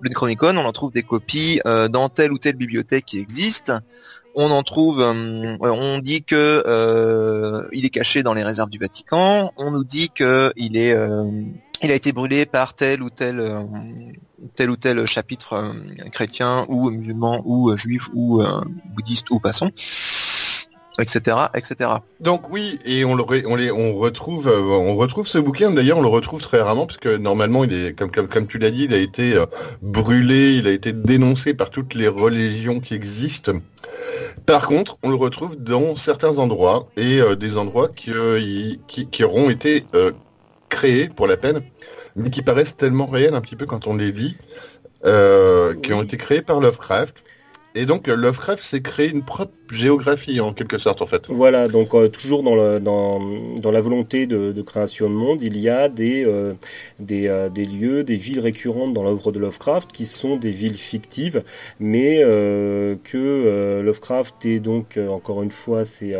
le 0.00 0.08
Necronomicon, 0.08 0.56
on 0.56 0.64
en 0.64 0.72
trouve 0.72 0.92
des 0.92 1.02
copies 1.02 1.60
euh, 1.66 1.88
dans 1.88 2.08
telle 2.08 2.32
ou 2.32 2.38
telle 2.38 2.56
bibliothèque 2.56 3.04
qui 3.04 3.18
existe. 3.18 3.72
On 4.36 4.50
en 4.50 4.64
trouve, 4.64 5.00
hum, 5.00 5.58
on 5.60 5.98
dit 5.98 6.24
que 6.24 6.64
euh, 6.66 7.68
il 7.72 7.84
est 7.84 7.90
caché 7.90 8.22
dans 8.22 8.34
les 8.34 8.42
réserves 8.42 8.70
du 8.70 8.78
Vatican. 8.78 9.52
On 9.56 9.70
nous 9.70 9.84
dit 9.84 10.10
que 10.10 10.52
il 10.56 10.76
est, 10.76 10.92
euh, 10.92 11.30
il 11.82 11.90
a 11.92 11.94
été 11.94 12.12
brûlé 12.12 12.44
par 12.44 12.74
tel 12.74 13.02
ou 13.02 13.10
tel, 13.10 13.38
euh, 13.38 13.60
tel 14.54 14.70
ou 14.70 14.76
tel 14.76 15.06
chapitre 15.06 15.54
euh, 15.54 16.08
chrétien 16.10 16.66
ou 16.68 16.90
musulman 16.90 17.42
ou 17.44 17.70
euh, 17.70 17.76
juif 17.76 18.08
ou 18.14 18.42
euh, 18.42 18.60
bouddhiste 18.94 19.30
ou 19.30 19.40
passant, 19.40 19.70
etc., 20.98 21.36
etc. 21.54 21.90
Donc 22.20 22.50
oui, 22.50 22.78
et 22.84 23.04
on 23.04 23.14
le 23.14 23.24
on 23.46 23.56
les 23.56 23.70
on 23.70 23.96
retrouve 23.96 24.48
on 24.48 24.96
retrouve 24.96 25.26
ce 25.26 25.38
bouquin 25.38 25.70
d'ailleurs 25.70 25.98
on 25.98 26.02
le 26.02 26.08
retrouve 26.08 26.42
très 26.42 26.60
rarement 26.60 26.86
parce 26.86 26.98
que 26.98 27.16
normalement 27.16 27.64
il 27.64 27.72
est 27.72 27.98
comme 27.98 28.46
tu 28.46 28.58
l'as 28.58 28.70
dit 28.70 28.84
il 28.84 28.94
a 28.94 28.98
été 28.98 29.42
brûlé, 29.82 30.54
il 30.56 30.66
a 30.66 30.72
été 30.72 30.92
dénoncé 30.92 31.54
par 31.54 31.70
toutes 31.70 31.94
les 31.94 32.08
religions 32.08 32.80
qui 32.80 32.94
existent. 32.94 33.52
Par 34.46 34.66
contre, 34.66 34.98
on 35.02 35.10
le 35.10 35.14
retrouve 35.14 35.56
dans 35.56 35.96
certains 35.96 36.38
endroits 36.38 36.88
et 36.96 37.20
des 37.36 37.56
endroits 37.56 37.88
qui, 37.88 38.10
qui 38.86 39.24
auront 39.24 39.48
été 39.48 39.86
créés 40.68 41.08
pour 41.08 41.26
la 41.26 41.36
peine, 41.36 41.62
mais 42.16 42.30
qui 42.30 42.42
paraissent 42.42 42.76
tellement 42.76 43.06
réels 43.06 43.34
un 43.34 43.40
petit 43.40 43.56
peu 43.56 43.66
quand 43.66 43.86
on 43.86 43.96
les 43.96 44.12
lit, 44.12 44.36
euh, 45.04 45.74
qui 45.74 45.92
ont 45.92 46.02
été 46.02 46.16
créés 46.16 46.42
par 46.42 46.60
Lovecraft. 46.60 47.22
Et 47.76 47.86
donc 47.86 48.08
euh, 48.08 48.14
Lovecraft 48.14 48.62
s'est 48.62 48.82
créé 48.82 49.10
une 49.10 49.24
propre 49.24 49.52
géographie 49.72 50.40
en 50.40 50.52
quelque 50.52 50.78
sorte 50.78 51.02
en 51.02 51.06
fait. 51.06 51.22
Voilà, 51.28 51.66
donc 51.66 51.94
euh, 51.94 52.08
toujours 52.08 52.44
dans, 52.44 52.54
le, 52.54 52.78
dans, 52.78 53.20
dans 53.60 53.70
la 53.72 53.80
volonté 53.80 54.26
de, 54.26 54.52
de 54.52 54.62
création 54.62 55.08
de 55.10 55.14
monde, 55.14 55.42
il 55.42 55.58
y 55.58 55.68
a 55.68 55.88
des, 55.88 56.24
euh, 56.24 56.54
des, 57.00 57.28
euh, 57.28 57.48
des 57.48 57.64
lieux, 57.64 58.04
des 58.04 58.14
villes 58.14 58.38
récurrentes 58.38 58.94
dans 58.94 59.02
l'œuvre 59.02 59.32
de 59.32 59.40
Lovecraft 59.40 59.90
qui 59.90 60.06
sont 60.06 60.36
des 60.36 60.52
villes 60.52 60.76
fictives, 60.76 61.42
mais 61.80 62.22
euh, 62.22 62.94
que 63.02 63.16
euh, 63.18 63.82
Lovecraft 63.82 64.46
et 64.46 64.60
donc 64.60 64.96
encore 65.08 65.42
une 65.42 65.50
fois 65.50 65.84
ses, 65.84 66.14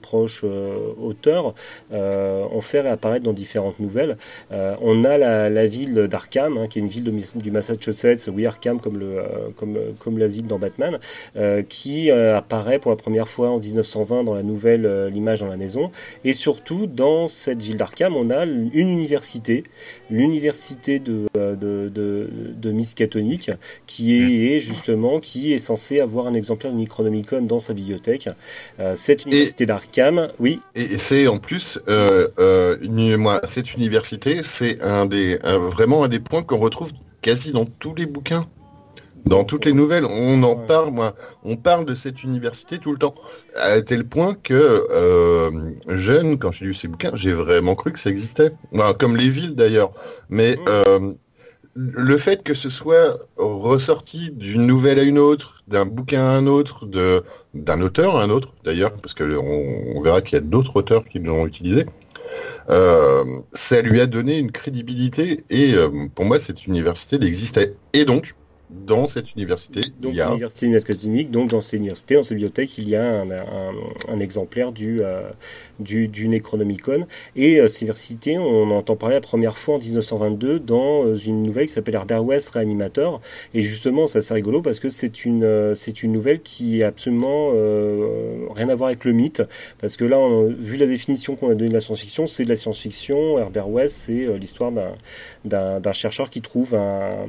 proches 0.00 0.44
auteurs 0.44 1.54
ont 1.90 2.60
fait 2.60 2.80
réapparaître 2.80 3.24
dans 3.24 3.32
différentes 3.32 3.80
nouvelles. 3.80 4.16
On 4.50 5.04
a 5.04 5.18
la, 5.18 5.50
la 5.50 5.66
ville 5.66 6.06
d'Arkham, 6.08 6.58
hein, 6.58 6.68
qui 6.68 6.78
est 6.78 6.82
une 6.82 6.88
ville 6.88 7.10
du 7.34 7.50
Massachusetts, 7.50 8.28
oui 8.32 8.46
Arkham 8.46 8.80
comme, 8.80 8.98
le, 8.98 9.18
euh, 9.18 9.24
comme, 9.56 9.76
comme 9.98 10.18
l'asile 10.18 10.46
dans 10.46 10.59
Batman, 10.60 10.98
euh, 11.36 11.62
qui 11.62 12.10
euh, 12.10 12.36
apparaît 12.36 12.78
pour 12.78 12.90
la 12.92 12.96
première 12.96 13.26
fois 13.28 13.50
en 13.50 13.58
1920 13.58 14.24
dans 14.24 14.34
la 14.34 14.42
nouvelle 14.42 14.86
euh, 14.86 15.10
L'image 15.10 15.40
dans 15.40 15.48
la 15.48 15.56
maison. 15.56 15.90
Et 16.24 16.32
surtout, 16.34 16.86
dans 16.86 17.26
cette 17.28 17.60
ville 17.62 17.76
d'Arkham, 17.76 18.14
on 18.16 18.30
a 18.30 18.44
une 18.44 18.70
université, 18.74 19.64
l'université 20.10 20.98
de, 20.98 21.26
de, 21.34 21.54
de, 21.88 22.28
de 22.54 22.70
Miskatonic, 22.70 23.50
qui 23.86 24.16
est, 24.16 24.56
est 24.56 24.60
justement, 24.60 25.20
qui 25.20 25.52
est 25.52 25.58
censé 25.58 26.00
avoir 26.00 26.26
un 26.26 26.34
exemplaire 26.34 26.72
du 26.72 26.78
Necronomicon 26.78 27.42
dans 27.42 27.58
sa 27.58 27.72
bibliothèque. 27.72 28.28
Cette 28.94 29.24
université 29.26 29.66
d'Arkham, 29.66 30.30
oui, 30.38 30.60
Et 30.74 30.98
c'est 30.98 31.26
en 31.26 31.38
plus, 31.38 31.78
euh, 31.88 32.28
euh, 32.38 32.76
moi, 33.16 33.40
cette 33.44 33.74
université, 33.74 34.40
c'est 34.42 34.80
un 34.82 35.06
des, 35.06 35.38
un- 35.42 35.58
vraiment 35.58 36.04
un 36.04 36.08
des 36.08 36.20
points 36.20 36.42
qu'on 36.42 36.58
retrouve 36.58 36.92
quasi 37.22 37.52
dans 37.52 37.64
tous 37.64 37.94
les 37.94 38.06
bouquins, 38.06 38.46
dans 39.26 39.44
toutes 39.44 39.64
les 39.64 39.72
nouvelles. 39.72 40.04
On 40.04 40.42
en 40.42 40.56
parle, 40.56 40.90
moi, 40.90 41.14
on 41.44 41.56
parle 41.56 41.84
de 41.84 41.94
cette 41.94 42.22
université 42.22 42.78
tout 42.78 42.92
le 42.92 42.98
temps, 42.98 43.14
à 43.56 43.80
tel 43.82 44.04
point 44.04 44.34
que 44.34 44.54
euh, 44.90 45.50
jeune, 45.88 46.38
quand 46.38 46.52
j'ai 46.52 46.66
lu 46.66 46.74
ces 46.74 46.88
bouquins, 46.88 47.12
j'ai 47.14 47.32
vraiment 47.32 47.74
cru 47.74 47.92
que 47.92 47.98
ça 47.98 48.10
existait, 48.10 48.52
Enfin, 48.74 48.94
comme 48.94 49.16
les 49.16 49.28
villes 49.28 49.54
d'ailleurs. 49.56 49.92
Mais 50.28 50.56
Mm. 50.56 50.64
euh, 50.68 51.12
le 51.74 52.18
fait 52.18 52.42
que 52.42 52.52
ce 52.54 52.68
soit 52.68 53.18
ressorti 53.36 54.30
d'une 54.32 54.66
nouvelle 54.66 54.98
à 54.98 55.02
une 55.04 55.18
autre, 55.18 55.62
d'un 55.68 55.86
bouquin 55.86 56.22
à 56.22 56.32
un 56.32 56.46
autre, 56.46 56.84
de 56.86 57.22
d'un 57.54 57.80
auteur 57.80 58.16
à 58.16 58.24
un 58.24 58.30
autre 58.30 58.54
d'ailleurs, 58.64 58.92
parce 58.92 59.14
que 59.14 59.36
on, 59.36 59.96
on 59.96 60.02
verra 60.02 60.20
qu'il 60.20 60.34
y 60.34 60.38
a 60.38 60.40
d'autres 60.40 60.76
auteurs 60.76 61.04
qui 61.04 61.20
l'ont 61.20 61.46
utilisé. 61.46 61.86
Euh, 62.70 63.24
ça 63.52 63.82
lui 63.82 64.00
a 64.00 64.06
donné 64.06 64.38
une 64.38 64.52
crédibilité 64.52 65.44
et 65.50 65.74
euh, 65.74 65.88
pour 66.14 66.24
moi 66.24 66.38
cette 66.38 66.66
université 66.66 67.16
elle 67.16 67.24
existait 67.24 67.74
et 67.92 68.04
donc 68.04 68.34
dans 68.70 69.06
cette 69.06 69.32
université 69.32 69.82
Donc 70.00 70.12
il 70.12 70.16
y 70.16 70.20
a 70.20 70.28
l'université 70.28 70.68
Miskatonic, 70.68 71.30
donc 71.30 71.50
dans 71.50 71.60
cette 71.60 71.78
université, 71.78 72.14
dans 72.14 72.22
cette 72.22 72.36
bibliothèque, 72.36 72.78
il 72.78 72.88
y 72.88 72.96
a 72.96 73.02
un, 73.02 73.30
un, 73.30 73.72
un 74.08 74.20
exemplaire 74.20 74.72
du, 74.72 75.00
euh, 75.02 75.28
du, 75.80 76.08
du 76.08 76.28
Necronomicon. 76.28 77.06
Et 77.36 77.60
euh, 77.60 77.68
cette 77.68 77.82
université, 77.82 78.38
on 78.38 78.70
entend 78.70 78.96
parler 78.96 79.16
la 79.16 79.20
première 79.20 79.58
fois 79.58 79.76
en 79.76 79.78
1922 79.78 80.60
dans 80.60 81.04
euh, 81.04 81.16
une 81.16 81.42
nouvelle 81.42 81.66
qui 81.66 81.72
s'appelle 81.72 81.94
Herbert 81.94 82.24
West 82.24 82.50
Réanimateur. 82.50 83.20
Et 83.54 83.62
justement, 83.62 84.06
c'est 84.06 84.18
assez 84.18 84.34
rigolo 84.34 84.62
parce 84.62 84.78
que 84.80 84.88
c'est 84.88 85.24
une, 85.24 85.44
euh, 85.44 85.74
c'est 85.74 86.02
une 86.02 86.12
nouvelle 86.12 86.40
qui 86.40 86.82
a 86.82 86.88
absolument 86.88 87.50
euh, 87.54 88.46
rien 88.50 88.68
à 88.68 88.74
voir 88.74 88.88
avec 88.88 89.04
le 89.04 89.12
mythe. 89.12 89.42
Parce 89.80 89.96
que 89.96 90.04
là, 90.04 90.18
on, 90.18 90.48
vu 90.48 90.76
la 90.76 90.86
définition 90.86 91.36
qu'on 91.36 91.50
a 91.50 91.54
donnée 91.54 91.68
de 91.68 91.74
la 91.74 91.80
science-fiction, 91.80 92.26
c'est 92.26 92.44
de 92.44 92.48
la 92.48 92.56
science-fiction. 92.56 93.38
Herbert 93.38 93.68
West, 93.68 93.96
c'est 94.06 94.26
euh, 94.26 94.36
l'histoire 94.36 94.72
d'un, 94.72 94.94
d'un, 95.44 95.80
d'un 95.80 95.92
chercheur 95.92 96.30
qui 96.30 96.40
trouve 96.40 96.74
un, 96.74 97.26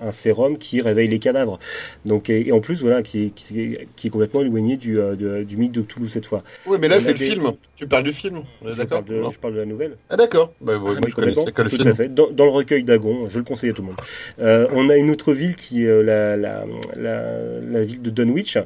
un 0.00 0.12
sérum 0.12 0.56
qui 0.58 0.77
réveille 0.80 1.08
les 1.08 1.18
cadavres. 1.18 1.58
Donc, 2.04 2.30
et, 2.30 2.48
et 2.48 2.52
en 2.52 2.60
plus, 2.60 2.82
voilà, 2.82 3.02
qui, 3.02 3.26
est- 3.26 3.30
qui, 3.30 3.60
est- 3.60 3.88
qui 3.96 4.06
est 4.06 4.10
complètement 4.10 4.40
éloigné 4.42 4.76
du, 4.76 4.98
euh, 4.98 5.44
du 5.44 5.56
mythe 5.56 5.72
de 5.72 5.82
Cthulhu 5.82 6.08
cette 6.08 6.26
fois. 6.26 6.42
oui 6.66 6.78
mais 6.80 6.88
là 6.88 6.98
c'est 7.00 7.12
le 7.12 7.18
des- 7.18 7.24
film 7.30 7.42
tu 7.76 7.86
parles 7.86 8.02
du 8.04 8.12
film 8.12 8.42
Je 8.64 8.70
d'accord 8.74 8.88
parle, 9.04 9.04
de, 9.04 9.22
Non 9.22 9.30
je 9.30 9.38
parle 9.38 9.54
de 9.54 9.58
la 9.60 9.64
nouvelle. 9.66 9.96
ah 10.10 10.16
d'accord 10.16 10.52
bah, 10.60 10.72
ouais, 10.72 10.78
Ah, 10.78 10.80
moi 10.80 10.94
mais 11.02 11.08
je 11.10 11.14
connaissais 11.14 11.34
complètement, 11.36 11.52
que 11.52 11.62
le 11.62 11.70
tout 11.70 11.76
film 11.76 11.88
à 11.88 11.94
fait. 11.94 12.08
Dans, 12.12 12.28
dans 12.30 12.44
le 12.44 12.50
recueil 12.50 12.82
d'Agon, 12.82 13.28
je 13.28 13.38
le 13.38 13.44
conseille 13.44 13.70
à 13.70 13.72
tout 13.72 13.82
le 13.82 13.88
monde. 13.88 13.96
Euh, 14.40 14.66
on 14.72 14.88
a 14.88 14.96
une 14.96 15.10
autre 15.10 15.32
ville 15.32 15.54
qui 15.54 15.84
est 15.84 15.88
euh, 15.88 16.02
la, 16.02 16.36
la, 16.36 16.64
la, 16.96 17.60
la 17.60 17.84
ville 17.84 18.02
de 18.02 18.10
Dunwich, 18.10 18.58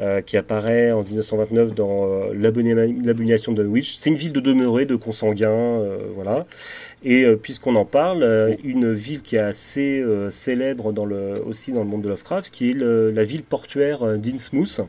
euh, 0.00 0.20
qui 0.20 0.36
apparaît 0.36 0.92
en 0.92 1.02
1929 1.02 1.74
dans 1.74 2.28
l'abomination 2.34 3.52
de 3.52 3.62
Dunwich. 3.62 3.96
C'est 3.98 4.10
une 4.10 4.16
ville 4.16 4.32
de 4.32 4.40
demeurés, 4.40 4.84
de 4.86 4.96
consanguins, 4.96 5.82
voilà. 6.14 6.46
Et 7.02 7.24
euh, 7.24 7.36
puisqu'on 7.36 7.76
en 7.76 7.84
parle, 7.84 8.22
euh, 8.22 8.56
une 8.64 8.92
ville 8.92 9.22
qui 9.22 9.36
est 9.36 9.40
assez 9.40 10.00
euh, 10.00 10.30
célèbre 10.30 10.92
dans 10.92 11.04
le, 11.06 11.40
aussi 11.44 11.72
dans 11.72 11.82
le 11.82 11.88
monde 11.88 12.02
de 12.02 12.08
Lovecraft, 12.08 12.50
qui 12.52 12.70
est 12.70 12.74
le- 12.74 13.10
la 13.12 13.24
ville 13.24 13.44
portuaire 13.44 14.18
d'Innsmouth. 14.18 14.80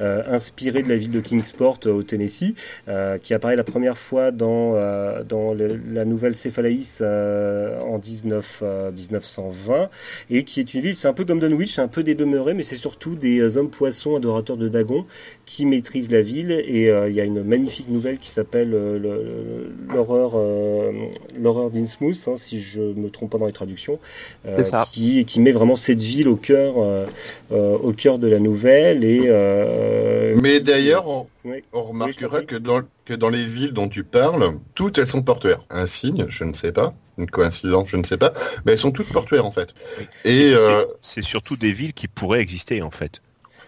Euh, 0.00 0.22
inspirée 0.28 0.82
de 0.82 0.88
la 0.88 0.96
ville 0.96 1.10
de 1.10 1.20
Kingsport 1.20 1.80
euh, 1.86 1.92
au 1.92 2.02
Tennessee, 2.02 2.54
euh, 2.88 3.18
qui 3.18 3.34
apparaît 3.34 3.56
la 3.56 3.64
première 3.64 3.98
fois 3.98 4.30
dans, 4.30 4.74
dans 5.28 5.54
le- 5.54 5.78
la 5.92 6.04
nouvelle 6.04 6.34
Céphalaïs 6.34 7.00
en 7.02 7.98
19, 7.98 8.60
euh, 8.62 8.90
1920, 8.90 9.88
et 10.30 10.44
qui 10.44 10.60
est 10.60 10.74
une 10.74 10.80
ville, 10.80 10.96
c'est 10.96 11.08
un 11.08 11.12
peu 11.12 11.24
comme 11.24 11.40
Dunwich, 11.40 11.78
un 11.78 11.88
peu 11.88 12.02
des 12.02 12.14
demeurés, 12.14 12.54
mais 12.54 12.62
c'est 12.62 12.76
surtout 12.76 13.14
des 13.14 13.38
euh, 13.40 13.56
hommes 13.58 13.70
poissons 13.70 14.16
adorateurs 14.16 14.56
de 14.56 14.68
Dagon 14.68 15.04
qui 15.46 15.66
maîtrisent 15.66 16.10
la 16.10 16.20
ville, 16.20 16.52
et 16.52 16.88
il 17.08 17.14
y 17.14 17.20
a 17.20 17.24
une 17.24 17.42
magnifique 17.42 17.88
nouvelle 17.88 18.18
qui 18.18 18.30
s'appelle 18.30 18.70
le- 18.70 18.98
le- 18.98 19.72
l'horreur 19.92 20.32
l'horreur 21.40 21.70
d'Innsmouth, 21.70 22.16
hein, 22.28 22.34
si 22.36 22.60
je 22.60 22.80
me 22.80 23.10
trompe 23.10 23.30
pas 23.30 23.38
dans 23.38 23.46
les 23.46 23.52
traductions, 23.52 23.98
euh, 24.46 24.56
qui, 24.92 25.24
qui 25.24 25.40
met 25.40 25.52
vraiment 25.52 25.76
cette 25.76 26.00
ville 26.00 26.28
au 26.28 26.36
cœur, 26.36 26.74
euh, 26.78 27.06
au 27.52 27.92
cœur 27.92 28.18
de 28.18 28.28
la 28.28 28.38
nouvelle, 28.38 29.04
et 29.04 29.28
euh, 29.28 30.32
Euh, 30.32 30.38
Mais 30.42 30.60
d'ailleurs, 30.60 31.08
on, 31.08 31.26
oui. 31.44 31.62
on 31.72 31.80
Oui, 31.82 31.88
remarquera 31.88 32.42
que, 32.42 32.56
dans, 32.56 32.80
que 33.04 33.14
dans 33.14 33.28
les 33.28 33.44
villes 33.44 33.72
dont 33.72 33.88
tu 33.88 34.04
parles, 34.04 34.52
toutes 34.74 34.98
elles 34.98 35.08
sont 35.08 35.22
portuaires. 35.22 35.60
Un 35.70 35.86
signe, 35.86 36.26
je 36.28 36.44
ne 36.44 36.52
sais 36.52 36.72
pas. 36.72 36.94
Une 37.18 37.26
coïncidence, 37.28 37.88
je 37.90 37.96
ne 37.96 38.04
sais 38.04 38.16
pas. 38.16 38.32
Mais 38.64 38.72
elles 38.72 38.78
sont 38.78 38.90
toutes 38.92 39.08
portuaires 39.12 39.44
en 39.44 39.50
fait. 39.50 39.68
Et 40.24 40.52
euh, 40.54 40.84
C'est 41.00 41.22
surtout 41.22 41.56
des 41.56 41.72
villes 41.72 41.92
qui 41.92 42.08
pourraient 42.08 42.40
exister 42.40 42.80
en 42.82 42.90
fait. 42.90 43.20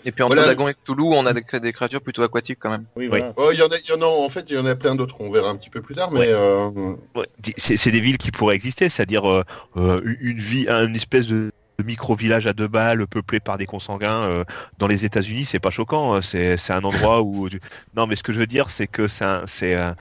Et 0.07 0.13
puis 0.13 0.23
entre 0.23 0.35
Voilà. 0.37 0.49
Dagon 0.51 0.69
et 0.69 0.75
Cthulhu, 0.75 1.03
on 1.05 1.25
a 1.25 1.33
des, 1.33 1.43
des 1.61 1.73
créatures 1.73 2.03
plutôt 2.03 2.23
aquatiques 2.23 2.59
quand 2.61 2.71
même. 2.71 2.85
Oui, 2.97 3.05
Oui. 3.05 3.09
voilà. 3.09 3.33
oh, 3.37 3.51
il 3.53 3.59
y 3.59 3.63
en 3.63 3.69
a, 3.69 3.77
il 3.83 3.89
y 3.89 3.93
en 3.93 4.03
a, 4.03 4.07
en 4.07 4.29
fait, 4.29 4.45
il 4.51 4.55
y 4.57 4.59
en 4.59 4.67
a 4.67 4.75
plein 4.75 4.95
d'autres. 4.95 5.17
On 5.21 5.31
verra 5.31 5.49
un 5.51 5.57
petit 5.57 5.71
peu 5.71 5.81
plus 5.81 5.95
tard. 5.95 6.11
Mais 6.13 6.21
Ouais. 6.21 6.27
euh, 6.29 6.71
Ouais, 7.17 7.27
di- 7.39 7.55
c'est 7.57 7.77
c'est 7.79 7.91
des 7.91 8.01
villes 8.01 8.19
qui 8.19 8.31
pourraient 8.31 8.55
exister, 8.57 8.89
c'est-à-dire 8.91 9.29
euh, 9.31 9.43
euh, 9.79 10.01
une 10.21 10.39
vie, 10.39 10.67
une 10.69 10.95
espèce 10.97 11.27
de 11.29 11.53
micro-village 11.83 12.47
à 12.47 12.53
deux 12.53 12.69
balles 12.69 13.07
peuplé 13.07 13.41
par 13.41 13.59
des 13.59 13.67
consanguins 13.67 14.23
euh, 14.23 14.45
dans 14.79 14.87
les 14.87 15.05
États-Unis, 15.05 15.45
c'est 15.45 15.59
pas 15.59 15.71
choquant. 15.71 16.15
hein. 16.15 16.21
C'est 16.23 16.71
un 16.71 16.85
endroit 16.85 17.23
où 17.23 17.49
non, 17.97 18.07
mais 18.07 18.17
ce 18.17 18.23
que 18.23 18.33
je 18.33 18.39
veux 18.39 18.47
dire, 18.47 18.71
c'est 18.71 18.87
que 18.87 19.09
c'est 19.09 19.25
un- 19.25 19.43
c'est 19.47 19.75
euh, 19.77 19.93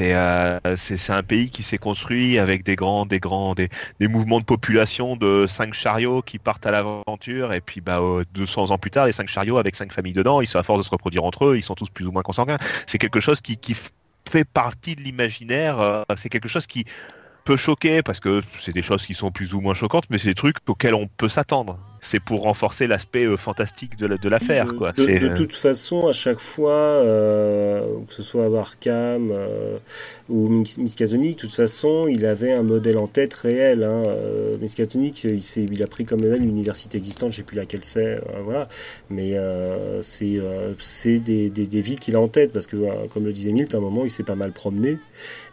euh, 0.00 0.76
c'est 0.76 1.10
un 1.12 1.22
pays 1.22 1.50
qui 1.50 1.62
s'est 1.62 1.78
construit 1.78 2.38
avec 2.38 2.64
des 2.64 2.76
grands 2.76 3.06
des 3.06 3.20
grands 3.20 3.54
des, 3.54 3.68
des 4.00 4.08
mouvements 4.08 4.40
de 4.40 4.44
population 4.44 5.16
de 5.16 5.46
cinq 5.48 5.74
chariots 5.74 6.22
qui 6.22 6.38
partent 6.38 6.66
à 6.66 6.70
l'aventure 6.70 7.52
et 7.52 7.60
puis 7.60 7.80
bah 7.80 8.00
euh, 8.00 8.24
200 8.34 8.70
ans 8.70 8.78
plus 8.78 8.90
tard, 8.90 9.06
les 9.06 9.12
cinq 9.12 9.28
chariots 9.28 9.58
avec 9.58 9.76
cinq 9.76 9.92
familles 9.92 10.12
dedans, 10.12 10.40
ils 10.40 10.46
sont 10.46 10.58
à 10.58 10.62
force 10.62 10.78
de 10.80 10.84
se 10.84 10.90
reproduire 10.90 11.24
entre 11.24 11.46
eux, 11.46 11.56
ils 11.56 11.62
sont 11.62 11.74
tous 11.74 11.88
plus 11.90 12.06
ou 12.06 12.12
moins 12.12 12.22
consanguins. 12.22 12.58
C'est 12.86 12.98
quelque 12.98 13.20
chose 13.20 13.40
qui 13.40 13.56
fait 14.30 14.44
partie 14.44 14.94
de 14.96 15.00
l'imaginaire. 15.02 16.04
c'est 16.16 16.28
quelque 16.28 16.48
chose 16.48 16.66
qui 16.66 16.84
peut 17.44 17.56
choquer 17.56 18.02
parce 18.02 18.20
que 18.20 18.42
c'est 18.60 18.72
des 18.72 18.82
choses 18.82 19.06
qui 19.06 19.14
sont 19.14 19.30
plus 19.30 19.54
ou 19.54 19.60
moins 19.60 19.74
choquantes, 19.74 20.04
mais 20.10 20.18
c'est 20.18 20.28
des 20.28 20.34
trucs 20.34 20.56
auxquels 20.68 20.94
on 20.94 21.08
peut 21.08 21.28
s'attendre. 21.28 21.78
C'est 22.04 22.18
pour 22.18 22.42
renforcer 22.42 22.88
l'aspect 22.88 23.24
euh, 23.24 23.36
fantastique 23.36 23.96
de 23.96 24.06
la- 24.06 24.16
de 24.18 24.28
l'affaire, 24.28 24.66
De, 24.66 24.72
quoi. 24.72 24.90
de- 24.90 25.02
C'est, 25.02 25.20
de 25.20 25.28
euh, 25.28 25.36
toute 25.36 25.52
façon, 25.54 26.08
à 26.08 26.12
chaque 26.12 26.40
fois, 26.40 26.72
euh, 26.72 27.86
que 28.08 28.12
ce 28.14 28.22
soit 28.24 28.46
Arkham 28.58 29.30
euh, 29.32 29.78
ou 30.28 30.48
Mis- 30.48 30.74
Miskatonic, 30.78 31.36
de 31.36 31.40
toute 31.42 31.54
façon, 31.54 32.08
il 32.08 32.26
avait 32.26 32.52
un 32.52 32.64
modèle 32.64 32.98
en 32.98 33.06
tête 33.06 33.32
réel. 33.34 33.84
Hein. 33.84 34.02
Miskatonic, 34.60 35.22
il, 35.24 35.82
a 35.82 35.86
pris 35.86 36.04
comme 36.04 36.22
modèle 36.22 36.42
une 36.42 36.50
université 36.50 36.98
existante, 36.98 37.30
je 37.30 37.36
sais 37.36 37.42
plus 37.44 37.56
laquelle 37.56 37.84
c'est, 37.84 38.16
euh, 38.16 38.20
voilà. 38.44 38.68
Mais 39.08 39.36
euh, 39.36 40.02
c'est 40.02 40.38
euh, 40.38 40.74
c'est 40.78 41.20
des, 41.20 41.50
des, 41.50 41.68
des 41.68 41.80
villes 41.80 42.00
qu'il 42.00 42.16
a 42.16 42.20
en 42.20 42.26
tête, 42.28 42.52
parce 42.52 42.66
que, 42.66 42.76
euh, 42.76 43.06
comme 43.14 43.24
le 43.24 43.32
disait 43.32 43.52
Milt, 43.52 43.74
à 43.76 43.78
un 43.78 43.80
moment, 43.80 44.04
il 44.04 44.10
s'est 44.10 44.24
pas 44.24 44.34
mal 44.34 44.50
promené, 44.50 44.98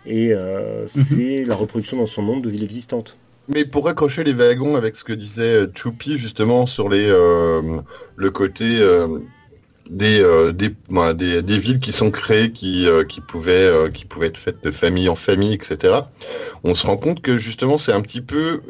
et 0.07 0.33
euh, 0.33 0.87
c'est 0.87 1.43
la 1.45 1.53
reproduction 1.53 1.97
dans 1.97 2.07
son 2.07 2.23
monde 2.23 2.43
de 2.43 2.49
villes 2.49 2.63
existantes. 2.63 3.17
Mais 3.51 3.65
pour 3.65 3.87
accrocher 3.89 4.23
les 4.23 4.33
wagons 4.33 4.75
avec 4.75 4.95
ce 4.95 5.03
que 5.03 5.11
disait 5.11 5.63
euh, 5.63 5.71
Choupi 5.73 6.19
justement 6.19 6.67
sur 6.67 6.87
les 6.87 7.07
euh, 7.07 7.81
le 8.15 8.29
côté 8.29 8.77
euh, 8.79 9.07
des, 9.89 10.23
ben, 10.91 11.15
des 11.15 11.41
des 11.41 11.57
villes 11.57 11.79
qui 11.79 11.91
sont 11.91 12.11
créées 12.11 12.51
qui 12.51 12.87
qui 13.07 13.21
pouvaient 13.21 13.91
qui 13.91 14.05
pouvaient 14.05 14.27
être 14.27 14.37
faites 14.37 14.63
de 14.63 14.69
famille 14.69 15.09
en 15.09 15.15
famille 15.15 15.51
etc. 15.51 16.01
On 16.63 16.75
se 16.75 16.85
rend 16.85 16.95
compte 16.97 17.23
que 17.23 17.39
justement 17.39 17.79
c'est 17.79 17.91
un 17.91 18.01
petit 18.01 18.21
peu 18.21 18.61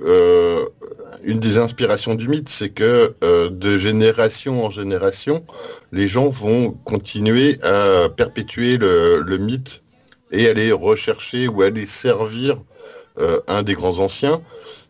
une 1.26 1.40
des 1.40 1.58
inspirations 1.58 2.16
du 2.16 2.30
mythe, 2.30 2.48
c'est 2.48 2.70
que 2.70 3.14
de 3.22 3.78
génération 3.78 4.64
en 4.64 4.70
génération, 4.70 5.44
les 5.92 6.08
gens 6.08 6.30
vont 6.30 6.72
continuer 6.86 7.60
à 7.64 8.08
perpétuer 8.08 8.78
le, 8.78 9.20
le 9.20 9.38
mythe 9.38 9.84
et 10.32 10.48
aller 10.48 10.72
rechercher 10.72 11.50
ou 11.50 11.64
aller 11.64 11.86
servir 11.86 12.62
un 13.50 13.64
des 13.64 13.74
grands 13.74 14.00
anciens 14.00 14.42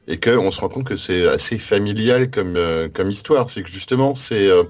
et 0.10 0.20
qu'on 0.20 0.52
se 0.52 0.60
rend 0.60 0.70
compte 0.70 0.86
que 0.86 0.98
c'est 0.98 1.28
assez 1.28 1.60
familial 1.60 2.32
comme, 2.32 2.56
euh, 2.58 2.90
histoire. 3.06 3.50
C'est 3.50 3.62
que 3.62 3.70
justement, 3.70 4.16
euh, 4.32 4.64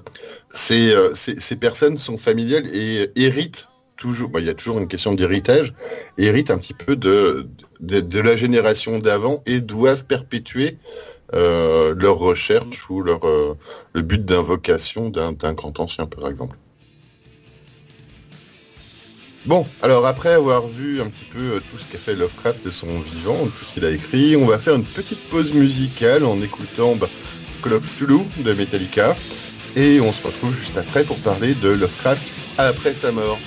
euh, 0.70 1.14
ces 1.14 1.56
personnes 1.56 1.96
sont 1.96 2.18
familiales 2.18 2.66
et 2.72 3.10
héritent 3.16 3.66
toujours, 3.96 4.30
il 4.38 4.44
y 4.44 4.50
a 4.50 4.54
toujours 4.54 4.78
une 4.78 4.88
question 4.88 5.14
d'héritage, 5.14 5.74
héritent 6.18 6.50
un 6.50 6.58
petit 6.58 6.74
peu 6.74 6.94
de, 6.94 7.48
la 7.80 8.36
génération 8.36 8.98
d'avant 8.98 9.42
et 9.46 9.60
doivent 9.60 10.04
perpétuer 10.04 10.78
leur 11.32 12.18
recherche 12.18 12.88
ou 12.90 13.02
le 13.02 14.02
but 14.02 14.24
d'invocation 14.24 15.08
d'un 15.08 15.52
grand 15.54 15.80
ancien, 15.80 16.06
par 16.06 16.28
exemple. 16.28 16.56
Bon, 19.46 19.66
alors 19.82 20.06
après 20.06 20.34
avoir 20.34 20.66
vu 20.66 21.00
un 21.00 21.06
petit 21.06 21.24
peu 21.24 21.38
euh, 21.38 21.60
tout 21.70 21.78
ce 21.78 21.90
qu'a 21.90 21.96
fait 21.96 22.14
Lovecraft 22.14 22.64
de 22.64 22.70
son 22.70 23.00
vivant, 23.00 23.38
tout 23.58 23.64
ce 23.64 23.72
qu'il 23.72 23.84
a 23.86 23.90
écrit, 23.90 24.36
on 24.36 24.44
va 24.44 24.58
faire 24.58 24.74
une 24.74 24.84
petite 24.84 25.30
pause 25.30 25.54
musicale 25.54 26.26
en 26.26 26.42
écoutant 26.42 26.94
bah, 26.94 27.08
Call 27.62 27.72
of 27.72 27.90
de 27.98 28.52
Metallica. 28.52 29.14
Et 29.76 30.00
on 30.00 30.12
se 30.12 30.26
retrouve 30.26 30.54
juste 30.56 30.76
après 30.76 31.04
pour 31.04 31.16
parler 31.18 31.54
de 31.54 31.70
Lovecraft 31.70 32.22
après 32.58 32.92
sa 32.92 33.12
mort. 33.12 33.38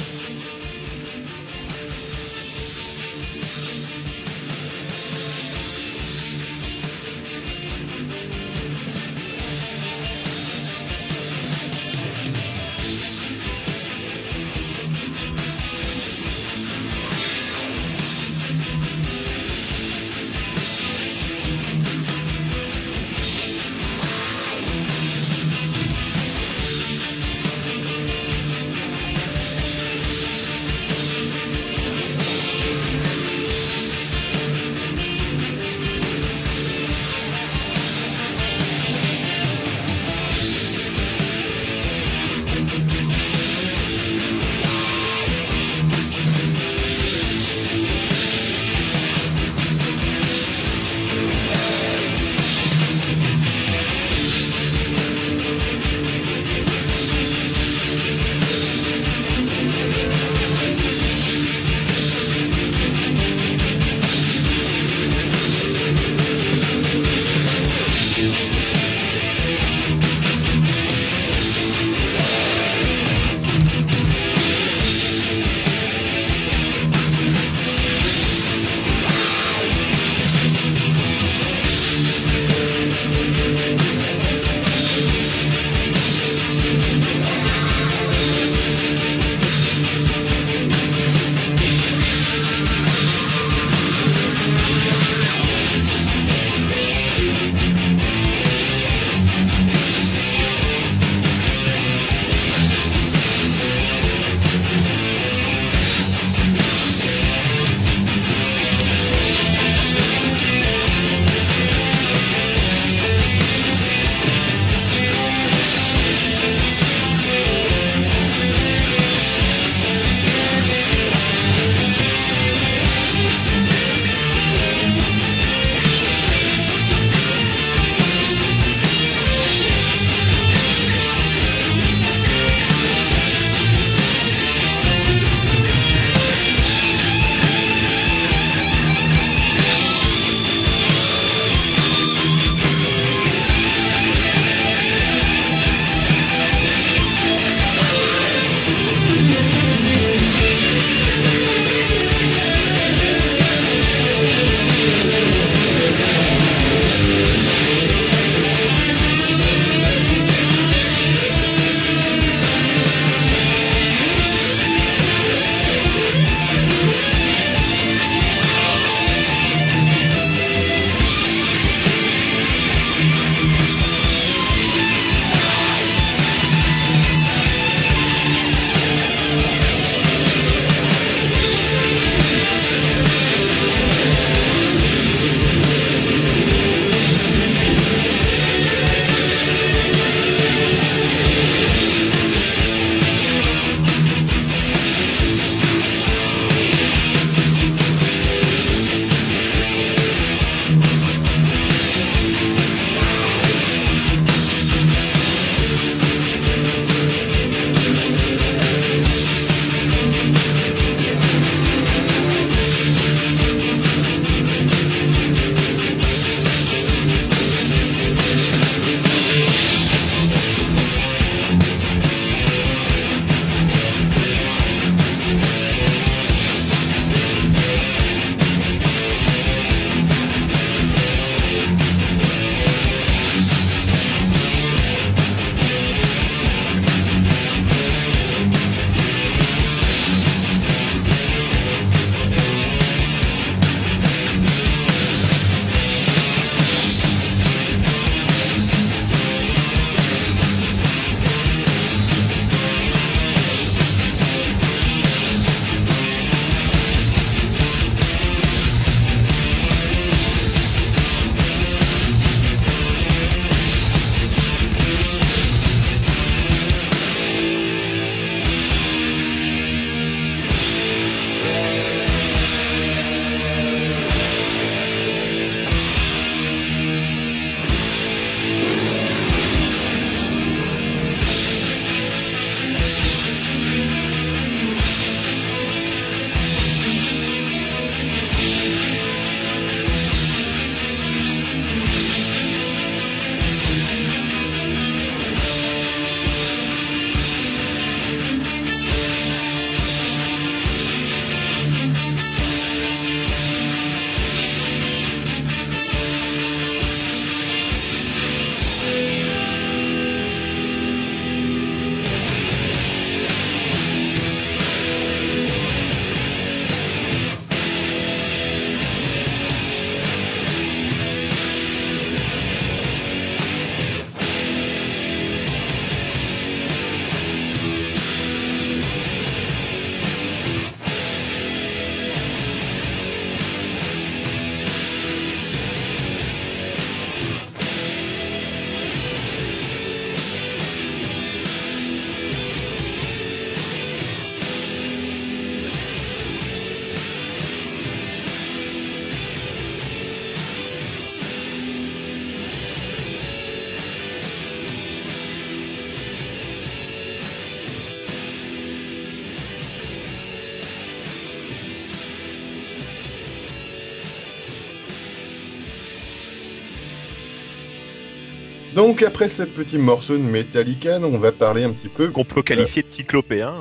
Donc 368.83 369.01
après 369.01 369.29
ce 369.29 369.43
petit 369.43 369.77
morceau 369.77 370.17
de 370.17 370.23
Metallica, 370.23 370.99
on 371.01 371.17
va 371.17 371.31
parler 371.31 371.63
un 371.63 371.71
petit 371.71 371.87
peu 371.87 372.09
Qu'on 372.09 372.25
peut 372.25 372.41
qualifier 372.41 372.83
de 372.83 372.89
cyclopéen. 372.89 373.55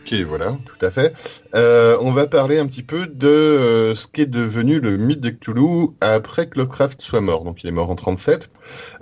Ok, 0.00 0.12
voilà, 0.26 0.58
tout 0.66 0.84
à 0.84 0.90
fait. 0.90 1.14
Euh, 1.54 1.96
on 2.00 2.10
va 2.10 2.26
parler 2.26 2.58
un 2.58 2.66
petit 2.66 2.82
peu 2.82 3.06
de 3.06 3.28
euh, 3.28 3.94
ce 3.94 4.08
qui 4.08 4.22
est 4.22 4.26
devenu 4.26 4.80
le 4.80 4.96
mythe 4.96 5.20
de 5.20 5.30
Cthulhu 5.30 5.90
après 6.00 6.48
que 6.48 6.58
Lovecraft 6.58 7.00
soit 7.00 7.20
mort. 7.20 7.44
Donc 7.44 7.62
il 7.62 7.68
est 7.68 7.72
mort 7.72 7.90
en 7.90 7.94
37. 7.94 8.50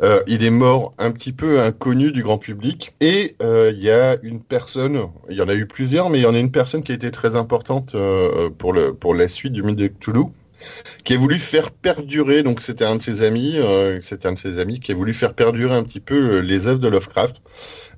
Euh, 0.03 0.21
il 0.27 0.45
est 0.45 0.51
mort 0.51 0.93
un 0.99 1.13
petit 1.13 1.33
peu 1.33 1.63
inconnu 1.63 2.13
du 2.13 2.23
grand 2.23 2.37
public. 2.37 2.93
Et 3.01 3.35
il 3.41 3.83
y 3.83 3.91
a 3.91 4.19
une 4.23 4.43
personne, 4.43 5.01
il 5.31 5.37
y 5.39 5.41
en 5.41 5.49
a 5.49 5.55
eu 5.55 5.65
plusieurs, 5.65 6.11
mais 6.11 6.19
il 6.19 6.25
y 6.25 6.27
en 6.27 6.35
a 6.35 6.39
une 6.39 6.53
personne 6.53 6.85
qui 6.85 6.93
a 6.93 6.95
été 6.95 7.11
très 7.11 7.37
importante 7.37 7.97
pour, 8.59 8.75
le, 8.75 8.93
pour 8.93 9.15
la 9.15 9.29
suite 9.29 9.55
du 9.55 9.63
mythe 9.63 9.79
de 9.79 9.87
Cthulhu 9.87 10.25
qui 11.05 11.15
a 11.15 11.17
voulu 11.17 11.39
faire 11.39 11.71
perdurer, 11.71 12.43
donc 12.43 12.61
c'était 12.61 12.85
un 12.85 12.97
de 12.97 13.03
ses 13.03 13.23
amis, 13.23 13.59
euh, 13.59 13.99
c'était 14.03 14.29
un 14.29 14.33
de 14.33 14.39
ses 14.39 14.59
amis 14.59 14.81
qui 14.81 14.93
a 14.93 14.95
voulu 14.95 15.15
faire 15.15 15.35
perdurer 15.35 15.75
un 15.75 15.83
petit 15.83 16.01
peu 16.01 16.15
euh, 16.15 16.41
les 16.41 16.67
œuvres 16.67 16.81
de 16.81 16.89
Lovecraft. 16.89 17.37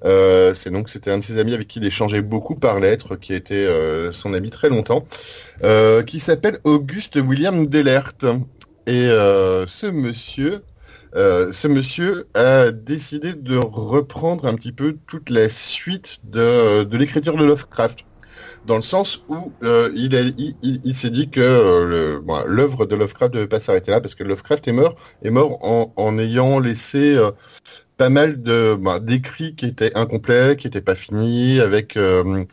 Euh, 0.04 0.54
c'est 0.54 0.70
donc 0.70 0.88
c'était 0.88 1.10
un 1.10 1.18
de 1.18 1.24
ses 1.24 1.38
amis 1.38 1.54
avec 1.54 1.68
qui 1.68 1.78
il 1.78 1.86
échangeait 1.86 2.22
beaucoup 2.22 2.54
par 2.54 2.80
lettres, 2.80 3.16
qui 3.16 3.40
euh, 3.50 4.12
son 4.12 4.34
ami 4.34 4.50
très 4.50 4.68
longtemps, 4.68 5.04
qui 6.06 6.20
s'appelle 6.20 6.58
Auguste 6.64 7.16
William 7.16 7.66
Delert. 7.66 8.14
Et 8.86 9.06
ce 9.06 9.86
monsieur, 9.86 10.62
ce 11.14 11.68
monsieur 11.68 12.26
a 12.34 12.70
décidé 12.70 13.34
de 13.34 13.56
reprendre 13.56 14.46
un 14.46 14.54
petit 14.54 14.72
peu 14.72 14.96
toute 15.06 15.30
la 15.30 15.48
suite 15.48 16.18
de 16.24 16.96
l'écriture 16.96 17.36
de 17.36 17.44
Lovecraft 17.44 18.04
dans 18.70 18.76
le 18.76 18.82
sens 18.82 19.08
où 19.28 19.52
euh, 19.64 19.90
il, 19.96 20.14
a- 20.16 20.20
il, 20.22 20.54
il- 20.62 20.80
il 20.84 20.94
s'est 20.94 21.10
dit 21.10 21.28
que 21.30 21.40
euh, 21.40 22.20
bon, 22.22 22.38
l'œuvre 22.46 22.86
de 22.86 22.94
Lovecraft 22.96 23.34
ne 23.34 23.38
devait 23.40 23.48
pas 23.48 23.60
s'arrêter 23.60 23.90
là 23.90 24.00
parce 24.00 24.14
que 24.14 24.24
Lovecraft 24.24 24.68
est 24.68 24.72
mort 24.72 24.94
est 25.22 25.30
mort 25.30 25.58
en, 25.64 25.92
en 25.96 26.18
ayant 26.18 26.60
laissé 26.60 27.16
euh, 27.16 27.32
pas 27.96 28.10
mal 28.10 28.42
de 28.42 28.76
bon, 28.80 28.98
d'écrits 29.02 29.54
qui 29.56 29.66
étaient 29.66 29.94
incomplets, 29.96 30.56
qui 30.56 30.66
n'étaient 30.66 30.80
pas 30.90 30.94
finis, 30.96 31.60
avec 31.60 31.96
euh, 31.96 32.44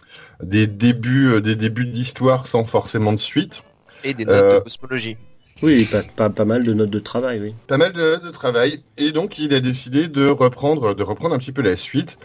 des 0.43 0.67
débuts 0.67 1.29
euh, 1.33 1.41
des 1.41 1.55
débuts 1.55 1.87
d'histoire 1.87 2.47
sans 2.47 2.63
forcément 2.63 3.13
de 3.13 3.19
suite. 3.19 3.63
Et 4.03 4.13
des 4.13 4.25
notes 4.25 4.35
Euh, 4.35 4.59
de 4.59 4.63
cosmologie. 4.63 5.17
Oui, 5.63 5.77
il 5.81 5.89
passe 5.89 6.07
pas, 6.07 6.29
pas 6.29 6.45
mal 6.45 6.63
de 6.63 6.73
notes 6.73 6.89
de 6.91 6.99
travail, 6.99 7.39
oui. 7.41 7.55
pas 7.67 7.77
mal 7.77 7.91
de, 7.93 8.17
de 8.23 8.29
travail 8.31 8.83
et 8.97 9.11
donc 9.11 9.39
il 9.39 9.53
a 9.53 9.59
décidé 9.59 10.07
de 10.07 10.27
reprendre 10.27 10.93
de 10.93 11.03
reprendre 11.03 11.35
un 11.35 11.39
petit 11.39 11.51
peu 11.51 11.61
la 11.61 11.75
suite 11.75 12.17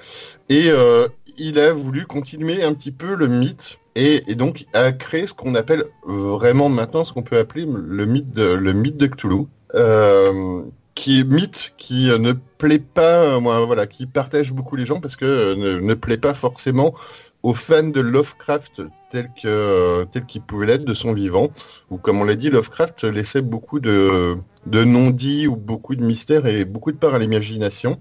et 0.48 0.64
euh, 0.70 1.08
il 1.38 1.58
a 1.58 1.72
voulu 1.72 2.06
continuer 2.06 2.62
un 2.62 2.74
petit 2.74 2.92
peu 2.92 3.14
le 3.14 3.26
mythe 3.28 3.78
et, 3.94 4.34
donc 4.34 4.64
a 4.72 4.92
créé 4.92 5.26
ce 5.26 5.34
qu'on 5.34 5.54
appelle 5.54 5.84
vraiment 6.04 6.68
maintenant 6.68 7.04
ce 7.04 7.12
qu'on 7.12 7.22
peut 7.22 7.38
appeler 7.38 7.66
le 7.66 8.06
mythe 8.06 8.30
de 8.30 8.44
le 8.44 8.72
mythe 8.72 8.96
de 8.96 9.06
Cthulhu 9.06 9.46
euh, 9.74 10.62
qui 10.94 11.20
est 11.20 11.24
mythe 11.24 11.72
qui 11.78 12.06
ne 12.06 12.32
plaît 12.32 12.78
pas 12.78 13.22
euh, 13.22 13.40
moi, 13.40 13.64
voilà 13.64 13.86
qui 13.86 14.06
partage 14.06 14.52
beaucoup 14.52 14.76
les 14.76 14.86
gens 14.86 15.00
parce 15.00 15.16
que 15.16 15.24
euh, 15.24 15.80
ne, 15.80 15.94
plaît 15.94 16.16
pas 16.16 16.34
forcément 16.34 16.94
aux 17.42 17.54
fans 17.54 17.82
de 17.82 18.00
Lovecraft 18.00 18.82
tel 19.10 19.28
que 19.42 20.04
tel 20.12 20.24
qu'il 20.26 20.42
pouvait 20.42 20.66
l'être 20.66 20.84
de 20.84 20.94
son 20.94 21.12
vivant 21.12 21.50
ou 21.90 21.98
comme 21.98 22.20
on 22.20 22.24
l'a 22.24 22.36
dit 22.36 22.50
Lovecraft 22.50 23.04
laissait 23.04 23.42
beaucoup 23.42 23.80
de 23.80 24.36
de 24.66 24.84
non-dits 24.84 25.46
ou 25.48 25.56
beaucoup 25.56 25.96
de 25.96 26.04
mystères 26.04 26.46
et 26.46 26.64
beaucoup 26.64 26.92
de 26.92 26.96
part 26.96 27.14
à 27.14 27.18
l'imagination. 27.18 27.98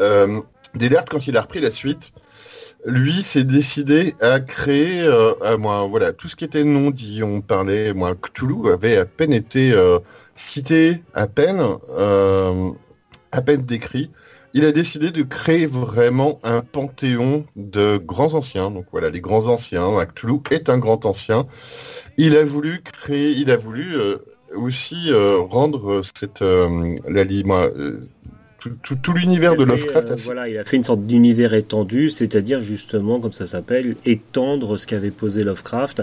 Euh, 0.00 0.40
quand 1.10 1.26
il 1.26 1.36
a 1.36 1.42
repris 1.42 1.60
la 1.60 1.70
suite, 1.70 2.12
lui 2.84 3.22
s'est 3.22 3.44
décidé 3.44 4.14
à 4.20 4.40
créer, 4.40 5.02
euh, 5.02 5.34
à, 5.42 5.56
moi, 5.56 5.86
voilà, 5.88 6.12
tout 6.12 6.28
ce 6.28 6.36
qui 6.36 6.44
était 6.44 6.64
non-dit. 6.64 7.22
On 7.22 7.40
parlait, 7.40 7.94
moi, 7.94 8.14
Cthulhu 8.14 8.72
avait 8.72 8.96
à 8.96 9.06
peine 9.06 9.32
été 9.32 9.72
euh, 9.72 9.98
cité, 10.34 11.02
à 11.14 11.26
peine, 11.26 11.62
euh, 11.90 12.70
à 13.30 13.42
peine 13.42 13.62
décrit. 13.62 14.10
Il 14.54 14.64
a 14.66 14.72
décidé 14.72 15.10
de 15.10 15.22
créer 15.22 15.64
vraiment 15.64 16.38
un 16.42 16.60
panthéon 16.60 17.44
de 17.56 17.96
grands 17.96 18.34
anciens. 18.34 18.70
Donc 18.70 18.86
voilà, 18.92 19.08
les 19.08 19.20
grands 19.20 19.46
anciens. 19.46 20.04
Cthulhu 20.14 20.40
est 20.50 20.68
un 20.68 20.78
grand 20.78 21.06
ancien. 21.06 21.46
Il 22.18 22.36
a 22.36 22.44
voulu 22.44 22.82
créer, 22.82 23.30
il 23.30 23.50
a 23.50 23.56
voulu 23.56 23.96
aussi 24.54 25.10
rendre 25.48 26.02
cette 26.14 26.42
la 26.42 27.24
moi, 27.44 27.70
tout, 28.62 28.70
tout, 28.82 28.96
tout 28.96 29.12
l'univers 29.12 29.56
de 29.56 29.64
Lovecraft. 29.64 30.10
euh, 30.12 30.16
voilà, 30.20 30.48
il 30.48 30.56
a 30.56 30.64
fait 30.64 30.76
une 30.76 30.84
sorte 30.84 31.04
d'univers 31.06 31.52
étendu, 31.54 32.10
c'est-à-dire 32.10 32.60
justement, 32.60 33.18
comme 33.20 33.32
ça 33.32 33.46
s'appelle, 33.46 33.96
étendre 34.06 34.76
ce 34.76 34.86
qu'avait 34.86 35.10
posé 35.10 35.42
Lovecraft 35.44 36.02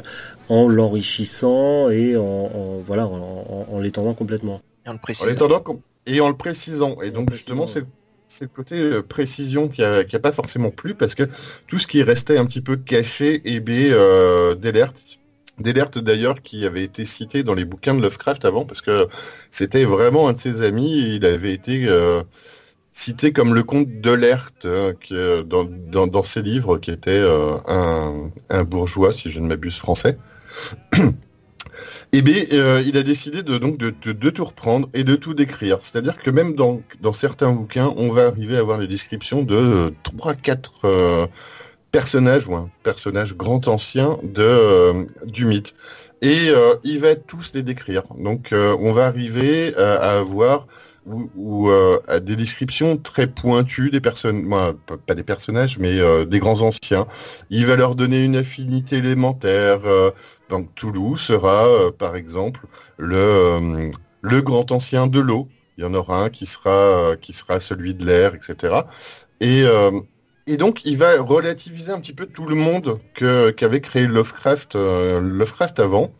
en 0.49 0.68
l'enrichissant 0.68 1.90
et 1.90 2.18
en, 2.18 2.22
en- 2.23 2.77
voilà, 2.86 3.07
en, 3.07 3.15
en- 3.18 3.68
en 3.72 3.80
l'étendant 3.80 4.14
complètement. 4.14 4.61
Et 4.86 4.90
le 4.90 5.22
En 5.22 5.26
l'étendant 5.26 5.60
com- 5.61 5.80
et 6.06 6.19
en 6.22 6.27
le 6.30 6.36
précisant. 6.36 7.02
Et 7.02 7.11
donc 7.11 7.30
En 7.30 7.34
justement, 7.34 7.68
c'est 7.68 7.81
précisant. 7.81 7.95
c'est 8.27 8.45
le 8.45 8.49
côté 8.49 8.76
euh, 8.76 9.02
précision 9.02 9.68
qui 9.68 9.84
a, 9.84 10.03
qui 10.03 10.15
a 10.15 10.19
pas 10.19 10.31
forcément 10.31 10.69
plu 10.72 10.95
parce 10.95 11.15
que 11.15 11.23
tout 11.68 11.80
ce 11.80 11.88
qui 11.88 12.03
restait 12.03 12.38
un 12.38 12.45
petit 12.45 12.61
peu 12.61 12.76
caché, 12.77 13.41
et 13.45 13.60
bien 13.60 13.94
euh, 13.94 14.56
Delert, 14.56 14.94
Delerte 15.60 15.98
d'ailleurs 15.98 16.41
qui 16.41 16.65
avait 16.65 16.84
été 16.84 17.06
cité 17.06 17.44
dans 17.44 17.53
les 17.53 17.65
bouquins 17.65 17.94
de 17.94 18.02
Lovecraft 18.02 18.45
avant 18.45 18.65
parce 18.65 18.81
que 18.81 19.07
c'était 19.52 19.86
vraiment 19.86 20.27
un 20.27 20.34
de 20.34 20.40
ses 20.40 20.61
amis 20.61 21.15
il 21.15 21.26
avait 21.26 21.53
été 21.53 21.86
euh, 21.88 22.22
cité 22.94 23.34
comme 23.34 23.53
le 23.53 23.64
comte 23.64 24.02
Delerte 24.02 24.65
hein, 24.65 24.94
euh, 25.11 25.44
dans, 25.44 26.23
ses 26.23 26.41
livres 26.41 26.77
qui 26.77 26.91
était 26.91 27.11
euh, 27.11 27.57
un, 28.49 28.64
bourgeois 28.64 29.14
si 29.14 29.31
je 29.31 29.40
ne 29.40 29.48
m'abuse 29.48 29.77
français. 29.77 30.18
et 30.94 30.99
eh 32.14 32.22
bien, 32.22 32.44
il 32.81 32.98
a 32.98 33.03
décidé 33.03 33.44
de, 33.44 33.57
donc 33.57 33.77
de, 33.77 34.30
tout 34.30 34.45
reprendre 34.45 34.90
et 34.94 35.03
de 35.03 35.15
tout 35.15 35.34
décrire. 35.34 35.80
C'est-à-dire 35.81 36.18
que 36.18 36.30
même 36.30 36.53
dans, 36.53 36.81
dans 37.02 37.11
certains 37.11 37.52
bouquins, 37.52 37.94
on 37.98 38.10
va 38.10 38.26
arriver 38.26 38.57
à 38.57 38.60
avoir 38.60 38.80
les 38.80 38.88
descriptions 38.88 39.44
de 39.44 39.94
3-4 40.18 41.30
personnage 41.91 42.48
ou 42.48 42.56
un 42.56 42.70
personnage 42.84 43.36
grand 43.36 43.68
ancien 43.68 44.18
de, 44.24 44.44
euh, 44.44 45.06
du 45.26 45.45
mythe. 45.45 45.74
Et 46.22 46.49
euh, 46.49 46.76
il 46.84 46.99
va 46.99 47.16
tous 47.16 47.52
les 47.53 47.64
décrire. 47.64 48.03
Donc 48.18 48.52
euh, 48.52 48.76
on 48.80 48.91
va 48.91 49.06
arriver 49.06 49.74
euh, 49.78 49.99
à 49.99 50.20
avoir 50.20 50.68
ou, 51.36 51.72
à 52.07 52.20
des 52.20 52.36
descriptions 52.36 52.95
très 52.98 53.26
pointues 53.26 53.90
des 53.90 54.02
personnes, 54.02 54.48
pas 55.07 55.16
des 55.16 55.24
personnages, 55.24 55.80
mais 55.80 55.98
des 56.28 56.40
grands 56.40 56.61
anciens. 56.61 57.07
Il 57.49 57.66
va 57.66 57.76
leur 57.76 57.95
donner 57.95 58.24
une 58.24 58.36
affinité 58.36 58.98
élémentaire. 58.98 59.80
donc 60.49 60.76
Toulouse 60.76 61.20
sera, 61.20 61.66
par 61.98 62.16
exemple, 62.16 62.68
le, 62.98 63.90
le 64.22 64.41
grand 64.44 64.72
ancien 64.72 65.07
de 65.07 65.20
l'eau. 65.20 65.48
Il 65.80 65.84
y 65.84 65.88
en 65.88 65.95
aura 65.95 66.26
un 66.26 66.30
qui 66.30 66.45
sera, 66.45 67.16
qui 67.20 67.34
sera 67.34 67.60
celui 67.60 67.95
de 67.95 68.06
l'air, 68.06 68.36
etc. 68.36 68.82
Et 69.41 69.64
et 70.53 70.57
donc, 70.57 70.81
il 70.85 70.97
va 70.97 71.21
relativiser 71.21 71.91
un 71.91 71.99
petit 71.99 72.13
peu 72.13 72.26
tout 72.26 72.45
le 72.45 72.55
monde 72.55 72.99
que- 73.13 73.51
qu'avait 73.51 73.81
créé 73.81 74.07
Lovecraft, 74.07 74.76
euh, 74.76 75.21
Lovecraft 75.21 75.80
avant. 75.80 76.13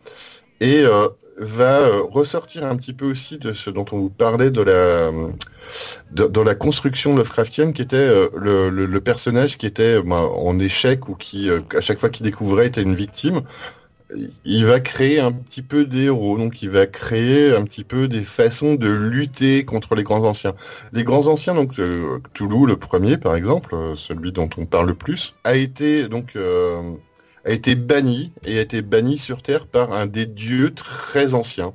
Et 0.62 0.82
euh, 0.86 1.08
va 1.38 1.80
euh, 1.82 2.02
ressortir 2.04 2.66
un 2.66 2.76
petit 2.78 2.94
peu 2.94 3.06
aussi 3.10 3.38
de 3.40 3.54
ce 3.54 3.70
dont 3.70 3.86
on 3.94 4.00
vous 4.00 4.10
parlait 4.10 4.52
de 4.52 4.62
la, 4.62 5.12
de, 6.12 6.26
dans 6.28 6.44
la 6.44 6.56
construction 6.56 7.16
Lovecraftienne, 7.16 7.74
qui 7.74 7.82
était 7.82 8.08
le, 8.36 8.70
le- 8.70 9.02
personnage 9.02 9.58
qui 9.58 9.66
était 9.66 10.02
ben, 10.02 10.16
en 10.18 10.60
échec 10.60 11.08
ou 11.10 11.16
qui, 11.16 11.50
à 11.76 11.82
chaque 11.82 12.00
fois 12.00 12.10
qu'il 12.10 12.26
découvrait, 12.26 12.68
était 12.68 12.82
une 12.82 12.96
victime 12.96 13.42
il 14.46 14.66
va 14.66 14.80
créer 14.80 15.20
un 15.20 15.32
petit 15.32 15.62
peu 15.62 15.86
des 15.86 16.06
héros, 16.06 16.38
donc 16.38 16.62
il 16.62 16.70
va 16.70 16.88
créer 16.88 17.56
un 17.56 17.64
petit 17.64 17.84
peu 17.84 18.08
des 18.08 18.24
façons 18.24 18.76
de 18.76 18.90
lutter 18.90 19.66
contre 19.66 19.96
les 19.96 20.04
grands 20.04 20.24
anciens. 20.24 20.56
Les 20.94 21.04
grands 21.04 21.28
anciens, 21.28 21.54
donc 21.54 21.80
euh, 21.80 22.20
Cthulhu, 22.34 22.66
le 22.66 22.76
premier 22.76 23.18
par 23.18 23.36
exemple, 23.36 23.76
euh, 23.76 23.96
celui 23.96 24.32
dont 24.32 24.50
on 24.58 24.66
parle 24.66 24.88
le 24.88 24.96
plus, 24.96 25.36
a 25.44 25.56
été 25.56 26.08
donc 26.08 26.36
euh, 26.36 26.82
a 27.46 27.52
été 27.52 27.76
banni 27.76 28.32
et 28.44 28.58
a 28.58 28.62
été 28.62 28.82
banni 28.82 29.18
sur 29.18 29.42
Terre 29.42 29.68
par 29.68 29.92
un 29.94 30.08
des 30.08 30.26
dieux 30.26 30.74
très 30.74 31.34
anciens. 31.34 31.74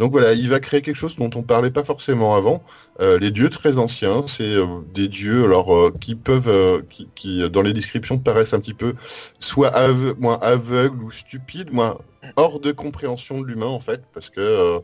Donc 0.00 0.12
voilà, 0.12 0.32
il 0.32 0.48
va 0.48 0.60
créer 0.60 0.80
quelque 0.80 0.96
chose 0.96 1.14
dont 1.16 1.28
on 1.34 1.42
parlait 1.42 1.70
pas 1.70 1.84
forcément 1.84 2.34
avant. 2.34 2.62
Euh, 3.00 3.18
les 3.18 3.30
dieux 3.30 3.50
très 3.50 3.76
anciens, 3.76 4.26
c'est 4.26 4.44
euh, 4.44 4.64
des 4.94 5.08
dieux 5.08 5.44
euh, 5.44 5.90
qui 6.00 6.14
peuvent, 6.14 6.82
qui, 7.14 7.48
dans 7.50 7.60
les 7.60 7.74
descriptions 7.74 8.16
paraissent 8.16 8.54
un 8.54 8.60
petit 8.60 8.72
peu 8.72 8.94
soit 9.40 9.72
moins 10.18 10.38
aveugles 10.40 11.04
ou 11.04 11.10
stupides, 11.10 11.70
moins 11.70 11.98
hors 12.36 12.60
de 12.60 12.72
compréhension 12.72 13.42
de 13.42 13.46
l'humain 13.46 13.66
en 13.66 13.78
fait, 13.78 14.00
parce 14.14 14.30
que 14.30 14.80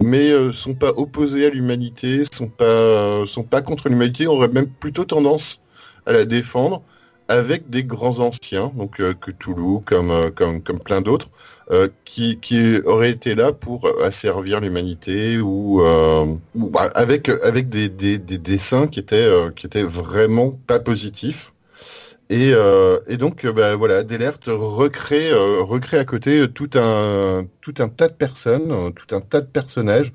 mais 0.00 0.32
sont 0.52 0.74
pas 0.74 0.92
opposés 0.96 1.44
à 1.46 1.50
l'humanité, 1.50 2.22
sont 2.32 2.48
pas 2.48 3.26
sont 3.26 3.42
pas 3.42 3.60
contre 3.60 3.88
l'humanité, 3.88 4.28
on 4.28 4.34
aurait 4.34 4.48
même 4.48 4.68
plutôt 4.68 5.04
tendance 5.04 5.60
à 6.06 6.12
la 6.12 6.24
défendre 6.24 6.82
avec 7.28 7.68
des 7.70 7.84
grands 7.84 8.18
anciens, 8.20 8.72
donc 8.74 9.00
euh, 9.00 9.14
que 9.14 9.30
euh, 9.30 10.30
comme 10.30 10.62
comme 10.62 10.80
plein 10.80 11.02
d'autres, 11.02 11.28
euh, 11.70 11.88
qui 12.04 12.38
qui 12.40 12.78
auraient 12.86 13.10
été 13.10 13.34
là 13.34 13.52
pour 13.52 13.86
euh, 13.86 14.04
asservir 14.04 14.60
l'humanité 14.60 15.38
ou, 15.38 15.82
bah, 16.54 16.90
avec 16.94 17.28
avec 17.28 17.68
des, 17.68 17.88
des, 17.88 18.18
des 18.18 18.38
dessins 18.38 18.86
qui 18.88 19.00
étaient 19.00 19.30
qui 19.56 19.66
étaient 19.66 19.82
vraiment 19.82 20.52
pas 20.66 20.80
positifs. 20.80 21.52
Et, 22.30 22.52
euh, 22.52 22.98
et 23.06 23.16
donc, 23.16 23.44
euh, 23.46 23.52
bah, 23.52 23.74
voilà, 23.76 24.02
Delert 24.04 24.38
recrée, 24.46 25.30
euh, 25.30 25.62
recrée 25.62 25.98
à 25.98 26.04
côté 26.04 26.46
tout 26.52 26.68
un, 26.74 27.46
tout 27.62 27.74
un 27.78 27.88
tas 27.88 28.08
de 28.08 28.14
personnes, 28.14 28.70
euh, 28.70 28.90
tout 28.90 29.14
un 29.14 29.20
tas 29.22 29.40
de 29.40 29.46
personnages. 29.46 30.12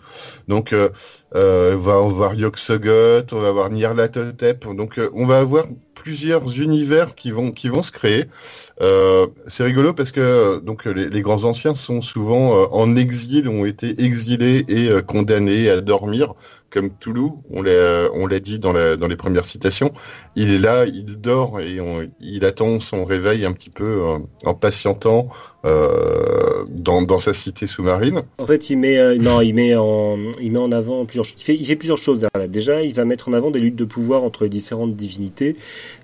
Donc, 0.48 0.74
euh, 0.74 0.90
Euh, 1.36 1.76
on 1.76 1.80
va 1.80 1.94
avoir 1.96 2.36
Yog-Sothoth, 2.36 3.34
on 3.34 3.40
va 3.40 3.48
avoir 3.48 3.70
Nyarlathotep. 3.72 4.68
Donc, 4.76 5.00
euh, 5.00 5.10
on 5.14 5.26
va 5.26 5.40
avoir 5.40 5.66
plusieurs 5.96 6.60
univers 6.62 7.16
qui 7.16 7.32
vont 7.32 7.52
qui 7.52 7.70
vont 7.70 7.82
se 7.82 7.92
créer. 7.92 8.26
Euh, 8.82 9.28
c'est 9.48 9.64
rigolo 9.64 9.94
parce 9.94 10.12
que 10.12 10.60
donc 10.60 10.86
les, 10.86 11.22
grands 11.22 11.44
anciens 11.44 11.76
sont 11.76 12.02
souvent 12.02 12.56
euh, 12.64 12.66
en 12.72 12.96
exil, 12.96 13.48
ont 13.48 13.66
été 13.66 14.04
exilés 14.04 14.66
et 14.68 14.90
euh, 14.90 15.02
condamnés 15.02 15.70
à 15.70 15.82
dormir, 15.82 16.34
comme 16.74 16.90
Toulouse. 16.90 17.32
On 17.52 17.62
l'a 17.62 18.40
dit 18.40 18.60
dans, 18.60 18.74
les 18.74 19.16
premières 19.16 19.46
citations. 19.46 19.92
Il 20.36 20.52
est 20.52 20.60
là, 20.60 20.86
il 20.86 21.06
dort 21.06 21.60
et 21.60 21.78
il 22.20 22.46
attend 22.46 22.80
son 22.80 23.06
réveil 23.06 23.46
un 23.46 23.54
petit 23.54 23.70
peu 23.70 23.84
euh, 23.86 24.18
en 24.46 24.54
patientant 24.54 25.30
euh, 25.66 26.66
dans, 26.70 27.18
sa 27.18 27.34
cité 27.34 27.68
sous-marine. 27.68 28.24
En 28.40 28.48
fait, 28.48 28.70
il 28.70 28.78
met, 28.78 28.98
euh, 28.98 29.78
en, 29.78 30.72
avant 30.72 31.06
plusieurs 31.06 31.26
choses. 31.26 31.36
Il 31.48 31.66
fait, 31.66 31.76
plusieurs 31.76 31.98
choses. 31.98 32.22
derrière. 32.22 32.50
Déjà, 32.50 32.82
il 32.82 32.94
va 32.94 33.06
mettre 33.06 33.30
en 33.30 33.34
avant 33.34 33.52
des 33.52 33.60
luttes 33.60 33.76
de 33.76 33.86
pouvoir 33.86 34.24
entre 34.24 34.44
les 34.44 34.50
différentes 34.50 34.96
divinités. 34.96 35.56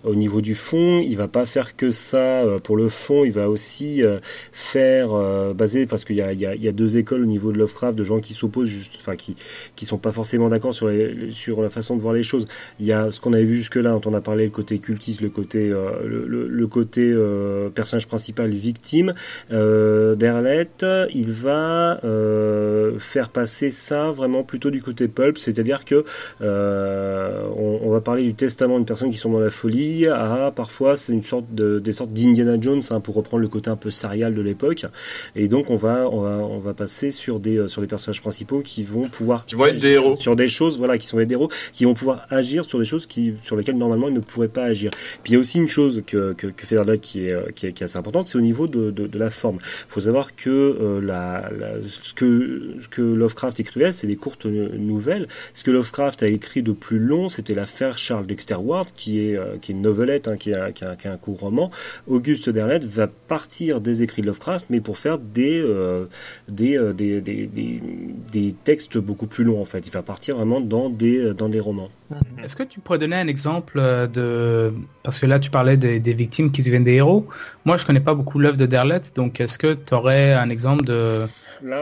Au 0.04 0.16
niveau 0.16 0.42
du 0.42 0.56
fond, 0.56 1.00
il 1.00 1.18
va 1.18 1.28
pas 1.28 1.46
faire 1.46 1.76
que 1.76 1.92
ça 1.92 2.46
pour 2.64 2.78
le 2.78 2.90
fond. 2.90 3.26
Il 3.26 3.32
va 3.32 3.50
aussi 3.50 4.04
faire 4.52 5.00
euh, 5.14 5.54
baser 5.54 5.86
parce 5.86 6.06
qu'il 6.06 6.18
y 6.18 6.22
a 6.68 6.72
deux 6.72 6.98
écoles 6.98 7.24
au 7.24 7.26
niveau 7.26 7.52
de 7.52 7.58
Lovecraft 7.58 7.98
de 7.98 8.04
gens 8.04 8.20
qui 8.20 8.34
s'opposent, 8.34 8.70
juste, 8.70 8.96
enfin 9.00 9.16
qui, 9.16 9.36
qui 9.76 9.86
sont 9.86 9.98
pas 9.98 10.12
forcément 10.12 10.50
d'accord 10.50 10.59
sur 10.72 10.88
les, 10.88 11.32
sur 11.32 11.62
la 11.62 11.70
façon 11.70 11.96
de 11.96 12.02
voir 12.02 12.14
les 12.14 12.24
choses. 12.24 12.46
Il 12.80 12.86
y 12.86 12.94
a 12.94 13.12
ce 13.12 13.20
qu'on 13.20 13.34
avait 13.34 13.44
vu 13.44 13.58
jusque-là, 13.58 13.92
dont 13.92 14.02
on 14.06 14.14
a 14.14 14.22
parlé, 14.22 14.46
le 14.46 14.52
côté 14.52 14.80
cultiste, 14.80 15.22
le 15.22 15.30
côté, 15.30 15.70
euh, 15.72 15.92
le, 16.06 16.28
le, 16.28 16.48
le 16.48 16.68
côté 16.68 17.12
euh, 17.12 17.70
personnage 17.70 18.08
principal, 18.08 18.50
victime. 18.52 19.14
Euh, 19.52 20.16
Derlet, 20.16 20.68
il 21.14 21.32
va 21.32 22.00
euh, 22.04 23.00
faire 23.00 23.30
passer 23.30 23.70
ça 23.70 24.12
vraiment 24.12 24.44
plutôt 24.44 24.70
du 24.72 24.82
côté 24.82 25.08
pulp, 25.08 25.38
c'est-à-dire 25.38 25.86
que 25.86 26.04
on, 26.42 27.80
on 27.84 27.90
va 27.92 28.02
parler 28.02 28.24
du 28.24 28.34
testament 28.34 28.78
d'une 28.78 28.86
personne 28.86 29.10
qui 29.10 29.18
sont 29.18 29.32
dans 29.32 29.40
la 29.40 29.50
folie, 29.50 30.08
à 30.08 30.52
parfois 30.56 30.96
c'est 30.96 31.14
une 31.14 31.24
sorte 31.24 31.46
de, 31.54 31.80
des 31.80 31.92
sortes 31.94 32.12
d'Indiana 32.12 32.58
Jones 32.60 32.82
hein, 32.90 33.00
pour 33.00 33.16
reprendre 33.16 33.42
le 33.42 33.48
côté 33.48 33.70
un 33.70 33.76
peu 33.76 33.90
serial 33.90 34.34
de 34.36 34.42
l'époque, 34.42 34.86
et 35.36 35.48
donc 35.48 35.70
on 35.70 35.76
va 35.76 36.10
on 36.12 36.22
va 36.22 36.30
on 36.38 36.60
va 36.60 36.74
passer 36.74 37.12
sur 37.12 37.40
des 37.40 37.68
sur 37.68 37.82
des 37.82 37.88
personnages 37.88 38.22
principaux 38.22 38.62
qui 38.62 38.84
vont 38.84 39.08
pouvoir 39.08 39.46
Qui 39.46 39.56
vont 39.56 39.68
être 39.68 39.80
des 39.80 39.92
héros. 39.92 40.18
sur 40.18 40.36
des 40.36 40.48
choses 40.50 40.78
voilà 40.78 40.98
qui 40.98 41.08
sont 41.08 41.18
des 41.18 41.28
héros 41.32 41.50
qui 41.74 41.86
vont 41.86 41.94
pouvoir 41.94 42.26
agir 42.30 42.66
sur 42.66 42.80
des 42.80 42.86
choses 42.86 43.06
qui 43.06 43.34
sur 43.44 43.56
lesquelles 43.56 43.78
normalement 43.78 44.08
ils 44.08 44.14
ne 44.14 44.20
pourraient 44.20 44.48
pas 44.48 44.66
agir. 44.66 44.92
Puis 45.24 45.32
il 45.32 45.34
y 45.34 45.38
a 45.38 45.40
aussi 45.40 45.58
une 45.60 45.68
chose 45.68 46.04
que 46.06 46.34
que, 46.34 46.48
que 46.48 46.66
fait 46.66 46.78
qui 47.02 47.28
est, 47.28 47.54
qui 47.54 47.68
est 47.68 47.82
assez 47.82 47.98
importante, 47.98 48.28
c'est 48.28 48.38
au 48.38 48.42
niveau 48.42 48.68
de, 48.68 48.92
de, 48.92 49.20
la 49.20 49.30
forme. 49.30 49.58
Il 49.62 49.92
faut 49.92 50.02
savoir 50.02 50.36
que 50.36 50.50
euh, 50.50 51.02
la, 51.02 51.50
ce 51.88 52.14
que 52.14 52.76
que 52.90 53.02
Lovecraft 53.02 53.60
écrivait, 53.60 53.92
c'est 53.92 54.08
des 54.08 54.16
courtes 54.16 54.46
nouvelles. 54.46 55.28
Ce 55.54 55.64
que 55.64 55.72
Lovecraft 55.72 56.24
a 56.24 56.28
écrit 56.28 56.64
de 56.64 56.72
plus 56.72 57.00
long, 57.00 57.28
c'était 57.30 57.54
l'affaire 57.54 57.98
Charles 57.98 58.26
Dexter 58.26 58.56
Ward, 58.56 58.90
qui 58.96 59.26
est 59.28 59.38
euh, 59.38 59.58
qui 59.62 59.72
est 59.72 59.76
une 59.76 59.82
novelette, 59.82 60.28
hein, 60.28 60.38
qui, 60.38 60.52
est, 60.52 60.56
un- 60.56 60.72
qui, 60.72 60.84
est 60.86 61.08
un- 61.08 61.18
court 61.18 61.40
roman. 61.40 61.70
Auguste 62.08 62.50
Derlet 62.50 62.80
va 62.80 63.08
partir 63.08 63.82
des 63.82 64.04
écrits 64.04 64.22
de 64.22 64.28
Lovecraft, 64.28 64.68
mais 64.70 64.80
pour 64.80 64.98
faire 64.98 65.18
des, 65.18 65.60
euh, 65.62 66.06
des, 66.50 66.78
des, 66.94 67.22
des 67.22 67.82
des 68.32 68.56
textes 68.64 68.98
beaucoup 68.98 69.28
plus 69.28 69.44
longs 69.44 69.62
en 69.62 69.66
fait. 69.66 69.86
Il 69.88 69.92
va 69.92 70.02
partir 70.02 70.39
dans 70.46 70.90
des 70.90 71.34
dans 71.34 71.50
des 71.50 71.60
romans. 71.60 71.90
Est-ce 72.44 72.56
que 72.56 72.64
tu 72.64 72.80
pourrais 72.80 72.98
donner 72.98 73.16
un 73.16 73.28
exemple 73.28 73.78
euh, 73.78 74.08
de... 74.08 74.74
Parce 75.04 75.20
que 75.20 75.26
là, 75.26 75.40
tu 75.40 75.50
parlais 75.50 75.78
des, 75.78 76.14
victimes 76.14 76.52
qui 76.52 76.64
deviennent 76.64 76.84
des 76.84 76.96
héros. 76.96 77.28
Moi, 77.66 77.78
je 77.78 77.86
connais 77.86 78.00
pas 78.00 78.16
beaucoup 78.16 78.40
l'œuvre 78.40 78.58
de 78.58 78.66
Derlet, 78.66 79.02
donc 79.16 79.40
est-ce 79.40 79.58
que 79.58 79.74
tu 79.74 79.94
aurais 79.94 80.34
un 80.34 80.50
exemple 80.50 80.86
de, 80.86 81.28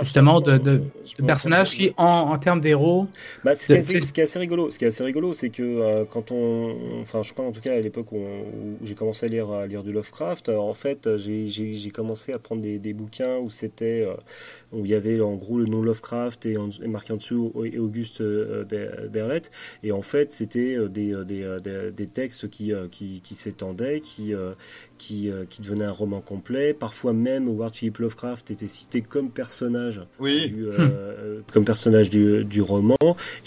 Justement, 0.01 0.41
de- 0.41 0.57
de- 0.57 0.77
de 0.77 1.25
personnages 1.25 1.71
qui, 1.75 1.93
en, 1.97 2.03
en 2.05 2.37
termes 2.37 2.61
d'héros, 2.61 3.07
Bah, 3.43 3.55
ce, 3.55 3.65
qui 3.67 3.73
est 3.73 3.77
assez, 3.77 3.99
C'est- 4.01 4.07
ce 4.07 4.13
qui 4.13 4.21
est 4.21 4.23
assez 4.23 4.39
rigolo, 4.39 4.71
ce 4.71 4.77
qui 4.79 4.85
est 4.85 4.89
assez 4.89 5.03
rigolo, 5.03 5.33
c'est 5.33 5.49
que 5.49 5.63
euh, 5.63 6.05
quand 6.09 6.31
on, 6.31 6.75
enfin, 7.01 7.23
je 7.23 7.33
crois 7.33 7.45
en 7.45 7.51
tout 7.51 7.61
cas 7.61 7.73
à 7.73 7.79
l'époque 7.79 8.11
où, 8.11 8.19
j'ai 8.83 8.95
commencé 8.95 9.25
à 9.25 9.29
lire, 9.29 9.49
à 9.51 9.67
lire 9.67 9.83
du 9.83 9.91
Lovecraft, 9.91 10.49
euh, 10.49 10.57
en 10.57 10.73
fait, 10.73 11.07
euh, 11.07 11.17
j'ai- 11.17 11.47
commencé 11.91 12.33
à 12.33 12.39
prendre 12.39 12.61
des, 12.61 12.79
des 12.79 12.93
bouquins 12.93 13.37
où 13.37 13.49
c'était, 13.49 14.03
euh, 14.05 14.13
où 14.71 14.85
il 14.85 14.91
y 14.91 14.93
avait 14.93 15.19
en 15.21 15.35
gros 15.35 15.57
le 15.57 15.65
nom 15.65 15.81
Lovecraft 15.81 16.45
et, 16.45 16.57
en- 16.57 16.69
et 16.69 16.87
marqué 16.87 17.13
en 17.13 17.17
dessous 17.17 17.53
et 17.65 17.79
Auguste 17.79 18.21
euh, 18.21 18.63
Derlet, 19.09 19.41
et 19.83 19.91
en 19.91 20.01
fait, 20.01 20.31
c'était 20.31 20.75
euh, 20.75 20.87
des, 20.89 21.13
euh, 21.13 21.23
des, 21.23 21.43
euh, 21.43 21.59
des, 21.59 21.91
des 21.91 22.07
textes 22.07 22.49
qui, 22.49 22.73
euh, 22.73 22.87
qui, 22.89 23.21
qui 23.21 23.35
s'étendaient, 23.35 23.99
qui, 24.01 24.33
euh, 24.33 24.51
qui, 24.97 25.29
euh, 25.29 25.45
qui 25.49 25.61
devenaient 25.61 25.85
un 25.85 25.91
roman 25.91 26.21
complet. 26.21 26.73
Parfois 26.73 27.13
même, 27.13 27.47
Howard 27.47 27.75
Philip 27.75 27.97
Lovecraft 27.99 28.51
était 28.51 28.67
cité 28.67 29.01
comme 29.01 29.29
personnage 29.29 30.01
Oui. 30.19 30.47
du, 30.49 30.65
euh, 30.65 31.39
comme 31.53 31.65
personnage 31.65 32.09
du, 32.09 32.43
du 32.43 32.61
roman. 32.61 32.95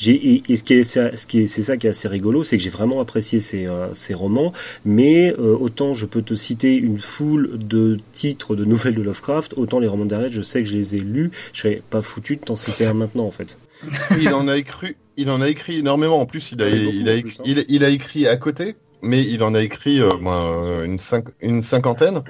Et, 0.07 0.43
et 0.49 0.57
ce 0.57 0.63
qui 0.63 0.75
est 0.75 0.83
ce 0.85 1.27
qui 1.27 1.41
est 1.41 1.47
c'est 1.47 1.63
ça 1.63 1.77
qui 1.77 1.87
est 1.87 1.91
assez 1.91 2.09
rigolo, 2.09 2.43
c'est 2.45 2.57
que 2.57 2.63
j'ai 2.63 2.71
vraiment 2.71 3.01
apprécié 3.01 3.41
ces, 3.41 3.67
euh, 3.67 3.93
ces 3.95 4.15
romans, 4.15 4.53
mais 4.85 5.33
euh, 5.39 5.57
autant 5.59 5.95
je 5.95 6.07
peux 6.07 6.23
te 6.23 6.35
citer 6.35 6.75
une 6.77 6.99
foule 6.99 7.59
de 7.59 7.97
titres 8.13 8.57
de 8.57 8.65
nouvelles 8.65 8.95
de 8.95 9.03
Lovecraft, 9.03 9.55
autant 9.57 9.79
les 9.81 9.87
romans 9.89 10.07
d'Arlette, 10.07 10.33
je 10.33 10.43
sais 10.43 10.63
que 10.63 10.69
je 10.69 10.75
les 10.77 10.97
ai 10.97 11.01
lus, 11.01 11.31
je 11.53 11.61
serais 11.61 11.83
pas 11.91 12.03
foutu 12.03 12.37
de 12.37 12.41
t'en 12.43 12.55
citer 12.55 12.87
un 12.87 12.95
maintenant 12.95 13.25
en 13.27 13.31
fait. 13.31 13.59
il 14.21 14.29
en 14.31 14.47
a 14.49 14.57
écrit, 14.59 14.95
il 15.17 15.31
en 15.31 15.41
a 15.41 15.49
écrit 15.49 15.79
énormément. 15.79 16.21
En 16.21 16.27
plus, 16.27 16.53
il 16.53 16.61
a, 16.63 16.67
beaucoup, 16.71 16.93
il 16.93 17.09
a, 17.09 17.13
en 17.13 17.17
écrit- 17.17 17.23
plus, 17.23 17.37
il, 17.47 17.65
il 17.69 17.85
a 17.85 17.89
écrit 17.89 18.27
à 18.27 18.37
côté, 18.37 18.75
mais 19.03 19.23
il 19.23 19.43
en 19.43 19.55
a 19.55 19.61
écrit 19.63 20.01
euh, 20.01 20.17
moi, 20.21 20.65
euh, 20.65 20.85
une, 20.85 20.99
cinq, 20.99 21.25
une 21.41 21.63
cinquantaine. 21.63 22.23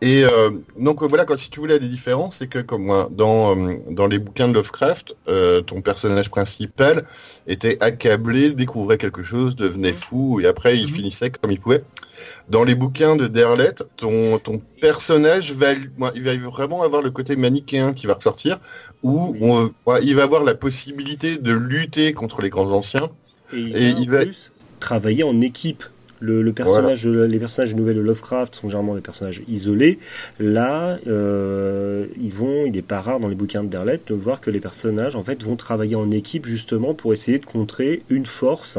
Et 0.00 0.24
euh, 0.24 0.50
donc 0.78 1.02
voilà, 1.02 1.24
si 1.36 1.50
tu 1.50 1.60
voulais 1.60 1.78
des 1.78 1.88
différences, 1.88 2.36
c'est 2.38 2.46
que 2.48 2.58
comme 2.58 2.84
moi, 2.84 3.08
dans, 3.10 3.56
dans 3.90 4.06
les 4.06 4.18
bouquins 4.18 4.48
de 4.48 4.54
Lovecraft, 4.54 5.14
euh, 5.28 5.60
ton 5.62 5.80
personnage 5.80 6.30
principal 6.30 7.04
était 7.46 7.76
accablé, 7.80 8.50
découvrait 8.52 8.98
quelque 8.98 9.22
chose, 9.22 9.56
devenait 9.56 9.92
fou, 9.92 10.40
et 10.40 10.46
après 10.46 10.76
il 10.78 10.84
Mhm. 10.84 10.94
finissait 10.94 11.30
comme 11.30 11.50
il 11.50 11.60
pouvait. 11.60 11.82
Dans 12.50 12.64
les 12.64 12.74
bouquins 12.74 13.16
de 13.16 13.26
Derlet, 13.28 13.72
ton, 13.96 14.38
ton 14.38 14.60
personnage 14.80 15.52
va, 15.52 15.72
il 16.14 16.22
va 16.22 16.36
vraiment 16.36 16.82
avoir 16.82 17.00
le 17.00 17.10
côté 17.10 17.34
manichéen 17.36 17.94
qui 17.94 18.06
va 18.06 18.14
ressortir, 18.14 18.58
où 19.02 19.34
on, 19.40 19.70
il 20.02 20.14
va 20.16 20.22
avoir 20.24 20.44
la 20.44 20.54
possibilité 20.54 21.36
de 21.38 21.52
lutter 21.52 22.12
contre 22.12 22.42
les 22.42 22.50
grands 22.50 22.72
anciens. 22.72 23.08
Et 23.54 23.58
il 23.58 23.76
Et 23.76 23.92
va 23.92 24.00
il 24.00 24.10
va- 24.10 24.24
plus 24.26 24.52
travailler 24.80 25.24
en 25.24 25.40
équipe. 25.40 25.82
Le, 26.20 26.42
le 26.42 26.52
personnage, 26.52 27.06
les 27.06 27.38
personnages 27.38 27.74
nouvelles 27.74 27.96
de 27.96 28.00
Lovecraft 28.00 28.54
sont 28.54 28.68
généralement 28.68 28.94
des 28.94 29.00
personnages 29.00 29.42
isolés. 29.48 29.98
Là, 30.38 30.98
euh, 31.06 32.06
ils 32.20 32.32
vont, 32.32 32.64
il 32.66 32.72
n'est 32.72 32.82
pas 32.82 33.00
rare 33.00 33.20
dans 33.20 33.28
les 33.28 33.34
bouquins 33.34 33.64
de 33.64 33.68
Derlet 33.68 34.00
de 34.06 34.14
voir 34.14 34.40
que 34.40 34.50
les 34.50 34.60
personnages 34.60 35.16
en 35.16 35.24
fait 35.24 35.42
vont 35.42 35.56
travailler 35.56 35.96
en 35.96 36.10
équipe 36.10 36.46
justement 36.46 36.94
pour 36.94 37.12
essayer 37.12 37.38
de 37.38 37.46
contrer 37.46 38.02
une 38.08 38.26
force, 38.26 38.78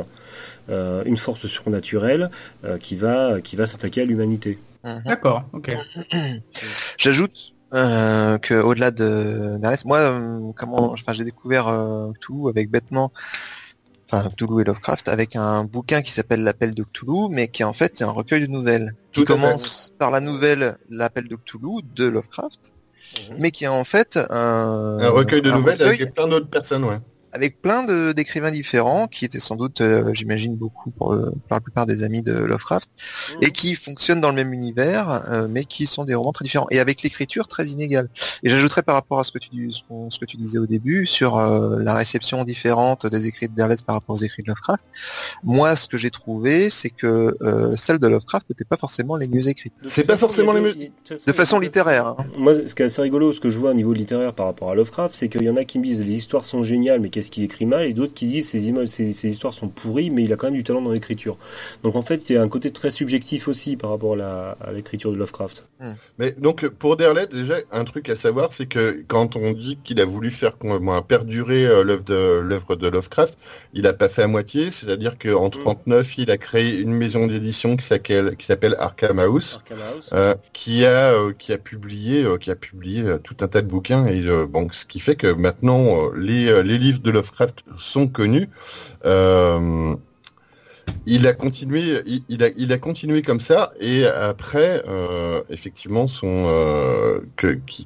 euh, 0.70 1.04
une 1.06 1.18
force 1.18 1.48
surnaturelle 1.48 2.30
euh, 2.64 2.78
qui 2.78 2.96
va 2.96 3.42
qui 3.42 3.56
va 3.56 3.66
s'attaquer 3.66 4.02
à 4.02 4.06
l'humanité. 4.06 4.60
Mhm. 4.84 5.04
D'accord, 5.06 5.44
ok. 5.54 5.76
J'ajoute 6.98 7.54
euh, 7.74 8.38
que 8.38 8.56
au-delà 8.56 8.92
de 8.92 9.58
d'Ernest, 9.58 9.86
moi, 9.86 10.00
euh, 10.00 10.52
comment, 10.58 10.92
enfin, 10.92 11.14
j'ai 11.14 11.24
découvert 11.24 11.70
euh, 11.70 12.12
Cthulhu 12.20 12.50
avec 12.50 12.70
bêtement, 12.70 13.14
enfin 14.12 14.28
Cthulhu 14.30 14.62
et 14.62 14.64
Lovecraft 14.66 15.08
avec 15.08 15.36
un 15.36 15.64
bouquin 15.64 16.02
qui 16.02 16.12
s'appelle 16.12 16.44
L'Appel 16.44 16.76
de 16.76 16.84
Cthulhu, 16.84 17.30
mais 17.30 17.48
qui 17.48 17.62
est 17.62 17.66
en 17.66 17.74
fait 17.74 18.02
un 18.02 18.12
recueil 18.12 18.42
de 18.42 18.48
nouvelles 18.48 18.96
Tout 19.12 19.22
qui 19.22 19.34
fait. 19.34 19.34
commence 19.34 19.94
par 19.98 20.12
la 20.12 20.20
nouvelle 20.20 20.78
L'Appel 20.90 21.28
de 21.28 21.36
Cthulhu 21.36 21.82
de 21.96 22.08
Lovecraft, 22.08 22.74
mais 23.40 23.52
qui 23.52 23.64
est 23.66 23.70
en 23.70 23.84
fait 23.84 24.18
un, 24.30 24.98
Un 25.00 25.10
recueil 25.10 25.42
de 25.42 25.52
un 25.52 25.58
nouvelles 25.58 25.78
recueil 25.82 26.02
avec 26.02 26.14
plein 26.14 26.28
d'autres 26.28 26.50
personnes, 26.50 26.84
ouais. 26.84 27.00
Avec 27.34 27.62
plein 27.62 27.84
de 27.84 28.12
d'écrivains 28.12 28.52
différents 28.52 29.08
qui 29.08 29.26
étaient 29.26 29.40
sans 29.40 29.56
doute, 29.56 29.82
euh, 29.82 30.14
j'imagine, 30.14 30.56
beaucoup 30.56 30.92
pour, 30.92 31.14
le- 31.14 31.32
pour 31.32 31.52
la 31.52 31.60
plupart 31.62 31.86
des 31.86 32.04
amis 32.04 32.22
de 32.22 32.34
Lovecraft 32.34 32.90
et 33.42 33.52
qui 33.52 33.76
fonctionnent 33.76 34.22
dans 34.22 34.30
le 34.30 34.36
même 34.36 34.54
univers, 34.54 35.24
euh, 35.32 35.48
mais 35.50 35.66
qui 35.66 35.88
sont 35.88 36.04
des 36.04 36.14
romans 36.16 36.32
très 36.34 36.44
différents 36.44 36.68
et 36.72 36.80
avec 36.80 37.04
l'écriture 37.04 37.48
très 37.48 37.66
inégale. 37.68 38.10
Et 38.44 38.50
j'ajouterais 38.50 38.84
par 38.84 38.96
rapport 38.96 39.20
à 39.20 39.24
ce 39.24 39.32
que 39.32 39.40
tu 39.40 39.50
dis- 39.52 39.72
ce, 39.74 39.82
qu'on- 39.88 40.10
ce 40.10 40.20
que 40.20 40.26
tu 40.26 40.38
disais 40.38 40.58
au 40.58 40.66
début 40.66 41.06
sur 41.08 41.38
euh, 41.38 41.80
la 41.82 41.94
réception 41.94 42.44
différente 42.44 43.06
des 43.06 43.26
écrits 43.28 43.48
de 43.48 43.56
Derleth 43.56 43.84
par 43.84 43.96
rapport 43.96 44.16
aux 44.16 44.20
écrits 44.22 44.44
de 44.44 44.48
Lovecraft. 44.50 44.84
Moi, 45.44 45.76
ce 45.76 45.88
que 45.88 45.98
j'ai 45.98 46.12
trouvé, 46.12 46.70
c'est 46.70 46.90
que 46.90 47.36
euh, 47.42 47.76
celles 47.78 48.00
de 48.00 48.08
Lovecraft 48.08 48.50
n'étaient 48.50 48.66
pas 48.66 48.78
forcément 48.78 49.16
les 49.16 49.28
mieux 49.28 49.48
écrites, 49.48 49.74
C'est 49.86 50.06
pas 50.06 50.18
forcément 50.18 50.54
les 50.54 50.62
il- 50.72 50.92
de 51.28 51.34
façon, 51.34 51.60
de 51.60 51.64
littéraire. 51.66 52.08
hein. 52.08 52.18
Moi, 52.38 52.54
ce 52.68 52.76
qui 52.76 52.82
est 52.82 52.86
assez 52.86 53.02
rigolo, 53.02 53.32
ce 53.32 53.40
que 53.40 53.50
je 53.50 53.58
vois 53.60 53.72
au 53.72 53.74
niveau 53.74 53.94
littéraire 53.94 54.34
par 54.34 54.46
rapport 54.48 54.72
à 54.72 54.76
Lovecraft, 54.76 55.14
c'est 55.14 55.30
qu'il 55.30 55.44
y 55.44 55.50
en 55.50 55.56
a 55.56 55.64
qui 55.66 55.80
me 55.80 55.84
disent 55.84 56.04
les 56.04 56.16
histoires 56.16 56.46
sont 56.46 56.64
géniales, 56.64 57.00
mais 57.00 57.10
qu'est-ce 57.22 57.32
qu'il 57.32 57.44
écrit 57.44 57.66
mal, 57.68 57.84
et 57.84 57.94
d'autres 57.94 58.14
qui 58.14 58.26
disent 58.26 58.50
ces, 58.50 58.74
ces, 58.88 59.12
ces 59.14 59.28
histoires 59.30 59.54
sont 59.54 59.68
pourries, 59.68 60.10
mais 60.10 60.24
il 60.24 60.34
a 60.34 60.36
quand 60.36 60.48
même 60.48 60.56
du 60.56 60.64
talent 60.64 60.82
dans 60.82 60.92
l'écriture. 60.92 61.38
Donc 61.84 61.96
en 61.96 62.02
fait, 62.02 62.20
c'est 62.20 62.38
un 62.38 62.48
côté 62.48 62.72
très 62.72 62.90
subjectif 62.90 63.48
aussi 63.48 63.78
par 63.78 63.92
rapport 63.92 64.14
à 64.14 64.16
la- 64.16 64.58
à 64.60 64.72
l'écriture 64.72 65.12
de 65.12 65.18
Lovecraft. 65.18 65.68
Mais 66.18 66.32
donc 66.32 66.68
pour 66.68 66.98
Derlet, 66.98 67.28
déjà 67.28 67.56
un 67.72 67.84
truc 67.84 68.10
à 68.10 68.16
savoir, 68.16 68.54
c'est 68.54 68.66
que 68.66 69.04
quand 69.08 69.36
on 69.36 69.52
dit 69.54 69.78
qu'il 69.84 70.00
a 70.02 70.06
voulu 70.06 70.32
faire 70.32 70.54
moi, 70.64 71.06
perdurer 71.08 71.66
euh, 71.66 71.84
l'œuvre 71.84 72.04
de 72.04 72.40
l'œuvre 72.40 72.76
de 72.76 72.88
Lovecraft, 72.88 73.38
il 73.74 73.86
a 73.88 73.94
pas 73.94 74.10
fait 74.10 74.24
à 74.24 74.28
moitié. 74.28 74.72
C'est-à-dire 74.72 75.18
qu'en 75.20 75.50
39, 75.50 76.18
il 76.18 76.32
a 76.32 76.38
créé 76.38 76.78
une 76.80 76.94
maison 76.94 77.28
d'édition 77.28 77.78
qui 77.78 77.86
s'appelle 77.86 78.36
qui 78.38 78.46
s'appelle 78.46 78.76
Arkham 78.80 79.20
House. 79.20 79.56
Arkham 79.58 79.78
House. 79.96 80.10
euh, 80.14 80.34
qui 80.54 80.86
a 80.86 81.14
euh, 81.14 81.34
qui 81.38 81.54
a 81.54 81.58
publié 81.58 82.24
euh, 82.24 82.38
qui 82.38 82.50
a 82.52 82.56
publié 82.56 83.02
euh, 83.04 83.18
tout 83.18 83.36
un 83.42 83.48
tas 83.48 83.62
de 83.62 83.68
bouquins 83.68 84.06
et 84.08 84.22
euh, 84.28 84.46
bon 84.48 84.68
ce 84.72 84.86
qui 84.86 85.00
fait 85.00 85.16
que 85.16 85.28
maintenant 85.34 85.82
euh, 85.82 86.10
les 86.18 86.48
euh, 86.48 86.62
les 86.64 86.78
livres 86.78 87.00
de 87.02 87.11
de 87.12 87.18
Lovecraft 87.18 87.64
sont 87.78 88.08
connus. 88.08 88.50
Euh, 89.06 89.96
il 91.06 91.28
a 91.28 91.34
continué, 91.34 92.02
il, 92.06 92.24
il, 92.30 92.44
a, 92.44 92.50
il 92.58 92.72
a 92.72 92.78
continué 92.78 93.22
comme 93.22 93.40
ça, 93.40 93.74
et 93.80 94.06
après, 94.06 94.84
euh, 94.88 95.42
effectivement, 95.50 96.08
son 96.08 96.46
euh, 96.48 97.20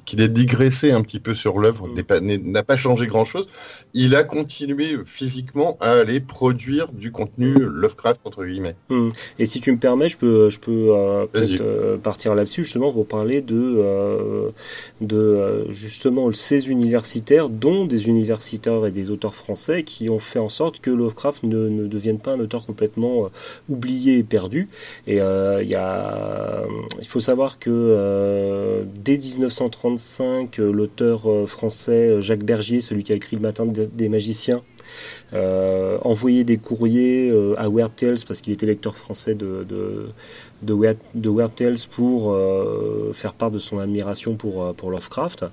qu'il 0.04 0.20
ait 0.20 0.28
digressé 0.28 0.90
un 0.90 1.02
petit 1.02 1.20
peu 1.20 1.34
sur 1.34 1.58
l'œuvre 1.58 1.86
Mm. 1.88 2.50
n'a 2.50 2.62
pas 2.62 2.76
changé 2.76 3.06
grand-chose. 3.06 3.46
Il 3.94 4.14
a 4.14 4.24
continué 4.24 4.98
physiquement 5.04 5.76
à 5.80 5.92
aller 5.92 6.20
produire 6.20 6.92
du 6.92 7.12
contenu 7.12 7.54
Lovecraft 7.58 8.20
entre 8.24 8.44
guillemets. 8.44 8.76
Et 9.38 9.46
si 9.46 9.60
tu 9.60 9.72
me 9.72 9.78
permets, 9.78 10.08
je 10.08 10.18
peux, 10.18 10.50
je 10.50 10.58
peux 10.58 10.88
euh, 10.90 11.96
partir 11.96 12.34
là-dessus 12.34 12.64
justement 12.64 12.92
pour 12.92 13.06
parler 13.06 13.40
de, 13.40 14.52
de 15.00 15.66
justement 15.70 16.32
ces 16.32 16.68
universitaires, 16.68 17.48
dont 17.48 17.84
des 17.86 18.08
universitaires 18.08 18.86
et 18.86 18.92
des 18.92 19.10
auteurs 19.10 19.34
français 19.34 19.82
qui 19.82 20.08
ont 20.10 20.18
fait 20.20 20.38
en 20.38 20.48
sorte 20.48 20.80
que 20.80 20.90
Lovecraft 20.90 21.44
ne, 21.44 21.68
ne 21.68 21.86
devienne 21.86 22.18
pas 22.18 22.32
un 22.32 22.40
auteur 22.40 22.64
complètement 22.66 22.95
euh, 22.96 23.28
oublié 23.68 24.18
et 24.18 24.24
perdu. 24.24 24.68
Et 25.06 25.20
euh, 25.20 26.66
il 27.00 27.06
faut 27.06 27.20
savoir 27.20 27.58
que 27.58 27.70
euh, 27.70 28.84
dès 28.94 29.18
1935, 29.18 30.58
euh, 30.58 30.72
l'auteur 30.72 31.26
français 31.46 32.20
Jacques 32.20 32.44
Bergier, 32.44 32.80
celui 32.80 33.04
qui 33.04 33.12
a 33.12 33.16
écrit 33.16 33.36
Le 33.36 33.42
Matin 33.42 33.66
des 33.66 34.08
magiciens, 34.08 34.62
envoyait 35.32 36.44
des 36.44 36.56
courriers 36.56 37.30
à 37.58 37.68
Weird 37.68 37.92
parce 38.26 38.40
qu'il 38.40 38.52
était 38.52 38.66
lecteur 38.66 38.96
français 38.96 39.34
de, 39.34 39.66
de, 40.62 40.74
Weird, 40.74 41.54
Tales 41.54 41.76
pour 41.90 42.32
euh, 42.32 43.10
faire 43.12 43.34
part 43.34 43.50
de 43.50 43.58
son 43.58 43.78
admiration 43.78 44.36
pour, 44.36 44.62
euh, 44.62 44.72
pour 44.72 44.90
Lovecraft. 44.90 45.44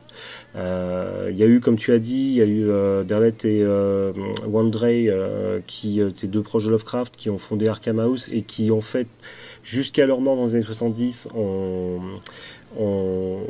Euh, 0.56 1.30
Il 1.32 1.38
y 1.38 1.44
a 1.44 1.48
eu, 1.48 1.60
comme 1.60 1.76
tu 1.76 1.92
as 1.92 2.00
dit, 2.00 2.32
il 2.32 2.36
y 2.36 2.42
a 2.42 2.46
eu 2.46 2.70
euh, 2.70 3.04
Derlet 3.04 3.34
et 3.44 3.62
euh, 3.64 4.14
Wandrey 4.48 5.06
euh, 5.08 5.60
qui 5.66 6.02
étaient 6.02 6.28
deux 6.28 6.42
proches 6.42 6.66
de 6.66 6.72
Lovecraft 6.72 7.16
qui 7.16 7.30
ont 7.30 7.38
fondé 7.38 7.68
Arkham 7.68 8.00
House 8.00 8.30
et 8.32 8.42
qui 8.42 8.72
ont 8.72 8.82
fait 8.82 9.08
jusqu'à 9.64 10.06
leur 10.06 10.22
mort 10.22 10.36
dans 10.36 10.46
les 10.46 10.56
années 10.56 10.64
70 10.64 11.30
ont, 11.36 12.00
ont, 12.80 13.42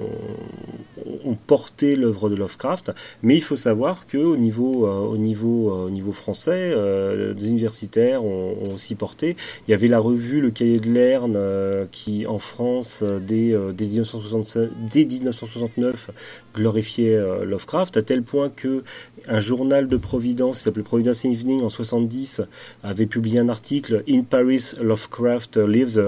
porté 1.48 1.96
l'œuvre 1.96 2.30
de 2.30 2.36
Lovecraft. 2.36 2.92
Mais 3.22 3.36
il 3.36 3.42
faut 3.42 3.56
savoir 3.56 4.06
que 4.06 4.18
au 4.18 4.38
niveau, 4.38 4.86
euh, 4.86 5.14
euh, 5.44 5.86
au 5.86 5.90
niveau 5.90 6.12
français, 6.12 6.72
euh, 6.76 7.34
des 7.34 7.50
universitaires 7.50 8.24
ont, 8.24 8.56
aussi 8.74 8.96
porté. 8.96 9.36
Il 9.68 9.72
y 9.72 9.74
avait 9.74 9.88
la 9.88 10.00
revue 10.00 10.42
Le 10.42 10.52
Cahier 10.52 10.80
de 10.80 10.92
Lerne 10.92 11.88
qui, 11.92 12.26
en 12.26 12.40
France, 12.40 13.04
dès, 13.04 13.52
euh, 13.52 13.72
dès, 13.72 13.86
1967 13.86 14.72
dès 14.92 15.06
1969, 15.06 16.12
glorifiait 16.56 17.20
Lovecraft 17.44 17.98
à 17.98 18.02
tel 18.02 18.24
point 18.24 18.50
que 18.50 18.84
un 19.28 19.40
journal 19.40 19.88
de 19.88 19.98
Providence, 19.98 20.60
qui 20.60 20.64
s'appelait 20.64 20.84
Providence 20.84 21.26
Evening 21.26 21.62
en 21.62 21.70
70, 21.70 22.42
avait 22.84 23.06
publié 23.06 23.40
un 23.40 23.50
article 23.50 24.04
In 24.10 24.22
Paris, 24.22 24.74
Lovecraft 24.82 25.58
Lives. 25.58 26.04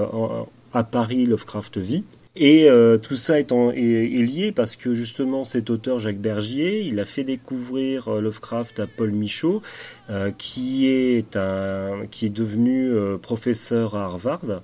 à 0.73 0.83
Paris, 0.83 1.25
Lovecraft 1.25 1.77
vit. 1.77 2.03
Et 2.37 2.69
euh, 2.69 2.97
tout 2.97 3.15
ça 3.15 3.39
est, 3.39 3.53
est- 3.53 4.21
lié 4.23 4.51
parce 4.51 4.75
que 4.75 4.93
justement 4.93 5.45
cet 5.45 5.69
auteur 5.69 5.99
Jacques 5.99 6.19
Bergier, 6.19 6.81
il 6.81 6.99
a 6.99 7.05
fait 7.05 7.23
découvrir 7.23 8.09
euh, 8.09 8.19
Lovecraft 8.19 8.81
à 8.81 8.87
Paul 8.87 9.11
Michaud, 9.11 9.61
euh, 10.09 10.31
qui 10.37 10.87
est 10.87 11.37
un, 11.37 12.05
qui 12.11 12.25
est 12.25 12.29
devenu 12.29 12.89
euh, 12.91 13.17
professeur 13.17 13.95
à 13.95 14.03
Harvard 14.03 14.63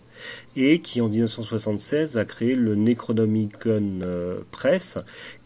et 0.58 0.80
qui 0.80 1.00
en 1.00 1.08
1976 1.08 2.18
a 2.18 2.26
créé 2.26 2.56
le 2.56 2.76
Necronomicon 2.76 4.00
Press, 4.52 4.98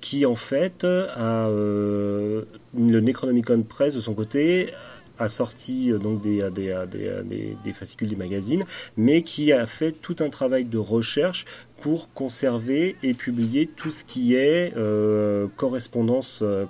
qui 0.02 0.26
en 0.26 0.36
fait 0.36 0.84
a 0.84 1.48
le 1.50 2.48
Necronomicon 2.74 3.62
Press 3.64 3.94
de 3.96 4.02
son 4.02 4.16
côté 4.16 4.72
a 5.20 5.28
sorti 5.28 5.92
euh, 5.92 5.98
donc 5.98 6.22
des, 6.22 6.50
des, 6.52 6.86
des, 6.90 7.22
des, 7.24 7.58
des 7.64 7.74
fascicules 7.74 8.10
des 8.10 8.16
magazines, 8.16 8.64
mais 8.98 9.22
qui 9.22 9.52
a 9.52 9.66
fait 9.66 9.92
tout 9.92 10.18
un 10.20 10.30
travail 10.30 10.66
de 10.66 10.78
recherche 10.78 11.46
pour 11.82 12.14
conserver 12.14 12.96
et 13.04 13.14
publier 13.14 13.68
tout 13.68 13.92
ce 13.92 14.06
qui 14.06 14.34
est 14.36 14.74
euh, 14.78 15.48
correspondance, 15.58 16.40
euh, 16.42 16.66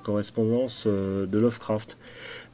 euh, 0.86 1.26
de 1.26 1.40
Lovecraft. 1.40 1.98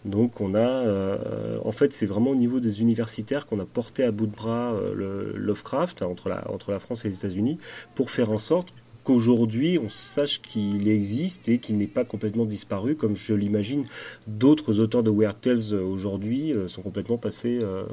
Donc 0.06 0.42
on 0.42 0.54
a, 0.54 0.60
euh, 0.60 1.58
en 1.64 1.72
fait, 1.72 1.94
c'est 1.94 2.06
vraiment 2.06 2.32
au 2.32 2.36
niveau 2.36 2.60
des 2.60 2.82
universitaires 2.82 3.46
qu'on 3.46 3.60
a 3.60 3.66
porté 3.66 4.04
à 4.04 4.12
bout 4.12 4.28
de 4.28 4.36
bras 4.36 4.74
euh, 4.74 5.32
Lovecraft 5.36 6.02
entre 6.02 6.30
la, 6.30 6.50
entre 6.52 6.72
la 6.72 6.80
France 6.80 7.06
et 7.06 7.10
les 7.10 7.16
États-Unis 7.16 7.58
pour 7.96 8.12
faire 8.12 8.32
en 8.32 8.38
sorte 8.40 8.74
qu'aujourd'hui 9.03 9.80
on 9.84 9.90
sache 9.90 10.41
qu'il 10.41 10.88
existe 10.88 11.49
et 11.49 11.57
qu'il 11.57 11.78
n'est 11.78 11.88
pas 11.88 12.03
complètement 12.06 12.45
disparu, 12.45 12.95
comme 12.95 13.15
je 13.15 13.34
l'imagine 13.34 13.84
d'autres 14.28 14.80
auteurs 14.80 15.03
de 15.03 15.10
Weird 15.11 15.40
Tales 15.41 15.57
euh, 15.73 15.82
aujourd'hui 15.84 16.53
euh, 16.53 16.68
sont 16.68 16.82
complètement 16.82 17.18
passés, 17.18 17.60
euh, 17.61 17.84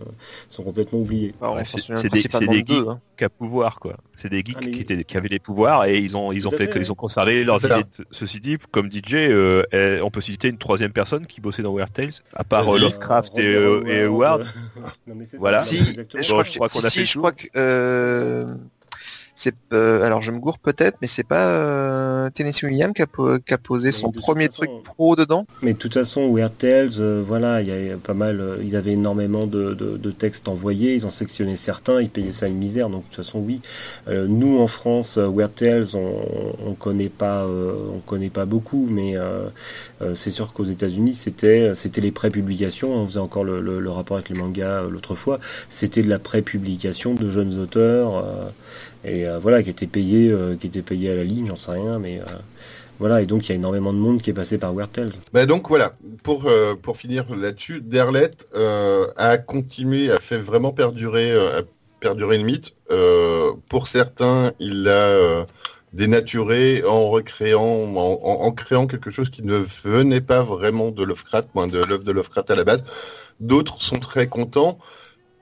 sont 0.51 0.63
complètement 0.63 0.99
oubliés. 1.01 1.33
S'en 1.41 1.57
c'est- 1.65 2.09
des- 2.13 2.23
des 2.47 2.57
geeks. 2.59 2.71
hein. 2.89 3.01
Qu'à 3.17 3.29
pouvoir 3.29 3.81
quoi. 3.81 3.97
C'est 4.17 4.29
des 4.29 4.39
geeks 4.39 4.57
Ah, 4.59 4.61
mais- 4.65 4.71
qui, 4.73 4.81
étaient, 4.81 5.03
qui 5.03 5.17
avaient 5.17 5.29
des 5.29 5.39
pouvoirs 5.41 5.87
et 5.87 5.99
ils 5.99 6.17
ont 6.17 6.31
ils 6.33 6.47
ont 6.47 6.51
fait, 6.51 6.71
ils 6.77 6.93
ont 6.93 6.95
conservé 6.95 7.43
leurs 7.45 7.65
idées. 7.65 7.83
Ceci 8.13 8.39
dit, 8.41 8.57
comme 8.71 8.91
DJ, 8.91 9.15
euh, 9.15 9.63
on 10.03 10.11
peut 10.11 10.21
citer 10.21 10.49
une 10.49 10.59
troisième 10.59 10.93
personne 10.93 11.27
qui 11.27 11.41
bossait 11.41 11.63
dans 11.63 11.75
Weird 11.75 11.93
Tales, 11.93 12.13
à 12.35 12.45
part 12.45 12.69
euh. 12.73 12.79
Lovecraft 12.79 13.37
et, 13.39 13.47
euh, 13.47 14.07
Howard. 14.09 14.45
non, 15.07 15.15
mais 15.17 15.25
c'est 15.25 15.33
ça, 15.33 15.39
Voilà. 15.39 15.63
je 15.63 16.55
crois 16.55 16.69
qu'on 16.69 16.81
a 16.85 16.91
si, 16.91 16.99
fait 17.01 17.07
je 17.07 17.19
crois 17.19 17.33
que 17.33 17.47
euh, 17.57 18.55
c'est 19.41 19.55
euh, 19.73 20.03
alors 20.03 20.21
je 20.21 20.33
me 20.33 20.39
gourre 20.39 20.59
peut-être, 20.59 20.97
mais 21.01 21.07
c'est 21.07 21.23
pas 21.27 21.47
euh, 21.47 22.29
Tennessee 22.31 22.65
Williams 22.65 22.93
qui 22.93 23.03
a, 23.03 23.07
po- 23.07 23.39
qui 23.39 23.55
a 23.55 23.59
posé 23.59 23.89
Mais 23.89 23.93
son 23.93 24.11
premier 24.11 24.47
façon- 24.47 24.57
truc 24.63 24.71
pro 24.83 25.15
dedans. 25.15 25.47
Mais 25.63 25.75
de 25.75 25.79
toute 25.79 25.95
façon, 25.95 26.35
Weird 26.35 26.59
Tales, 26.59 26.89
euh, 26.99 27.23
voilà, 27.25 27.63
il 27.63 27.69
y 27.69 27.91
a 27.93 27.97
pas 27.99 28.15
mal, 28.15 28.41
euh, 28.41 28.57
ils 28.65 28.75
avaient 28.75 28.95
énormément 28.95 29.47
de, 29.47 29.75
de, 29.75 29.97
de 29.97 30.11
textes 30.11 30.49
envoyés, 30.49 30.95
ils 30.95 31.07
en 31.07 31.11
sectionnaient 31.11 31.55
certains, 31.55 32.01
ils 32.01 32.11
payaient 32.11 32.33
ça 32.33 32.49
une 32.49 32.57
misère, 32.59 32.91
donc 32.91 33.03
de 33.03 33.07
toute 33.07 33.15
façon, 33.17 33.39
oui. 33.39 33.61
Euh, 34.09 34.27
nous, 34.29 34.59
en 34.59 34.67
France, 34.67 35.19
euh, 35.19 35.29
Weird 35.29 35.55
Tales, 35.55 35.87
on, 35.95 36.17
on 36.67 36.75
connaît 36.75 37.09
pas, 37.09 37.45
euh, 37.45 37.75
on 37.95 38.01
connaît 38.01 38.31
pas 38.31 38.45
beaucoup, 38.45 38.89
mais 38.91 39.17
euh, 39.17 39.49
euh, 40.03 40.15
c'est 40.15 40.33
sûr 40.33 40.53
qu'aux 40.53 40.65
États-Unis, 40.65 41.15
c'était, 41.15 41.73
c'était 41.77 42.01
les 42.01 42.11
pré-publications. 42.11 42.93
On 42.93 43.07
faisait 43.07 43.21
encore 43.21 43.45
le, 43.45 43.61
le, 43.61 43.79
le 43.79 43.91
rapport 43.91 44.17
avec 44.17 44.31
les 44.31 44.37
mangas 44.37 44.83
l'autre 44.91 45.15
fois. 45.15 45.39
C'était 45.69 46.03
de 46.03 46.09
la 46.09 46.19
pré-publication 46.19 47.15
de 47.15 47.31
jeunes 47.31 47.57
auteurs, 47.61 48.17
euh, 48.19 48.49
et 49.09 49.27
euh, 49.27 49.39
voilà, 49.39 49.63
qui 49.63 49.71
étaient 49.71 49.87
payés, 49.87 50.31
euh, 50.31 50.57
qui 50.57 50.67
étaient 50.67 50.83
payés 50.83 51.11
à 51.11 51.15
la 51.15 51.25
ligne, 51.25 51.47
j'en 51.47 51.57
sais 51.57 51.73
rien, 51.73 51.99
mais 51.99 52.21
euh, 52.21 52.25
voilà. 52.99 53.21
Et 53.23 53.27
donc, 53.27 53.47
il 53.47 53.51
y 53.51 53.53
a 53.53 53.55
énormément 53.57 53.93
de 53.93 53.99
monde 53.99 54.21
qui 54.21 54.31
est 54.31 54.35
passé 54.35 54.59
par 54.59 54.73
Weird 54.75 54.93
Tales. 54.93 55.13
Bah 55.33 55.47
donc 55.47 55.69
voilà, 55.69 55.93
pour, 56.23 56.51
pour 56.83 56.97
finir 56.97 57.25
là-dessus, 57.35 57.81
Derlet 57.81 58.31
a 59.17 59.39
continué, 59.39 60.11
a 60.11 60.19
fait 60.19 60.39
vraiment 60.39 60.73
perdurer, 60.73 61.33
euh, 61.33 61.61
a 61.61 61.63
perdurer 62.01 62.39
le 62.39 62.45
mythe. 62.45 62.75
Pour 63.69 63.87
certains, 63.89 64.53
il 64.61 64.85
l'a 64.85 65.47
dénaturé 65.93 66.85
en 66.87 67.09
recréant, 67.09 67.65
en 67.97 68.53
créant 68.53 68.87
quelque 68.87 69.11
chose 69.11 69.31
qui 69.31 69.43
ne 69.43 69.57
venait 69.57 70.21
pas 70.21 70.43
vraiment 70.43 70.91
de 70.91 71.03
Lovecraft, 71.03 71.49
moins 71.55 71.67
de 71.67 71.79
l'œuvre 71.79 72.05
de 72.05 72.13
Lovecraft 72.13 72.51
à 72.51 72.55
la 72.55 72.65
base. 72.65 72.85
D'autres 73.41 73.81
sont 73.83 73.99
très 73.99 74.29
contents 74.29 74.79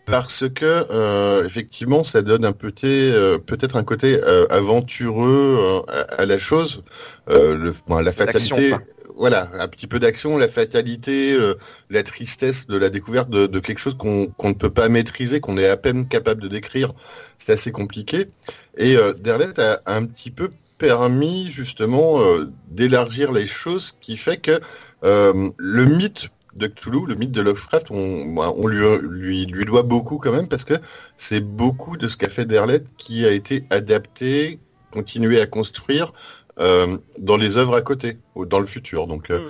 parce 0.06 0.48
que 0.48 0.86
euh, 0.90 1.44
effectivement, 1.44 2.04
ça 2.04 2.22
donne 2.22 2.44
un 2.44 2.52
petit, 2.52 3.10
euh, 3.10 3.38
peut-être 3.38 3.76
un 3.76 3.84
côté 3.84 4.18
euh, 4.22 4.46
aventureux 4.48 5.58
euh, 5.58 5.92
à, 5.92 6.22
à 6.22 6.26
la 6.26 6.38
chose. 6.38 6.82
Euh, 7.28 7.56
le, 7.56 7.74
bon, 7.86 7.98
la 7.98 8.12
fatalité, 8.12 8.74
voilà, 9.16 9.50
un 9.58 9.66
petit 9.68 9.86
peu 9.86 9.98
d'action, 9.98 10.38
la 10.38 10.48
fatalité, 10.48 11.32
euh, 11.32 11.54
la 11.90 12.02
tristesse 12.04 12.68
de 12.68 12.78
la 12.78 12.88
découverte 12.88 13.30
de, 13.30 13.46
de 13.46 13.58
quelque 13.60 13.80
chose 13.80 13.96
qu'on 13.96 14.28
ne 14.44 14.54
peut 14.54 14.70
pas 14.70 14.88
maîtriser, 14.88 15.40
qu'on 15.40 15.58
est 15.58 15.68
à 15.68 15.76
peine 15.76 16.06
capable 16.06 16.40
de 16.40 16.48
décrire. 16.48 16.92
C'est 17.38 17.52
assez 17.52 17.72
compliqué. 17.72 18.28
Et 18.76 18.96
euh, 18.96 19.12
Derlet 19.12 19.58
a 19.58 19.80
un 19.86 20.04
petit 20.06 20.30
peu 20.30 20.50
permis 20.78 21.50
justement 21.50 22.20
euh, 22.20 22.50
d'élargir 22.68 23.32
les 23.32 23.46
choses, 23.46 23.96
qui 24.00 24.16
fait 24.16 24.36
que 24.36 24.60
euh, 25.02 25.48
le 25.56 25.84
mythe 25.86 26.28
de 26.56 26.66
Cthulhu, 26.66 27.06
le 27.06 27.14
mythe 27.14 27.32
de 27.32 27.40
Lovecraft, 27.42 27.90
on, 27.90 28.26
bah, 28.34 28.52
on 28.56 28.66
lui, 28.66 28.78
lui, 29.02 29.46
lui 29.46 29.64
doit 29.64 29.82
beaucoup 29.82 30.18
quand 30.18 30.32
même 30.32 30.48
parce 30.48 30.64
que 30.64 30.74
c'est 31.16 31.40
beaucoup 31.40 31.96
de 31.96 32.08
ce 32.08 32.16
qu'a 32.16 32.28
fait 32.28 32.44
Derlet 32.46 32.82
qui 32.98 33.24
a 33.26 33.32
été 33.32 33.64
adapté, 33.70 34.60
continué 34.92 35.40
à 35.40 35.46
construire 35.46 36.12
euh, 36.58 36.96
dans 37.18 37.36
les 37.36 37.56
œuvres 37.58 37.74
à 37.76 37.82
côté, 37.82 38.18
dans 38.36 38.60
le 38.60 38.66
futur. 38.66 39.06
Donc, 39.06 39.30
euh, 39.30 39.40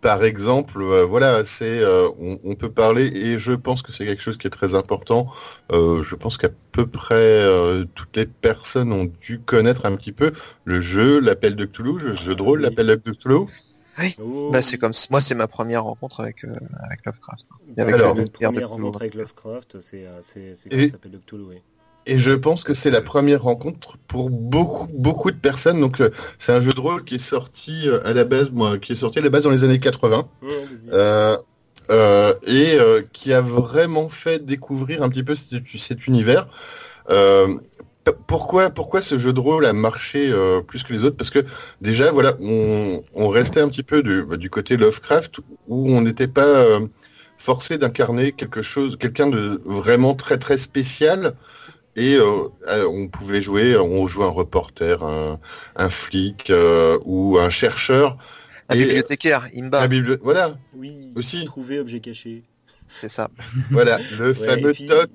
par 0.00 0.24
exemple, 0.24 0.80
euh, 0.82 1.04
voilà, 1.04 1.44
c'est, 1.44 1.80
euh, 1.80 2.08
on, 2.20 2.38
on 2.44 2.54
peut 2.54 2.70
parler 2.70 3.06
et 3.06 3.38
je 3.38 3.52
pense 3.52 3.82
que 3.82 3.92
c'est 3.92 4.04
quelque 4.06 4.22
chose 4.22 4.36
qui 4.36 4.46
est 4.46 4.50
très 4.50 4.74
important. 4.74 5.28
Euh, 5.72 6.02
je 6.04 6.14
pense 6.14 6.36
qu'à 6.38 6.50
peu 6.72 6.86
près 6.86 7.14
euh, 7.16 7.84
toutes 7.94 8.16
les 8.16 8.26
personnes 8.26 8.92
ont 8.92 9.06
dû 9.20 9.40
connaître 9.40 9.86
un 9.86 9.96
petit 9.96 10.12
peu 10.12 10.32
le 10.64 10.80
jeu, 10.80 11.18
l'appel 11.20 11.56
de 11.56 11.64
Cthulhu, 11.64 11.98
le 11.98 12.12
jeu 12.14 12.34
de 12.36 12.42
rôle, 12.42 12.60
Oui. 12.60 12.62
l'appel 12.62 12.86
de 12.86 12.94
Cthulhu. 13.10 13.46
Oh. 14.22 14.50
Bah, 14.52 14.62
c'est 14.62 14.78
comme 14.78 14.92
moi 15.10 15.20
c'est 15.20 15.34
ma 15.34 15.46
première 15.46 15.84
rencontre 15.84 16.20
avec 16.20 16.44
euh, 16.44 16.52
avec 16.82 17.04
Lovecraft. 17.04 17.46
Et 17.76 17.80
avec 17.80 17.94
Alors, 17.94 18.14
Pierre 18.14 18.52
de 18.52 18.60
première 18.60 18.68
rencontre 18.70 19.02
avec 19.02 19.14
Lovecraft, 19.14 19.80
c'est 19.80 20.06
euh, 20.06 20.18
c'est 20.22 20.54
Et- 20.70 20.88
s'appelle 20.90 21.12
de 21.12 21.18
Cthulhu, 21.18 21.44
oui. 21.48 21.56
Et 22.08 22.20
je 22.20 22.30
pense 22.30 22.62
que 22.62 22.72
c'est 22.72 22.90
la 22.92 23.00
première 23.00 23.42
rencontre 23.42 23.96
pour 24.06 24.30
beaucoup 24.30 24.86
beaucoup 24.92 25.30
de 25.32 25.36
personnes. 25.36 25.80
Donc 25.80 26.00
euh, 26.00 26.10
c'est 26.38 26.52
un 26.52 26.60
jeu 26.60 26.72
de 26.72 26.78
rôle 26.80 27.04
qui 27.04 27.16
est 27.16 27.18
sorti 27.18 27.88
euh, 27.88 28.06
à 28.06 28.12
la 28.12 28.24
base, 28.24 28.50
moi, 28.52 28.78
qui 28.78 28.92
est 28.92 28.96
sorti 28.96 29.18
à 29.18 29.22
la 29.22 29.30
base 29.30 29.42
dans 29.42 29.50
les 29.50 29.64
années 29.64 29.80
80 29.80 30.28
euh, 30.92 31.36
euh, 31.90 32.34
et 32.46 32.74
euh, 32.78 33.02
qui 33.12 33.32
a 33.32 33.40
vraiment 33.40 34.08
fait 34.08 34.44
découvrir 34.44 35.02
un 35.02 35.08
petit 35.08 35.24
peu 35.24 35.34
cet, 35.34 35.62
cet 35.78 36.06
univers. 36.06 36.46
Euh, 37.10 37.54
pourquoi, 38.12 38.70
pourquoi 38.70 39.02
ce 39.02 39.18
jeu 39.18 39.32
de 39.32 39.40
rôle 39.40 39.66
a 39.66 39.72
marché 39.72 40.28
euh, 40.30 40.60
plus 40.60 40.82
que 40.84 40.92
les 40.92 41.04
autres? 41.04 41.16
Parce 41.16 41.30
que 41.30 41.44
déjà, 41.80 42.10
voilà, 42.10 42.36
on, 42.40 43.02
on 43.14 43.28
restait 43.28 43.60
un 43.60 43.68
petit 43.68 43.82
peu 43.82 44.02
du, 44.02 44.22
bah, 44.24 44.36
du 44.36 44.50
côté 44.50 44.76
Lovecraft 44.76 45.38
où 45.68 45.88
on 45.90 46.00
n'était 46.00 46.28
pas 46.28 46.46
euh, 46.46 46.86
forcé 47.38 47.78
d'incarner 47.78 48.32
quelque 48.32 48.62
chose, 48.62 48.96
quelqu'un 48.96 49.26
de 49.28 49.60
vraiment 49.64 50.14
très 50.14 50.38
très 50.38 50.58
spécial. 50.58 51.34
Et 51.98 52.16
euh, 52.16 52.48
on 52.88 53.08
pouvait 53.08 53.40
jouer, 53.40 53.76
on 53.78 54.06
jouait 54.06 54.26
un 54.26 54.28
reporter, 54.28 55.02
un, 55.02 55.40
un 55.76 55.88
flic 55.88 56.50
euh, 56.50 56.98
ou 57.06 57.38
un 57.38 57.48
chercheur. 57.48 58.18
Un 58.68 58.74
Et- 58.74 58.84
bibliothécaire, 58.84 59.48
Imba, 59.56 59.80
Un 59.82 59.86
bibli- 59.88 60.18
Voilà, 60.22 60.58
Oui, 60.74 61.12
Aussi. 61.16 61.44
trouver 61.46 61.78
objet 61.78 62.00
caché. 62.00 62.42
C'est 62.88 63.08
ça. 63.08 63.28
voilà, 63.70 63.98
le 64.18 64.28
Ouais, 64.28 64.34
fameux 64.34 64.70
et 64.70 64.72
puis- 64.72 64.86
toc. 64.86 65.10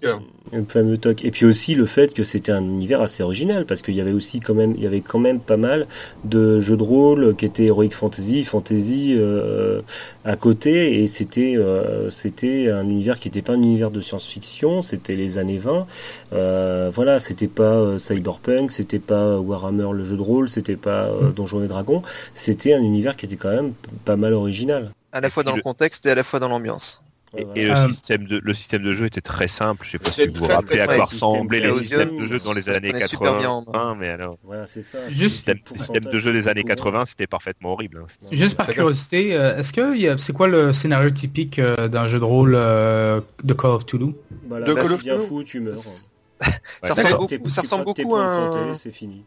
Le 0.54 0.66
fameux 0.66 0.98
toc. 0.98 1.24
Et 1.24 1.32
puis 1.32 1.46
aussi 1.46 1.76
le 1.76 1.86
fait 1.86 2.14
que 2.14 2.26
c'était 2.26 2.52
un 2.52 2.62
univers 2.64 3.00
assez 3.02 3.24
original, 3.24 3.66
parce 3.66 3.82
qu'il 3.82 3.96
y 3.96 4.02
avait 4.02 4.12
aussi 4.12 4.42
quand 4.42 4.54
même, 4.54 4.74
il 4.76 4.84
y 4.84 4.88
avait 4.88 5.00
quand 5.00 5.20
même 5.20 5.40
pas 5.40 5.56
mal 5.56 5.88
de 6.26 6.60
jeux 6.60 6.76
de 6.76 6.84
rôle 6.84 7.36
qui 7.38 7.46
étaient 7.46 7.68
Heroic 7.68 7.92
Fantasy, 7.92 8.44
Fantasy 8.44 9.16
euh, 9.18 9.82
à 10.26 10.36
côté, 10.36 11.02
et 11.02 11.08
c'était 11.08 11.56
euh, 11.56 12.10
c'était 12.10 12.70
un 12.70 12.84
univers 12.84 13.18
qui 13.18 13.30
n'était 13.30 13.42
pas 13.42 13.54
un 13.54 13.62
univers 13.62 13.92
de 13.92 14.02
science-fiction, 14.02 14.82
c'était 14.82 15.16
les 15.16 15.38
années 15.38 15.58
20. 15.60 15.86
Euh, 16.34 16.92
voilà, 16.94 17.20
c'était 17.20 17.48
pas 17.48 17.64
euh, 17.76 17.98
Cyberpunk, 17.98 18.72
c'était 18.72 19.00
pas 19.00 19.38
Warhammer 19.40 19.94
le 19.94 20.04
jeu 20.04 20.18
de 20.18 20.22
rôle, 20.22 20.50
c'était 20.50 20.76
pas 20.76 21.06
euh, 21.06 21.30
Donjons 21.32 21.64
et 21.64 21.68
Dragons, 21.68 22.02
c'était 22.34 22.74
un 22.74 22.82
univers 22.82 23.16
qui 23.16 23.26
était 23.26 23.38
quand 23.38 23.52
même 23.54 23.74
pas 24.04 24.18
mal 24.18 24.34
original. 24.34 24.92
À 25.14 25.22
la 25.22 25.30
fois 25.30 25.44
dans 25.44 25.56
le 25.56 25.62
contexte 25.62 26.06
et 26.06 26.10
à 26.12 26.16
la 26.16 26.24
fois 26.26 26.40
dans 26.40 26.50
l'ambiance. 26.50 27.02
Et, 27.38 27.66
le, 27.66 27.72
Euh, 27.72 27.88
système 27.88 28.26
de, 28.28 28.40
le 28.44 28.54
système 28.54 28.84
de 28.84 28.94
jeu 28.94 29.06
était 29.06 29.22
très 29.22 29.48
simple. 29.48 29.86
Je 29.86 29.92
sais 29.92 30.00
pas 30.00 30.12
si 30.12 30.28
vous 30.28 30.34
vous 30.40 30.48
rappelez 30.48 30.82
à 30.82 30.86
quoi 30.86 31.06
ressemblaient 31.06 31.60
les 31.62 31.68
Système 31.80 32.10
systèmes 32.10 32.18
de 32.18 32.24
jeu 32.26 32.40
dans 32.40 32.52
les 32.54 32.68
années 32.70 32.92
connaît 32.92 33.08
super 33.08 33.38
bien 33.40 33.50
en 33.50 33.64
80. 33.64 33.96
Mais 34.00 34.10
alors, 34.10 34.38
Voilà, 34.44 34.66
c'est 34.68 34.82
ça. 34.82 35.08
Juste- 35.08 35.36
système, 35.36 35.60
système 35.78 36.04
de 36.06 36.18
jeu 36.18 36.34
des 36.34 36.48
années 36.50 36.64
80, 36.64 37.06
c'était 37.06 37.28
parfaitement 37.28 37.72
horrible. 37.74 38.04
hein. 38.04 38.28
Juste 38.32 38.58
par 38.58 38.68
curiosité, 38.68 39.36
euh, 39.36 39.58
est-ce 39.58 39.72
que 39.72 39.96
il 39.96 40.02
y 40.02 40.08
a- 40.10 40.18
c'est 40.18 40.34
quoi 40.34 40.48
le 40.50 40.74
scénario 40.74 41.10
typique 41.10 41.60
euh, 41.60 41.88
d'un 41.88 42.08
jeu 42.08 42.20
de 42.20 42.26
rôle 42.26 42.54
euh, 42.56 43.22
de 43.44 43.54
Call 43.54 43.72
of 43.72 43.86
Cthulhu? 43.86 44.14
Voilà, 44.48 44.66
De 44.66 44.74
bah, 44.74 44.82
Call 44.82 44.92
of 44.92 45.02
Cthulhu. 45.02 45.20
fou, 45.20 45.44
tu 45.44 45.60
meurs. 45.62 45.80
Ça 46.42 46.48
Ouais, 46.84 46.90
ressemble 46.90 47.18
beaucoup, 47.18 47.50
ça 47.50 47.62
ressemble 47.62 47.86
à 48.18 48.72
un... 48.72 48.76
c'est 48.76 48.92
fini. 48.92 49.24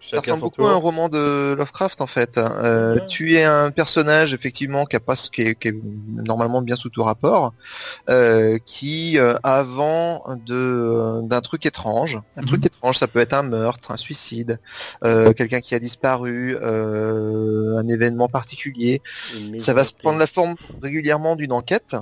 Ça 0.00 0.20
ressemble 0.20 0.40
beaucoup 0.42 0.66
à 0.66 0.70
un 0.72 0.76
roman 0.76 1.08
de 1.08 1.54
Lovecraft 1.58 2.00
en 2.00 2.06
fait. 2.06 2.38
Euh, 2.38 2.94
Ouais. 2.94 3.06
Tu 3.08 3.34
es 3.36 3.44
un 3.44 3.70
personnage 3.70 4.32
effectivement 4.32 4.86
qui, 4.86 4.96
a 4.96 5.00
pas, 5.00 5.16
qui, 5.16 5.42
est, 5.42 5.54
qui 5.54 5.68
est 5.68 5.74
normalement 6.08 6.62
bien 6.62 6.76
sous 6.76 6.88
tout 6.88 7.02
rapport, 7.02 7.52
euh, 8.08 8.58
qui 8.64 9.18
euh, 9.18 9.34
avant 9.42 10.24
de 10.46 11.20
d'un 11.24 11.40
truc 11.40 11.66
étrange, 11.66 12.20
un 12.36 12.42
Mhm. 12.42 12.46
truc 12.46 12.66
étrange, 12.66 12.98
ça 12.98 13.06
peut 13.08 13.18
être 13.18 13.34
un 13.34 13.42
meurtre, 13.42 13.90
un 13.90 13.96
suicide, 13.96 14.60
euh, 15.04 15.32
quelqu'un 15.32 15.60
qui 15.60 15.74
a 15.74 15.78
disparu, 15.78 16.56
euh, 16.62 17.76
un 17.78 17.88
événement 17.88 18.28
particulier. 18.28 19.02
Ça 19.58 19.74
va 19.74 19.84
se 19.84 19.92
prendre 19.92 20.18
la 20.18 20.26
forme 20.26 20.54
régulièrement 20.82 21.36
d'une 21.36 21.52
enquête. 21.52 21.96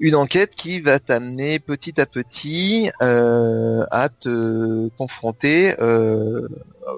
Une 0.00 0.14
enquête 0.14 0.54
qui 0.54 0.80
va 0.80 0.98
t'amener 0.98 1.58
petit 1.58 2.00
à 2.00 2.06
petit 2.06 2.90
euh, 3.02 3.84
à 3.90 4.08
te 4.08 4.88
confronter 4.96 5.74
euh, 5.80 6.48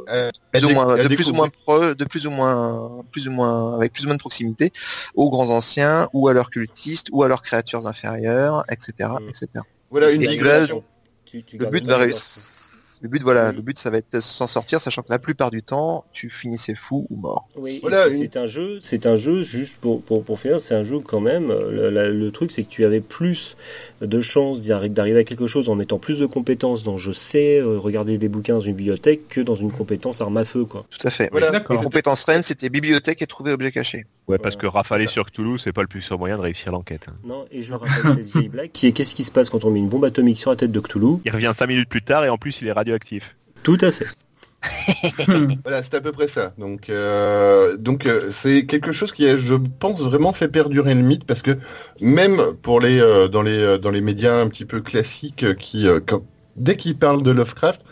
Euh, 0.09 0.31
plus 0.51 0.65
ou 0.65 0.71
moins, 0.71 0.97
de 0.97 1.09
plus 1.15 1.29
ou 1.29 1.35
moins 1.35 1.49
pro- 1.67 1.95
de 1.95 2.05
plus 2.05 2.27
ou 2.27 2.31
moins, 2.31 3.05
plus 3.13 3.29
ou 3.29 3.31
moins, 3.31 3.75
avec 3.77 3.93
plus 3.93 4.05
ou 4.05 4.07
moins 4.07 4.15
de 4.17 4.21
proximité 4.21 4.73
aux 5.15 5.29
grands 5.31 5.51
anciens 5.51 6.09
ou 6.15 6.27
à 6.29 6.33
leurs 6.33 6.49
cultistes 6.49 7.09
ou 7.13 7.23
à 7.23 7.29
leurs 7.29 7.43
créatures 7.43 7.87
inférieures, 7.87 8.65
etc., 8.71 9.11
Mm. 9.21 9.29
etc. 9.29 9.47
Voilà 9.91 10.11
une 10.11 10.23
Et 10.23 10.27
digression. 10.27 10.83
Tu- 11.27 11.43
tu 11.45 11.59
Le 11.59 11.67
but 11.67 11.85
va 11.85 11.99
réussir. 11.99 12.23
Le 13.05 13.11
but, 13.11 13.23
voilà, 13.23 13.51
Oui. 13.51 13.57
le 13.57 13.61
but, 13.61 13.79
ça 13.79 13.91
va 13.91 13.99
être 13.99 14.11
de 14.15 14.21
s'en 14.21 14.47
sortir, 14.47 14.81
sachant 14.81 15.03
que 15.03 15.11
la 15.11 15.19
plupart 15.19 15.51
du 15.51 15.63
temps, 15.63 16.07
tu 16.15 16.31
finissais 16.31 16.75
fou 16.75 17.07
ou 17.11 17.17
mort. 17.17 17.47
Oui, 17.55 17.79
Voilà, 17.83 18.07
c'est 18.11 18.39
un 18.39 18.47
jeu, 18.47 18.79
c'est 18.81 19.05
un 19.05 19.15
jeu 19.15 19.43
juste 19.43 19.77
pour 19.79 20.01
pour 20.03 20.25
pour 20.25 20.41
finir, 20.41 20.59
c'est 20.59 20.75
un 20.75 20.85
jeu 20.85 21.01
quand 21.01 21.21
même. 21.21 21.49
Le, 21.49 21.91
la- 21.91 22.09
le 22.09 22.31
truc 22.31 22.51
c'est 22.51 22.63
que 22.63 22.71
tu 22.71 22.83
avais 22.83 23.03
plus 23.03 23.59
de 24.01 24.21
chances 24.23 24.63
d'arriver 24.67 25.19
à 25.19 25.25
quelque 25.25 25.47
chose 25.47 25.69
en 25.69 25.75
mettant 25.75 25.99
plus 25.99 26.19
de 26.19 26.25
compétences 26.25 26.83
dans 26.83 26.97
je 26.97 27.13
sais 27.13 27.59
euh, 27.59 27.79
regarder 27.79 28.17
des 28.17 28.31
bouquins 28.31 28.55
dans 28.55 28.61
une 28.61 28.75
bibliothèque 28.75 29.29
que 29.29 29.43
dans 29.43 29.55
une 29.55 29.71
compétence 29.71 30.23
arme 30.23 30.39
à 30.39 30.47
feu 30.47 30.65
quoi. 30.65 30.87
Tout 30.91 31.07
à 31.07 31.11
fait. 31.11 31.29
Voilà. 31.31 31.51
La 31.51 31.61
compétence 31.61 32.25
reine, 32.25 32.43
c'était 32.43 32.71
bibliothèque 32.71 33.21
et 33.21 33.27
trouver 33.27 33.53
objet 33.53 33.71
caché. 33.71 34.07
Ouais, 34.29 34.39
parce 34.39 34.57
que 34.57 34.67
rafaler 34.67 35.07
sur 35.07 35.27
Cthulhu, 35.27 35.59
c'est 35.59 35.75
pas 35.75 35.83
le 35.83 35.89
plus 35.89 36.01
sûr 36.01 36.19
moyen 36.19 36.37
de 36.39 36.41
réussir 36.41 36.73
l'enquête. 36.73 37.09
hein. 37.11 37.15
Non, 37.27 37.45
et 37.53 37.63
je 37.63 37.75
rappelle 37.75 38.15
cette 38.15 38.33
vieille 38.33 38.49
blague 38.49 38.71
qui 38.73 38.87
est 38.87 38.93
qu'est-ce 38.93 39.15
qui 39.15 39.23
se 39.25 39.31
passe 39.31 39.51
quand 39.51 39.65
on 39.67 39.71
met 39.71 39.79
une 39.81 39.91
bombe 39.91 40.07
atomique 40.07 40.39
sur 40.39 40.49
la 40.49 40.57
tête 40.57 40.73
de 40.73 40.81
Cthulhu? 40.81 41.19
Il 41.27 41.31
revient 41.31 41.53
5 41.55 41.67
minutes 41.67 41.91
plus 41.91 42.01
tard 42.01 42.25
et 42.25 42.31
en 42.31 42.39
plus 42.39 42.59
il 42.63 42.69
est 42.69 42.73
radioactif. 42.95 43.37
Tout 43.63 43.79
à 43.81 43.91
fait. 43.91 44.07
Voilà, 45.65 45.83
c'est 45.83 45.95
à 45.95 46.01
peu 46.01 46.13
près 46.13 46.27
ça. 46.27 46.53
Donc, 46.59 46.89
euh, 46.91 47.77
donc 47.77 48.07
euh, 48.07 48.31
c'est 48.31 48.67
quelque 48.67 48.93
chose 48.93 49.13
qui 49.13 49.27
a, 49.29 49.37
je 49.37 49.55
pense, 49.55 50.01
vraiment 50.03 50.33
fait 50.33 50.49
perdurer 50.49 50.95
le 50.95 51.03
mythe 51.03 51.25
parce 51.27 51.43
que 51.43 51.59
même 52.01 52.55
pour 52.63 52.81
les 52.81 53.01
euh, 53.01 53.29
dans 53.29 53.43
les 53.43 53.59
euh, 53.59 53.79
dans 53.79 53.91
les 53.91 54.01
médias 54.01 54.41
un 54.41 54.49
petit 54.49 54.65
peu 54.65 54.81
classiques 54.81 55.57
qui, 55.59 55.87
euh, 55.89 56.01
quand- 56.07 56.25
dès 56.57 56.77
qu'ils 56.77 56.99
parlent 56.99 57.23
de 57.23 57.31
Lovecraft, 57.31 57.83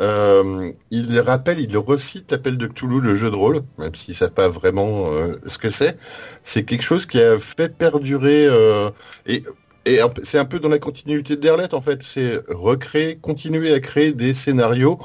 euh, 0.00 0.72
ils 0.90 1.20
rappellent, 1.20 1.60
ils 1.60 1.76
recitent 1.78 2.30
l'appel 2.32 2.58
de 2.58 2.66
Cthulhu, 2.66 3.00
le 3.00 3.14
jeu 3.16 3.30
de 3.30 3.36
rôle, 3.36 3.60
même 3.78 3.94
s'ils 3.94 4.14
savent 4.14 4.32
pas 4.32 4.48
vraiment 4.48 5.12
euh, 5.12 5.36
ce 5.46 5.58
que 5.58 5.70
c'est. 5.70 5.96
C'est 6.42 6.64
quelque 6.64 6.82
chose 6.82 7.06
qui 7.06 7.20
a 7.20 7.38
fait 7.38 7.68
perdurer 7.76 8.46
euh, 8.46 8.90
et 9.26 9.42
et 9.86 10.00
c'est 10.24 10.38
un 10.38 10.44
peu 10.44 10.58
dans 10.58 10.68
la 10.68 10.80
continuité 10.80 11.36
d'Erlet 11.36 11.72
en 11.72 11.80
fait, 11.80 12.02
c'est 12.02 12.42
recréer, 12.48 13.16
continuer 13.16 13.72
à 13.72 13.80
créer 13.80 14.12
des 14.12 14.34
scénarios 14.34 14.98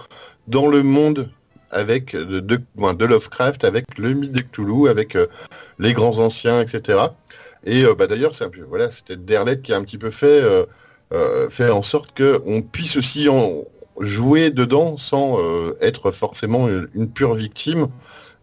dans 0.48 0.68
le 0.68 0.82
monde 0.82 1.30
avec 1.72 2.16
de, 2.16 2.40
de, 2.40 3.06
Lovecraft, 3.06 3.64
avec 3.64 3.86
le 3.98 4.14
mythe 4.14 4.34
de 4.34 4.42
Cthulhu, 4.42 4.90
avec 4.90 5.16
euh, 5.16 5.28
les 5.80 5.94
grands 5.94 6.18
anciens, 6.18 6.62
etc. 6.62 7.00
Et 7.64 7.86
euh, 7.86 7.96
bah, 7.96 8.08
d'ailleurs, 8.08 8.36
c'est 8.36 8.44
un 8.44 8.50
peu, 8.50 8.62
voilà, 8.62 8.90
c'était 8.90 9.16
Derlet 9.16 9.60
qui 9.62 9.72
a 9.72 9.78
un 9.78 9.84
petit 9.84 9.98
peu 9.98 10.10
fait, 10.10 10.42
euh, 10.42 10.66
en 11.60 11.82
sorte 11.82 12.14
que 12.14 12.42
on 12.46 12.62
puisse 12.62 12.98
aussi 12.98 13.28
jouer 14.00 14.50
dedans 14.50 14.98
sans 14.98 15.38
être 15.82 16.10
forcément 16.12 16.68
une, 16.70 17.12
pure 17.12 17.34
victime 17.34 17.88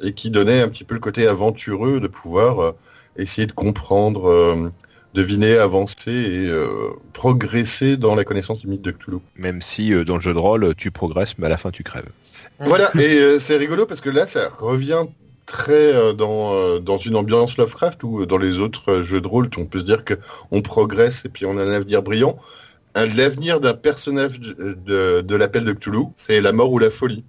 et 0.01 0.13
qui 0.13 0.31
donnait 0.31 0.61
un 0.61 0.69
petit 0.69 0.85
peu 0.85 0.95
le 0.95 1.01
côté 1.01 1.27
aventureux 1.27 1.99
de 1.99 2.07
pouvoir 2.07 2.75
essayer 3.17 3.47
de 3.47 3.53
comprendre, 3.53 4.71
deviner, 5.15 5.57
avancer 5.57 6.11
et 6.13 6.49
euh, 6.49 6.67
progresser 7.13 7.97
dans 7.97 8.15
la 8.15 8.25
connaissance 8.25 8.61
du 8.61 8.67
mythe 8.69 8.83
de 8.83 8.91
Cthulhu. 8.91 9.19
Même 9.37 9.63
si 9.63 9.93
euh, 9.93 10.05
dans 10.05 10.17
le 10.17 10.21
jeu 10.21 10.35
de 10.35 10.39
rôle, 10.39 10.75
tu 10.77 10.91
progresses, 10.91 11.37
mais 11.39 11.47
à 11.47 11.49
la 11.49 11.57
fin 11.57 11.71
tu 11.71 11.83
crèves. 11.83 12.09
Voilà, 12.61 12.91
et 12.97 13.19
euh, 13.19 13.39
c'est 13.39 13.57
rigolo 13.57 13.87
parce 13.87 14.01
que 14.01 14.11
là, 14.11 14.27
ça 14.27 14.51
revient 14.59 15.05
très 15.47 15.73
euh, 15.95 16.13
dans, 16.13 16.53
euh, 16.55 16.79
dans 16.79 16.99
une 16.99 17.17
ambiance 17.17 17.57
Lovecraft 17.57 18.05
ou 18.05 18.21
euh, 18.23 18.27
dans 18.27 18.37
les 18.37 18.59
autres 18.59 18.91
euh, 18.93 19.03
jeux 19.05 19.21
de 19.21 19.27
rôle, 19.29 19.49
on 19.57 19.65
peut 19.65 19.79
se 19.81 19.85
dire 19.85 20.05
que 20.05 20.15
on 20.51 20.61
progresse 20.61 21.25
et 21.25 21.29
puis 21.31 21.47
on 21.47 21.57
a 21.57 21.63
un 21.65 21.71
avenir 21.73 22.03
brillant. 22.03 22.37
L'avenir 22.95 23.61
d'un 23.61 23.75
personnage 23.75 24.41
de, 24.41 24.77
de, 24.85 25.21
de 25.21 25.37
l'appel 25.37 25.65
de 25.65 25.73
Cthulhu, 25.73 26.07
c'est 26.17 26.41
la 26.41 26.53
mort 26.53 26.73
ou 26.73 26.79
la 26.81 26.91
folie. 26.91 27.23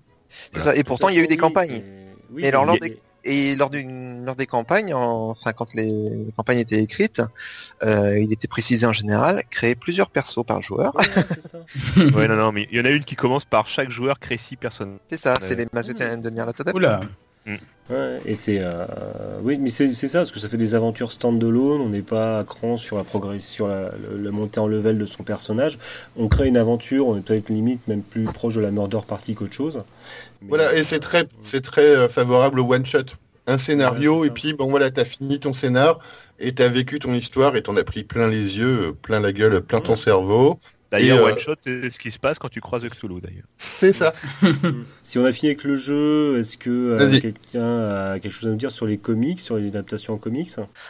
Ça. 0.58 0.76
Et 0.76 0.84
pourtant, 0.84 1.10
il 1.10 1.16
y 1.16 1.20
a 1.20 1.24
eu 1.24 1.28
des 1.28 1.38
campagnes. 1.38 1.84
Oui, 2.34 2.44
Et 2.44 2.48
alors, 2.48 2.66
lors 2.66 2.76
mais- 2.82 2.98
Et 3.26 3.56
lors, 3.56 3.70
d'une, 3.70 4.24
lors 4.26 4.36
des 4.36 4.46
campagnes, 4.48 4.94
en- 4.94 5.30
enfin 5.32 5.52
quand 5.54 5.74
les, 5.74 5.86
les 5.88 6.32
campagnes 6.38 6.60
étaient 6.60 6.82
écrites, 6.82 7.22
euh, 7.84 8.18
il 8.20 8.32
était 8.32 8.48
précisé 8.48 8.86
en 8.86 8.94
général 8.94 9.44
créer 9.50 9.76
plusieurs 9.76 10.10
persos 10.10 10.44
par 10.46 10.62
joueur. 10.62 10.96
Ouais, 10.96 11.06
c'est 11.28 11.41
ça. 11.48 11.60
ouais, 11.98 12.28
non, 12.28 12.36
non, 12.36 12.52
mais 12.52 12.68
il 12.72 12.78
y 12.78 12.82
en 12.82 12.86
a 12.86 12.90
une 12.91 13.04
qui 13.04 13.16
commence 13.16 13.46
par 13.46 13.68
chaque 13.68 13.90
joueur 13.91 14.20
crée 14.20 14.38
6 14.38 14.56
personnes. 14.56 15.00
C'est 15.10 15.20
ça, 15.20 15.34
c'est 15.41 15.56
les 15.56 15.68
Mazotins 15.74 16.18
de 16.18 16.30
Nyarlathotep. 16.30 16.74
Oula. 16.74 17.02
Ouais, 17.90 18.20
et 18.26 18.36
c'est 18.36 18.60
euh, 18.60 18.86
oui, 19.41 19.57
mais 19.57 19.70
c'est 19.70 19.91
c'est 19.94 20.07
ça 20.07 20.20
parce 20.20 20.32
que 20.32 20.40
ça 20.40 20.48
fait 20.48 20.57
des 20.57 20.76
aventures 20.76 21.11
stand-alone. 21.11 21.82
On 21.82 21.90
n'est 21.90 22.03
pas 22.03 22.40
à 22.40 22.44
cran 22.44 22.78
sur 22.78 22.98
la 22.98 23.03
progression, 23.03 23.66
sur 23.66 23.68
la, 23.68 24.32
montée 24.32 24.60
en 24.60 24.68
level 24.68 24.99
de 24.99 25.06
son 25.07 25.24
personnage. 25.24 25.80
On 26.16 26.28
crée 26.28 26.48
une 26.48 26.57
aventure, 26.57 27.07
on 27.07 27.18
est 27.18 27.22
peut-être 27.22 27.49
limite 27.49 27.88
même 27.88 28.03
plus 28.03 28.26
proche 28.26 28.56
de 28.56 28.61
la 28.61 28.70
murder 28.70 28.99
party 29.07 29.34
qu'autre 29.34 29.53
chose. 29.53 29.82
Mais- 30.41 30.49
Voilà, 30.49 30.76
et 30.76 30.84
c'est 30.84 30.99
très, 30.99 31.28
c'est 31.41 31.61
très 31.61 31.82
euh, 31.95 32.07
favorable 32.07 32.60
au 32.60 32.72
one 32.72 32.86
shot. 32.86 33.06
un 33.48 33.57
scénario 33.57 34.20
Ouais, 34.22 34.28
et 34.28 34.30
puis 34.30 34.53
bon 34.53 34.70
voilà, 34.70 34.91
t'as 34.91 35.06
fini 35.06 35.40
ton 35.40 35.53
scénar 35.53 35.98
et 36.38 36.53
t'as 36.53 36.68
vécu 36.68 36.99
ton 36.99 37.14
histoire 37.16 37.56
et 37.56 37.64
t'en 37.64 37.76
as 37.76 37.84
pris 37.84 38.03
plein 38.03 38.28
les 38.28 38.57
yeux, 38.60 38.90
euh, 38.90 38.91
plein 38.91 39.20
la 39.20 39.32
gueule, 39.32 39.61
plein 39.61 39.82
ton 39.82 39.95
cerveau. 39.95 40.60
D'ailleurs, 40.91 41.20
euh, 41.20 41.32
One 41.32 41.40
Shot, 41.40 41.56
c'est 41.61 41.90
ce 41.90 41.99
qui 41.99 42.11
se 42.11 42.18
passe 42.18 42.40
quand 42.40 42.49
tu 42.49 42.61
croises 42.61 42.84
Cthulhu, 42.84 43.22
d'ailleurs. 43.22 43.45
C'est 43.57 43.94
ça. 43.94 44.14
Si 45.02 45.18
on 45.18 45.26
a 45.26 45.32
fini 45.32 45.52
avec 45.52 45.64
le 45.64 45.76
jeu, 45.76 46.40
est-ce 46.40 46.57
que 46.57 46.70
euh, 46.70 47.20
quelqu'un 47.20 48.11
a 48.14 48.20
quelque 48.20 48.32
chose 48.32 48.48
à 48.48 48.52
nous 48.52 48.57
dire 48.57 48.72
sur 48.72 48.86
les 48.86 48.98
comics, 48.98 49.40
sur 49.40 49.57
les 49.57 49.68
adaptations 49.68 50.14
en 50.14 50.18
comics? 50.18 50.49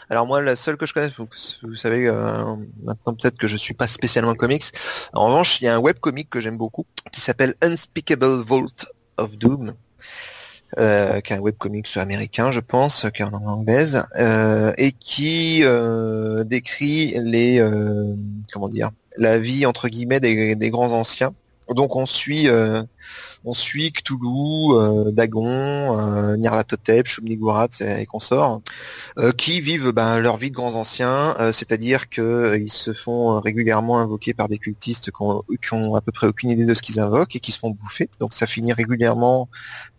Alors 0.09 0.27
moi, 0.27 0.41
la 0.41 0.55
seule 0.55 0.77
que 0.77 0.85
je 0.85 0.93
connais, 0.93 1.11
vous, 1.17 1.27
vous 1.63 1.75
savez 1.75 2.07
euh, 2.07 2.55
maintenant 2.83 3.13
peut-être 3.13 3.37
que 3.37 3.47
je 3.47 3.57
suis 3.57 3.73
pas 3.73 3.87
spécialement 3.87 4.35
comics. 4.35 4.65
En 5.13 5.27
revanche, 5.27 5.61
il 5.61 5.65
y 5.65 5.67
a 5.67 5.75
un 5.75 5.79
webcomic 5.79 6.29
que 6.29 6.41
j'aime 6.41 6.57
beaucoup 6.57 6.85
qui 7.11 7.21
s'appelle 7.21 7.55
Unspeakable 7.61 8.43
Vault 8.43 8.85
of 9.17 9.37
Doom. 9.37 9.73
Euh, 10.77 11.19
qui 11.21 11.33
est 11.33 11.35
un 11.35 11.39
webcomic 11.39 11.97
américain, 11.97 12.51
je 12.51 12.59
pense, 12.59 13.07
qui 13.15 13.23
est 13.23 13.25
en 13.25 13.31
langue 13.31 13.47
anglaise, 13.47 14.05
euh, 14.19 14.71
et 14.77 14.91
qui 14.91 15.61
euh, 15.63 16.43
décrit 16.43 17.15
les 17.23 17.59
euh, 17.59 18.13
comment 18.53 18.69
dire 18.69 18.91
la 19.19 19.37
vie 19.37 19.65
entre 19.65 19.89
guillemets 19.89 20.19
des, 20.19 20.55
des 20.55 20.69
grands 20.69 20.91
anciens. 20.91 21.33
Donc 21.75 21.95
on 21.95 22.05
suit 22.05 22.47
euh, 22.47 22.81
on 23.45 23.53
Cthulhu, 23.53 24.73
euh, 24.73 25.11
Dagon, 25.11 25.45
euh, 25.97 26.35
Nyarlathotep, 26.35 27.07
Shub-Niggurath 27.07 27.81
et 27.81 28.05
consorts 28.05 28.61
euh, 29.17 29.31
qui 29.31 29.61
vivent 29.61 29.91
ben, 29.91 30.19
leur 30.19 30.37
vie 30.37 30.49
de 30.49 30.55
grands 30.55 30.75
anciens, 30.75 31.35
c'est-à-dire 31.51 32.09
que 32.09 32.21
euh, 32.21 32.57
ils 32.57 32.71
se 32.71 32.93
font 32.93 33.39
régulièrement 33.39 33.99
invoquer 33.99 34.33
par 34.33 34.49
des 34.49 34.57
cultistes 34.57 35.11
qui 35.11 35.21
ont, 35.21 35.43
qui 35.61 35.73
ont 35.73 35.95
à 35.95 36.01
peu 36.01 36.11
près 36.11 36.27
aucune 36.27 36.49
idée 36.49 36.65
de 36.65 36.73
ce 36.73 36.81
qu'ils 36.81 36.99
invoquent 36.99 37.35
et 37.35 37.39
qui 37.39 37.51
se 37.51 37.59
font 37.59 37.69
bouffer. 37.69 38.09
Donc 38.19 38.33
ça 38.33 38.47
finit 38.47 38.73
régulièrement 38.73 39.47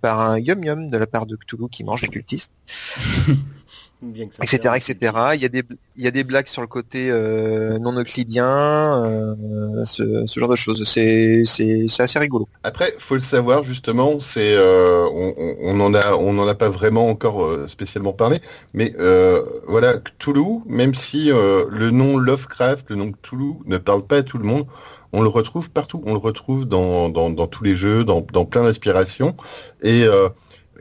par 0.02 0.20
un 0.20 0.38
yum 0.38 0.62
yum 0.64 0.90
de 0.90 0.98
la 0.98 1.06
part 1.06 1.26
de 1.26 1.36
Cthulhu 1.36 1.68
qui 1.70 1.84
mange 1.84 2.02
les 2.02 2.08
cultistes, 2.08 2.52
Bien 4.02 4.26
que 4.28 4.34
ça 4.34 4.42
etc., 4.42 4.74
etc. 4.76 5.12
Il 5.34 5.40
y 5.42 5.44
a 5.44 5.48
des 5.48 5.62
il 5.96 6.04
y 6.04 6.06
a 6.06 6.10
des 6.10 6.24
blagues 6.24 6.46
sur 6.46 6.62
le 6.62 6.68
côté 6.68 7.10
euh, 7.10 7.78
non 7.78 7.92
euclidien, 7.98 9.04
euh, 9.04 9.84
ce, 9.84 10.24
ce 10.26 10.40
genre 10.40 10.48
de 10.48 10.56
choses. 10.56 10.84
C'est 10.88 11.42
c'est 11.44 11.86
c'est 11.88 12.02
assez 12.02 12.18
rigolo. 12.18 12.48
Après, 12.62 12.92
faut 12.98 13.14
le 13.14 13.20
savoir 13.20 13.62
justement, 13.62 14.18
c'est 14.20 14.54
euh, 14.54 15.06
on, 15.12 15.34
on- 15.36 15.56
on 15.62 15.80
en 15.80 15.92
a 15.94 16.14
on 16.14 16.38
en 16.38 16.48
a 16.48 16.54
pas 16.54 16.70
vraiment 16.70 17.08
encore 17.08 17.44
euh, 17.44 17.68
spécialement 17.68 18.12
parlé, 18.14 18.40
mais 18.72 18.94
euh, 18.98 19.42
voilà 19.68 19.98
Cthulhu, 19.98 20.60
même 20.66 20.94
si 20.94 21.30
euh, 21.30 21.66
le 21.70 21.90
nom 21.90 22.16
Lovecraft, 22.16 22.88
le 22.90 22.96
nom 22.96 23.12
Cthulhu 23.12 23.54
ne 23.66 23.76
parle 23.78 24.06
pas 24.06 24.18
à 24.18 24.22
tout 24.22 24.38
le 24.38 24.44
monde, 24.44 24.66
on 25.12 25.20
le 25.22 25.28
retrouve 25.28 25.70
partout, 25.70 26.00
on 26.06 26.12
le 26.12 26.18
retrouve 26.18 26.66
dans 26.66 27.08
dans, 27.10 27.28
dans 27.30 27.46
tous 27.46 27.64
les 27.64 27.76
jeux, 27.76 28.04
dans 28.04 28.22
dans 28.32 28.44
plein 28.46 28.62
d'inspirations 28.62 29.36
et 29.82 30.04
euh, 30.04 30.28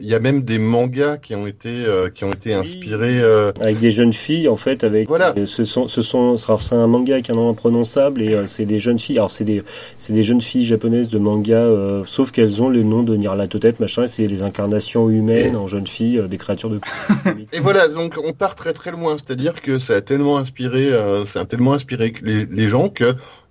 il 0.01 0.07
y 0.07 0.15
a 0.15 0.19
même 0.19 0.43
des 0.43 0.59
mangas 0.59 1.17
qui 1.17 1.35
ont 1.35 1.47
été 1.47 1.69
euh, 1.69 2.09
qui 2.09 2.23
ont 2.26 2.31
été 2.34 2.53
inspirés. 2.53 3.19
euh, 3.21 3.51
Avec 3.61 3.80
des 3.80 3.91
jeunes 3.91 4.13
filles, 4.13 4.47
en 4.47 4.57
fait, 4.57 4.84
avec 4.84 5.07
Voilà. 5.07 5.34
euh, 5.38 5.45
ce 5.45 5.63
sont, 5.63 5.88
ce 5.88 6.01
sont, 6.01 6.38
c'est 6.38 6.73
un 6.76 6.88
manga 6.88 7.13
avec 7.13 7.30
un 7.30 7.34
nom 7.34 7.49
imprononçable 7.49 8.21
et 8.21 8.34
euh, 8.34 8.45
c'est 8.45 8.65
des 8.65 8.80
jeunes 8.80 8.99
filles. 8.99 9.17
Alors 9.17 9.31
c'est 9.31 9.43
des, 9.43 9.63
c'est 9.97 10.13
des 10.13 10.23
jeunes 10.23 10.41
filles 10.41 10.65
japonaises 10.65 11.09
de 11.09 11.17
manga, 11.19 11.57
euh, 11.57 12.03
sauf 12.05 12.31
qu'elles 12.31 12.61
ont 12.61 12.69
le 12.69 12.84
nom 12.84 13.03
de 13.03 13.15
Nyarlathotep, 13.15 13.80
machin. 13.80 14.03
et 14.03 14.07
C'est 14.07 14.27
les 14.27 14.41
incarnations 14.41 15.09
humaines 15.09 15.55
en 15.55 15.67
jeunes 15.67 15.88
filles, 15.88 16.19
euh, 16.19 16.27
des 16.27 16.38
créatures 16.38 16.69
de. 16.69 16.80
Et 17.53 17.59
voilà, 17.59 17.88
donc 17.88 18.15
on 18.23 18.34
part 18.34 18.55
très 18.55 18.73
très 18.73 18.91
loin, 18.91 19.15
c'est-à-dire 19.17 19.61
que 19.61 19.80
ça 19.80 19.95
a 19.95 20.01
tellement 20.01 20.38
inspiré, 20.38 20.91
euh, 20.91 21.26
ça 21.26 21.41
a 21.41 21.45
tellement 21.45 21.73
inspiré 21.73 22.13
les, 22.21 22.45
les 22.45 22.69
gens 22.69 22.89
que 22.89 23.03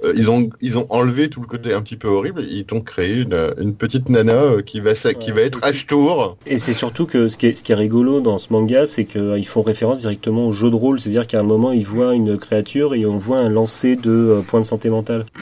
euh, 0.05 0.13
ils 0.17 0.31
ont 0.31 0.49
ils 0.61 0.79
ont 0.79 0.87
enlevé 0.91 1.29
tout 1.29 1.41
le 1.41 1.47
côté 1.47 1.75
un 1.75 1.83
petit 1.83 1.97
peu 1.97 2.09
horrible, 2.09 2.43
ils 2.49 2.65
t'ont 2.65 2.81
créé 2.81 3.21
une, 3.23 3.37
une 3.61 3.75
petite 3.75 4.09
nana 4.09 4.33
euh, 4.35 4.63
qui 4.63 4.81
va 4.81 4.95
sa- 4.95 5.15
qui 5.15 5.31
va 5.33 5.43
être 5.43 5.61
H-Tour. 5.61 6.38
Et 6.47 6.57
c'est 6.59 6.73
surtout 6.73 7.05
que 7.07 7.29
ce 7.29 7.37
qui 7.37 7.47
est, 7.47 7.55
ce 7.57 7.63
qui 7.63 7.73
est 7.73 7.75
rigolo 7.75 8.21
dans 8.21 8.39
ce 8.39 8.53
manga, 8.53 8.87
c'est 8.87 9.05
qu'ils 9.05 9.47
font 9.47 9.63
référence 9.63 10.01
directement 10.01 10.47
au 10.49 10.53
jeu 10.53 10.71
de 10.71 10.77
rôle. 10.77 10.99
C'est-à-dire 10.99 11.27
qu'à 11.27 11.41
un 11.41 11.43
moment, 11.43 11.73
ils 11.73 11.85
voient 11.87 12.15
une 12.15 12.39
créature 12.39 12.95
et 12.95 13.05
on 13.07 13.19
voit 13.19 13.39
un 13.39 13.49
lancer 13.51 13.97
de 13.97 14.11
euh, 14.11 14.41
points 14.43 14.61
de 14.61 14.67
santé 14.67 14.89
mentale. 14.91 15.27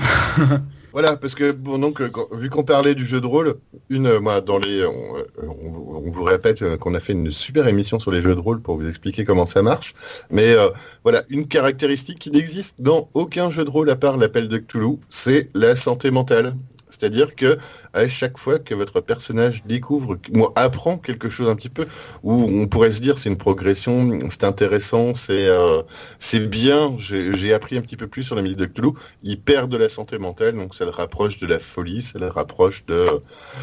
Voilà, 0.93 1.14
parce 1.14 1.35
que 1.35 1.52
bon 1.52 1.77
donc 1.78 2.01
euh, 2.01 2.09
quand- 2.10 2.27
vu 2.32 2.48
qu'on 2.48 2.62
parlait 2.64 2.94
du 2.94 3.05
jeu 3.05 3.20
de 3.20 3.27
rôle, 3.27 3.56
une 3.90 4.06
euh, 4.06 4.18
moi 4.18 4.40
dans 4.40 4.56
les 4.56 4.82
on, 4.86 5.16
euh, 5.18 5.23
on 5.43 5.68
vous- 5.68 6.02
on 6.06 6.10
vous 6.10 6.23
répète 6.23 6.62
euh, 6.62 6.78
qu'on 6.78 6.94
a 6.94 7.01
fait 7.01 7.12
une 7.12 7.31
super 7.31 7.68
émission 7.68 7.98
sur 7.98 8.10
les 8.10 8.23
jeux 8.23 8.35
de 8.35 8.40
rôle 8.40 8.62
pour 8.62 8.77
vous 8.78 8.89
expliquer 8.89 9.27
comment 9.27 9.44
ça 9.44 9.60
marche, 9.60 9.93
mais 10.31 10.55
euh, 10.55 10.70
voilà 11.05 11.23
une 11.28 11.48
caractéristique 11.48 12.18
qui 12.18 12.31
n'existe 12.31 12.77
dans 12.78 13.10
aucun 13.12 13.51
jeu 13.51 13.66
de 13.66 13.68
rôle 13.68 13.90
à 13.90 13.97
part 13.97 14.16
l'appel 14.16 14.48
de 14.48 14.56
Cthulhu, 14.56 14.97
c'est 15.10 15.51
la 15.52 15.77
santé 15.77 16.10
mentale. 16.10 16.55
C'est-à-dire 16.98 17.35
que 17.35 17.59
à 17.93 18.06
chaque 18.06 18.39
fois 18.39 18.59
que 18.59 18.74
votre 18.74 19.01
personnage 19.01 19.64
découvre, 19.64 20.16
moi, 20.32 20.52
apprend 20.55 20.98
quelque 20.98 21.28
chose 21.28 21.48
un 21.48 21.56
petit 21.56 21.68
peu, 21.68 21.86
où 22.23 22.32
on 22.32 22.66
pourrait 22.66 22.93
se 22.93 23.01
dire 23.01 23.18
c'est 23.18 23.28
une 23.28 23.39
progression, 23.39 24.18
c'est 24.31 24.44
intéressant, 24.44 25.14
c'est 25.14 25.47
euh, 25.48 25.82
c'est 26.18 26.40
bien, 26.40 26.97
j'ai 26.98 27.55
appris 27.55 27.78
un 27.78 27.82
petit 27.82 27.97
peu 27.97 28.06
plus 28.06 28.23
sur 28.23 28.35
la 28.35 28.43
mythe 28.43 28.59
de 28.59 28.66
Cthulhu, 28.66 28.90
il 29.23 29.40
perd 29.40 29.70
de 29.70 29.77
la 29.77 29.89
santé 29.89 30.18
mentale, 30.18 30.55
donc 30.55 30.74
ça 30.74 30.85
le 30.85 30.90
rapproche 30.90 31.39
de 31.39 31.47
la 31.47 31.59
folie, 31.59 32.02
ça 32.02 32.18
le 32.18 32.28
rapproche 32.28 32.85
de... 32.86 33.06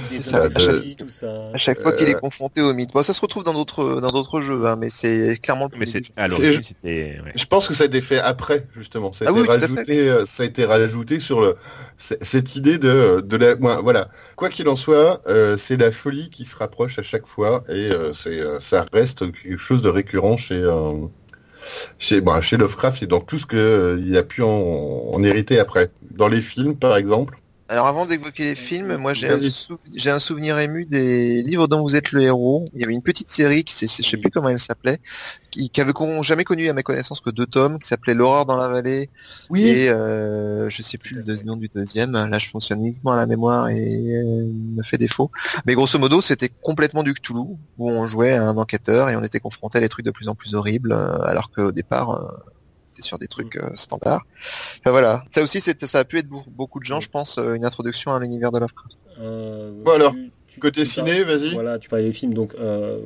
Des 0.09 0.21
ça, 0.21 0.49
zombies, 0.49 0.95
tout 0.95 1.09
ça. 1.09 1.49
À 1.53 1.57
chaque 1.57 1.81
fois 1.81 1.93
qu'il 1.93 2.07
est 2.07 2.19
confronté 2.19 2.61
au 2.61 2.73
mythe. 2.73 2.91
Bon, 2.93 3.03
ça 3.03 3.13
se 3.13 3.21
retrouve 3.21 3.43
dans 3.43 3.53
d'autres 3.53 4.01
dans 4.01 4.11
d'autres 4.11 4.41
jeux, 4.41 4.65
hein, 4.65 4.75
mais 4.75 4.89
c'est 4.89 5.37
clairement 5.41 5.69
le 5.71 5.77
Mais 5.79 5.85
à 6.15 6.27
ouais. 6.27 7.23
Je 7.35 7.45
pense 7.45 7.67
que 7.67 7.73
ça 7.73 7.83
a 7.83 7.87
été 7.87 8.01
fait 8.01 8.19
après, 8.19 8.67
justement. 8.75 9.13
Ça 9.13 9.25
a, 9.25 9.27
Ah 9.29 9.31
été, 9.31 9.41
oui, 9.41 9.47
tout 9.47 9.51
à 9.53 9.59
fait. 9.59 9.65
rajouté, 9.65 10.09
euh, 10.09 10.25
ça 10.25 10.43
a 10.43 10.45
été 10.45 10.65
rajouté 10.65 11.19
sur 11.19 11.41
le, 11.41 11.55
cette 11.97 12.55
idée 12.55 12.77
de, 12.77 13.22
de 13.23 13.37
la... 13.37 13.55
Voilà. 13.55 14.09
Quoi 14.35 14.49
qu'il 14.49 14.67
en 14.69 14.75
soit, 14.75 15.21
euh, 15.27 15.57
c'est 15.57 15.77
la 15.77 15.91
folie 15.91 16.29
qui 16.29 16.45
se 16.45 16.55
rapproche 16.55 16.99
à 16.99 17.03
chaque 17.03 17.27
fois 17.27 17.63
et 17.69 17.91
euh, 17.91 18.13
c'est, 18.13 18.39
euh, 18.39 18.59
ça 18.59 18.85
reste 18.93 19.31
quelque 19.31 19.57
chose 19.57 19.81
de 19.81 19.89
récurrent 19.89 20.37
chez... 20.37 20.55
euh, 20.55 21.07
Chez, 21.97 22.21
bon, 22.21 22.41
chez 22.41 22.57
Lovecraft 22.57 23.03
et 23.03 23.07
dans 23.07 23.21
tout 23.21 23.39
ce 23.39 23.45
qu'il 23.45 24.17
a 24.17 24.23
pu 24.23 24.41
en 24.43 25.23
hériter 25.23 25.59
après. 25.59 25.91
Dans 26.11 26.27
les 26.27 26.41
films, 26.41 26.75
par 26.77 26.97
exemple, 26.97 27.37
Alors 27.73 27.87
avant 27.87 28.05
d'évoquer 28.05 28.43
les 28.45 28.55
films, 28.55 28.97
moi 28.97 29.15
j'ai 29.15 29.29
un, 29.29 29.37
sou- 29.49 29.79
un 30.05 30.19
souvenir 30.19 30.59
ému 30.59 30.85
des 30.85 31.41
livres 31.41 31.67
dont 31.67 31.81
vous 31.81 31.95
êtes 31.95 32.11
le 32.11 32.21
héros. 32.21 32.65
Il 32.75 32.81
y 32.81 32.83
avait 32.83 32.93
une 32.93 33.01
petite 33.01 33.31
série 33.31 33.63
qui, 33.63 33.73
je 33.87 34.07
sais 34.07 34.17
plus 34.17 34.29
comment 34.29 34.49
elle 34.49 34.59
s'appelait, 34.59 34.99
qui, 35.49 35.71
qui 35.71 35.81
avait 35.81 35.91
jamais 36.21 36.43
connu 36.43 36.69
à 36.69 36.73
ma 36.73 36.83
connaissance 36.83 37.19
que 37.19 37.31
deux 37.31 37.47
tomes, 37.47 37.79
qui 37.79 37.87
s'appelait 37.87 38.13
L'horreur 38.13 38.45
dans 38.45 38.57
la 38.57 38.67
vallée 38.67 39.09
et 39.63 39.89
euh, 39.89 40.69
je 40.69 40.83
sais 40.83 40.99
plus 40.99 41.15
le 41.15 41.43
nom 41.45 41.57
du 41.57 41.67
deuxième. 41.67 42.11
Là 42.11 42.37
je 42.37 42.47
fonctionne 42.47 42.85
uniquement 42.85 43.13
à 43.13 43.17
la 43.17 43.25
mémoire 43.25 43.69
et 43.69 43.73
euh, 43.75 44.43
il 44.51 44.75
me 44.77 44.83
fait 44.83 44.99
défaut. 44.99 45.31
Mais 45.65 45.73
grosso 45.73 45.97
modo 45.97 46.21
c'était 46.21 46.51
complètement 46.61 47.01
du 47.01 47.15
Cthulhu 47.15 47.39
où 47.79 47.89
on 47.89 48.05
jouait 48.05 48.33
à 48.33 48.43
un 48.47 48.57
enquêteur 48.57 49.09
et 49.09 49.15
on 49.15 49.23
était 49.23 49.39
confronté 49.39 49.79
à 49.79 49.81
des 49.81 49.89
trucs 49.89 50.05
de 50.05 50.11
plus 50.11 50.29
en 50.29 50.35
plus 50.35 50.53
horribles 50.53 50.91
euh, 50.91 51.17
alors 51.23 51.49
qu'au 51.49 51.71
départ 51.71 52.21
c'était 52.93 53.05
sur 53.07 53.17
des 53.17 53.27
trucs 53.27 53.55
euh, 53.55 53.69
standards. 53.75 54.25
Enfin, 54.79 54.91
voilà, 54.91 55.23
ça 55.33 55.41
aussi 55.41 55.61
c'était 55.61 55.87
ça 55.87 55.99
a 55.99 56.05
pu 56.05 56.19
être 56.19 56.29
pour 56.29 56.43
beaucoup 56.49 56.79
de 56.79 56.85
gens 56.85 56.99
je 57.01 57.09
pense 57.09 57.37
euh, 57.37 57.53
une 57.55 57.65
introduction 57.65 58.13
à 58.13 58.19
l'univers 58.19 58.51
de 58.51 58.59
Lovecraft. 58.59 58.97
Euh, 59.19 59.71
Bon, 59.83 59.91
alors, 59.91 60.13
tu- 60.47 60.59
côté 60.59 60.83
tu 60.83 60.89
ciné, 60.89 61.23
vas-y. 61.23 61.53
Voilà, 61.53 61.79
tu 61.79 61.89
parlais 61.89 62.05
des 62.05 62.13
films, 62.13 62.33
donc 62.33 62.53
euh, 62.55 62.99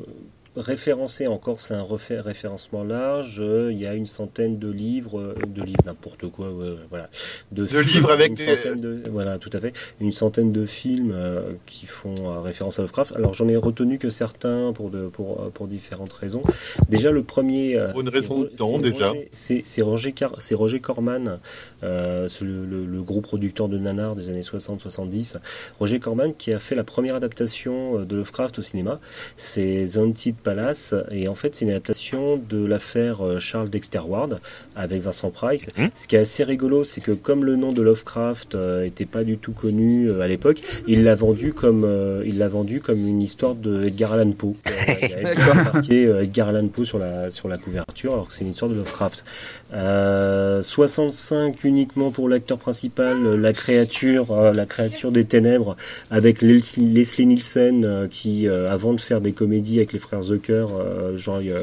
référencé 0.59 1.27
encore, 1.27 1.59
c'est 1.59 1.73
un 1.73 1.81
refait- 1.81 2.19
référencement 2.19 2.83
large. 2.83 3.41
Il 3.71 3.77
y 3.77 3.85
a 3.85 3.93
une 3.93 4.05
centaine 4.05 4.57
de 4.59 4.69
livres, 4.69 5.19
euh, 5.19 5.35
de 5.47 5.61
livres 5.63 5.81
n'importe 5.85 6.27
quoi, 6.29 6.51
voilà, 6.89 7.09
de, 7.51 7.65
De 7.65 7.79
livres 7.79 8.11
avec 8.11 8.33
des- 8.33 8.75
de, 8.75 9.03
voilà, 9.11 9.37
tout 9.37 9.49
à 9.53 9.59
fait, 9.59 9.73
une 10.01 10.11
centaine 10.11 10.51
de 10.51 10.65
films 10.65 11.11
euh, 11.13 11.53
qui 11.65 11.85
font 11.85 12.15
euh, 12.25 12.39
référence 12.39 12.79
à 12.79 12.81
Lovecraft. 12.81 13.13
Alors 13.15 13.33
j'en 13.33 13.47
ai 13.47 13.55
retenu 13.55 13.97
que 13.97 14.09
certains 14.09 14.73
pour 14.73 14.89
de, 14.89 15.07
pour 15.07 15.51
pour 15.51 15.67
différentes 15.67 16.13
raisons. 16.13 16.43
Déjà 16.89 17.11
le 17.11 17.23
premier, 17.23 17.79
Pour 17.91 18.01
une 18.01 18.09
raison 18.09 18.39
de 18.41 18.45
temps, 18.45 18.79
déjà. 18.79 19.13
C'est 19.31 19.61
c'est 19.63 19.81
Roger 19.81 20.11
Car- 20.13 20.35
Roger 20.51 20.79
Corman, 20.79 21.39
euh, 21.83 22.27
c'est 22.27 22.43
le, 22.45 22.65
le- 22.65 22.85
le 22.85 23.01
gros 23.03 23.21
producteur 23.21 23.69
de 23.69 23.77
nanar 23.77 24.15
des 24.15 24.29
années 24.29 24.41
60-70. 24.41 25.37
Roger 25.79 25.99
Corman 25.99 26.33
qui 26.33 26.51
a 26.53 26.59
fait 26.59 26.75
la 26.75 26.83
première 26.83 27.15
adaptation 27.15 28.03
de 28.03 28.15
Lovecraft 28.15 28.59
au 28.59 28.61
cinéma, 28.61 28.99
c'est 29.35 29.85
The 29.93 29.97
Haunted 29.97 30.35
Palace, 30.47 30.95
et 31.11 31.27
en 31.27 31.35
fait 31.35 31.55
c'est 31.55 31.65
une 31.65 31.71
adaptation 31.71 32.41
de 32.49 32.65
l'affaire 32.65 33.21
euh, 33.21 33.37
Charles 33.37 33.69
Dexter 33.69 33.99
Ward 34.07 34.39
avec 34.77 35.01
Vincent 35.01 35.29
Price. 35.29 35.67
Mhm. 35.77 35.89
Ce 35.93 36.07
qui 36.07 36.15
est 36.15 36.19
assez 36.19 36.45
rigolo, 36.45 36.85
c'est 36.85 37.01
que 37.01 37.11
comme 37.11 37.43
le 37.43 37.57
nom 37.57 37.73
de 37.73 37.81
Lovecraft 37.81 38.55
euh, 38.55 38.85
était 38.85 39.05
pas 39.05 39.25
du 39.25 39.37
tout 39.37 39.51
connu 39.51 40.09
euh, 40.09 40.21
à 40.21 40.27
l'époque, 40.27 40.61
il 40.87 41.03
l'a 41.03 41.15
vendu 41.15 41.51
comme 41.51 41.83
euh, 41.83 42.23
il 42.25 42.37
l'a 42.37 42.47
vendu 42.47 42.79
comme 42.79 43.05
une 43.05 43.21
histoire 43.21 43.55
de 43.55 43.83
Edgar 43.83 44.13
Allan 44.13 44.31
Poe. 44.31 44.55
Euh, 44.67 44.71
il 45.01 45.09
y 45.09 45.13
a 45.13 45.31
Edgar 45.31 45.55
marqué 45.55 46.05
euh, 46.05 46.23
Edgar 46.23 46.47
Allan 46.47 46.69
Poe 46.69 46.85
sur 46.85 46.97
la 46.97 47.29
sur 47.29 47.49
la 47.49 47.57
couverture, 47.57 48.13
alors 48.13 48.27
que 48.27 48.33
c'est 48.33 48.45
une 48.45 48.51
histoire 48.51 48.71
de 48.71 48.75
Lovecraft. 48.75 49.25
Euh, 49.73 50.61
65 50.61 51.61
uniquement 51.65 52.11
pour 52.11 52.29
l'acteur 52.29 52.57
principal, 52.57 53.25
euh, 53.25 53.37
la 53.37 53.51
créature, 53.51 54.31
euh, 54.31 54.53
la 54.53 54.65
créature 54.65 55.11
des 55.11 55.25
ténèbres, 55.25 55.75
avec 56.09 56.41
Leslie 56.41 57.25
Nielsen 57.25 57.83
euh, 57.83 58.07
qui, 58.07 58.47
euh, 58.47 58.71
avant 58.71 58.93
de 58.93 59.01
faire 59.01 59.21
des 59.21 59.33
comédies 59.33 59.77
avec 59.77 59.93
les 59.93 59.99
frères 59.99 60.21
The 60.21 60.36
euh, 60.49 61.17
genre 61.17 61.41
y, 61.41 61.51
a- 61.51 61.61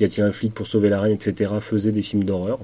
y 0.00 0.04
a-t-il 0.04 0.22
un 0.22 0.32
flic 0.32 0.52
pour 0.54 0.66
sauver 0.66 0.88
la 0.88 1.00
reine, 1.00 1.12
etc. 1.12 1.52
faisaient 1.60 1.92
des 1.92 2.02
films 2.02 2.24
d'horreur. 2.24 2.58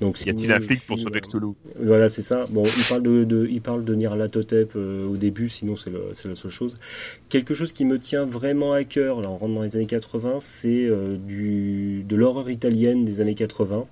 Donc 0.00 0.20
Y 0.24 0.30
a-t-il 0.30 0.52
un 0.52 0.60
flic 0.60 0.86
pour 0.86 0.96
film, 0.96 1.08
sauver 1.08 1.20
Cthulhu 1.20 1.52
Voilà, 1.80 2.08
c'est 2.08 2.22
ça. 2.22 2.44
Bon, 2.50 2.64
il 2.64 2.84
parle 2.88 3.02
de, 3.02 3.24
de- 3.24 3.46
il 3.50 3.60
parle 3.60 3.84
de 3.84 3.94
Nyarlathotep 3.94 4.72
euh, 4.76 5.06
au 5.06 5.16
début, 5.16 5.48
sinon 5.48 5.76
c'est 5.76 5.90
le- 5.90 6.08
c'est 6.12 6.28
la 6.28 6.34
seule 6.34 6.50
chose. 6.50 6.74
Quelque 7.28 7.54
chose 7.54 7.72
qui 7.72 7.84
me 7.84 7.98
tient 7.98 8.24
vraiment 8.24 8.72
à 8.72 8.84
cœur, 8.84 9.20
là 9.20 9.28
on 9.30 9.36
rentre 9.38 9.54
dans 9.54 9.62
les 9.62 9.76
années 9.76 9.86
80, 9.86 10.36
c'est 10.40 10.86
euh, 10.86 11.16
du 11.16 12.04
de 12.08 12.16
l'horreur 12.16 12.50
italienne 12.50 13.04
des 13.04 13.20
années 13.20 13.34
80. 13.34 13.86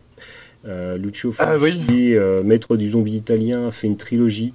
Euh, 0.66 0.97
Lucio 0.97 1.30
Fulci, 1.30 1.48
Ah 1.48 1.59
oui. 1.59 2.14
euh, 2.16 2.43
maître 2.43 2.76
du 2.76 2.90
zombie 2.90 3.14
italien, 3.14 3.68
a 3.68 3.70
fait 3.70 3.86
une 3.86 3.97
trilogie 3.97 4.52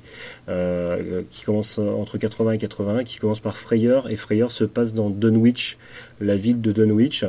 euh, 0.50 1.22
qui 1.30 1.44
commence 1.46 1.78
entre 1.80 2.18
80 2.18 2.52
et 2.54 2.58
81, 2.58 3.04
qui 3.06 3.18
commence 3.18 3.40
par 3.40 3.56
Freyeur, 3.56 4.12
et 4.12 4.18
Freyeur 4.18 4.52
se 4.52 4.64
passe 4.66 4.94
dans 4.94 5.10
Dunwich, 5.10 5.78
la 6.22 6.36
ville 6.36 6.62
de 6.62 6.72
Dunwich, 6.72 7.26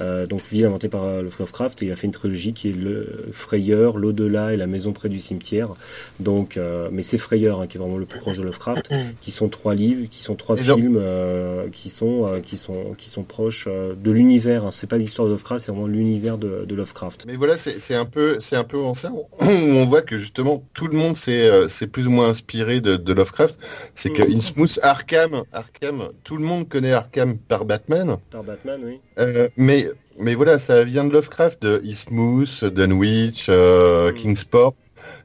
euh, 0.00 0.26
donc 0.26 0.42
ville 0.50 0.66
inventée 0.66 0.88
par 0.88 1.04
euh, 1.04 1.22
Lovecraft, 1.22 1.82
et 1.82 1.86
il 1.86 1.92
a 1.92 1.96
fait 1.96 2.06
une 2.06 2.12
trilogie 2.12 2.52
qui 2.52 2.70
est 2.70 2.72
le 2.72 3.28
Freyeur, 3.32 3.98
l'au-delà 3.98 4.52
et 4.52 4.56
la 4.56 4.66
maison 4.66 4.92
près 4.92 5.08
du 5.08 5.18
cimetière. 5.18 5.74
Donc, 6.20 6.56
euh, 6.56 6.88
mais 6.90 7.02
c'est 7.02 7.18
Freyeur 7.18 7.60
hein, 7.60 7.66
qui 7.66 7.76
est 7.76 7.80
vraiment 7.80 7.98
le 7.98 8.06
plus 8.06 8.18
proche 8.18 8.36
de 8.36 8.42
Lovecraft, 8.42 8.90
qui 9.20 9.30
sont 9.30 9.48
trois 9.48 9.74
livres, 9.74 10.08
qui 10.08 10.22
sont 10.22 10.34
trois 10.34 10.56
Et 10.58 10.62
films, 10.62 10.96
euh, 10.98 11.68
qui 11.70 11.90
sont 11.90 12.40
qui 12.42 12.56
sont 12.56 12.94
qui 12.96 13.08
sont 13.08 13.22
proches 13.22 13.68
de 13.68 14.10
l'univers. 14.10 14.66
Hein. 14.66 14.70
C'est 14.70 14.86
pas 14.86 14.98
l'histoire 14.98 15.28
de 15.28 15.32
Lovecraft, 15.32 15.64
c'est 15.64 15.72
vraiment 15.72 15.86
l'univers 15.86 16.38
de, 16.38 16.64
de 16.66 16.74
Lovecraft. 16.74 17.26
Mais 17.26 17.36
voilà, 17.36 17.56
c'est 17.56 17.94
un 17.94 18.06
peu, 18.06 18.38
c'est 18.40 18.56
un 18.56 18.64
peu 18.64 18.78
en 18.78 18.94
ça 18.94 19.12
où 19.12 19.26
on 19.40 19.84
voit 19.86 20.02
que 20.02 20.18
justement 20.18 20.64
tout 20.74 20.88
le 20.88 20.96
monde 20.96 21.16
s'est 21.16 21.86
plus 21.92 22.06
ou 22.06 22.10
moins 22.10 22.28
inspiré 22.28 22.80
de, 22.80 22.96
de 22.96 23.12
Lovecraft. 23.12 23.58
C'est 23.94 24.10
que 24.10 24.22
Mhm. 24.32 24.36
Innsmouth, 24.36 24.78
Arkham, 24.82 25.42
Arkham, 25.52 26.08
tout 26.24 26.36
le 26.36 26.44
monde 26.44 26.68
connaît 26.68 26.92
Arkham 26.92 27.38
par 27.38 27.64
Batman, 27.64 28.16
Par 28.32 28.42
Batman, 28.42 28.80
oui. 28.84 29.00
Euh, 29.18 29.48
mais 29.56 29.88
mais 30.18 30.34
voilà, 30.34 30.58
ça 30.58 30.84
vient 30.84 31.04
de 31.04 31.12
Lovecraft, 31.12 31.62
de 31.62 31.80
Eastmouth, 31.84 32.64
Dunwich, 32.64 33.46
euh, 33.48 34.12
Mhm. 34.12 34.22
Kingsport. 34.22 34.74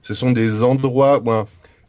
Ce 0.02 0.14
sont 0.14 0.32
des 0.32 0.64
endroits 0.64 1.20
ouais, 1.22 1.44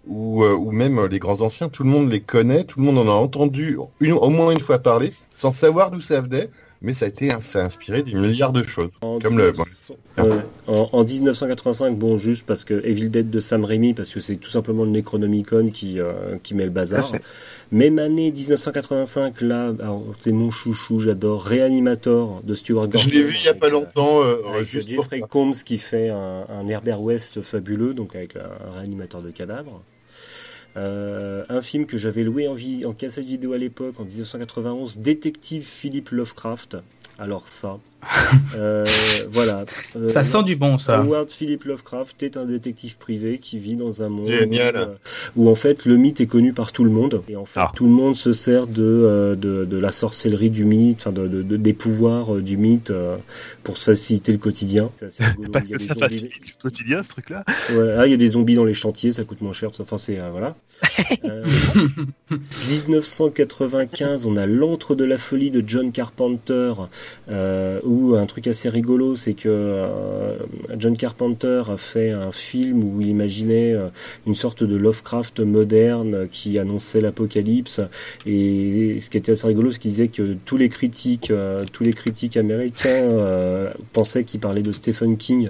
où, 0.07 0.45
euh, 0.45 0.55
où 0.55 0.73
même 0.73 1.05
les 1.07 1.19
grands 1.19 1.41
anciens, 1.41 1.69
tout 1.69 1.83
le 1.83 1.91
monde 1.91 2.11
les 2.11 2.21
connaît, 2.21 2.65
tout 2.65 2.79
le 2.81 2.87
monde 2.87 2.99
en 2.99 3.09
a 3.09 3.15
entendu 3.15 3.79
une, 4.01 4.13
au 4.13 4.29
moins 4.31 4.53
une 4.53 4.61
fois 4.61 4.79
parler, 4.79 5.13
sans 5.35 5.53
savoir 5.53 5.91
d'où 5.91 6.01
ça 6.01 6.21
venait. 6.21 6.51
Mais 6.81 6.95
ça 6.95 7.07
a 7.07 7.09
été, 7.09 7.29
ça 7.41 7.63
a 7.63 7.65
inspiré 7.65 8.05
des 8.05 8.15
milliards 8.15 8.53
de 8.53 8.63
choses. 8.63 8.93
En 9.01 9.19
Comme 9.19 9.37
le- 9.37 9.51
1900 9.51 9.95
ouais, 10.19 10.25
en, 10.69 10.89
en 10.93 11.03
1985, 11.05 11.99
bon, 11.99 12.17
juste 12.19 12.45
parce 12.47 12.63
que 12.65 12.81
Evil 12.87 13.09
Dead 13.11 13.29
de 13.31 13.41
Sam 13.41 13.65
Raimi, 13.65 13.95
parce 13.95 14.13
que 14.15 14.21
c'est 14.21 14.37
tout 14.37 14.49
simplement 14.51 14.85
le 14.85 14.91
Necronomicon 14.91 15.71
qui, 15.71 15.99
euh, 15.99 16.37
qui 16.43 16.55
met 16.55 16.65
le 16.65 16.71
bazar. 16.71 17.13
Même 17.73 17.99
année 17.99 18.31
1985, 18.31 19.41
là, 19.41 19.73
c'est 20.21 20.31
mon 20.33 20.51
chouchou, 20.51 21.01
j'adore 21.01 21.43
Reanimator 21.45 22.43
de 22.45 22.55
Stuart 22.55 22.89
Gordon. 22.89 22.99
Je 22.99 23.11
l'ai 23.11 23.23
vu 23.25 23.35
il 23.39 23.45
y 23.45 23.49
a 23.49 23.55
pas 23.55 23.67
euh, 23.67 23.71
longtemps, 23.71 24.23
euh, 24.23 24.37
avec 24.55 24.69
juste 24.69 24.95
pour 24.95 25.05
Jeffrey. 25.05 25.21
Combs 25.29 25.53
qui 25.65 25.79
fait 25.79 26.09
un, 26.11 26.47
un 26.49 26.69
Herbert 26.69 27.03
West 27.03 27.43
fabuleux, 27.43 27.93
donc 27.93 28.15
avec 28.15 28.35
la- 28.35 28.45
un 28.69 28.79
réanimateur 28.79 29.21
de 29.21 29.31
cadavres. 29.31 29.83
Euh, 30.77 31.45
un 31.49 31.63
film 31.63 31.87
que 31.87 31.97
j'avais 31.99 32.23
loué 32.23 32.47
en, 32.47 32.57
en 32.89 32.93
cassette 32.93 33.25
vidéo 33.25 33.53
à 33.53 33.59
l'époque, 33.59 33.99
en 33.99 34.05
1991, 34.05 34.99
Détective 34.99 35.65
Philippe 35.65 36.11
Lovecraft. 36.11 36.77
Alors 37.19 37.49
ça, 37.49 37.79
euh, 38.57 38.87
voilà. 39.31 39.65
Euh, 39.97 40.09
Ça 40.09 40.23
sent 40.25 40.43
du 40.45 40.57
bon, 40.57 40.79
ça. 40.79 40.99
Howard 41.01 41.31
Philip 41.31 41.65
Lovecraft 41.65 42.23
est 42.23 42.37
un 42.37 42.47
détective 42.47 42.97
privé 42.97 43.39
qui 43.39 43.59
vit 43.59 43.75
dans 43.75 44.03
un 44.03 44.09
monde 44.09 44.27
Génial. 44.27 44.75
Où, 44.77 44.79
euh, 44.79 44.95
où, 45.37 45.51
en 45.51 45.55
fait 45.55 45.85
le 45.85 45.97
mythe 45.97 46.21
est 46.21 46.27
connu 46.27 46.53
par 46.53 46.73
tout 46.73 46.85
le 46.85 46.91
monde 46.91 47.23
et 47.29 47.37
en 47.37 47.45
fait 47.45 47.61
Ah. 47.61 47.73
tout 47.75 47.85
le 47.85 47.91
monde 47.91 48.15
se 48.15 48.33
sert 48.33 48.67
de, 48.67 48.83
euh, 48.83 49.35
de, 49.35 49.65
de 49.65 49.79
la 49.79 49.91
sorcellerie 49.91 50.51
du 50.51 50.65
mythe, 50.65 50.99
enfin 51.01 51.13
de, 51.13 51.27
de- 51.27 51.43
de- 51.43 51.57
des 51.57 51.73
pouvoirs 51.73 52.37
euh, 52.37 52.43
du 52.43 52.57
mythe 52.57 52.91
euh, 52.91 53.17
pour 53.63 53.77
se 53.77 53.91
faciliter 53.91 54.33
le 54.33 54.39
quotidien. 54.39 54.91
C'est. 54.97 55.23
Parce 55.53 55.67
Il 55.67 55.71
y 55.71 55.75
a 55.75 55.77
que 55.77 55.83
des 55.83 55.87
ça 55.89 55.95
zombies- 55.95 56.01
facilite 56.01 56.33
le 56.41 56.63
quotidien, 56.63 57.03
ce 57.03 57.09
truc-là. 57.09 57.45
Ouais, 57.73 57.95
ah, 57.99 58.07
il 58.07 58.11
y 58.11 58.15
a 58.15 58.17
des 58.19 58.29
zombies 58.29 58.55
dans 58.55 58.65
les 58.65 58.75
chantiers, 58.75 59.13
ça 59.13 59.25
coûte 59.25 59.41
moins 59.41 59.53
cher. 59.53 59.71
Enfin, 59.81 59.99
c'est 59.99 60.19
euh, 60.19 60.31
voilà. 60.31 60.55
Euh, 61.25 61.45
1995, 62.69 64.27
on 64.27 64.37
a 64.37 64.47
l'antre 64.47 64.95
de 64.95 65.05
la 65.05 65.19
folie 65.19 65.51
de 65.51 65.63
John 65.67 65.93
Carpenter, 65.93 66.73
euh, 67.31 67.81
où 67.89 68.17
un 68.17 68.27
truc 68.27 68.47
assez 68.47 68.69
rigolo, 68.69 69.17
c'est 69.17 69.33
que 69.33 69.49
euh, 69.49 70.37
John 70.77 70.97
Carpenter 70.97 71.63
a 71.69 71.77
fait 71.79 72.11
un 72.11 72.33
film 72.33 72.85
où 72.85 73.01
il 73.01 73.09
imaginait 73.09 73.73
euh, 73.73 73.89
une 74.27 74.35
sorte 74.35 74.63
de 74.63 74.77
Lovecraft 74.77 75.41
moderne 75.41 76.29
qui 76.31 76.59
annonçait 76.59 77.01
l'apocalypse. 77.01 77.81
Et 78.27 78.99
ce 79.01 79.09
qui 79.09 79.17
était 79.17 79.33
assez 79.33 79.47
rigolo, 79.47 79.71
c'est 79.71 79.79
qu'il 79.79 79.91
disait 79.93 80.09
que 80.09 80.37
tous 80.45 80.59
les 80.59 80.69
critiques, 80.69 81.31
euh, 81.31 81.65
tous 81.73 81.83
les 81.83 81.95
critiques 81.95 82.37
américains 82.37 83.69
pensaient 83.93 84.25
qu'il 84.25 84.41
parlait 84.41 84.63
de 84.63 84.73
Stephen 84.73 85.17
King 85.17 85.49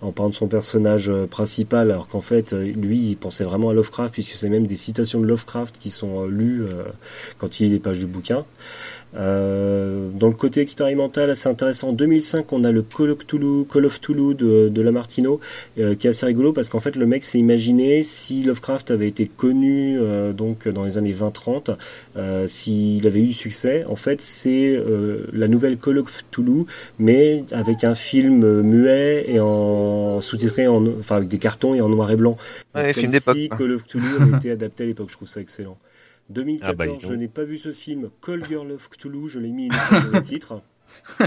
en 0.00 0.12
parlant 0.12 0.30
de 0.30 0.34
son 0.34 0.46
personnage 0.46 1.10
principal, 1.30 1.90
alors 1.90 2.08
qu'en 2.08 2.20
fait, 2.20 2.52
lui, 2.52 3.10
il 3.10 3.16
pensait 3.16 3.44
vraiment 3.44 3.70
à 3.70 3.74
Lovecraft, 3.74 4.14
puisque 4.14 4.34
c'est 4.34 4.48
même 4.48 4.66
des 4.66 4.76
citations 4.76 5.20
de 5.20 5.26
Lovecraft 5.26 5.78
qui 5.78 5.90
sont 5.90 6.26
lues 6.26 6.64
quand 7.38 7.58
il 7.58 7.66
lit 7.66 7.72
les 7.72 7.80
pages 7.80 7.98
du 7.98 8.06
bouquin. 8.06 8.44
Euh, 9.16 10.08
dans 10.14 10.28
le 10.28 10.34
côté 10.34 10.60
expérimental, 10.60 11.30
assez 11.30 11.48
intéressant. 11.48 11.88
En 11.88 11.92
2005, 11.92 12.52
on 12.52 12.64
a 12.64 12.70
le 12.70 12.82
Call 12.82 13.10
of 13.10 13.18
Cthulhu, 13.18 13.64
Call 13.64 13.86
of 13.86 14.00
Cthulhu 14.00 14.34
de, 14.34 14.68
de 14.68 14.82
Lamartino, 14.82 15.40
euh, 15.78 15.94
qui 15.94 16.06
est 16.06 16.10
assez 16.10 16.26
rigolo 16.26 16.52
parce 16.52 16.68
qu'en 16.68 16.80
fait, 16.80 16.96
le 16.96 17.06
mec 17.06 17.24
s'est 17.24 17.38
imaginé 17.38 18.02
si 18.02 18.42
Lovecraft 18.44 18.90
avait 18.90 19.08
été 19.08 19.26
connu 19.26 19.98
euh, 19.98 20.32
donc 20.32 20.68
dans 20.68 20.84
les 20.84 20.98
années 20.98 21.12
20-30, 21.14 21.76
euh, 22.16 22.46
s'il 22.46 23.06
avait 23.06 23.20
eu 23.20 23.26
du 23.26 23.32
succès. 23.32 23.84
En 23.88 23.96
fait, 23.96 24.20
c'est 24.20 24.74
euh, 24.76 25.26
la 25.32 25.48
nouvelle 25.48 25.76
Call 25.76 25.98
of 25.98 26.24
Cthulhu, 26.30 26.64
mais 26.98 27.44
avec 27.52 27.84
un 27.84 27.94
film 27.94 28.62
muet 28.62 29.24
et 29.28 29.40
en 29.40 30.20
sous-titré, 30.20 30.68
en, 30.68 30.86
enfin 30.98 31.16
avec 31.16 31.28
des 31.28 31.38
cartons 31.38 31.74
et 31.74 31.80
en 31.80 31.88
noir 31.88 32.10
et 32.10 32.16
blanc. 32.16 32.36
Ouais, 32.74 32.92
film 32.92 33.10
si. 33.10 33.48
Call 33.48 33.72
of 33.72 33.84
Cthulhu 33.84 34.06
avait 34.20 34.36
été 34.36 34.50
adapté 34.52 34.84
à 34.84 34.86
l'époque. 34.86 35.08
Je 35.10 35.16
trouve 35.16 35.28
ça 35.28 35.40
excellent. 35.40 35.76
2014, 36.30 36.70
Ah 36.70 36.74
bah, 36.74 36.86
je 36.98 37.12
n'ai 37.14 37.28
pas 37.28 37.44
vu 37.44 37.58
ce 37.58 37.72
film. 37.72 38.10
Call 38.24 38.46
Girl 38.48 38.70
of 38.72 38.88
Cthulhu, 38.88 39.28
je 39.28 39.38
l'ai 39.38 39.50
mis 39.50 39.66
uniquement 39.66 40.00
dans 40.10 40.18
le 40.18 40.22
titre. 40.22 40.60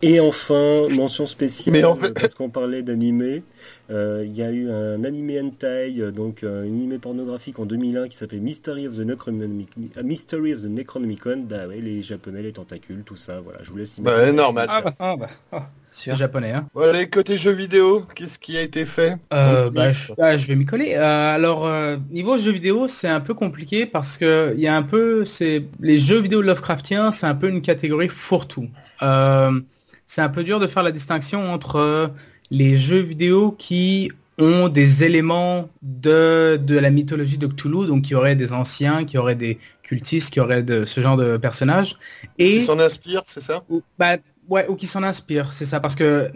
Et 0.00 0.20
enfin, 0.20 0.88
mention 0.90 1.26
spéciale, 1.26 1.72
Mais 1.72 1.82
en 1.82 1.96
fait- 1.96 2.12
parce 2.14 2.32
qu'on 2.34 2.50
parlait 2.50 2.84
d'animé, 2.84 3.42
euh, 3.90 4.22
il 4.24 4.36
y 4.36 4.42
a 4.42 4.52
eu 4.52 4.70
un 4.70 5.02
animé 5.02 5.40
hentai, 5.40 5.92
euh, 5.98 6.12
donc 6.12 6.44
euh, 6.44 6.60
un 6.62 6.66
animé 6.66 7.00
pornographique 7.00 7.58
en 7.58 7.66
2001 7.66 8.06
qui 8.06 8.16
s'appelait 8.16 8.38
Mystery 8.38 8.86
of 8.86 8.94
the 8.96 9.00
Necronomicon. 9.00 9.80
euh, 9.96 10.02
Mystery 10.04 10.54
of 10.54 10.62
the 10.62 10.66
Necronomicon, 10.66 11.38
bah 11.48 11.66
ouais, 11.66 11.80
les 11.80 12.00
japonais, 12.02 12.42
les 12.42 12.52
tentacules, 12.52 13.02
tout 13.04 13.16
ça, 13.16 13.40
voilà, 13.40 13.58
je 13.64 13.70
vous 13.72 13.76
laisse 13.76 13.98
Bah, 13.98 14.12
imaginer. 14.18 14.36
normal. 14.36 14.66
Ah 14.70 14.82
bah, 14.82 14.94
ah 15.00 15.16
bah, 15.50 15.70
Sûr. 15.90 16.12
c'est 16.12 16.18
japonais, 16.18 16.52
hein. 16.52 16.68
Bon, 16.74 16.82
allez, 16.82 17.08
côté 17.08 17.38
jeux 17.38 17.52
vidéo, 17.52 18.04
qu'est-ce 18.14 18.38
qui 18.38 18.56
a 18.56 18.62
été 18.62 18.84
fait? 18.84 19.16
Euh, 19.32 19.70
bah, 19.70 19.88
oui. 19.88 19.94
je, 19.94 20.38
je 20.38 20.46
vais 20.46 20.54
m'y 20.54 20.64
coller. 20.66 20.94
Euh, 20.94 21.34
alors, 21.34 21.66
euh, 21.66 21.96
niveau 22.10 22.36
jeux 22.38 22.52
vidéo, 22.52 22.88
c'est 22.88 23.08
un 23.08 23.20
peu 23.20 23.34
compliqué 23.34 23.86
parce 23.86 24.18
que 24.18 24.52
il 24.56 24.60
y 24.60 24.68
a 24.68 24.76
un 24.76 24.82
peu, 24.82 25.24
c'est 25.24 25.64
les 25.80 25.98
jeux 25.98 26.20
vidéo 26.20 26.42
Lovecraftiens, 26.42 27.10
c'est 27.10 27.26
un 27.26 27.34
peu 27.34 27.48
une 27.48 27.62
catégorie 27.62 28.08
fourre-tout. 28.08 28.68
Euh, 29.02 29.60
c'est 30.06 30.22
un 30.22 30.28
peu 30.28 30.44
dur 30.44 30.60
de 30.60 30.66
faire 30.66 30.82
la 30.82 30.92
distinction 30.92 31.52
entre 31.52 32.12
les 32.50 32.76
jeux 32.76 33.00
vidéo 33.00 33.52
qui 33.58 34.10
ont 34.40 34.68
des 34.68 35.02
éléments 35.04 35.68
de, 35.82 36.56
de 36.62 36.78
la 36.78 36.90
mythologie 36.90 37.38
de 37.38 37.46
Cthulhu, 37.48 37.86
donc 37.86 38.02
qui 38.02 38.14
auraient 38.14 38.36
des 38.36 38.52
anciens, 38.52 39.04
qui 39.04 39.18
auraient 39.18 39.34
des 39.34 39.58
cultistes, 39.82 40.32
qui 40.32 40.38
auraient 40.40 40.62
de 40.62 40.84
ce 40.84 41.00
genre 41.00 41.16
de 41.16 41.36
personnages, 41.38 41.96
et 42.38 42.54
Qui 42.54 42.60
s'en 42.60 42.78
inspire, 42.78 43.22
c'est 43.26 43.40
ça? 43.40 43.64
ou, 43.68 43.82
bah, 43.98 44.16
ouais, 44.48 44.66
ou 44.68 44.74
qui 44.76 44.86
s'en 44.86 45.02
inspire, 45.02 45.52
c'est 45.52 45.64
ça, 45.64 45.80
parce 45.80 45.94
que 45.94 46.30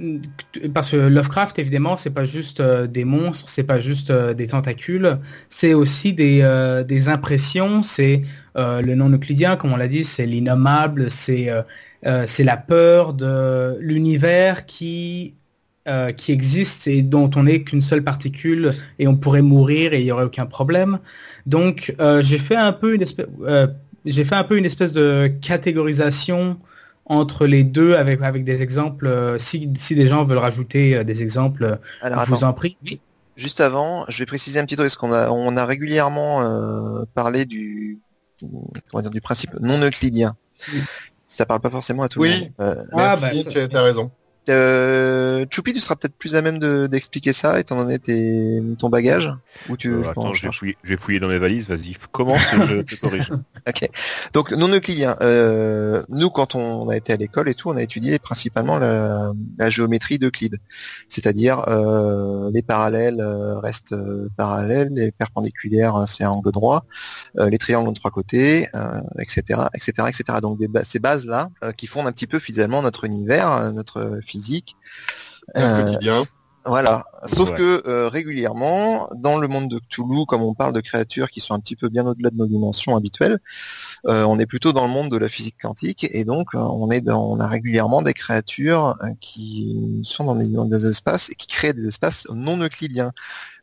parce 0.75 0.91
que 0.91 0.97
Lovecraft, 0.97 1.59
évidemment, 1.59 1.97
c'est 1.97 2.11
pas 2.11 2.25
juste 2.25 2.61
euh, 2.61 2.87
des 2.87 3.05
monstres, 3.05 3.49
c'est 3.49 3.65
pas 3.65 3.81
juste 3.81 4.11
euh, 4.11 4.35
des 4.35 4.49
tentacules, 4.49 5.19
c'est 5.49 5.75
aussi 5.75 6.13
des, 6.13 6.41
euh, 6.43 6.85
des 6.85 7.09
impressions, 7.09 7.83
c'est 7.83 8.23
euh, 8.57 8.83
le 8.83 8.95
non 8.95 9.11
euclidien, 9.11 9.57
comme 9.57 9.73
on 9.73 9.77
l'a 9.77 9.89
dit, 9.89 10.05
c'est 10.05 10.27
l'innommable, 10.27 11.11
c'est 11.11 11.51
c'est 12.27 12.43
la 12.45 12.57
peur 12.57 13.15
de 13.15 13.77
l'univers 13.81 14.67
qui 14.67 15.35
qui 16.17 16.33
existe 16.33 16.87
et 16.89 17.03
dont 17.03 17.31
on 17.37 17.45
n'est 17.45 17.63
qu'une 17.63 17.81
seule 17.81 18.03
particule 18.03 18.75
et 18.99 19.07
on 19.09 19.17
pourrait 19.17 19.43
mourir 19.43 19.93
et 19.93 20.01
il 20.01 20.07
y 20.07 20.13
aurait 20.13 20.25
aucun 20.25 20.47
problème. 20.47 20.99
Donc 21.47 21.95
j'ai 22.21 22.39
fait 22.39 22.57
un 22.57 22.73
peu 22.73 22.95
une 22.95 23.03
espèce 23.03 23.27
j'ai 24.05 24.25
fait 24.25 24.35
un 24.35 24.45
peu 24.45 24.59
une 24.59 24.65
espèce 24.65 24.93
de 24.93 25.31
catégorisation 25.41 26.59
entre 27.07 27.47
les 27.47 27.65
deux 27.65 27.95
avec 27.97 28.23
avec 28.23 28.45
des 28.45 28.63
exemples. 28.63 29.07
euh, 29.07 29.39
si, 29.39 29.71
si 29.77 29.95
des 29.95 30.07
gens 30.07 30.25
veulent 30.25 30.39
rajouter 30.39 30.97
euh, 30.97 31.05
des 31.05 31.23
exemples, 31.23 31.65
euh, 31.65 31.77
Alors 32.01 32.25
je 32.25 32.31
vous 32.31 32.45
en 32.45 32.53
prie. 32.53 32.77
Oui. 32.85 33.01
juste 33.37 33.61
avant, 33.61 34.05
je 34.09 34.19
vais 34.19 34.27
préciser 34.27 34.61
un 34.61 34.65
petit 34.65 34.77
truc, 34.77 34.87
parce 34.87 34.97
qu'on 34.97 35.13
a, 35.13 35.31
on 35.31 35.57
a 35.57 35.65
régulièrement 35.67 36.43
euh, 36.43 37.05
parlé 37.15 37.45
du, 37.45 37.99
comment 38.41 39.03
dire, 39.03 39.11
du 39.11 39.21
principe 39.21 39.51
non 39.61 39.81
euclidien. 39.83 40.37
Oui. 40.73 40.81
Ça 41.29 41.47
parle 41.47 41.61
pas 41.61 41.71
forcément 41.71 42.03
à 42.03 42.09
tout 42.09 42.21
Oui. 42.21 42.31
le 42.35 42.41
monde. 42.41 42.51
Euh, 42.61 42.85
Ah, 42.93 43.17
Merci, 43.21 43.45
bah, 43.45 43.51
tu 43.69 43.77
as- 43.77 43.83
raison. 43.83 44.11
Euh, 44.49 45.22
Choupi, 45.51 45.73
tu 45.73 45.81
seras 45.81 45.97
peut-être 45.97 46.15
plus 46.17 46.35
à 46.35 46.43
même 46.43 46.59
de- 46.59 46.87
d'expliquer 46.87 47.33
ça, 47.33 47.59
étant 47.61 47.77
donné 47.77 47.99
tes, 47.99 48.61
ton 48.79 48.89
bagage. 48.89 49.31
Ou 49.69 49.77
tu, 49.77 49.93
Euh, 49.93 50.03
je 50.03 50.11
attends, 50.11 50.33
je 50.33 50.47
vais, 50.47 50.53
fouiller, 50.53 50.77
je 50.83 50.91
vais 50.91 50.97
fouiller 50.97 51.21
dans 51.21 51.29
mes 51.29 51.39
valises, 51.39 51.67
vas-y, 51.69 51.97
commence, 52.11 52.41
je 52.53 52.83
te 52.83 52.95
corrige. 53.01 53.31
Donc 54.33 54.51
non 54.53 54.69
euclidien. 54.69 55.17
Euh, 55.21 56.03
nous, 56.09 56.31
quand 56.31 56.55
on 56.55 56.89
a 56.89 56.97
été 56.97 57.13
à 57.13 57.17
l'école 57.17 57.49
et 57.49 57.55
tout, 57.55 57.71
on 57.71 57.77
a 57.77 57.83
étudié 57.83 58.19
principalement 58.19 58.79
la, 58.79 59.33
la 59.59 59.71
géométrie 59.71 60.19
d'Euclide, 60.19 60.59
c'est-à-dire 61.09 61.65
euh, 61.69 62.51
les 62.53 62.63
parallèles 62.63 63.21
euh, 63.21 63.59
restent 63.59 63.95
parallèles, 64.37 64.89
les 64.93 65.13
perpendiculaires 65.13 65.97
euh, 65.97 66.07
c'est 66.07 66.25
un 66.25 66.31
angle 66.31 66.51
droit, 66.51 66.85
euh, 67.39 67.49
les 67.51 67.59
triangles 67.59 67.89
ont 67.89 67.93
trois 67.93 68.11
côtés, 68.11 68.69
euh, 68.75 69.01
etc., 69.19 69.61
etc., 69.75 70.09
etc. 70.09 70.39
Donc 70.41 70.59
des 70.59 70.69
ces 70.85 70.99
bases 70.99 71.27
là 71.27 71.51
qui 71.77 71.87
fondent 71.87 72.07
un 72.07 72.13
petit 72.13 72.27
peu 72.27 72.39
finalement 72.39 72.83
notre 72.83 73.05
univers, 73.05 73.73
notre 73.73 74.19
physique. 74.27 74.77
Un 75.55 75.63
Euh, 75.63 75.85
quotidien. 75.85 76.23
voilà. 76.65 77.05
Sauf 77.27 77.51
Ouais. 77.51 77.57
que 77.57 77.83
euh, 77.87 78.09
régulièrement, 78.09 79.09
dans 79.15 79.39
le 79.39 79.47
monde 79.47 79.69
de 79.69 79.79
Cthulhu, 79.79 80.27
comme 80.27 80.43
on 80.43 80.55
parle 80.55 80.73
de 80.73 80.81
créatures 80.81 81.31
qui 81.31 81.41
sont 81.41 81.55
un 81.55 81.61
petit 81.61 81.77
peu 81.77 81.89
bien 81.89 82.05
au-delà 82.07 82.31
de 82.31 82.37
nos 82.37 82.47
dimensions 82.47 82.97
habituelles, 82.97 83.39
euh, 84.07 84.25
on 84.25 84.39
est 84.39 84.47
plutôt 84.47 84.73
dans 84.73 84.87
le 84.87 84.93
monde 84.93 85.11
de 85.11 85.17
la 85.17 85.29
physique 85.29 85.57
quantique 85.63 86.07
et 86.11 86.25
donc 86.25 86.55
euh, 86.55 86.59
on 86.59 86.91
est 86.91 87.01
dans, 87.01 87.25
on 87.31 87.39
a 87.39 87.47
régulièrement 87.47 88.03
des 88.03 88.15
créatures 88.15 88.97
euh, 89.03 89.09
qui 89.21 90.03
sont 90.05 90.25
dans 90.25 90.35
des, 90.35 90.49
dans 90.49 90.65
des 90.65 90.87
espaces 90.87 91.31
et 91.31 91.35
qui 91.37 91.47
créent 91.47 91.75
des 91.75 91.87
espaces 91.89 92.27
non 92.31 92.57
euclidiens. 92.61 93.13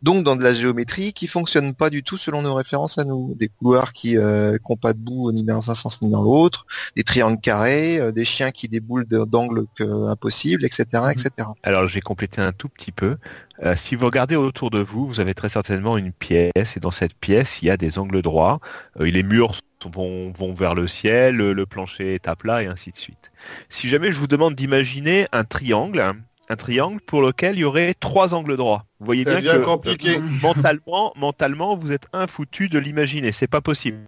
Donc 0.02 0.24
dans 0.24 0.38
de 0.38 0.44
la 0.44 0.54
géométrie 0.54 1.12
qui 1.12 1.28
fonctionne 1.28 1.74
pas 1.74 1.90
du 1.90 2.04
tout 2.04 2.16
selon 2.16 2.42
nos 2.42 2.54
références 2.54 2.98
à 2.98 3.04
nous, 3.04 3.36
des 3.36 3.50
couloirs 3.50 3.92
qui 3.92 4.18
euh, 4.18 4.58
qui 4.58 4.72
ont 4.72 4.78
pas 4.78 4.94
de 4.94 5.00
bout 5.00 5.34
ni 5.34 5.44
dans 5.44 5.70
un 5.70 5.76
sens 5.76 6.02
ni 6.02 6.10
dans 6.10 6.22
l'autre, 6.24 6.66
des 6.96 7.04
triangles 7.04 7.42
carrés, 7.42 8.00
euh, 8.00 8.12
des 8.14 8.24
chiens 8.24 8.52
qui 8.52 8.70
déboulent 8.70 9.06
d'angles 9.06 9.66
impossibles, 10.08 10.64
etc., 10.64 10.86
etc. 11.12 11.50
Alors, 11.64 11.88
j'ai 11.90 12.00
complété 12.00 12.40
un 12.42 12.54
tout 12.54 12.70
petit 12.70 12.94
peu. 12.94 13.18
Euh, 13.64 13.76
si 13.76 13.96
vous 13.96 14.06
regardez 14.06 14.36
autour 14.36 14.70
de 14.70 14.80
vous, 14.80 15.06
vous 15.08 15.20
avez 15.20 15.34
très 15.34 15.50
certainement 15.50 15.98
une 15.98 16.14
pièce, 16.14 16.78
et 16.78 16.80
dans 16.80 16.92
cette 16.92 17.14
pièce, 17.16 17.62
il 17.62 17.66
y 17.66 17.70
a 17.70 17.78
des 17.78 18.00
angles 18.00 18.22
droits. 18.22 18.60
Euh, 19.00 19.06
les 19.06 19.24
murs 19.24 19.56
vont, 19.92 20.32
vont 20.32 20.54
vers 20.54 20.76
le 20.76 20.88
ciel, 20.88 21.36
le, 21.36 21.54
le 21.54 21.66
plancher 21.66 22.14
est 22.16 22.28
à 22.28 22.36
plat, 22.36 22.64
et 22.64 22.68
ainsi 22.68 22.92
de 22.92 22.98
suite. 22.98 23.32
Si 23.70 23.90
jamais 23.90 24.12
je 24.14 24.18
vous 24.18 24.28
demande 24.28 24.56
d'imaginer 24.56 25.28
un 25.34 25.44
triangle, 25.44 26.02
un 26.50 26.56
triangle 26.56 27.02
pour 27.02 27.22
lequel 27.22 27.56
il 27.56 27.60
y 27.60 27.64
aurait 27.66 27.94
trois 28.00 28.34
angles 28.34 28.56
droits. 28.58 28.86
Vous 29.00 29.06
voyez 29.06 29.26
bien 29.26 29.42
que 29.42 29.64
compliqué. 29.64 30.18
euh, 30.18 30.22
mentalement, 30.42 31.14
mentalement, 31.18 31.76
vous 31.78 31.92
êtes 31.92 32.08
infoutu 32.14 32.70
de 32.70 32.80
l'imaginer. 32.80 33.32
C'est 33.34 33.48
pas 33.48 33.62
possible. 33.62 34.00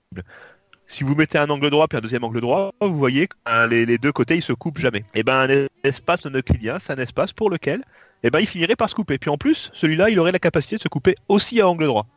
Si 0.87 1.03
vous 1.03 1.15
mettez 1.15 1.37
un 1.37 1.49
angle 1.49 1.69
droit 1.69 1.87
puis 1.87 1.97
un 1.97 2.01
deuxième 2.01 2.23
angle 2.23 2.41
droit, 2.41 2.71
vous 2.81 2.97
voyez 2.97 3.27
que 3.27 3.35
hein, 3.45 3.67
les, 3.67 3.85
les 3.85 3.97
deux 3.97 4.11
côtés 4.11 4.35
ils 4.35 4.41
se 4.41 4.51
coupent 4.53 4.79
jamais. 4.79 5.05
Et 5.13 5.23
ben 5.23 5.49
un 5.49 5.67
espace 5.87 6.25
non 6.25 6.37
euclidien, 6.37 6.79
c'est 6.79 6.91
un 6.93 6.97
espace 7.01 7.31
pour 7.31 7.49
lequel 7.49 7.83
eh 8.23 8.29
ben, 8.29 8.39
il 8.39 8.47
finirait 8.47 8.75
par 8.75 8.89
se 8.89 8.95
couper. 8.95 9.17
Puis 9.17 9.29
en 9.29 9.37
plus, 9.37 9.71
celui-là, 9.73 10.09
il 10.09 10.19
aurait 10.19 10.31
la 10.31 10.39
capacité 10.39 10.77
de 10.77 10.81
se 10.81 10.87
couper 10.87 11.15
aussi 11.27 11.61
à 11.61 11.67
angle 11.67 11.85
droit. 11.85 12.07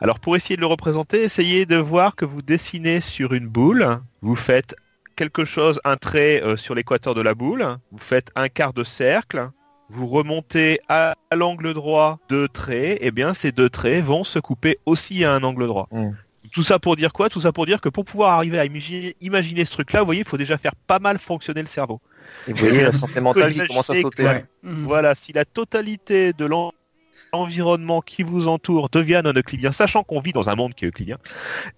Alors 0.00 0.20
pour 0.20 0.36
essayer 0.36 0.56
de 0.56 0.60
le 0.60 0.66
représenter, 0.66 1.22
essayez 1.22 1.66
de 1.66 1.76
voir 1.76 2.14
que 2.14 2.24
vous 2.24 2.42
dessinez 2.42 3.00
sur 3.00 3.32
une 3.32 3.48
boule, 3.48 3.98
vous 4.22 4.36
faites 4.36 4.76
quelque 5.16 5.44
chose, 5.44 5.80
un 5.84 5.96
trait 5.96 6.40
euh, 6.42 6.56
sur 6.56 6.74
l'équateur 6.74 7.14
de 7.14 7.20
la 7.20 7.34
boule, 7.34 7.66
vous 7.90 7.98
faites 7.98 8.30
un 8.36 8.48
quart 8.48 8.72
de 8.72 8.84
cercle, 8.84 9.50
vous 9.90 10.06
remontez 10.06 10.78
à, 10.88 11.16
à 11.30 11.36
l'angle 11.36 11.74
droit 11.74 12.20
deux 12.28 12.46
traits, 12.46 12.98
et 13.00 13.10
bien 13.10 13.34
ces 13.34 13.50
deux 13.50 13.68
traits 13.68 14.04
vont 14.04 14.22
se 14.22 14.38
couper 14.38 14.78
aussi 14.86 15.24
à 15.24 15.32
un 15.32 15.42
angle 15.42 15.66
droit. 15.66 15.88
Mm. 15.90 16.10
Tout 16.52 16.62
ça 16.62 16.78
pour 16.78 16.94
dire 16.94 17.12
quoi? 17.12 17.28
Tout 17.28 17.40
ça 17.40 17.52
pour 17.52 17.66
dire 17.66 17.80
que 17.80 17.88
pour 17.88 18.04
pouvoir 18.04 18.34
arriver 18.34 18.58
à 18.58 18.64
imaginer, 18.64 19.16
imaginer 19.20 19.64
ce 19.64 19.72
truc-là, 19.72 20.00
vous 20.00 20.06
voyez, 20.06 20.20
il 20.20 20.26
faut 20.26 20.38
déjà 20.38 20.56
faire 20.56 20.74
pas 20.86 20.98
mal 20.98 21.18
fonctionner 21.18 21.60
le 21.60 21.66
cerveau. 21.66 22.00
Et 22.46 22.52
vous 22.52 22.58
voyez 22.66 22.82
la 22.82 22.92
santé 22.92 23.20
mentale 23.20 23.52
qui 23.52 23.66
commence 23.66 23.90
à 23.90 24.00
sauter. 24.00 24.24
Ouais. 24.24 24.44
Mhm. 24.62 24.84
Voilà, 24.86 25.14
si 25.14 25.32
la 25.32 25.44
totalité 25.44 26.32
de 26.32 26.44
l'en- 26.46 26.72
l'environnement 27.34 28.00
qui 28.00 28.22
vous 28.22 28.48
entoure 28.48 28.88
devient 28.88 29.20
non 29.22 29.34
euclidien, 29.36 29.70
sachant 29.70 30.02
qu'on 30.02 30.18
vit 30.20 30.32
dans 30.32 30.48
un 30.48 30.54
monde 30.54 30.72
qui 30.74 30.86
est 30.86 30.88
euclidien, 30.88 31.18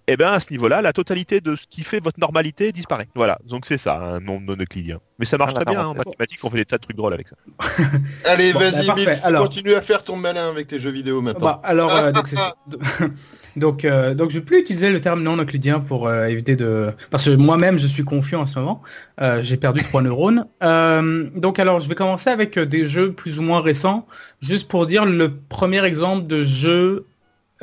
et 0.07 0.15
bien 0.15 0.31
à 0.31 0.39
ce 0.39 0.49
niveau-là, 0.49 0.81
la 0.81 0.93
totalité 0.93 1.41
de 1.41 1.57
ce 1.57 1.63
qui 1.69 1.83
fait 1.83 1.99
votre 2.01 2.21
normalité 2.21 2.71
disparaît. 2.71 3.09
Voilà, 3.15 3.37
donc 3.45 3.65
c'est 3.65 3.77
ça, 3.77 3.97
un 3.97 4.21
monde 4.21 4.45
non 4.45 4.53
euclidien. 4.57 4.99
Mais 5.19 5.25
ça 5.25 5.37
marche 5.37 5.51
Ah, 5.57 5.65
très 5.65 5.73
bien, 5.73 5.81
hein, 5.81 5.87
en 5.87 5.93
d'accord. 5.93 6.13
mathématiques, 6.13 6.39
on 6.45 6.49
fait 6.49 6.55
des 6.57 6.65
tas 6.65 6.77
de 6.77 6.83
trucs 6.83 6.95
drôles 6.95 7.13
avec 7.13 7.27
ça. 7.27 7.35
Allez, 8.25 8.53
Bon, 8.53 8.59
vas-y, 8.59 8.87
bah, 8.87 9.11
Alors- 9.23 9.43
continue 9.43 9.73
à 9.73 9.81
faire 9.81 10.05
ton 10.05 10.15
malin 10.15 10.47
avec 10.49 10.67
tes 10.67 10.79
jeux 10.79 10.89
vidéo 10.91 11.21
maintenant. 11.21 11.41
Bah, 11.47 11.61
alors, 11.65 11.93
euh, 11.97 12.11
donc, 12.13 12.29
c'est- 12.29 12.37
donc, 13.55 13.85
euh, 13.85 14.13
donc, 14.13 14.31
je 14.31 14.39
vais 14.39 14.45
plus 14.45 14.59
utiliser 14.59 14.91
le 14.91 15.01
terme 15.01 15.23
non 15.23 15.37
euclidien 15.37 15.79
pour 15.79 16.07
euh, 16.07 16.27
éviter 16.27 16.55
de, 16.55 16.91
parce 17.09 17.25
que 17.25 17.31
moi-même 17.31 17.77
je 17.77 17.87
suis 17.87 18.03
confus 18.03 18.35
en 18.35 18.45
ce 18.45 18.59
moment. 18.59 18.81
Euh, 19.21 19.43
J'ai 19.43 19.57
perdu 19.57 19.83
trois 19.83 20.01
neurones. 20.03 20.47
Euh, 20.63 21.29
donc, 21.35 21.59
alors, 21.59 21.79
je 21.79 21.89
vais 21.89 21.95
commencer 21.95 22.29
avec 22.29 22.57
euh, 22.57 22.65
des 22.65 22.87
jeux 22.87 23.11
plus 23.13 23.39
ou 23.39 23.41
moins 23.41 23.61
récents, 23.61 24.07
juste 24.41 24.67
pour 24.67 24.85
dire 24.85 25.05
le 25.05 25.35
premier 25.49 25.83
exemple 25.85 26.27
de 26.27 26.43
jeu 26.43 27.05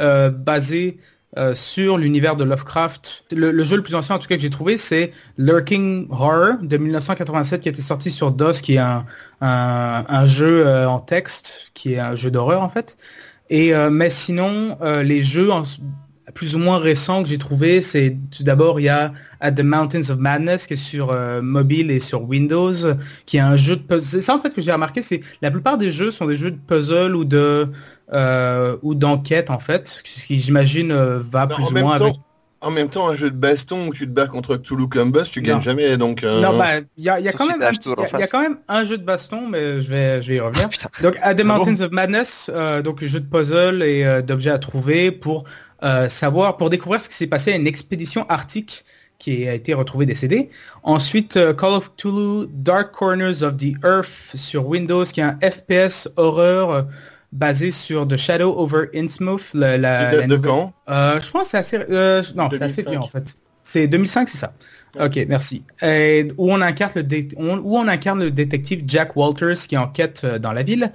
euh, 0.00 0.30
basé 0.30 0.98
euh, 1.36 1.54
sur 1.54 1.98
l'univers 1.98 2.36
de 2.36 2.44
Lovecraft. 2.44 3.24
Le, 3.32 3.50
le 3.50 3.64
jeu 3.64 3.76
le 3.76 3.82
plus 3.82 3.94
ancien 3.94 4.16
en 4.16 4.18
tout 4.18 4.26
cas 4.28 4.36
que 4.36 4.42
j'ai 4.42 4.48
trouvé, 4.50 4.78
c'est 4.78 5.12
Lurking 5.36 6.06
Horror 6.10 6.54
de 6.62 6.76
1987 6.78 7.60
qui 7.60 7.68
était 7.68 7.82
sorti 7.82 8.10
sur 8.10 8.30
DOS, 8.30 8.60
qui 8.62 8.74
est 8.74 8.78
un, 8.78 9.04
un, 9.42 10.04
un 10.08 10.26
jeu 10.26 10.66
euh, 10.66 10.88
en 10.88 11.00
texte, 11.00 11.70
qui 11.74 11.92
est 11.94 11.98
un 11.98 12.14
jeu 12.14 12.30
d'horreur 12.30 12.62
en 12.62 12.70
fait. 12.70 12.96
Et 13.50 13.74
euh, 13.74 13.90
mais 13.90 14.10
sinon, 14.10 14.76
euh, 14.82 15.02
les 15.02 15.22
jeux 15.22 15.50
en- 15.50 15.64
plus 16.34 16.54
ou 16.54 16.58
moins 16.58 16.78
récents 16.78 17.22
que 17.22 17.28
j'ai 17.30 17.38
trouvé, 17.38 17.80
c'est 17.80 18.16
tout 18.30 18.42
d'abord 18.44 18.78
il 18.80 18.84
y 18.84 18.88
a 18.90 19.12
At 19.40 19.52
the 19.52 19.62
Mountains 19.62 20.10
of 20.10 20.18
Madness 20.18 20.66
qui 20.66 20.74
est 20.74 20.76
sur 20.76 21.10
euh, 21.10 21.40
mobile 21.40 21.90
et 21.90 22.00
sur 22.00 22.22
Windows, 22.28 22.72
qui 23.24 23.38
est 23.38 23.40
un 23.40 23.56
jeu 23.56 23.76
de 23.76 23.82
puzzle. 23.82 24.06
C'est 24.06 24.20
ça 24.20 24.36
en 24.36 24.40
fait 24.42 24.50
que 24.50 24.60
j'ai 24.60 24.70
remarqué, 24.72 25.00
c'est 25.02 25.22
la 25.40 25.50
plupart 25.50 25.78
des 25.78 25.90
jeux 25.90 26.10
sont 26.10 26.26
des 26.26 26.36
jeux 26.36 26.50
de 26.50 26.58
puzzle 26.58 27.16
ou 27.16 27.24
de 27.24 27.68
euh, 28.12 28.76
ou 28.82 28.94
d'enquête 28.94 29.50
en 29.50 29.58
fait, 29.58 30.02
ce 30.04 30.26
qui 30.26 30.36
j'imagine 30.36 30.92
euh, 30.92 31.20
va 31.22 31.46
plus 31.46 31.64
ou 31.72 31.78
moins 31.80 31.98
temps, 31.98 32.04
avec. 32.04 32.16
En 32.60 32.70
même 32.70 32.88
temps, 32.88 33.08
un 33.08 33.14
jeu 33.16 33.30
de 33.30 33.36
baston 33.36 33.86
où 33.88 33.94
tu 33.94 34.06
te 34.06 34.10
bats 34.12 34.26
contre 34.26 34.56
Cthulhu 34.56 34.88
Columbus, 34.88 35.24
tu 35.30 35.40
gagnes 35.42 35.62
jamais. 35.62 35.96
Donc, 35.96 36.24
euh, 36.24 36.40
Non, 36.40 36.56
bah, 36.58 36.80
il 36.96 37.04
y 37.04 37.08
a, 37.08 37.20
y 37.20 37.32
quand 37.32 37.46
même, 37.46 37.56
un, 37.62 37.66
lâche 37.66 37.78
tout 37.78 37.94
il 37.96 38.00
y 38.00 38.04
a- 38.04 38.04
en 38.04 38.06
il 38.06 38.12
y 38.12 38.16
a 38.16 38.18
face. 38.20 38.30
quand 38.30 38.40
même 38.40 38.58
un 38.68 38.84
jeu 38.84 38.98
de 38.98 39.04
baston, 39.04 39.46
mais 39.48 39.80
je 39.82 39.88
vais, 39.88 40.22
je 40.22 40.28
vais 40.28 40.36
y 40.36 40.40
revenir. 40.40 40.68
Putain. 40.68 40.88
Donc, 41.02 41.16
At 41.22 41.34
the 41.34 41.40
Ah 41.40 41.44
bon 41.44 41.44
Mountains 41.44 41.80
of 41.84 41.92
Madness, 41.92 42.50
euh, 42.52 42.82
donc 42.82 43.04
jeu 43.04 43.20
de 43.20 43.26
puzzle 43.26 43.82
et 43.82 44.04
euh, 44.04 44.22
d'objets 44.22 44.50
à 44.50 44.58
trouver 44.58 45.12
pour 45.12 45.44
euh, 45.84 46.08
savoir, 46.08 46.56
pour 46.56 46.70
découvrir 46.70 47.02
ce 47.02 47.08
qui 47.08 47.14
s'est 47.14 47.26
passé 47.28 47.52
à 47.52 47.56
une 47.56 47.66
expédition 47.68 48.26
arctique 48.28 48.84
qui 49.20 49.48
a 49.48 49.54
été 49.54 49.74
retrouvée 49.74 50.06
décédée. 50.06 50.48
Ensuite, 50.84 51.36
euh, 51.36 51.52
Call 51.52 51.72
of 51.74 51.90
Cthulhu 51.96 52.46
Dark 52.52 52.92
Corners 52.92 53.42
of 53.42 53.56
the 53.56 53.74
Earth 53.84 54.08
sur 54.34 54.66
Windows, 54.66 55.04
qui 55.04 55.20
est 55.20 55.24
un 55.24 55.38
FPS 55.42 56.08
horreur 56.16 56.70
euh, 56.70 56.82
basé 57.32 57.70
sur 57.70 58.06
The 58.08 58.16
Shadow 58.16 58.54
over 58.58 58.86
Innsmouth. 58.94 59.42
La, 59.54 59.76
la- 59.78 60.16
de 60.16 60.22
nouvelle- 60.22 60.40
quand? 60.40 60.72
euh, 60.88 61.20
je 61.20 61.30
pense 61.30 61.42
que 61.44 61.48
c'est 61.50 61.58
assez, 61.58 61.78
euh, 61.90 62.22
non, 62.34 62.48
c'est 62.50 62.62
assez 62.62 62.82
2005. 62.82 62.90
vieux 62.90 62.98
en 62.98 63.08
fait. 63.08 63.38
C'est 63.62 63.86
2005, 63.86 64.28
c'est 64.28 64.38
ça. 64.38 64.54
Ok, 64.98 65.22
merci. 65.28 65.62
Et 65.82 66.28
où 66.38 66.50
on 66.50 66.60
incarne 66.62 66.92
le 66.96 67.02
dé- 67.02 67.28
où 67.36 67.76
on 67.78 67.86
incarne 67.88 68.20
le 68.20 68.30
détective 68.30 68.84
Jack 68.86 69.14
Walters 69.16 69.58
qui 69.68 69.76
enquête 69.76 70.22
euh, 70.24 70.38
dans 70.38 70.52
la 70.52 70.62
ville. 70.62 70.90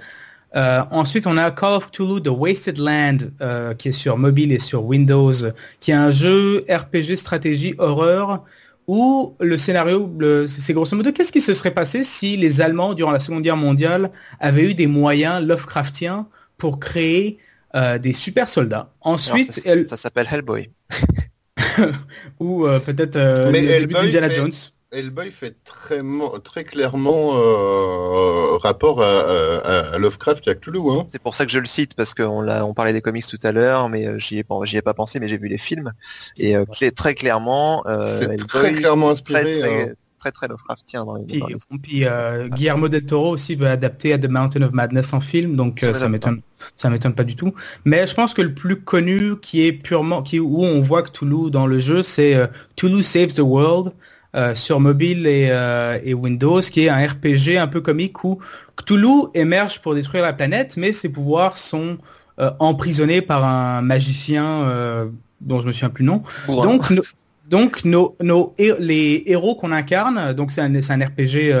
Euh, 0.56 0.82
ensuite, 0.90 1.26
on 1.26 1.36
a 1.36 1.50
Call 1.50 1.74
of 1.74 1.90
Cthulhu 1.90 2.20
The 2.22 2.28
Wasted 2.28 2.78
Land 2.78 3.18
euh, 3.40 3.74
qui 3.74 3.88
est 3.88 3.92
sur 3.92 4.18
mobile 4.18 4.52
et 4.52 4.58
sur 4.60 4.84
Windows, 4.84 5.32
qui 5.80 5.90
est 5.92 5.94
un 5.94 6.10
jeu 6.10 6.64
RPG 6.68 7.16
stratégie 7.16 7.74
horreur 7.78 8.44
où 8.86 9.34
le 9.40 9.56
scénario, 9.58 10.12
le- 10.18 10.46
c'est 10.46 10.72
grosso 10.74 10.94
modo, 10.96 11.10
qu'est-ce 11.12 11.32
qui 11.32 11.40
se 11.40 11.54
serait 11.54 11.70
passé 11.72 12.04
si 12.04 12.36
les 12.36 12.60
Allemands, 12.60 12.94
durant 12.94 13.12
la 13.12 13.20
Seconde 13.20 13.42
Guerre 13.42 13.56
mondiale, 13.56 14.10
avaient 14.40 14.64
eu 14.64 14.74
des 14.74 14.86
moyens 14.86 15.42
Lovecraftiens 15.44 16.26
pour 16.58 16.78
créer 16.80 17.38
euh, 17.74 17.98
des 17.98 18.12
super 18.12 18.48
soldats? 18.48 18.90
Alors, 19.02 19.14
Ensuite, 19.14 19.52
ça, 19.54 19.60
elle- 19.64 19.88
ça 19.88 19.96
s'appelle 19.96 20.28
Hellboy. 20.30 20.70
ou 22.40 22.66
euh, 22.66 22.78
peut-être 22.78 23.16
euh, 23.16 23.52
Hellboy 23.52 24.10
fait- 24.12 24.34
Jones. 24.34 24.50
Hellboy 24.94 25.30
fait 25.30 25.56
très, 25.64 26.00
très 26.44 26.64
clairement 26.64 27.32
euh, 27.34 28.56
rapport 28.58 29.02
à, 29.02 29.06
à- 29.20 29.94
à 29.94 29.98
Lovecraft 29.98 30.46
et 30.46 30.50
à 30.50 30.54
Cthulhu. 30.54 30.78
Hein. 30.90 31.06
C'est 31.10 31.20
pour 31.20 31.34
ça 31.34 31.44
que 31.46 31.52
je 31.52 31.58
le 31.58 31.66
cite 31.66 31.94
parce 31.94 32.14
qu'on 32.14 32.40
l'a, 32.40 32.64
on 32.64 32.74
parlait 32.74 32.92
des 32.92 33.00
comics 33.00 33.26
tout 33.26 33.38
à 33.42 33.52
l'heure, 33.52 33.88
mais 33.88 34.06
euh, 34.06 34.18
j'y 34.18 34.38
ai, 34.38 34.44
pas- 34.44 34.60
j'y 34.64 34.76
ai 34.76 34.82
pas 34.82 34.94
pensé, 34.94 35.20
mais 35.20 35.28
j'ai 35.28 35.38
vu 35.38 35.48
les 35.48 35.58
films 35.58 35.92
et 36.36 36.56
euh, 36.56 36.64
très 36.94 37.14
clairement, 37.14 37.82
euh, 37.86 38.06
C'est 38.06 38.36
très 38.46 38.72
clairement 38.74 39.06
très 39.06 39.12
inspiré. 39.12 39.60
très, 39.60 39.82
hein. 39.90 39.92
très, 40.18 40.32
très 40.32 40.48
Lovecraftien 40.48 41.04
dans 41.04 41.16
les. 41.16 41.24
Puis, 41.24 41.40
dans 41.40 41.46
les- 41.48 41.56
puis, 41.82 42.04
euh, 42.06 42.48
Guillermo 42.48 42.88
del 42.88 43.04
Toro 43.04 43.30
aussi 43.32 43.54
veut 43.56 43.66
adapter 43.68 44.12
à 44.12 44.18
The 44.18 44.28
Mountain 44.28 44.62
of 44.62 44.72
Madness 44.72 45.12
en 45.12 45.20
film, 45.20 45.56
donc 45.56 45.80
Ça 45.80 45.86
euh, 45.86 45.90
m'étonne 45.90 46.10
m'étonne, 46.12 46.40
ça 46.76 46.88
m'étonne 46.90 47.14
pas 47.14 47.24
du 47.24 47.34
tout. 47.36 47.52
Mais 47.84 48.06
je 48.06 48.14
pense 48.14 48.32
que 48.34 48.42
le 48.42 48.54
plus 48.54 48.80
connu, 48.80 49.36
qui 49.40 49.66
est 49.66 49.72
purement, 49.72 50.22
qui 50.22 50.40
où 50.40 50.64
on 50.64 50.80
voit 50.80 51.02
Cthulhu 51.02 51.50
dans 51.50 51.66
le 51.66 51.78
jeu, 51.78 52.02
c'est 52.02 52.34
euh, 52.34 52.46
Cthulhu 52.76 53.02
Saves 53.02 53.34
the 53.34 53.40
World 53.40 53.92
euh, 54.34 54.54
sur 54.54 54.80
mobile 54.80 55.26
et, 55.26 55.48
euh, 55.50 55.98
et 56.02 56.14
Windows, 56.14 56.60
qui 56.60 56.84
est 56.84 56.88
un 56.88 57.06
RPG 57.06 57.56
un 57.58 57.66
peu 57.68 57.80
comique 57.80 58.24
où 58.24 58.38
Cthulhu 58.76 59.26
émerge 59.34 59.80
pour 59.80 59.94
détruire 59.94 60.22
la 60.22 60.32
planète, 60.32 60.76
mais 60.76 60.92
ses 60.92 61.08
pouvoirs 61.10 61.56
sont 61.58 61.98
euh, 62.40 62.50
emprisonnés 62.58 63.22
par 63.22 63.44
un 63.44 63.80
magicien 63.82 64.64
dont 65.40 65.60
je 65.60 65.66
me 65.68 65.72
souviens 65.72 65.90
plus 65.90 66.04
le 66.04 66.10
nom. 66.10 66.22
Donc, 66.48 66.90
no- 66.90 67.02
donc 67.48 67.84
nos, 67.84 68.16
les 68.80 69.22
héros 69.26 69.54
qu'on 69.54 69.70
incarne, 69.70 70.32
donc 70.32 70.50
c'est 70.50 70.62
un, 70.62 70.74
un 70.74 71.04
RPG 71.04 71.52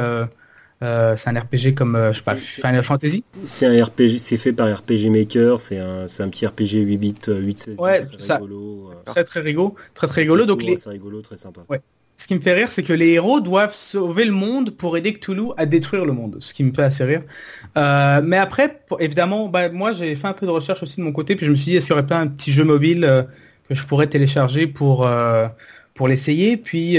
euh, 0.82 1.14
c'est 1.16 1.30
un 1.30 1.38
RPG 1.40 1.74
comme 1.74 1.94
euh, 1.94 2.12
je 2.12 2.18
sais 2.18 2.24
pas 2.24 2.36
Final 2.36 2.84
Fantasy. 2.84 3.24
C'est 3.46 3.64
un 3.66 3.84
RPG, 3.84 4.18
c'est 4.18 4.36
fait 4.36 4.52
par 4.52 4.68
RPG 4.76 5.08
Maker, 5.10 5.60
c'est 5.60 5.78
un, 5.78 6.04
un 6.04 6.28
petit 6.28 6.46
RPG 6.46 6.80
8 6.84 6.96
bits, 6.98 7.14
euh, 7.28 7.38
8 7.38 7.58
16 7.58 7.78
Ouais, 7.78 8.00
bits, 8.00 8.16
très 8.18 8.22
ça- 8.26 8.34
rigolo. 8.34 8.90
Très 9.04 9.24
très 9.24 9.40
rigolo, 9.40 9.74
très 9.94 10.06
très 10.08 10.20
rigolo. 10.22 10.42
c'est 10.42 10.46
Donc 10.48 10.60
court, 10.60 10.68
les, 10.70 10.76
c'est 10.76 10.90
rigolo, 10.90 11.22
très 11.22 11.36
sympa. 11.36 11.62
Ouais. 11.70 11.80
Ce 12.16 12.26
qui 12.28 12.34
me 12.34 12.40
fait 12.40 12.54
rire, 12.54 12.70
c'est 12.70 12.82
que 12.84 12.92
les 12.92 13.08
héros 13.10 13.40
doivent 13.40 13.74
sauver 13.74 14.24
le 14.24 14.32
monde 14.32 14.70
pour 14.70 14.96
aider 14.96 15.14
Cthulhu 15.14 15.48
à 15.56 15.66
détruire 15.66 16.04
le 16.04 16.12
monde, 16.12 16.36
ce 16.40 16.54
qui 16.54 16.62
me 16.64 16.72
fait 16.72 16.82
assez 16.84 17.04
rire. 17.04 17.22
Euh, 17.76 18.20
mais 18.24 18.36
après, 18.36 18.80
évidemment, 19.00 19.48
bah, 19.48 19.68
moi 19.68 19.92
j'ai 19.92 20.14
fait 20.16 20.26
un 20.28 20.32
peu 20.32 20.46
de 20.46 20.50
recherche 20.50 20.82
aussi 20.82 20.96
de 20.98 21.02
mon 21.02 21.12
côté, 21.12 21.36
puis 21.36 21.46
je 21.46 21.50
me 21.50 21.56
suis 21.56 21.70
dit, 21.72 21.76
est-ce 21.76 21.86
qu'il 21.86 21.94
y 21.96 21.98
aurait 21.98 22.06
pas 22.06 22.18
un 22.20 22.28
petit 22.28 22.52
jeu 22.52 22.64
mobile 22.64 23.04
euh, 23.04 23.22
que 23.68 23.74
je 23.74 23.84
pourrais 23.84 24.06
télécharger 24.08 24.66
pour 24.66 25.06
euh, 25.06 25.48
pour 25.94 26.08
l'essayer? 26.08 26.56
Puis 26.56 26.98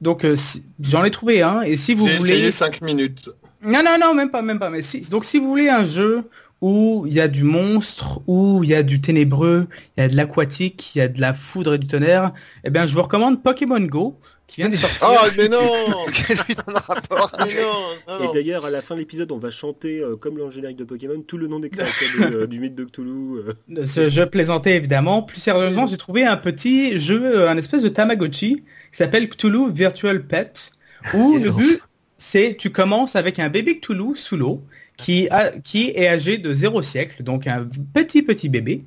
donc 0.00 0.26
si- 0.36 0.64
j'en 0.80 1.04
ai 1.04 1.10
trouvé 1.10 1.42
un, 1.42 1.62
et 1.62 1.76
si 1.76 1.94
vous 1.94 2.06
J'ai 2.06 2.16
voulez, 2.16 2.32
essayé 2.32 2.50
5 2.50 2.80
minutes. 2.82 3.28
non, 3.62 3.82
non, 3.84 3.96
non, 4.00 4.14
même 4.14 4.30
pas, 4.30 4.42
même 4.42 4.58
pas. 4.58 4.70
Mais 4.70 4.82
si, 4.82 5.00
donc 5.08 5.24
si 5.24 5.38
vous 5.38 5.48
voulez 5.48 5.68
un 5.68 5.84
jeu 5.84 6.30
où 6.60 7.04
il 7.06 7.12
y 7.12 7.20
a 7.20 7.28
du 7.28 7.44
monstre, 7.44 8.20
où 8.26 8.62
il 8.64 8.70
y 8.70 8.74
a 8.74 8.82
du 8.82 9.00
ténébreux, 9.00 9.68
il 9.96 10.00
y 10.00 10.04
a 10.04 10.08
de 10.08 10.16
l'aquatique, 10.16 10.94
il 10.94 10.98
y 10.98 11.00
a 11.02 11.08
de 11.08 11.20
la 11.20 11.34
foudre 11.34 11.74
et 11.74 11.78
du 11.78 11.86
tonnerre, 11.86 12.32
eh 12.64 12.70
bien 12.70 12.86
je 12.86 12.94
vous 12.94 13.02
recommande 13.02 13.42
Pokémon 13.42 13.80
Go, 13.80 14.18
qui 14.48 14.62
vient 14.62 14.68
de 14.70 14.76
sortir. 14.76 14.98
Oh, 15.02 15.26
mais 15.36 15.48
non 15.48 15.58
Quel 16.12 16.38
putain 16.38 16.64
de 16.66 16.72
rapport 16.78 17.30
Mais 17.38 17.54
non, 17.62 18.18
non, 18.18 18.30
Et 18.30 18.34
d'ailleurs, 18.34 18.64
à 18.64 18.70
la 18.70 18.82
fin 18.82 18.94
de 18.96 19.00
l'épisode, 19.00 19.30
on 19.30 19.38
va 19.38 19.50
chanter, 19.50 20.00
euh, 20.00 20.16
comme 20.16 20.36
dans 20.36 20.46
le 20.46 20.50
générique 20.50 20.78
de 20.78 20.84
Pokémon, 20.84 21.20
tout 21.20 21.36
le 21.38 21.46
nom 21.46 21.60
des 21.60 21.70
créateurs 21.70 22.30
de- 22.30 22.36
euh, 22.38 22.46
du 22.46 22.58
mythe 22.58 22.74
de 22.74 22.84
Cthulhu. 22.84 23.38
euh. 23.76 23.86
Ce 23.86 24.08
jeu 24.10 24.26
plaisantais 24.26 24.74
évidemment. 24.76 25.22
Plus 25.22 25.38
sérieusement, 25.40 25.86
j'ai 25.86 25.98
trouvé 25.98 26.24
un 26.24 26.36
petit 26.36 26.98
jeu, 26.98 27.48
un 27.48 27.56
espèce 27.56 27.82
de 27.82 27.88
Tamagotchi, 27.90 28.56
qui 28.90 28.96
s'appelle 28.96 29.28
Cthulhu 29.28 29.70
Virtual 29.70 30.26
Pet, 30.26 30.72
où 31.14 31.38
le 31.38 31.52
but, 31.52 31.80
c'est 32.16 32.56
tu 32.58 32.70
commences 32.70 33.14
avec 33.16 33.38
un 33.38 33.48
bébé 33.50 33.78
Cthulhu 33.78 34.16
sous 34.16 34.36
l'eau, 34.36 34.62
qui, 34.96 35.28
a, 35.30 35.50
qui 35.50 35.90
est 35.94 36.08
âgé 36.08 36.38
de 36.38 36.52
0 36.52 36.82
siècle, 36.82 37.22
donc 37.22 37.46
un 37.46 37.68
petit 37.94 38.22
petit 38.22 38.48
bébé. 38.48 38.82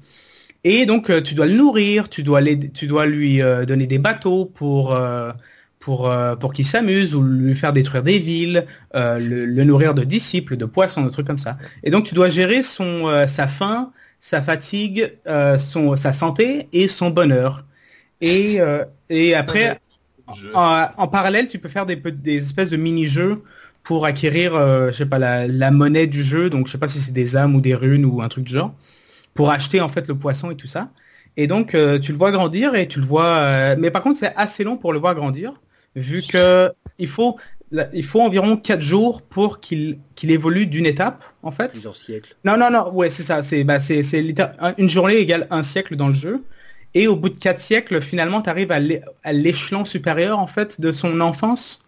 Et 0.63 0.85
donc 0.85 1.09
euh, 1.09 1.21
tu 1.21 1.33
dois 1.33 1.45
le 1.47 1.53
nourrir, 1.55 2.09
tu 2.09 2.21
dois, 2.21 2.39
l'aider- 2.41 2.69
tu 2.71 2.85
dois 2.85 3.05
lui 3.05 3.41
euh, 3.41 3.65
donner 3.65 3.88
des 3.88 3.97
bateaux 3.97 4.45
pour, 4.45 4.93
euh, 4.93 5.31
pour, 5.81 6.09
euh, 6.09 6.35
pour 6.37 6.53
qu'il 6.53 6.65
s'amuse 6.65 7.15
ou 7.15 7.23
lui 7.23 7.55
faire 7.55 7.73
détruire 7.73 8.03
des 8.03 8.19
villes, 8.19 8.65
euh, 8.95 9.19
le, 9.19 9.45
le 9.45 9.63
nourrir 9.65 9.93
de 9.95 10.05
disciples, 10.05 10.57
de 10.57 10.65
poissons, 10.65 11.03
de 11.03 11.09
trucs 11.11 11.27
comme 11.27 11.39
ça. 11.39 11.57
Et 11.83 11.91
donc 11.91 12.05
tu 12.05 12.15
dois 12.15 12.29
gérer 12.29 12.63
son, 12.63 13.07
euh, 13.09 13.27
sa 13.27 13.47
faim, 13.47 13.91
sa 14.21 14.41
fatigue, 14.41 15.13
euh, 15.27 15.57
son, 15.57 15.97
sa 15.97 16.13
santé 16.13 16.69
et 16.73 16.87
son 16.87 17.09
bonheur. 17.11 17.65
Et, 18.21 18.61
euh, 18.61 18.85
et 19.09 19.35
après, 19.35 19.79
en, 20.53 20.87
en 20.97 21.07
parallèle, 21.07 21.47
tu 21.49 21.59
peux 21.59 21.69
faire 21.69 21.85
des, 21.85 21.95
des 21.97 22.37
espèces 22.37 22.69
de 22.69 22.77
mini-jeux 22.77 23.43
pour 23.83 24.05
acquérir, 24.05 24.55
euh, 24.55 24.91
je 24.91 24.97
sais 24.97 25.05
pas, 25.07 25.19
la, 25.19 25.47
la 25.47 25.71
monnaie 25.71 26.07
du 26.07 26.23
jeu. 26.23 26.49
Donc, 26.49 26.67
je 26.67 26.73
sais 26.73 26.77
pas 26.77 26.87
si 26.87 26.99
c'est 27.01 27.13
des 27.13 27.35
âmes 27.35 27.55
ou 27.55 27.61
des 27.61 27.75
runes 27.75 28.05
ou 28.05 28.21
un 28.21 28.29
truc 28.29 28.45
du 28.45 28.53
genre, 28.53 28.73
pour 29.35 29.51
acheter 29.51 29.81
en 29.81 29.89
fait 29.89 30.07
le 30.07 30.15
poisson 30.17 30.51
et 30.51 30.57
tout 30.57 30.67
ça. 30.67 30.91
Et 31.37 31.47
donc, 31.47 31.75
euh, 31.75 31.99
tu 31.99 32.11
le 32.13 32.17
vois 32.19 32.31
grandir 32.31 32.75
et 32.75 32.87
tu 32.87 32.99
le 32.99 33.05
vois. 33.05 33.25
euh, 33.25 33.75
Mais 33.79 33.91
par 33.91 34.03
contre, 34.03 34.19
c'est 34.19 34.33
assez 34.37 34.63
long 34.63 34.77
pour 34.77 34.93
le 34.93 34.99
voir 34.99 35.15
grandir, 35.15 35.53
vu 35.95 36.22
que 36.23 36.72
il 36.99 37.07
faut, 37.07 37.38
il 37.93 38.03
faut 38.05 38.22
environ 38.22 38.57
4 38.57 38.81
jours 38.81 39.22
pour 39.22 39.59
qu'il 39.59 39.99
qu'il 40.15 40.31
évolue 40.31 40.65
d'une 40.68 40.85
étape, 40.85 41.23
en 41.43 41.51
fait. 41.51 41.69
Plusieurs 41.72 41.95
siècles. 41.95 42.35
Non, 42.45 42.57
non, 42.57 42.69
non, 42.72 42.91
ouais, 42.93 43.09
c'est 43.09 43.23
ça. 43.23 43.41
C'est 43.43 43.63
bah, 43.63 43.80
c'est 43.80 44.01
une 44.77 44.89
journée 44.89 45.15
égale 45.18 45.47
un 45.51 45.63
siècle 45.63 45.95
dans 45.95 46.07
le 46.09 46.13
jeu. 46.13 46.43
Et 46.93 47.07
au 47.07 47.15
bout 47.15 47.30
de 47.30 47.38
quatre 47.38 47.59
siècles, 47.59 48.01
finalement, 48.01 48.41
tu 48.41 48.49
arrives 48.49 48.72
à 48.72 48.80
l'é- 48.80 49.01
à 49.23 49.31
l'échelon 49.31 49.85
supérieur 49.85 50.39
en 50.39 50.47
fait 50.47 50.80
de 50.81 50.91
son 50.91 51.22
enfance, 51.22 51.80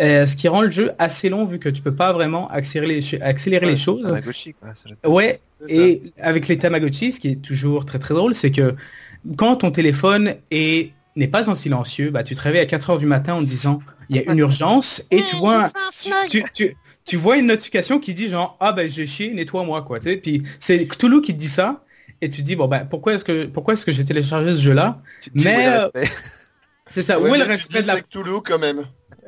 Euh, 0.00 0.26
ce 0.28 0.36
qui 0.36 0.46
rend 0.48 0.62
le 0.62 0.70
jeu 0.70 0.92
assez 1.00 1.28
long 1.28 1.44
vu 1.44 1.58
que 1.58 1.68
tu 1.68 1.82
peux 1.82 1.94
pas 1.94 2.12
vraiment 2.12 2.48
accélérer 2.50 3.00
les, 3.00 3.22
accélérer 3.22 3.66
les 3.66 3.76
choses. 3.76 4.12
Ouais, 5.04 5.40
ça. 5.60 5.66
et 5.68 6.02
avec 6.20 6.46
les 6.48 6.56
Tamagotchi, 6.58 7.12
ce 7.12 7.20
qui 7.20 7.28
est 7.32 7.42
toujours 7.42 7.84
très 7.84 7.98
très 7.98 8.14
drôle, 8.14 8.34
c'est 8.34 8.52
que 8.52 8.76
quand 9.36 9.56
ton 9.56 9.70
téléphone 9.72 10.34
est 10.52 10.92
n'est 11.18 11.28
pas 11.28 11.48
en 11.48 11.54
silencieux, 11.54 12.10
bah 12.10 12.22
tu 12.22 12.34
te 12.34 12.40
réveilles 12.40 12.62
à 12.62 12.66
4 12.66 12.90
heures 12.90 12.98
du 12.98 13.06
matin 13.06 13.34
en 13.34 13.40
te 13.40 13.48
disant 13.48 13.80
il 14.08 14.16
y 14.16 14.18
a 14.20 14.32
une 14.32 14.38
urgence 14.38 15.02
et 15.10 15.22
tu 15.24 15.36
vois 15.36 15.70
tu, 16.28 16.42
tu, 16.54 16.76
tu 17.04 17.16
vois 17.16 17.36
une 17.36 17.46
notification 17.46 17.98
qui 17.98 18.14
dit 18.14 18.28
genre 18.28 18.56
ah 18.60 18.72
ben 18.72 18.88
j'ai 18.88 19.06
chié 19.06 19.32
nettoie-moi 19.32 19.82
quoi 19.82 19.98
tu 19.98 20.10
sais. 20.10 20.16
Puis 20.16 20.42
c'est 20.60 20.86
Cthulhu 20.86 21.20
qui 21.20 21.34
te 21.34 21.38
dit 21.38 21.48
ça 21.48 21.84
et 22.20 22.30
tu 22.30 22.42
te 22.42 22.46
dis 22.46 22.56
bon 22.56 22.68
bah 22.68 22.80
pourquoi 22.80 23.14
est-ce 23.14 23.24
que 23.24 23.46
pourquoi 23.46 23.74
est-ce 23.74 23.84
que 23.84 23.92
j'ai 23.92 24.04
téléchargé 24.04 24.56
ce 24.56 24.60
jeu 24.60 24.72
là 24.72 25.02
Mais, 25.34 25.66
euh, 25.66 25.88
c'est 26.88 27.02
ça 27.02 27.20
Ouais, 27.20 27.30
où 27.30 27.34
est 27.34 27.38
le 27.38 27.44
respect 27.44 27.82
de 27.82 27.86
la 27.86 27.96
C'est 27.96 28.02
Cthulhu 28.02 28.40
quand 28.44 28.58
même. 28.58 28.86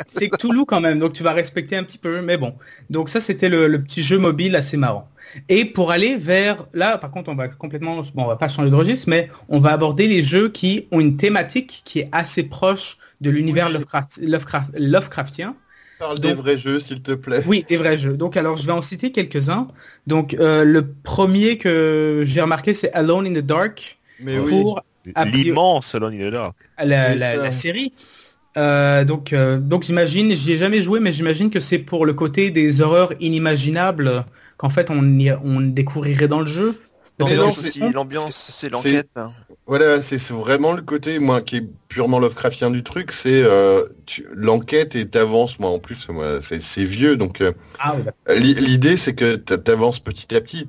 C'est 0.09 0.28
Cthulhu 0.28 0.64
quand 0.66 0.81
même, 0.81 0.98
donc 0.98 1.12
tu 1.12 1.22
vas 1.22 1.32
respecter 1.32 1.77
un 1.77 1.82
petit 1.85 1.98
peu, 1.98 2.20
mais 2.22 2.36
bon. 2.36 2.55
Donc 2.90 3.09
ça, 3.09 3.20
c'était 3.20 3.48
le, 3.48 3.66
le 3.68 3.82
petit 3.82 4.02
jeu 4.02 4.18
mobile 4.18 4.56
assez 4.56 4.77
marrant. 4.77 5.09
Et 5.48 5.64
pour 5.64 5.90
aller 5.93 6.16
vers, 6.16 6.66
là, 6.74 6.98
par 6.98 7.10
contre, 7.10 7.31
on 7.31 7.35
va 7.36 7.48
complètement, 7.48 7.97
bon, 8.14 8.24
on 8.24 8.27
va 8.27 8.36
pas 8.36 8.48
changer 8.48 8.70
de 8.70 8.74
registre, 8.74 9.09
mais 9.09 9.31
on 9.48 9.60
va 9.60 9.72
aborder 9.72 10.09
les 10.09 10.22
jeux 10.22 10.48
qui 10.48 10.86
ont 10.90 11.01
une 11.01 11.16
thématique 11.16 11.82
qui 11.85 12.01
est 12.01 12.09
assez 12.12 12.43
proche 12.43 12.97
de 13.20 13.31
l'univers 13.31 13.66
Oui. 13.68 13.74
Lovecraft, 13.74 14.18
Lovecraft- 14.22 14.70
Lovecraftien. 14.74 15.55
Parle 15.98 16.18
Donc- 16.18 16.24
des 16.24 16.32
vrais 16.35 16.56
jeux, 16.59 16.81
s'il 16.81 17.02
te 17.02 17.12
plaît. 17.12 17.43
Oui, 17.47 17.64
des 17.68 17.77
vrais 17.77 17.98
jeux. 17.98 18.14
Donc 18.16 18.36
alors, 18.39 18.56
je 18.56 18.64
vais 18.66 18.72
en 18.72 18.81
citer 18.82 19.12
quelques-uns. 19.12 19.68
Donc 20.06 20.32
euh, 20.35 20.64
le 20.64 20.86
premier 20.86 21.59
que 21.59 22.22
j'ai 22.27 22.40
remarqué, 22.40 22.72
c'est 22.72 22.90
Alone 22.94 23.27
in 23.27 23.35
the 23.35 23.44
Dark 23.44 23.98
Mais 24.18 24.39
oui. 24.39 24.51
pour 24.51 24.82
L'immense 25.32 25.94
Alone 25.94 26.14
in 26.14 26.28
the 26.28 26.32
Dark. 26.32 26.56
la 26.82 27.51
série. 27.51 27.93
Euh, 28.56 29.05
donc, 29.05 29.32
euh, 29.32 29.59
donc 29.59 29.85
j'imagine, 29.85 30.32
j'y 30.32 30.52
ai 30.52 30.59
jamais 30.59 30.82
joué, 30.82 30.98
mais 31.01 31.12
j'imagine 31.12 31.51
que 31.51 31.60
c'est 31.60 31.78
pour 31.78 32.05
le 32.05 32.12
côté 32.14 32.51
des 32.51 32.81
horreurs 32.81 33.12
inimaginables 33.20 34.24
qu'en 34.56 34.70
fait 34.70 34.90
on, 34.90 35.02
y- 35.18 35.32
on 35.44 35.60
découvrirait 35.60 36.27
dans 36.28 36.40
le 36.40 36.47
jeu. 36.47 36.81
Mais 37.20 37.27
non, 37.27 37.43
L'ambiance 37.43 37.60
c'est- 37.60 37.68
aussi, 37.68 37.78
l'ambiance, 37.93 38.51
c'est 38.52 38.68
l'enquête. 38.70 39.09
Voilà, 39.70 40.01
c'est 40.01 40.18
vraiment 40.30 40.72
le 40.72 40.82
côté, 40.82 41.20
moi, 41.20 41.40
qui 41.42 41.59
est 41.59 41.64
purement 41.86 42.18
Lovecraftien 42.18 42.72
du 42.72 42.82
truc, 42.82 43.12
c'est 43.12 43.40
euh, 43.44 43.84
l'enquête 44.32 44.97
et 44.97 45.06
t'avances, 45.06 45.60
moi, 45.60 45.70
en 45.70 45.78
plus, 45.78 46.09
moi, 46.09 46.40
c'est 46.40 46.82
vieux, 46.82 47.16
donc 47.16 47.40
euh, 47.40 47.52
Ah 47.78 47.94
oui, 48.30 48.56
l'idée, 48.59 48.97
c'est 48.97 49.14
que 49.14 49.36
t'a- 49.36 49.59
t'avances 49.59 50.01
petit 50.01 50.34
à 50.34 50.40
petit, 50.40 50.66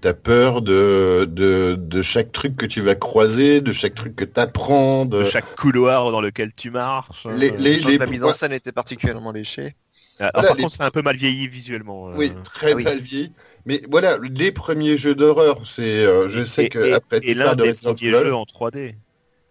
t'as 0.00 0.14
peur 0.14 0.62
de, 0.62 1.24
de, 1.28 1.74
de 1.76 2.02
chaque 2.02 2.30
truc 2.30 2.54
que 2.56 2.66
tu 2.66 2.80
vas 2.80 2.94
croiser, 2.94 3.60
de 3.60 3.72
chaque 3.72 3.96
truc 3.96 4.14
que 4.14 4.24
t'apprends, 4.24 5.06
de... 5.06 5.24
De 5.24 5.28
chaque 5.28 5.56
couloir 5.56 6.12
dans 6.12 6.20
lequel 6.20 6.52
tu 6.56 6.70
marches. 6.70 7.26
Les- 7.36 7.50
euh, 7.50 7.56
les- 7.58 7.80
la 7.98 8.06
mise 8.06 8.22
en 8.22 8.32
scène 8.32 8.52
était 8.52 8.70
particulièrement 8.70 9.32
léchée. 9.32 9.74
Ah, 10.20 10.30
voilà, 10.34 10.48
par 10.48 10.56
les- 10.56 10.62
contre, 10.62 10.76
c'est 10.76 10.82
un 10.82 10.90
peu 10.90 11.02
mal 11.02 11.16
vieilli 11.16 11.48
visuellement. 11.48 12.10
euh. 12.10 12.14
Oui, 12.16 12.32
très 12.44 12.72
ah 12.72 12.76
oui. 12.76 12.84
mal 12.84 12.98
vieilli. 12.98 13.32
Mais 13.66 13.82
voilà, 13.90 14.18
les 14.18 14.52
premiers 14.52 14.96
jeux 14.96 15.14
d'horreur, 15.14 15.66
c'est, 15.66 16.04
euh, 16.06 16.28
je 16.28 16.44
sais 16.44 16.66
Et, 16.66 16.68
que 16.68 16.78
et- 16.78 16.92
après 16.92 17.20
et 17.22 17.34
l'un 17.34 17.54
de 17.54 17.64
des 17.64 17.72
premiers 17.74 18.10
jeux 18.10 18.34
en 18.34 18.44
3D. 18.46 18.96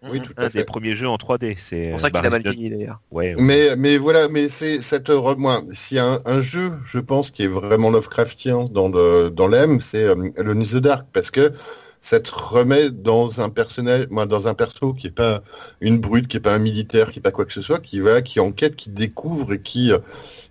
oui, 0.02 0.20
tout 0.22 0.34
Un 0.36 0.44
à 0.44 0.48
des 0.48 0.50
fait. 0.50 0.64
premiers 0.64 0.96
jeux 0.96 1.08
en 1.08 1.16
3D. 1.18 1.56
C'est 1.58 1.84
C'est 1.84 1.90
pour 1.90 2.00
ça 2.00 2.10
bah, 2.10 2.20
qu'il 2.20 2.26
a 2.26 2.30
mal 2.30 2.42
vieilli 2.42 2.70
d'ailleurs. 2.70 3.00
Ouais, 3.10 3.34
ouais. 3.34 3.42
Mais, 3.42 3.76
mais 3.76 3.98
voilà, 3.98 4.28
mais 4.28 4.48
c'est 4.48 4.80
cette 4.80 5.08
re- 5.08 5.36
moi, 5.36 5.62
s'il 5.72 5.96
y 5.98 6.00
a 6.00 6.06
un, 6.06 6.20
un 6.24 6.40
jeu, 6.42 6.72
je 6.86 6.98
pense, 6.98 7.30
qui 7.30 7.42
est 7.44 7.48
vraiment 7.48 7.90
Lovecraftien 7.90 8.64
dans 8.70 8.88
le 8.88 9.30
dans 9.30 9.48
l'âme, 9.48 9.80
c'est 9.80 10.04
euh, 10.04 10.30
Alone 10.38 10.60
in 10.60 10.62
the 10.64 10.76
Dark, 10.76 11.06
parce 11.12 11.30
que 11.30 11.52
ça 12.00 12.20
te 12.20 12.30
remet 12.32 12.90
dans 12.90 13.40
un 13.40 13.50
personnel, 13.50 14.06
moi, 14.10 14.26
dans 14.26 14.48
un 14.48 14.54
perso 14.54 14.94
qui 14.94 15.08
est 15.08 15.10
pas 15.10 15.42
une 15.80 15.98
brute, 16.00 16.28
qui 16.28 16.36
est 16.38 16.40
pas 16.40 16.54
un 16.54 16.58
militaire, 16.58 17.10
qui 17.12 17.18
est 17.18 17.22
pas 17.22 17.30
quoi 17.32 17.44
que 17.46 17.52
ce 17.52 17.62
soit, 17.62 17.80
qui 17.80 18.00
va, 18.00 18.22
qui 18.22 18.40
enquête, 18.40 18.76
qui 18.76 18.90
découvre 18.90 19.52
et 19.54 19.60
qui 19.62 19.92
euh, 19.92 19.98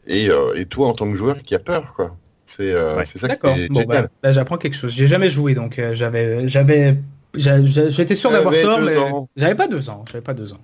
et, 0.08 0.30
euh, 0.30 0.54
et 0.56 0.66
toi 0.66 0.88
en 0.88 0.94
tant 0.94 1.06
que 1.10 1.16
joueur 1.16 1.42
qui 1.44 1.56
a 1.56 1.60
peur, 1.60 1.94
quoi. 1.96 2.16
C'est 2.46 2.72
euh, 2.74 2.98
Ouais. 2.98 3.06
ça 3.06 3.28
qui 3.28 3.28
D'accord. 3.28 3.56
est 3.58 3.70
Bon, 3.70 3.82
génial. 3.82 4.04
bah, 4.04 4.10
bah, 4.24 4.32
j'apprends 4.32 4.58
quelque 4.58 4.76
chose. 4.76 4.92
J'ai 4.94 5.08
jamais 5.08 5.30
joué, 5.30 5.54
donc 5.56 5.78
euh, 5.80 5.94
j'avais, 5.96 6.48
j'avais, 6.50 6.98
j'a- 7.36 7.64
j'a- 7.64 7.90
j'étais 7.90 8.16
sûr 8.16 8.32
d'avoir 8.32 8.54
tort, 8.62 8.82
mais 8.82 8.96
j'avais 9.36 9.56
pas 9.56 9.68
deux 9.68 9.90
ans. 9.90 10.06
J'avais 10.12 10.24
pas 10.24 10.34
deux 10.34 10.54
ans. 10.54 10.62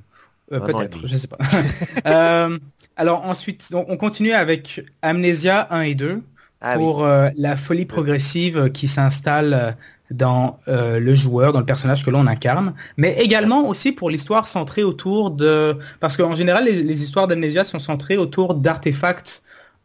Euh, 0.52 0.60
Peut-être, 0.60 1.08
je 1.08 1.16
sais 1.18 1.28
pas. 1.28 1.38
Euh, 2.08 2.58
alors 2.96 3.26
ensuite, 3.26 3.72
donc, 3.72 3.88
on 3.90 3.98
continue 3.98 4.32
avec 4.32 4.86
Amnesia 5.02 5.68
1 5.72 5.82
et 5.82 5.96
2. 5.96 6.22
Ah 6.62 6.78
oui. 6.78 6.84
pour 6.84 7.04
euh, 7.06 7.30
la 7.38 7.58
folie 7.58 7.86
progressive 7.86 8.72
qui 8.72 8.88
s'installe 8.88 9.78
dans 10.12 10.60
euh, 10.68 11.00
le 11.00 11.16
joueur, 11.16 11.52
dans 11.54 11.60
le 11.60 11.66
personnage 11.66 12.06
que 12.06 12.10
l'on 12.10 12.28
incarne, 12.28 12.74
mais 12.98 13.16
également 13.20 13.68
aussi 13.68 13.92
pour 13.92 14.10
l'histoire 14.10 14.48
centrée 14.48 14.84
autour 14.84 15.32
de... 15.32 15.78
Parce 16.00 16.16
qu'en 16.16 16.36
général, 16.36 16.66
les, 16.66 17.04
histoires 17.04 17.28
d'Amnesia 17.28 17.64
sont 17.64 17.80
centrées 17.80 18.18
autour 18.18 18.56
d'artefacts 18.56 19.42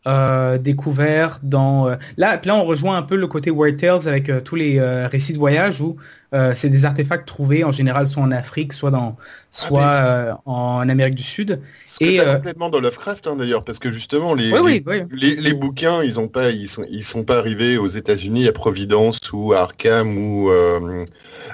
euh, 0.07 0.59
découverts 0.59 1.41
dans... 1.43 1.89
euh, 1.89 1.97
Là, 2.17 2.41
là, 2.45 2.55
on 2.55 2.65
rejoint 2.65 2.97
un 2.97 3.03
peu 3.03 3.17
le 3.17 3.27
côté 3.27 3.51
Weird 3.51 3.79
Tales 3.79 4.09
avec 4.09 4.31
tous 4.45 4.57
les 4.57 4.81
récits 5.07 5.33
de 5.33 5.39
voyage 5.39 5.81
où 5.81 5.97
euh, 6.35 6.55
c'est 6.55 6.69
des 6.69 6.85
artefacts 6.85 7.27
trouvés 7.27 7.65
en 7.65 7.73
général 7.73 8.07
soit 8.09 8.23
en 8.23 8.31
Afrique, 8.31 8.73
soit 8.73 8.91
dans, 8.91 9.17
soit 9.51 9.83
euh, 9.83 10.33
en 10.45 10.89
Amérique 10.89 11.15
du 11.17 11.23
Sud. 11.25 11.61
Ce 11.85 12.05
Et, 12.05 12.21
euh, 12.21 12.37
complètement 12.37 12.71
dans 12.71 12.81
Lovecraft 12.81 13.27
hein, 13.27 13.37
d'ailleurs, 13.37 13.65
parce 13.65 13.79
que 13.79 13.91
justement 13.91 14.35
les, 14.35 14.53
Oui, 14.53 14.59
les, 14.59 14.83
oui, 14.87 15.03
oui. 15.03 15.03
les, 15.11 15.35
les 15.37 15.55
bouquins, 15.55 16.03
ils 16.03 16.21
ont 16.21 16.29
pas, 16.29 16.51
ils 16.51 16.69
sont, 16.69 16.85
ils 16.91 17.05
sont 17.05 17.25
pas 17.25 17.39
arrivés 17.39 17.79
aux 17.79 17.89
États-Unis 17.89 18.47
à 18.49 18.53
Providence 18.53 19.19
ou 19.33 19.53
à 19.53 19.61
Arkham 19.61 20.17
ou 20.17 20.51
euh, 20.51 21.05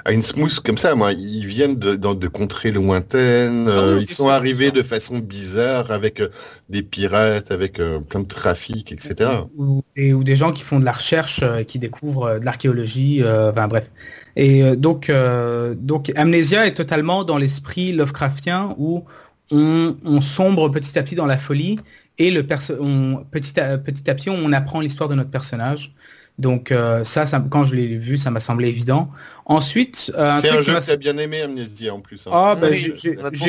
à 0.05 0.11
Innsmouth 0.11 0.59
comme 0.59 0.77
ça. 0.77 0.95
Moi, 0.95 1.13
ils 1.13 1.45
viennent 1.45 1.77
de, 1.77 1.95
dans- 1.95 2.15
de 2.15 2.27
contrées 2.27 2.71
lointaines. 2.71 3.67
Ah 3.67 3.71
euh, 3.71 3.97
ils 4.01 4.09
sont 4.09 4.29
arrivés 4.29 4.71
de 4.71 4.83
façon 4.83 5.19
bizarre 5.19 5.91
avec 5.91 6.21
des 6.69 6.83
pirates, 6.83 7.51
avec 7.51 7.73
plein 8.09 8.19
de 8.21 8.27
trafic, 8.27 8.91
etc. 8.91 9.47
ou 9.57 9.83
des, 9.95 10.13
ou 10.13 10.23
des 10.23 10.35
gens 10.35 10.51
qui 10.51 10.63
font 10.63 10.79
de 10.79 10.85
la 10.85 10.91
recherche, 10.91 11.43
qui 11.67 11.79
découvrent 11.79 12.39
de 12.39 12.45
l'archéologie, 12.45 13.23
euh, 13.23 13.51
enfin 13.51 13.67
bref. 13.67 13.89
Et 14.37 14.63
euh, 14.63 14.75
donc, 14.77 15.09
euh, 15.09 15.75
donc 15.75 16.11
Amnesia 16.15 16.65
est 16.67 16.75
totalement 16.75 17.25
dans 17.25 17.37
l'esprit 17.37 17.91
Lovecraftien 17.91 18.75
où 18.77 19.03
on, 19.51 19.97
on 20.05 20.21
sombre 20.21 20.69
petit 20.69 20.97
à 20.99 21.03
petit 21.03 21.15
dans 21.15 21.25
la 21.25 21.37
folie 21.39 21.79
et 22.19 22.31
le 22.31 22.45
on, 22.79 23.25
petit, 23.31 23.59
à, 23.59 23.77
petit 23.77 24.09
à 24.09 24.15
petit 24.15 24.29
on 24.29 24.53
apprend 24.53 24.79
l'histoire 24.79 25.09
de 25.09 25.15
notre 25.15 25.31
personnage. 25.31 25.93
Donc 26.37 26.71
euh, 26.71 27.03
ça, 27.03 27.25
ça, 27.25 27.43
quand 27.49 27.65
je 27.65 27.75
l'ai 27.75 27.97
vu, 27.97 28.17
ça 28.17 28.29
m'a 28.29 28.39
semblé 28.39 28.69
évident. 28.69 29.09
Ensuite, 29.47 30.11
euh, 30.15 30.37
C'est 30.39 30.49
un 30.49 30.61
jeu 30.61 30.79
que 30.79 30.85
t'as 30.85 30.95
bien 30.95 31.17
aimé, 31.17 31.41
Amnesia 31.41 31.95
en 31.95 31.99
plus. 31.99 32.27
hein. 32.27 32.31
ah, 32.33 32.55
bah, 32.61 32.67
Oui, 32.69 32.93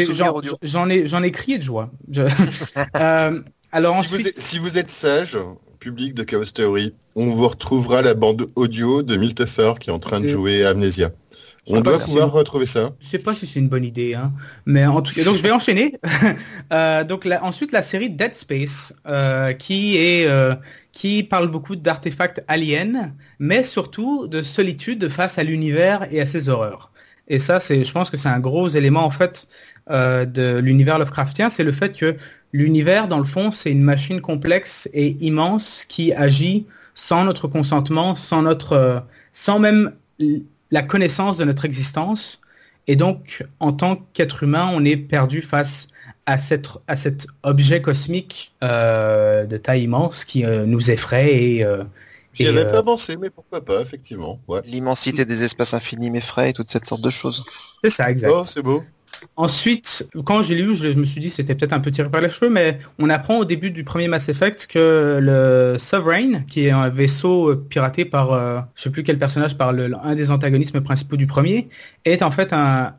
souvenirs 0.06 0.32
j'en 0.62 0.88
ai, 0.88 1.06
j'en 1.06 1.22
ai 1.22 1.30
crié 1.30 1.58
de 1.58 1.62
joie. 1.62 1.90
Je- 2.10 2.22
Euh, 3.00 3.40
alors 3.72 3.92
si, 4.02 4.08
vous 4.08 4.14
ensuite, 4.14 4.26
êtes, 4.28 4.40
si 4.40 4.58
vous 4.58 4.78
êtes 4.78 4.88
sage, 4.90 5.36
public 5.88 6.12
de 6.12 6.22
Chaos 6.22 6.44
Theory, 6.44 6.92
on 7.14 7.30
vous 7.30 7.48
retrouvera 7.48 8.02
la 8.02 8.12
bande 8.12 8.46
audio 8.56 9.02
de 9.02 9.16
Miltefer 9.16 9.72
qui 9.80 9.88
est 9.88 9.92
en 9.92 9.98
train 9.98 10.20
de 10.20 10.26
jouer 10.28 10.62
à 10.66 10.70
Amnesia. 10.70 11.10
On 11.66 11.76
Ah 11.76 11.80
bah, 11.80 11.92
doit 11.92 12.00
pouvoir 12.00 12.30
retrouver 12.30 12.66
ça. 12.66 12.92
Je 13.00 13.08
sais 13.08 13.18
pas 13.18 13.34
si 13.34 13.46
c'est 13.46 13.58
une 13.58 13.70
bonne 13.70 13.84
idée, 13.84 14.12
hein. 14.14 14.32
mais 14.66 14.84
en 14.84 15.00
tout 15.00 15.14
cas, 15.14 15.24
donc 15.24 15.36
je 15.36 15.42
vais 15.42 15.50
enchaîner. 15.50 15.94
Euh, 16.74 17.02
donc 17.04 17.24
la- 17.24 17.42
ensuite 17.42 17.72
la 17.72 17.80
série 17.80 18.10
Dead 18.10 18.34
Space, 18.34 18.94
euh, 19.06 19.54
qui 19.54 19.96
est 19.96 20.26
euh, 20.26 20.54
qui 20.92 21.22
parle 21.22 21.48
beaucoup 21.50 21.76
d'artefacts 21.76 22.44
aliens, 22.48 23.14
mais 23.38 23.64
surtout 23.64 24.26
de 24.28 24.42
solitude 24.42 25.08
face 25.08 25.38
à 25.38 25.42
l'univers 25.44 26.06
et 26.12 26.20
à 26.20 26.26
ses 26.26 26.50
horreurs. 26.50 26.92
Et 27.28 27.38
ça, 27.38 27.58
c'est, 27.60 27.82
je 27.84 27.92
pense 27.92 28.10
que 28.10 28.18
c'est 28.18 28.28
un 28.28 28.40
gros 28.40 28.68
élément 28.68 29.04
en 29.06 29.10
fait 29.10 29.48
de 29.90 30.58
l'univers 30.58 30.98
Lovecraftien, 30.98 31.48
c'est 31.48 31.64
le 31.64 31.72
fait 31.72 31.96
que 31.98 32.16
l'univers, 32.52 33.08
dans 33.08 33.18
le 33.18 33.24
fond, 33.24 33.52
c'est 33.52 33.70
une 33.70 33.82
machine 33.82 34.20
complexe 34.20 34.88
et 34.92 35.16
immense 35.20 35.84
qui 35.88 36.12
agit 36.12 36.66
sans 36.94 37.24
notre 37.24 37.48
consentement, 37.48 38.14
sans 38.14 38.42
notre, 38.42 38.72
euh, 38.72 39.00
sans 39.32 39.58
même 39.58 39.92
la 40.70 40.82
connaissance 40.82 41.36
de 41.36 41.44
notre 41.44 41.64
existence. 41.64 42.40
Et 42.86 42.96
donc, 42.96 43.44
en 43.60 43.72
tant 43.72 43.96
qu'être 44.14 44.42
humain, 44.42 44.70
on 44.72 44.84
est 44.84 44.96
perdu 44.96 45.42
face 45.42 45.88
à, 46.26 46.38
cette, 46.38 46.68
à 46.88 46.96
cet 46.96 47.26
objet 47.42 47.80
cosmique 47.80 48.54
euh, 48.64 49.44
de 49.44 49.56
taille 49.56 49.84
immense 49.84 50.24
qui 50.24 50.44
euh, 50.44 50.66
nous 50.66 50.90
effraie 50.90 51.34
et, 51.34 51.64
euh, 51.64 51.84
J'y 52.34 52.44
Et, 52.44 52.48
avais 52.48 52.66
euh, 52.66 52.70
pas 52.70 52.82
pensé, 52.82 53.16
mais 53.16 53.30
pourquoi 53.30 53.64
pas, 53.64 53.80
effectivement. 53.80 54.40
Ouais. 54.46 54.60
L'immensité 54.64 55.24
des 55.24 55.42
espaces 55.42 55.74
infinis 55.74 56.10
m'effraie 56.10 56.50
et 56.50 56.52
toute 56.52 56.70
cette 56.70 56.84
sorte 56.86 57.02
de 57.02 57.10
choses. 57.10 57.44
c'est 57.82 57.90
ça, 57.90 58.10
exact. 58.10 58.30
Oh, 58.32 58.44
c'est 58.44 58.62
beau. 58.62 58.84
Ensuite, 59.36 60.08
quand 60.24 60.42
j'ai 60.42 60.54
lu, 60.56 60.76
je 60.76 60.88
me 60.88 61.04
suis 61.04 61.20
dit 61.20 61.30
c'était 61.30 61.54
peut-être 61.54 61.72
un 61.72 61.80
peu 61.80 61.90
tiré 61.90 62.10
par 62.10 62.20
les 62.20 62.28
cheveux, 62.30 62.50
mais 62.50 62.78
on 62.98 63.08
apprend 63.08 63.38
au 63.38 63.44
début 63.44 63.70
du 63.70 63.84
premier 63.84 64.08
Mass 64.08 64.28
Effect 64.28 64.66
que 64.68 65.18
le 65.20 65.78
Sovereign, 65.78 66.44
qui 66.48 66.66
est 66.66 66.70
un 66.70 66.88
vaisseau 66.88 67.50
euh, 67.50 67.56
piraté 67.68 68.04
par, 68.04 68.32
euh, 68.32 68.60
je 68.74 68.82
sais 68.82 68.90
plus 68.90 69.02
quel 69.02 69.18
personnage, 69.18 69.56
par 69.56 69.72
le- 69.72 69.90
un 70.02 70.14
des 70.14 70.30
antagonismes 70.30 70.80
principaux 70.80 71.16
du 71.16 71.26
premier, 71.26 71.68
est 72.04 72.22
en 72.22 72.30
fait 72.30 72.52
un, 72.52 72.94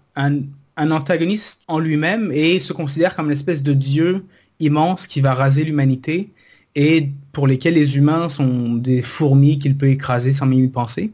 antagoniste 0.77 1.61
en 1.67 1.79
lui-même 1.79 2.31
et 2.33 2.59
se 2.59 2.71
considère 2.73 3.15
comme 3.15 3.25
une 3.27 3.33
espèce 3.33 3.63
de 3.63 3.73
dieu 3.73 4.25
immense 4.59 5.07
qui 5.07 5.21
va 5.21 5.33
raser 5.33 5.63
l'humanité 5.65 6.29
et 6.75 7.09
pour 7.33 7.47
lesquels 7.47 7.73
les 7.73 7.97
humains 7.97 8.29
sont 8.29 8.73
des 8.75 9.01
fourmis 9.01 9.59
qu'il 9.59 9.77
peut 9.77 9.89
écraser 9.89 10.31
sans 10.33 10.45
même 10.45 10.63
y 10.63 10.67
penser. 10.69 11.11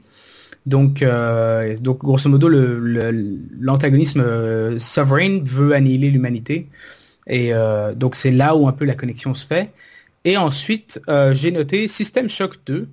Donc, 0.66 1.02
euh, 1.04 1.76
donc 1.78 2.00
grosso 2.00 2.28
modo, 2.30 2.48
le- 2.48 2.80
le- 2.80 3.40
l'antagonisme 3.60 4.20
euh, 4.22 4.80
Sovereign 4.80 5.44
veut 5.44 5.74
annihiler 5.74 6.10
l'humanité. 6.10 6.68
Et 7.28 7.54
euh, 7.54 7.94
donc 7.96 8.16
c'est 8.16 8.32
là 8.32 8.56
où 8.56 8.68
un 8.68 8.74
peu 8.74 8.86
la 8.86 8.96
connexion 8.96 9.34
se 9.34 9.46
fait. 9.46 9.72
Et 10.26 10.38
ensuite, 10.38 11.02
euh, 11.10 11.34
j'ai 11.34 11.52
noté 11.52 11.88
System 11.88 12.30
Shock 12.30 12.58
2 12.66 12.90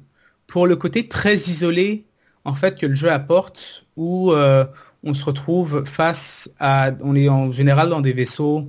pour 0.47 0.67
le 0.67 0.77
côté 0.77 1.09
très 1.09 1.35
isolé 1.37 2.05
en 2.45 2.55
fait 2.55 2.79
que 2.79 2.87
le 2.87 2.95
jeu 2.95 3.11
apporte, 3.11 3.87
où 3.97 4.33
euh, 4.33 4.65
on 5.05 5.15
se 5.15 5.25
retrouve 5.25 5.85
face 5.87 6.51
à, 6.61 6.93
on 7.03 7.15
est 7.17 7.29
en 7.29 7.53
général 7.53 7.89
dans 7.91 8.01
des 8.01 8.13
vaisseaux 8.13 8.69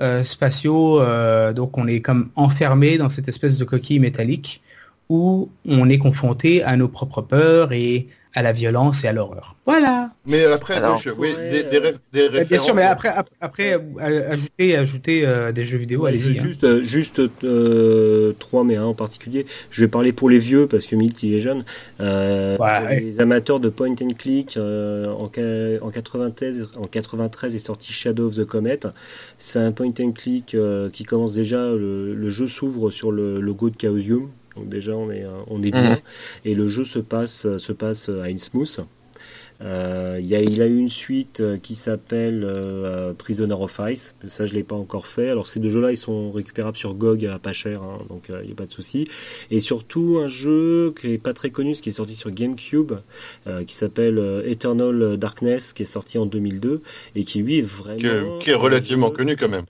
euh, 0.00 0.24
spatiaux, 0.24 1.00
donc 1.54 1.78
on 1.78 1.86
est 1.88 2.00
comme 2.02 2.30
enfermé 2.36 2.98
dans 2.98 3.08
cette 3.08 3.28
espèce 3.28 3.58
de 3.58 3.64
coquille 3.64 4.00
métallique 4.00 4.62
où 5.08 5.48
on 5.66 5.88
est 5.88 5.98
confronté 5.98 6.62
à 6.62 6.76
nos 6.76 6.88
propres 6.88 7.22
peurs 7.22 7.72
et 7.72 8.08
à 8.38 8.42
la 8.42 8.52
violence 8.52 9.02
et 9.02 9.08
à 9.08 9.14
l'horreur. 9.14 9.56
Voilà. 9.64 10.10
Mais 10.26 10.44
après, 10.44 10.74
Alors, 10.74 10.98
je- 10.98 11.08
oui, 11.08 11.32
ouais, 11.34 11.50
des, 11.50 11.62
des, 11.62 11.76
euh, 11.78 11.90
réf- 11.92 11.98
des 12.12 12.28
Bien 12.28 12.28
sûr, 12.28 12.38
références- 12.40 12.74
mais 12.74 12.82
après, 12.82 13.08
ap- 13.08 13.30
après, 13.40 13.72
euh, 13.72 14.30
ajouter, 14.30 14.76
ajouter 14.76 15.22
euh, 15.24 15.52
des 15.52 15.64
jeux 15.64 15.78
vidéo, 15.78 16.02
Ouais, 16.02 16.10
allez-y. 16.10 16.34
je- 16.34 16.40
hein. 16.40 16.44
Juste, 16.46 16.64
euh, 16.64 16.82
juste 16.82 17.20
euh, 17.44 18.34
trois, 18.38 18.62
mais 18.62 18.76
un 18.76 18.84
en 18.84 18.92
particulier. 18.92 19.46
Je 19.70 19.80
vais 19.80 19.88
parler 19.88 20.12
pour 20.12 20.28
les 20.28 20.38
vieux 20.38 20.66
parce 20.66 20.84
que 20.86 20.96
Milt 20.96 21.22
il 21.22 21.32
est 21.32 21.38
jeune. 21.40 21.64
Euh, 22.00 22.58
Ouais. 22.58 23.00
Les 23.00 23.20
amateurs 23.22 23.58
de 23.58 23.70
point 23.70 23.92
and 24.02 24.08
click 24.18 24.58
euh, 24.58 25.08
en, 25.12 25.30
en 25.86 25.90
93, 25.90 26.72
en 26.78 26.86
93 26.88 27.54
est 27.54 27.58
sorti 27.58 27.90
Shadow 27.90 28.26
of 28.28 28.36
the 28.36 28.44
Comet. 28.44 28.80
C'est 29.38 29.60
un 29.60 29.72
point 29.72 29.92
and 29.98 30.12
click 30.12 30.54
euh, 30.54 30.90
qui 30.90 31.04
commence 31.04 31.32
déjà. 31.32 31.56
Le, 31.72 32.14
le 32.14 32.28
jeu 32.28 32.48
s'ouvre 32.48 32.90
sur 32.90 33.12
le 33.12 33.40
logo 33.40 33.70
de 33.70 33.76
Chaosium. 33.80 34.28
Donc 34.56 34.68
déjà 34.68 34.92
on 34.96 35.10
est 35.10 35.24
euh, 35.24 35.30
on 35.48 35.62
est 35.62 35.70
bien 35.70 35.90
Mhm. 35.90 35.98
et 36.44 36.54
le 36.54 36.66
jeu 36.66 36.84
se 36.84 36.98
passe 36.98 37.56
se 37.58 37.72
passe 37.72 38.08
à 38.08 38.24
Innsmouth. 38.24 38.80
Euh, 39.62 40.18
il, 40.20 40.26
y 40.26 40.34
a, 40.34 40.40
il 40.42 40.60
a 40.60 40.66
eu 40.66 40.76
une 40.76 40.90
suite 40.90 41.40
euh, 41.40 41.56
qui 41.56 41.74
s'appelle 41.74 42.42
euh, 42.44 43.12
Prisoner 43.14 43.54
of 43.54 43.80
Ice. 43.90 44.14
Ça, 44.26 44.44
je 44.46 44.54
l'ai 44.54 44.62
pas 44.62 44.74
encore 44.76 45.06
fait. 45.06 45.30
Alors, 45.30 45.46
ces 45.46 45.60
deux 45.60 45.70
jeux-là, 45.70 45.92
ils 45.92 45.96
sont 45.96 46.30
récupérables 46.30 46.76
sur 46.76 46.94
GOG 46.94 47.24
à 47.26 47.38
pas 47.38 47.52
cher, 47.52 47.82
hein, 47.82 47.98
donc 48.08 48.28
il 48.28 48.46
n'y 48.46 48.52
a 48.52 48.54
pas 48.54 48.66
de 48.66 48.72
souci. 48.72 49.08
Et 49.50 49.60
surtout, 49.60 50.20
un 50.22 50.28
jeu 50.28 50.92
qui 51.00 51.12
est 51.12 51.18
pas 51.18 51.32
très 51.32 51.50
connu, 51.50 51.74
ce 51.74 51.82
qui 51.82 51.88
est 51.88 51.92
sorti 51.92 52.14
sur 52.14 52.30
GameCube, 52.30 52.92
euh, 53.46 53.64
qui 53.64 53.74
s'appelle 53.74 54.18
euh, 54.18 54.42
Eternal 54.46 55.16
Darkness, 55.16 55.72
qui 55.72 55.82
est 55.84 55.86
sorti 55.86 56.18
en 56.18 56.26
2002 56.26 56.82
et 57.14 57.24
qui 57.24 57.40
lui 57.42 57.58
est 57.58 57.62
vraiment 57.62 57.98
qui, 57.98 58.06
est- 58.06 58.38
qui 58.40 58.50
est 58.50 58.54
relativement 58.54 59.08
jeu- 59.08 59.14
connu 59.14 59.36
quand 59.36 59.48
même. 59.48 59.64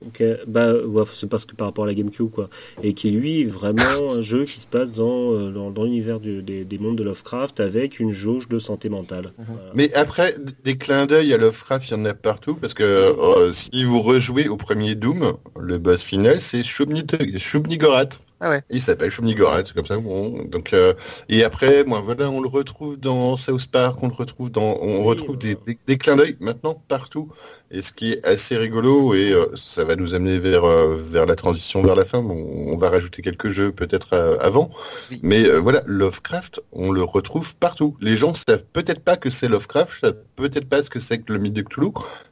Bah, 0.46 0.74
ouais, 0.74 1.04
c'est 1.12 1.28
parce 1.28 1.44
que 1.44 1.54
par 1.54 1.68
rapport 1.68 1.84
à 1.84 1.86
la 1.86 1.94
GameCube, 1.94 2.30
quoi. 2.30 2.48
Et 2.82 2.92
qui, 2.94 3.10
lui, 3.10 3.42
est 3.42 3.44
vraiment 3.44 4.12
un 4.14 4.20
jeu 4.20 4.44
qui 4.44 4.58
se 4.58 4.66
passe 4.66 4.94
dans, 4.94 5.32
euh, 5.32 5.50
dans, 5.52 5.70
dans 5.70 5.84
l'univers 5.84 6.18
du- 6.20 6.42
des, 6.42 6.64
des 6.64 6.78
mondes 6.78 6.96
de 6.98 7.04
Lovecraft 7.04 7.60
avec 7.60 8.00
une 8.00 8.10
jauge 8.10 8.48
de 8.48 8.58
santé 8.58 8.88
mentale. 8.88 9.32
Voilà. 9.38 9.72
Mais 9.76 9.92
après, 9.94 10.34
des 10.64 10.76
clins 10.76 11.06
d'œil 11.06 11.32
à 11.32 11.36
Lovecraft, 11.38 11.88
il 11.88 11.92
y 11.92 11.94
en 11.94 12.04
a 12.06 12.14
partout, 12.14 12.56
parce 12.56 12.74
que 12.74 12.82
euh, 12.82 13.52
si 13.52 13.84
vous 13.84 14.02
rejouez 14.02 14.48
au 14.48 14.56
premier 14.56 14.96
Doom, 14.96 15.36
le 15.56 15.78
boss 15.78 16.02
final, 16.02 16.40
c'est 16.40 16.62
Shub-Ni- 16.64 17.04
Shub-Nigorath. 17.38 18.25
Ah 18.38 18.50
ouais. 18.50 18.60
Il 18.68 18.82
s'appelle 18.82 19.10
Shub-Nigorath, 19.10 19.68
c'est 19.68 19.74
comme 19.74 19.86
ça. 19.86 19.96
Bon, 19.96 20.42
donc, 20.44 20.74
euh, 20.74 20.92
et 21.30 21.42
après, 21.42 21.84
moi, 21.84 22.00
voilà, 22.00 22.28
on 22.28 22.42
le 22.42 22.48
retrouve 22.48 22.98
dans 22.98 23.38
South 23.38 23.66
Park, 23.68 24.02
on 24.02 24.08
le 24.08 24.14
retrouve 24.14 24.50
dans, 24.50 24.76
on 24.82 24.98
Oui, 24.98 25.04
retrouve 25.06 25.36
euh. 25.36 25.38
des, 25.38 25.56
des, 25.66 25.78
des 25.86 25.96
clins 25.96 26.16
d'œil 26.16 26.36
maintenant 26.40 26.74
partout. 26.86 27.30
Et 27.70 27.80
ce 27.80 27.92
qui 27.92 28.12
est 28.12 28.24
assez 28.26 28.56
rigolo, 28.58 29.14
et 29.14 29.32
euh, 29.32 29.46
ça 29.56 29.84
va 29.84 29.96
nous 29.96 30.14
amener 30.14 30.38
vers 30.38 30.64
euh, 30.64 30.94
vers 30.96 31.24
la 31.24 31.34
transition 31.34 31.82
vers 31.82 31.96
la 31.96 32.04
fin. 32.04 32.20
Bon, 32.20 32.70
on 32.72 32.76
va 32.76 32.90
rajouter 32.90 33.22
quelques 33.22 33.48
jeux 33.48 33.72
peut-être 33.72 34.12
euh, 34.12 34.36
avant, 34.40 34.70
Oui. 35.10 35.18
mais 35.22 35.44
euh, 35.46 35.58
voilà, 35.58 35.82
Lovecraft, 35.86 36.60
on 36.72 36.92
le 36.92 37.02
retrouve 37.02 37.56
partout. 37.56 37.96
Les 38.00 38.16
gens 38.18 38.34
savent 38.34 38.64
peut-être 38.72 39.00
pas 39.00 39.16
que 39.16 39.30
c'est 39.30 39.48
Lovecraft, 39.48 40.00
savent 40.02 40.18
peut-être 40.36 40.68
pas 40.68 40.82
ce 40.82 40.90
que 40.90 41.00
c'est 41.00 41.18
que 41.20 41.32
le 41.32 41.38
mythe 41.38 41.54
de 41.54 41.62
Cthulhu, 41.62 41.88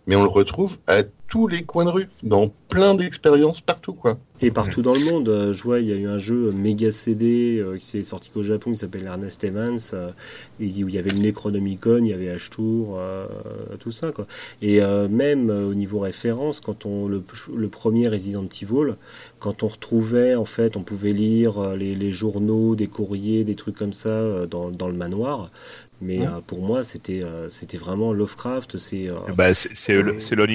mais 0.06 0.16
on 0.16 0.22
le 0.22 0.28
retrouve 0.28 0.76
à 0.86 1.02
tous 1.34 1.48
les 1.48 1.64
coins 1.64 1.84
de 1.84 1.90
rue, 1.90 2.08
dans 2.22 2.46
plein 2.68 2.94
d'expériences 2.94 3.60
partout, 3.60 3.92
quoi. 3.92 4.18
Et 4.40 4.52
partout 4.52 4.82
dans 4.82 4.94
le 4.94 5.00
monde, 5.00 5.28
euh, 5.28 5.52
je 5.52 5.64
vois, 5.64 5.80
il 5.80 5.88
y 5.88 5.92
a 5.92 5.96
eu 5.96 6.06
un 6.06 6.16
jeu 6.16 6.52
méga 6.52 6.92
CD 6.92 7.58
euh, 7.58 7.76
qui 7.76 7.86
s'est 7.86 8.04
sorti 8.04 8.30
qu'au 8.30 8.44
Japon 8.44 8.70
qui 8.70 8.78
s'appelle 8.78 9.04
Ernest 9.04 9.42
Evans, 9.42 9.78
euh, 9.94 10.10
et 10.60 10.66
où 10.84 10.88
il 10.88 10.94
y 10.94 10.98
avait 10.98 11.10
le 11.10 11.18
Necronomicon, 11.18 12.04
il 12.04 12.08
y 12.08 12.12
avait 12.12 12.32
H-Tour, 12.32 12.96
euh, 12.98 13.26
tout 13.80 13.90
ça 13.90 14.12
quoi. 14.12 14.28
Et 14.62 14.80
euh, 14.80 15.08
même 15.08 15.50
euh, 15.50 15.66
au 15.66 15.74
niveau 15.74 15.98
référence, 15.98 16.60
quand 16.60 16.86
on 16.86 17.08
le, 17.08 17.20
le 17.52 17.68
premier 17.68 18.06
Resident 18.06 18.44
Evil, 18.44 18.94
quand 19.40 19.64
on 19.64 19.66
retrouvait 19.66 20.36
en 20.36 20.44
fait, 20.44 20.76
on 20.76 20.84
pouvait 20.84 21.12
lire 21.12 21.58
euh, 21.58 21.76
les, 21.76 21.96
les 21.96 22.10
journaux, 22.12 22.76
des 22.76 22.86
courriers, 22.86 23.42
des 23.42 23.56
trucs 23.56 23.76
comme 23.76 23.92
ça 23.92 24.08
euh, 24.10 24.46
dans, 24.46 24.70
dans 24.70 24.86
le 24.86 24.94
manoir. 24.94 25.50
Mais 26.04 26.18
Ouais. 26.18 26.26
euh, 26.26 26.40
pour 26.46 26.60
moi, 26.60 26.82
c'était 26.82 27.22
euh, 27.24 27.48
c'était 27.48 27.78
vraiment 27.78 28.12
Lovecraft. 28.12 28.78
C'est 28.78 29.08
euh, 29.08 29.14
Bah, 29.36 29.54
c'est 29.54 29.94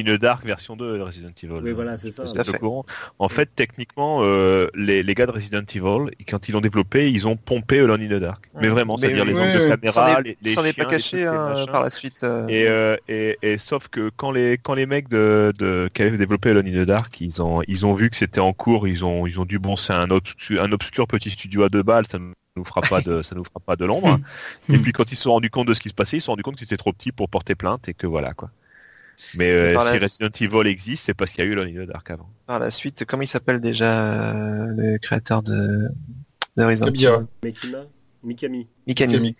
the 0.03 0.19
Dark 0.19 0.45
version 0.45 0.75
2 0.75 0.97
de 0.97 1.01
Resident 1.01 1.31
Evil. 1.43 1.59
Oui, 1.63 1.71
voilà, 1.71 1.97
c'est 1.97 2.11
ça. 2.11 2.25
Fait. 2.25 2.57
courant 2.59 2.85
En 3.17 3.29
fait, 3.29 3.49
techniquement, 3.55 4.19
euh, 4.21 4.67
les, 4.75 5.03
les 5.03 5.15
gars 5.15 5.25
de 5.25 5.31
Resident 5.31 5.63
Evil, 5.73 6.11
quand 6.27 6.47
ils 6.49 6.51
l'ont 6.51 6.61
développé, 6.61 7.11
ils 7.11 7.27
ont 7.27 7.35
pompé 7.35 7.79
Alone 7.79 8.01
in 8.01 8.07
the 8.07 8.19
Dark. 8.21 8.45
Mais 8.61 8.67
vraiment, 8.67 8.97
c'est-à-dire 8.97 9.25
les 9.25 9.33
oui, 9.33 9.39
angles 9.41 9.53
de 9.53 9.75
caméra, 9.75 10.21
les, 10.21 10.37
les 10.41 10.53
s'en 10.53 10.63
est 10.63 10.73
chiens, 10.73 10.83
pas 10.85 10.91
caché 10.91 11.25
hein, 11.25 11.65
par 11.71 11.83
la 11.83 11.89
suite. 11.89 12.23
euh, 12.23 12.47
Et, 12.47 12.67
euh, 12.67 12.95
et, 13.07 13.37
et 13.41 13.57
sauf 13.57 13.87
que 13.87 14.09
quand 14.15 14.31
les 14.31 14.57
quand 14.57 14.73
les 14.75 14.85
mecs 14.85 15.09
de, 15.09 15.53
de 15.57 15.89
qui 15.93 16.01
avaient 16.03 16.17
développé 16.17 16.49
Alone 16.51 16.67
in 16.67 16.83
the 16.83 16.87
Dark, 16.87 17.19
ils 17.21 17.41
ont 17.41 17.61
ils 17.67 17.85
ont 17.85 17.93
vu 17.95 18.09
que 18.09 18.15
c'était 18.17 18.39
en 18.39 18.53
cours, 18.53 18.87
ils 18.87 19.03
ont 19.05 19.25
ils 19.27 19.39
ont 19.39 19.45
dû 19.45 19.59
bon 19.59 19.75
c'est 19.75 19.93
un 19.93 20.09
obscur 20.11 20.61
un 20.63 20.71
obscur 20.71 21.07
petit 21.07 21.29
studio 21.31 21.63
à 21.63 21.69
deux 21.69 21.83
balles, 21.83 22.05
ça 22.07 22.19
nous 22.19 22.33
fera 22.63 22.81
pas 22.81 23.01
de 23.01 23.21
ça 23.21 23.35
nous 23.35 23.43
fera 23.43 23.59
pas 23.59 23.75
de 23.75 23.85
l'ombre. 23.85 24.19
et 24.69 24.77
Hmm. 24.77 24.81
puis 24.81 24.91
quand 24.91 25.11
ils 25.11 25.15
se 25.15 25.23
sont 25.23 25.31
rendus 25.31 25.49
compte 25.49 25.67
de 25.67 25.73
ce 25.73 25.79
qui 25.81 25.89
se 25.89 25.93
passait, 25.93 26.17
ils 26.17 26.21
se 26.21 26.25
sont 26.25 26.31
rendus 26.33 26.43
compte 26.43 26.55
que 26.55 26.59
c'était 26.61 26.77
trop 26.77 26.93
petit 26.93 27.11
pour 27.11 27.29
porter 27.29 27.55
plainte 27.55 27.87
et 27.89 27.93
que 27.93 28.07
voilà 28.07 28.33
quoi. 28.33 28.51
Mais 29.35 29.51
euh, 29.51 29.77
si 29.77 29.85
la- 29.85 29.91
Resident 30.05 30.29
Evil 30.39 30.67
existe, 30.69 31.05
c'est 31.05 31.13
parce 31.13 31.31
qu'il 31.31 31.43
y 31.43 31.47
a 31.47 31.51
eu 31.51 31.55
the 31.55 31.87
Dark 31.87 32.09
avant. 32.09 32.29
Par 32.45 32.59
la 32.59 32.71
suite, 32.71 33.03
comment 33.05 33.23
il 33.23 33.27
s'appelle 33.27 33.59
déjà 33.59 34.13
euh, 34.13 34.65
le 34.77 34.97
créateur 34.97 35.43
de, 35.43 35.89
de 36.55 36.63
Resident. 36.63 36.87
Evil? 36.87 37.85
Mikami. 38.23 38.67
Mikami. 38.87 39.35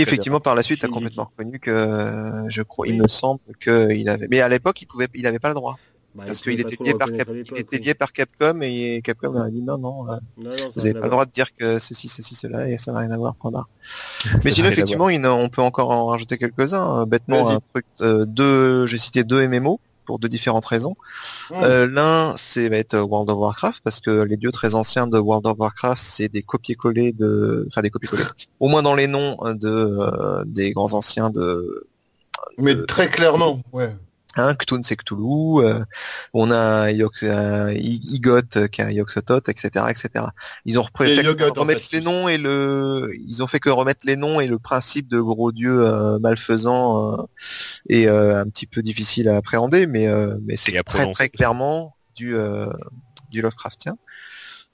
Effectivement, 0.00 0.40
par 0.40 0.54
la 0.54 0.62
suite, 0.62 0.82
a 0.84 0.88
complètement 0.88 1.24
reconnu 1.36 1.58
que, 1.58 1.70
euh, 1.70 2.48
je 2.48 2.62
crois, 2.62 2.86
il 2.88 3.00
me 3.02 3.08
semble 3.08 3.40
qu'il 3.60 4.08
avait, 4.08 4.28
mais 4.28 4.40
à 4.40 4.48
l'époque, 4.48 4.80
il 4.82 4.86
pouvait, 4.86 5.08
il 5.14 5.26
avait 5.26 5.38
pas 5.38 5.48
le 5.48 5.54
droit. 5.54 5.78
Bah, 6.18 6.24
Parce 6.26 6.40
qu'il 6.40 6.58
était 6.58 6.76
lié 6.82 6.94
par, 6.94 7.12
Cap- 7.12 7.28
il 7.32 7.58
était 7.58 7.78
lié 7.78 7.94
par 7.94 8.12
Capcom 8.12 8.60
et 8.60 9.00
Capcom 9.04 9.32
leur 9.32 9.44
a 9.44 9.50
dit 9.50 9.62
non, 9.62 9.78
non, 9.78 10.04
Non, 10.04 10.10
non, 10.42 10.56
ça 10.56 10.80
vous 10.80 10.80
n'a 10.80 10.86
n'avez 10.88 10.94
pas 10.94 11.06
le 11.06 11.10
droit 11.10 11.26
de 11.26 11.30
dire 11.30 11.54
que 11.56 11.78
ceci, 11.78 12.08
ceci, 12.08 12.34
cela 12.34 12.68
et 12.68 12.76
ça 12.76 12.92
n'a 12.92 12.98
rien 12.98 13.10
à 13.12 13.16
voir, 13.16 13.36
point 13.36 13.52
barre. 13.52 13.68
Mais 14.44 14.50
sinon, 14.50 14.68
effectivement, 14.68 15.08
il, 15.08 15.24
on 15.24 15.48
peut 15.48 15.62
encore 15.62 15.90
en 15.90 16.06
rajouter 16.06 16.36
quelques-uns. 16.36 17.02
Euh, 17.02 17.04
Bêtement, 17.06 17.50
un 17.50 17.60
truc, 17.72 17.86
euh, 18.00 18.24
deux, 18.26 18.86
j'ai 18.86 18.98
cité 18.98 19.22
deux 19.22 19.46
MMO 19.46 19.78
pour 20.06 20.18
deux 20.18 20.28
différentes 20.28 20.64
raisons. 20.64 20.96
Hmm. 21.50 21.54
Euh, 21.62 21.86
L'un, 21.86 22.34
c'est 22.36 22.68
va 22.68 22.78
être 22.78 22.98
World 22.98 23.30
of 23.30 23.38
Warcraft 23.38 23.80
parce 23.84 24.00
que 24.00 24.22
les 24.22 24.36
dieux 24.36 24.50
très 24.50 24.74
anciens 24.74 25.06
de 25.06 25.18
World 25.18 25.46
of 25.46 25.56
Warcraft, 25.58 26.02
c'est 26.02 26.28
des 26.28 26.42
copier-coller 26.42 27.12
de, 27.12 27.66
enfin 27.70 27.82
des 27.82 27.90
copier-coller. 27.90 28.24
Au 28.60 28.66
moins 28.68 28.82
dans 28.82 28.96
les 28.96 29.06
noms 29.06 29.36
de 29.54 29.68
euh, 29.68 30.42
des 30.46 30.72
grands 30.72 30.94
anciens 30.94 31.30
de 31.30 31.86
Mais 32.56 32.74
très 32.86 33.08
clairement, 33.08 33.60
ouais. 33.72 33.94
Hein, 34.38 34.54
Cthulhu, 34.54 34.82
c'est 34.84 34.96
Cthulhu. 34.96 35.64
euh, 35.64 35.84
on 36.32 36.50
a 36.50 36.90
Yok, 36.90 37.22
euh, 37.22 37.72
Igot 37.76 38.40
euh, 38.56 38.68
qui 38.68 38.82
a 38.82 38.90
Yoxotot, 38.92 39.40
etc., 39.48 39.86
etc. 39.90 40.26
Ils 40.64 40.78
ont 40.78 40.82
repris 40.82 41.10
Et 41.10 41.16
fait 41.16 41.34
que 41.34 41.50
en 41.50 41.60
remettre 41.60 41.82
fait. 41.82 41.96
les 41.96 42.02
noms 42.02 42.28
et 42.28 42.38
le, 42.38 43.10
ils 43.26 43.42
ont 43.42 43.46
fait 43.46 43.60
que 43.60 43.70
remettre 43.70 44.00
les 44.04 44.16
noms 44.16 44.40
et 44.40 44.46
le 44.46 44.58
principe 44.58 45.08
de 45.08 45.20
gros 45.20 45.52
dieux 45.52 45.84
euh, 45.84 46.18
malfaisants 46.18 47.12
euh, 47.12 47.22
est 47.88 48.06
euh, 48.06 48.40
un 48.40 48.48
petit 48.48 48.66
peu 48.66 48.82
difficile 48.82 49.28
à 49.28 49.36
appréhender, 49.36 49.86
mais 49.86 50.06
euh, 50.06 50.36
mais 50.42 50.56
c'est 50.56 50.82
très 50.84 51.10
très 51.12 51.28
clairement 51.28 51.96
du 52.14 52.36
euh, 52.36 52.66
du 53.30 53.42
Lovecraftien. 53.42 53.96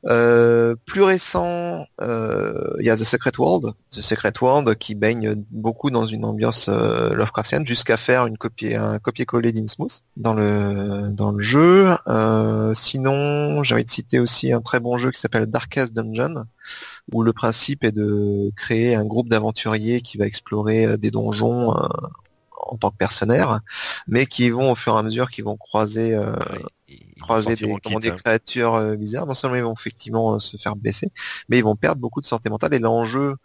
Euh, 0.06 0.74
plus 0.85 1.02
récent, 1.02 1.86
euh, 2.02 2.74
il 2.78 2.86
y 2.86 2.90
a 2.90 2.97
The 2.97 3.05
Secret 3.05 3.32
World, 3.39 3.72
The 3.90 4.02
Secret 4.02 4.35
World 4.40 4.74
qui 4.76 4.94
baigne 4.94 5.35
beaucoup 5.51 5.90
dans 5.90 6.05
une 6.05 6.26
ambiance 6.26 6.66
euh, 6.68 7.14
Lovecraftienne 7.14 7.66
jusqu'à 7.66 7.97
faire 7.97 8.26
une 8.26 8.36
copie, 8.36 8.74
un 8.74 8.98
copier-coller 8.98 9.52
d'Innsmouth 9.52 10.02
dans 10.16 10.35
le 10.35 11.09
dans 11.10 11.32
le 11.32 11.43
jeu. 11.43 11.97
Sinon, 12.74 13.62
j'ai 13.62 13.74
envie 13.74 13.85
de 13.85 13.90
citer 13.90 14.18
aussi 14.20 14.52
un 14.52 14.60
très 14.60 14.81
bon 14.81 14.98
jeu 14.98 15.10
qui 15.10 15.20
s'appelle 15.20 15.47
Darkest 15.47 15.94
Dungeon, 15.94 16.44
où 17.12 17.22
le 17.22 17.32
principe 17.32 17.85
est 17.85 17.93
de 17.93 18.51
créer 18.56 18.94
un 18.94 19.05
groupe 19.05 19.28
d'aventuriers 19.28 20.02
qui 20.02 20.18
va 20.18 20.26
explorer 20.26 20.98
des 20.98 21.10
donjons 21.10 21.74
en 22.66 22.76
tant 22.76 22.90
que 22.90 22.97
mercenaires, 23.01 23.60
mais 24.06 24.26
qui 24.26 24.51
vont 24.51 24.72
au 24.72 24.74
fur 24.74 24.94
et 24.97 24.98
à 24.98 25.02
mesure 25.02 25.31
qui 25.31 25.43
vont 25.43 25.56
croiser 25.56 26.18
croiser 27.24 27.55
des, 27.56 27.76
comment, 27.82 27.98
créatures 28.16 28.74
euh, 28.74 28.96
bizarres. 28.96 29.26
Non 29.26 29.34
seulement 29.34 29.56
ils 29.56 29.62
vont 29.64 29.74
effectivement 29.74 30.34
euh, 30.34 30.38
se 30.38 30.56
faire 30.56 30.76
baisser, 30.76 31.10
mais 31.48 31.59
ils 31.59 31.64
vont 31.64 31.76
perdre 31.76 32.01
beaucoup 32.01 32.20
de 32.20 32.26
santé 32.26 32.48
mentale. 32.51 32.74
Et 32.74 32.78
l'enjeu 32.78 33.36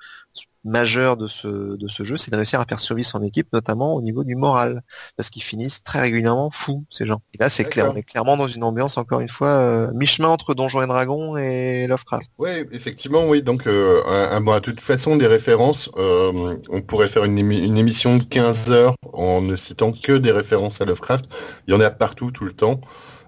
majeur 0.66 1.16
de 1.16 1.28
ce, 1.28 1.48
de 1.78 1.88
ce 1.88 2.04
jeu, 2.04 2.18
c'est 2.18 2.32
de 2.32 2.36
réussir 2.36 2.60
à 2.60 2.66
faire 2.66 2.82
survivre 2.82 3.08
son 3.08 3.24
équipe, 3.24 3.48
notamment 3.54 3.94
au 3.96 4.02
niveau 4.02 4.26
du 4.26 4.36
moral, 4.36 4.84
parce 5.16 5.30
qu'ils 5.30 5.42
finissent 5.42 5.84
très 5.84 6.02
régulièrement 6.02 6.50
fous, 6.52 6.84
ces 6.90 7.06
gens. 7.06 7.22
Et 7.34 7.38
là, 7.38 7.50
c'est 7.50 7.64
clair, 7.64 7.90
on 7.92 7.96
est 7.96 8.04
clairement 8.04 8.36
dans 8.36 8.48
une 8.48 8.64
ambiance, 8.64 8.98
encore 8.98 9.22
une 9.22 9.30
fois, 9.30 9.48
euh, 9.48 9.92
mi-chemin 9.94 10.28
entre 10.28 10.54
Donjons 10.54 10.82
et 10.82 10.88
Dragons 10.88 11.38
et 11.38 11.88
Lovecraft. 11.88 12.30
Oui, 12.38 12.50
effectivement, 12.74 13.26
oui. 13.26 13.42
Donc, 13.42 13.68
euh, 13.68 14.02
un- 14.06 14.36
un- 14.38 14.42
bon, 14.42 14.54
de 14.56 14.60
toute 14.60 14.82
façon, 14.82 15.16
des 15.16 15.28
références, 15.28 15.90
euh, 15.98 16.58
on 16.70 16.82
pourrait 16.82 17.08
faire 17.08 17.24
une, 17.24 17.38
émi- 17.40 17.64
une 17.66 17.78
émission 17.78 18.18
de 18.18 18.24
15 18.24 18.70
heures 18.72 18.96
en 19.14 19.42
ne 19.42 19.56
citant 19.56 19.94
que 19.94 20.12
des 20.18 20.32
références 20.32 20.82
à 20.82 20.86
Lovecraft. 20.86 21.26
Il 21.68 21.74
y 21.74 21.78
en 21.78 21.80
a 21.80 21.90
partout, 21.90 22.32
tout 22.32 22.44
le 22.44 22.54
temps. 22.54 22.82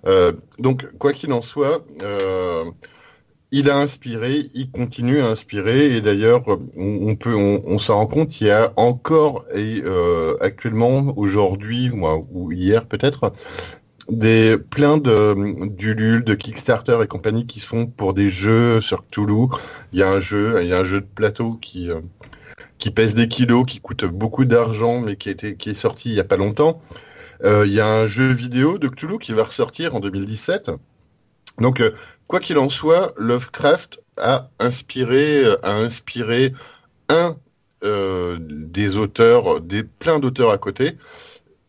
Euh, 0.08 0.34
donc, 0.60 0.86
quoi 0.98 1.14
qu'il 1.14 1.32
en 1.34 1.42
soit, 1.42 1.86
euh, 2.04 2.66
il 3.52 3.70
a 3.70 3.78
inspiré, 3.78 4.50
il 4.54 4.72
continue 4.72 5.20
à 5.20 5.28
inspirer, 5.28 5.96
et 5.96 6.02
d'ailleurs, 6.02 6.44
on, 6.78 7.80
s'en 7.80 7.98
rend 7.98 8.08
compte, 8.08 8.42
il 8.42 8.48
y 8.48 8.52
a 8.52 8.74
encore 8.78 9.46
et 9.54 9.82
euh, 9.86 10.38
actuellement, 10.42 11.14
aujourd'hui 11.18 11.92
ou, 11.92 12.52
hier 12.52 12.86
peut-être, 12.86 13.34
des 14.10 14.58
plein 14.58 14.98
de 14.98 15.68
d'Ulule, 15.68 16.24
de 16.24 16.34
Kickstarter 16.34 17.00
et 17.04 17.08
compagnie 17.08 17.46
qui 17.46 17.60
se 17.60 17.68
font 17.68 17.86
pour 17.86 18.14
des 18.14 18.30
jeux 18.30 18.82
sur 18.82 19.06
Cthulhu. 19.06 19.48
Il 19.94 20.00
y 20.00 20.04
a 20.04 20.10
un 20.10 20.20
jeu, 20.20 20.60
il 20.64 20.68
y 20.68 20.74
a 20.74 20.80
un 20.80 20.86
jeu 20.86 21.02
de 21.02 21.06
plateau 21.06 21.58
qui 21.62 21.90
pèse 22.96 23.16
des 23.16 23.28
kilos, 23.28 23.66
qui 23.68 23.80
coûte 23.80 24.06
beaucoup 24.06 24.46
d'argent, 24.46 25.00
mais 25.02 25.16
qui 25.18 25.36
qui 25.36 25.70
est 25.70 25.76
sorti 25.76 26.10
il 26.10 26.16
y 26.16 26.20
a 26.20 26.26
pas 26.26 26.38
longtemps. 26.38 26.82
Euh, 27.44 27.66
il 27.66 27.74
y 27.74 27.80
a 27.80 27.88
un 27.88 28.08
jeu 28.08 28.32
vidéo 28.32 28.78
de 28.78 28.88
Cthulhu 28.88 29.18
qui 29.18 29.32
va 29.34 29.44
ressortir 29.44 29.96
en 29.96 30.00
2017. 30.00 30.72
Donc, 31.60 31.82
euh, 31.82 31.92
quoi 32.28 32.40
qu'il 32.40 32.58
en 32.58 32.70
soit, 32.70 33.14
Lovecraft 33.18 34.00
a 34.18 34.50
inspiré, 34.60 35.44
euh, 35.44 35.58
a 35.64 35.74
inspiré 35.74 36.54
un 37.10 37.36
des 37.84 38.96
auteurs, 38.96 39.60
des 39.60 39.82
plein 39.82 40.20
d'auteurs 40.20 40.52
à 40.52 40.60
côté. 40.60 40.98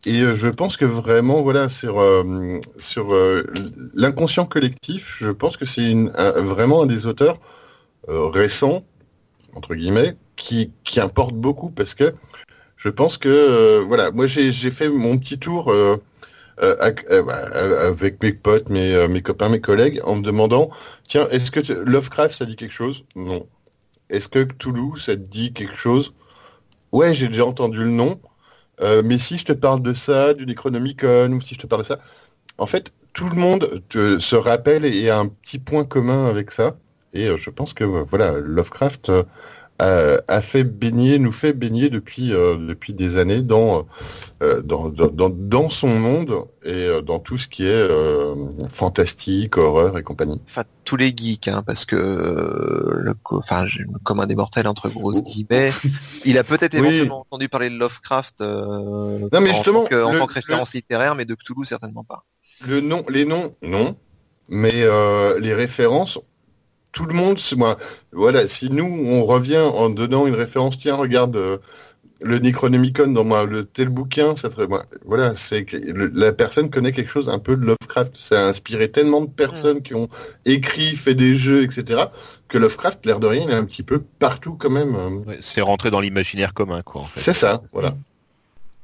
Et 0.05 0.19
je 0.35 0.47
pense 0.47 0.77
que 0.77 0.85
vraiment, 0.85 1.41
voilà, 1.41 1.69
sur 1.69 2.03
sur 2.77 3.15
l'inconscient 3.95 4.45
collectif, 4.45 5.15
je 5.19 5.31
pense 5.31 5.57
que 5.57 5.65
c'est 5.65 5.91
vraiment 6.15 6.83
un 6.83 6.85
des 6.85 7.07
auteurs 7.07 7.37
récents 8.07 8.85
entre 9.55 9.73
guillemets 9.73 10.15
qui 10.35 10.69
qui 10.83 10.99
importe 10.99 11.33
beaucoup 11.33 11.71
parce 11.71 11.95
que 11.95 12.13
je 12.83 12.89
pense 12.89 13.17
que 13.17 13.29
euh, 13.29 13.83
voilà, 13.87 14.11
moi 14.11 14.27
j'ai 14.27 14.51
fait 14.71 14.89
mon 14.89 15.17
petit 15.17 15.39
tour. 15.39 15.71
euh, 15.71 15.97
euh, 16.61 17.23
bah, 17.23 17.35
avec 17.87 18.21
mes 18.23 18.33
potes, 18.33 18.69
mes, 18.69 19.07
mes 19.07 19.21
copains, 19.21 19.49
mes 19.49 19.61
collègues, 19.61 20.01
en 20.05 20.17
me 20.17 20.23
demandant, 20.23 20.69
tiens, 21.07 21.27
est-ce 21.31 21.51
que 21.51 21.73
Lovecraft, 21.73 22.35
ça 22.35 22.45
dit 22.45 22.55
quelque 22.55 22.73
chose? 22.73 23.05
Non. 23.15 23.47
Est-ce 24.09 24.29
que 24.29 24.43
Cthulhu, 24.43 24.99
ça 24.99 25.15
te 25.15 25.21
dit 25.21 25.53
quelque 25.53 25.75
chose? 25.75 26.13
Ouais, 26.91 27.13
j'ai 27.13 27.27
déjà 27.27 27.45
entendu 27.45 27.79
le 27.79 27.89
nom, 27.89 28.19
mais 29.03 29.17
si 29.17 29.37
je 29.37 29.45
te 29.45 29.53
parle 29.53 29.81
de 29.81 29.93
ça, 29.93 30.33
du 30.33 30.45
Necronomicon, 30.45 31.31
ou 31.33 31.41
si 31.41 31.55
je 31.55 31.59
te 31.61 31.67
parle 31.67 31.83
de 31.83 31.87
ça, 31.87 31.99
en 32.57 32.65
fait, 32.67 32.93
tout 33.13 33.29
le 33.29 33.35
monde 33.35 33.83
te- 33.89 34.19
se 34.19 34.35
rappelle 34.37 34.85
et 34.85 35.09
a 35.09 35.19
un 35.19 35.27
petit 35.27 35.59
point 35.59 35.85
commun 35.85 36.27
avec 36.27 36.51
ça. 36.51 36.77
Et 37.13 37.27
je 37.37 37.49
pense 37.51 37.73
que 37.73 37.83
voilà, 37.85 38.33
Lovecraft 38.39 39.11
a, 39.79 40.17
a 40.27 40.41
fait 40.41 40.63
baigner, 40.63 41.19
nous 41.19 41.31
fait 41.31 41.53
baigner 41.53 41.89
depuis 41.89 42.33
euh, 42.33 42.57
depuis 42.57 42.93
des 42.93 43.17
années 43.17 43.41
dans 43.41 43.85
euh, 44.41 44.61
dans, 44.61 44.89
dans, 44.89 45.29
dans, 45.29 45.69
son 45.69 45.87
monde 45.87 46.45
et 46.63 46.71
euh, 46.71 47.01
dans 47.01 47.19
tout 47.19 47.37
ce 47.37 47.47
qui 47.47 47.63
est 47.63 47.69
euh, 47.69 48.35
fantastique, 48.69 49.57
horreur 49.57 49.97
et 49.97 50.03
compagnie. 50.03 50.39
Enfin, 50.47 50.63
tous 50.83 50.95
les 50.95 51.13
geeks, 51.15 51.47
hein, 51.47 51.63
parce 51.65 51.85
que 51.85 51.95
euh, 51.95 52.93
le, 52.95 53.15
enfin, 53.31 53.65
le 53.65 53.99
commun 54.03 54.27
des 54.27 54.35
mortels 54.35 54.67
entre 54.67 54.89
grosses 54.89 55.23
guillemets, 55.23 55.71
il 56.25 56.37
a 56.37 56.43
peut-être 56.43 56.73
Oui. 56.73 56.79
éventuellement 56.79 57.21
entendu 57.21 57.49
parler 57.49 57.69
de 57.69 57.77
Lovecraft 57.77 58.41
euh, 58.41 59.19
Non, 59.31 59.41
mais 59.41 59.49
en, 59.49 59.53
justement, 59.53 59.83
tant 59.83 59.89
que, 59.89 60.03
en 60.03 60.11
le- 60.11 60.19
tant 60.19 60.27
que 60.27 60.33
référence 60.33 60.73
littéraire, 60.73 61.15
mais 61.15 61.25
de 61.25 61.35
Cthulhu 61.35 61.65
certainement 61.65 62.03
pas. 62.03 62.25
Le 62.65 62.81
nom, 62.81 63.03
les 63.09 63.25
noms, 63.25 63.55
non, 63.61 63.95
mais 64.49 64.73
euh, 64.75 65.39
les 65.39 65.53
références, 65.53 66.19
tout 66.93 67.05
le 67.05 67.13
monde, 67.13 67.37
moi. 67.57 67.75
Voilà, 68.13 68.47
si 68.47 68.69
nous 68.69 68.85
on 69.05 69.25
revient 69.25 69.57
en 69.57 69.89
donnant 69.89 70.25
une 70.27 70.35
référence, 70.35 70.77
tiens, 70.77 70.95
regarde 70.95 71.35
euh, 71.35 71.57
le 72.21 72.39
Necronomicon 72.39 73.07
dans 73.07 73.25
moi, 73.25 73.45
le 73.45 73.65
tel 73.65 73.89
bouquin, 73.89 74.37
ça 74.37 74.49
serait 74.49 74.67
moi. 74.67 74.85
Voilà, 75.03 75.35
c'est 75.35 75.65
que 75.65 75.75
le- 75.75 76.09
la 76.13 76.31
personne 76.31 76.69
connaît 76.69 76.93
quelque 76.93 77.09
chose 77.09 77.27
un 77.27 77.39
peu 77.39 77.57
de 77.57 77.65
Lovecraft. 77.65 78.15
Ça 78.17 78.45
a 78.45 78.47
inspiré 78.47 78.89
tellement 78.89 79.19
de 79.21 79.29
personnes 79.29 79.81
qui 79.81 79.93
ont 79.93 80.07
écrit, 80.45 80.95
fait 80.95 81.15
des 81.15 81.35
jeux, 81.35 81.63
etc. 81.63 82.03
Que 82.47 82.57
Lovecraft, 82.57 83.05
l'air 83.05 83.19
de 83.19 83.27
rien, 83.27 83.41
il 83.43 83.49
est 83.51 83.55
un 83.55 83.65
petit 83.65 83.83
peu 83.83 83.99
partout 84.19 84.55
quand 84.55 84.69
même. 84.69 84.95
Ouais, 85.27 85.39
C'est 85.41 85.59
rentré 85.61 85.91
dans 85.91 85.99
l'imaginaire 85.99 86.53
commun, 86.53 86.81
quoi. 86.81 87.01
En 87.01 87.03
fait. 87.03 87.19
C'est 87.19 87.33
ça, 87.33 87.61
voilà. 87.73 87.95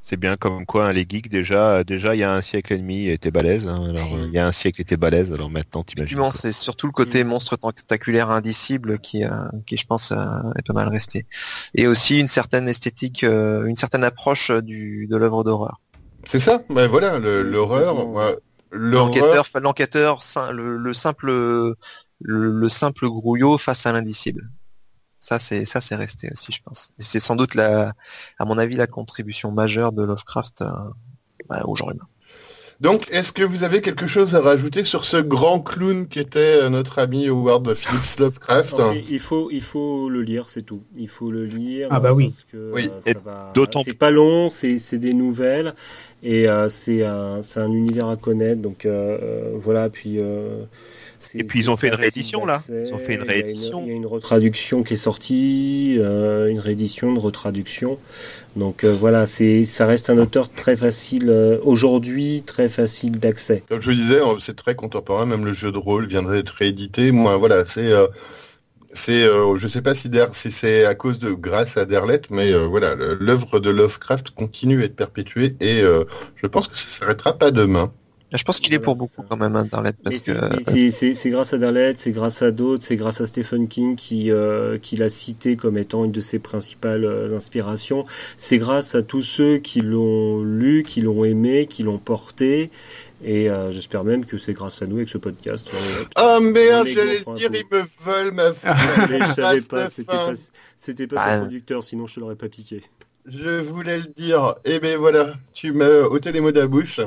C'est 0.10 0.18
bien 0.18 0.38
comme 0.38 0.65
quoi 0.65 0.88
hein, 0.88 0.94
les 0.94 1.06
geeks 1.07 1.30
déjà, 1.30 1.84
déjà 1.84 2.15
il 2.15 2.19
y 2.19 2.23
a 2.23 2.34
un 2.34 2.41
siècle 2.41 2.73
et 2.73 2.77
demi 2.80 3.10
étaient 3.10 3.30
balèzes. 3.30 3.68
hein. 3.68 3.90
alors 3.90 4.15
euh, 4.15 4.26
il 4.26 4.34
y 4.34 4.40
a 4.40 4.48
un 4.48 4.52
siècle 4.52 4.81
étaient 4.81 4.98
balèzes. 4.98 5.31
Alors 5.31 5.52
maintenant 5.52 5.84
t'imagines. 5.84 6.18
C'est 6.31 6.52
surtout 6.52 6.88
le 6.88 6.91
côté 6.94 7.23
monstre 7.23 7.57
tentaculaire 7.57 8.31
indicible 8.31 8.98
qui, 8.98 9.23
euh, 9.23 9.30
qui 9.68 9.77
je 9.77 9.86
pense, 9.86 10.11
euh, 10.11 10.15
est 10.57 10.65
pas 10.65 10.73
mal 10.73 10.88
resté. 10.88 11.27
Et 11.76 11.86
aussi 11.86 12.19
une 12.19 12.27
certaine 12.27 12.68
esthétique, 12.68 13.23
euh, 13.23 13.65
une 13.65 13.76
certaine 13.76 14.03
approche 14.03 14.49
euh, 14.49 14.61
du, 14.61 15.06
de 15.06 15.15
l'œuvre 15.15 15.44
d'horreur. 15.44 15.80
C'est 16.26 16.40
ça, 16.40 16.64
ben 16.69 16.88
voilà, 16.88 17.19
le- 17.19 17.44
l'horreur. 17.44 17.95
L'enquêteur, 18.72 19.45
l'enquêteur, 19.61 20.22
le, 20.52 20.77
le, 20.77 20.94
simple, 20.94 21.27
le, 21.27 21.76
le, 22.52 22.69
simple 22.69 23.07
grouillot 23.07 23.57
face 23.57 23.86
à 23.86 23.91
l'indicible. 23.91 24.49
Ça 25.19 25.37
c'est 25.39 25.65
ça 25.65 25.81
c'est 25.81 25.95
resté 25.95 26.29
aussi, 26.31 26.51
je 26.51 26.61
pense. 26.63 26.93
C'est 26.97 27.19
sans 27.19 27.35
doute 27.35 27.55
la, 27.55 27.93
à 28.37 28.45
mon 28.45 28.57
avis, 28.57 28.75
la 28.75 28.87
contribution 28.87 29.51
majeure 29.51 29.91
de 29.91 30.03
Lovecraft 30.03 30.61
euh, 30.61 30.67
bah, 31.49 31.63
au 31.65 31.75
genre 31.75 31.91
humain. 31.91 32.07
Donc, 32.79 33.09
est-ce 33.11 33.33
que 33.33 33.43
vous 33.43 33.63
avez 33.63 33.81
quelque 33.81 34.07
chose 34.07 34.35
à 34.35 34.39
rajouter 34.39 34.85
sur 34.85 35.03
ce 35.03 35.17
grand 35.17 35.59
clown 35.59 36.07
qui 36.07 36.17
était 36.17 36.61
euh, 36.61 36.69
notre 36.69 36.99
ami 36.99 37.27
Howard 37.27 37.73
Phillips 37.73 38.19
Lovecraft? 38.19 38.77
Il 39.09 39.19
faut, 39.19 39.49
il 39.51 39.61
faut 39.61 40.07
le 40.07 40.21
lire, 40.21 40.47
c'est 40.47 40.61
tout. 40.61 40.83
Il 40.95 41.09
faut 41.09 41.29
le 41.29 41.43
lire. 41.43 41.89
Ah 41.91 41.99
bah 41.99 42.13
oui. 42.13 42.27
Parce 42.27 42.45
que, 42.45 42.71
oui. 42.73 42.89
Euh, 43.05 43.65
C'est 43.83 43.93
pas 43.97 44.11
long, 44.11 44.49
c'est 44.49 44.97
des 44.97 45.13
nouvelles 45.13 45.75
et 46.23 46.47
euh, 46.47 46.69
c'est 46.69 47.03
un, 47.03 47.41
un 47.57 47.71
univers 47.73 48.07
à 48.07 48.15
connaître. 48.15 48.61
Donc 48.61 48.87
voilà, 49.55 49.89
puis. 49.89 50.19
Et 51.35 51.43
puis 51.43 51.59
ils 51.59 51.69
ont 51.69 51.77
fait 51.77 51.87
une 51.89 51.95
réédition 51.95 52.45
là. 52.45 52.61
Ils 52.69 52.93
ont 52.93 52.99
fait 52.99 53.15
une 53.15 53.23
réédition. 53.23 53.81
Il 53.83 53.89
y 53.89 53.91
a 53.91 53.95
une, 53.95 54.05
retraduction 54.05 54.83
qui 54.83 54.93
est 54.93 54.97
sortie, 54.97 55.95
une 55.95 56.59
réédition, 56.59 57.09
une 57.09 57.19
retraduction. 57.19 57.97
Donc 58.55 58.83
euh, 58.83 58.93
voilà, 58.93 59.25
c'est 59.25 59.63
ça 59.63 59.85
reste 59.85 60.09
un 60.09 60.17
auteur 60.17 60.49
très 60.49 60.75
facile 60.75 61.29
euh, 61.29 61.59
aujourd'hui, 61.63 62.43
très 62.45 62.67
facile 62.67 63.19
d'accès. 63.19 63.63
Comme 63.69 63.81
je 63.81 63.91
disais, 63.91 64.21
euh, 64.21 64.39
c'est 64.39 64.55
très 64.55 64.75
contemporain, 64.75 65.25
même 65.25 65.45
le 65.45 65.53
jeu 65.53 65.71
de 65.71 65.77
rôle 65.77 66.05
viendrait 66.05 66.37
d'être 66.37 66.55
réédité. 66.55 67.11
Moi, 67.11 67.37
voilà, 67.37 67.65
c'est 67.65 67.91
c'est 68.91 69.23
je 69.23 69.67
sais 69.67 69.81
pas 69.81 69.93
si, 69.93 70.09
c'est 70.31 70.85
à 70.85 70.95
cause 70.95 71.19
de 71.19 71.31
grâce 71.31 71.77
à 71.77 71.85
Derlette, 71.85 72.31
mais 72.31 72.51
voilà, 72.65 72.95
l'œuvre 72.95 73.59
de 73.59 73.69
Lovecraft 73.69 74.31
continue 74.31 74.81
à 74.81 74.85
être 74.85 74.95
perpétuée 74.95 75.55
et 75.61 75.81
je 76.35 76.47
pense 76.47 76.67
que 76.67 76.75
ça 76.75 76.99
s'arrêtera 76.99 77.37
pas 77.37 77.51
demain. 77.51 77.93
Je 78.31 78.43
pense 78.43 78.60
qu'il 78.60 78.73
est 78.76 78.80
pour 78.80 78.95
beaucoup 78.95 79.23
quand 79.27 79.38
même. 79.38 79.56
Hein, 79.56 79.68
parce 80.03 80.19
que... 80.19 80.34
C'est 80.65 81.30
grâce 81.30 81.53
à 81.53 81.57
Darlet, 81.57 81.93
c'est 81.97 82.11
grâce 82.11 82.41
à 82.41 82.51
d'autres, 82.51 82.84
c'est 82.84 82.95
grâce 82.95 83.22
à 83.22 83.26
Stephen 83.26 83.68
King 83.68 83.95
qui, 83.95 84.31
euh, 84.31 84.77
qui 84.77 84.97
l'a 84.97 85.10
cité 85.10 85.56
comme 85.56 85.77
étant 85.77 86.06
une 86.06 86.11
de 86.11 86.22
ses 86.22 86.38
principales 86.38 87.06
euh, 87.06 87.35
inspirations. 87.35 88.06
C'est 88.38 88.60
grâce 88.60 88.93
à 88.93 89.01
tous 89.01 89.23
ceux 89.23 89.57
qui 89.57 89.81
l'ont 89.81 90.43
lu, 90.43 90.84
qui 90.84 91.01
l'ont 91.01 91.26
aimé, 91.26 91.65
qui 91.65 91.81
l'ont 91.81 91.97
porté. 91.97 92.69
Et 93.23 93.49
euh, 93.49 93.72
j'espère 93.72 94.03
même 94.03 94.23
que 94.23 94.38
c'est 94.38 94.53
grâce 94.53 94.81
à 94.81 94.85
nous 94.85 94.97
avec 94.97 95.10
ce 95.10 95.18
podcast. 95.18 95.68
oh 96.19 96.39
merde, 96.39 96.88
j'allais 96.88 97.23
dire, 97.35 97.49
ils 97.53 97.65
me 97.72 97.84
veulent 98.06 98.31
ma 98.31 98.51
Je 98.51 99.26
savais 99.34 99.61
pas, 99.61 99.89
c'était 99.89 100.14
pas, 100.14 100.34
c'était 100.77 101.07
pas 101.07 101.34
son 101.34 101.39
producteur, 101.41 101.84
sinon 101.84 102.06
je 102.06 102.15
te 102.15 102.19
l'aurais 102.19 102.35
pas 102.35 102.47
piqué. 102.47 102.81
Je 103.26 103.60
voulais 103.60 103.97
le 103.97 104.14
dire. 104.15 104.56
Et 104.65 104.76
eh 104.76 104.80
ben 104.80 104.97
voilà, 104.97 105.34
tu 105.53 105.72
m'as 105.72 106.01
ôté 106.03 106.31
les 106.31 106.41
mots 106.41 106.51
de 106.51 106.60
la 106.60 106.68
bouche. 106.68 107.01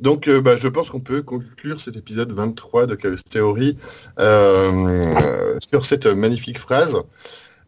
Donc, 0.00 0.28
euh, 0.28 0.40
bah, 0.40 0.56
je 0.56 0.66
pense 0.66 0.88
qu'on 0.88 1.00
peut 1.00 1.22
conclure 1.22 1.78
cet 1.78 1.96
épisode 1.96 2.32
23 2.32 2.86
de 2.86 2.94
Chaos 2.94 3.16
Theory 3.28 3.76
euh, 4.18 5.58
sur 5.60 5.84
cette 5.84 6.06
magnifique 6.06 6.58
phrase. 6.58 6.98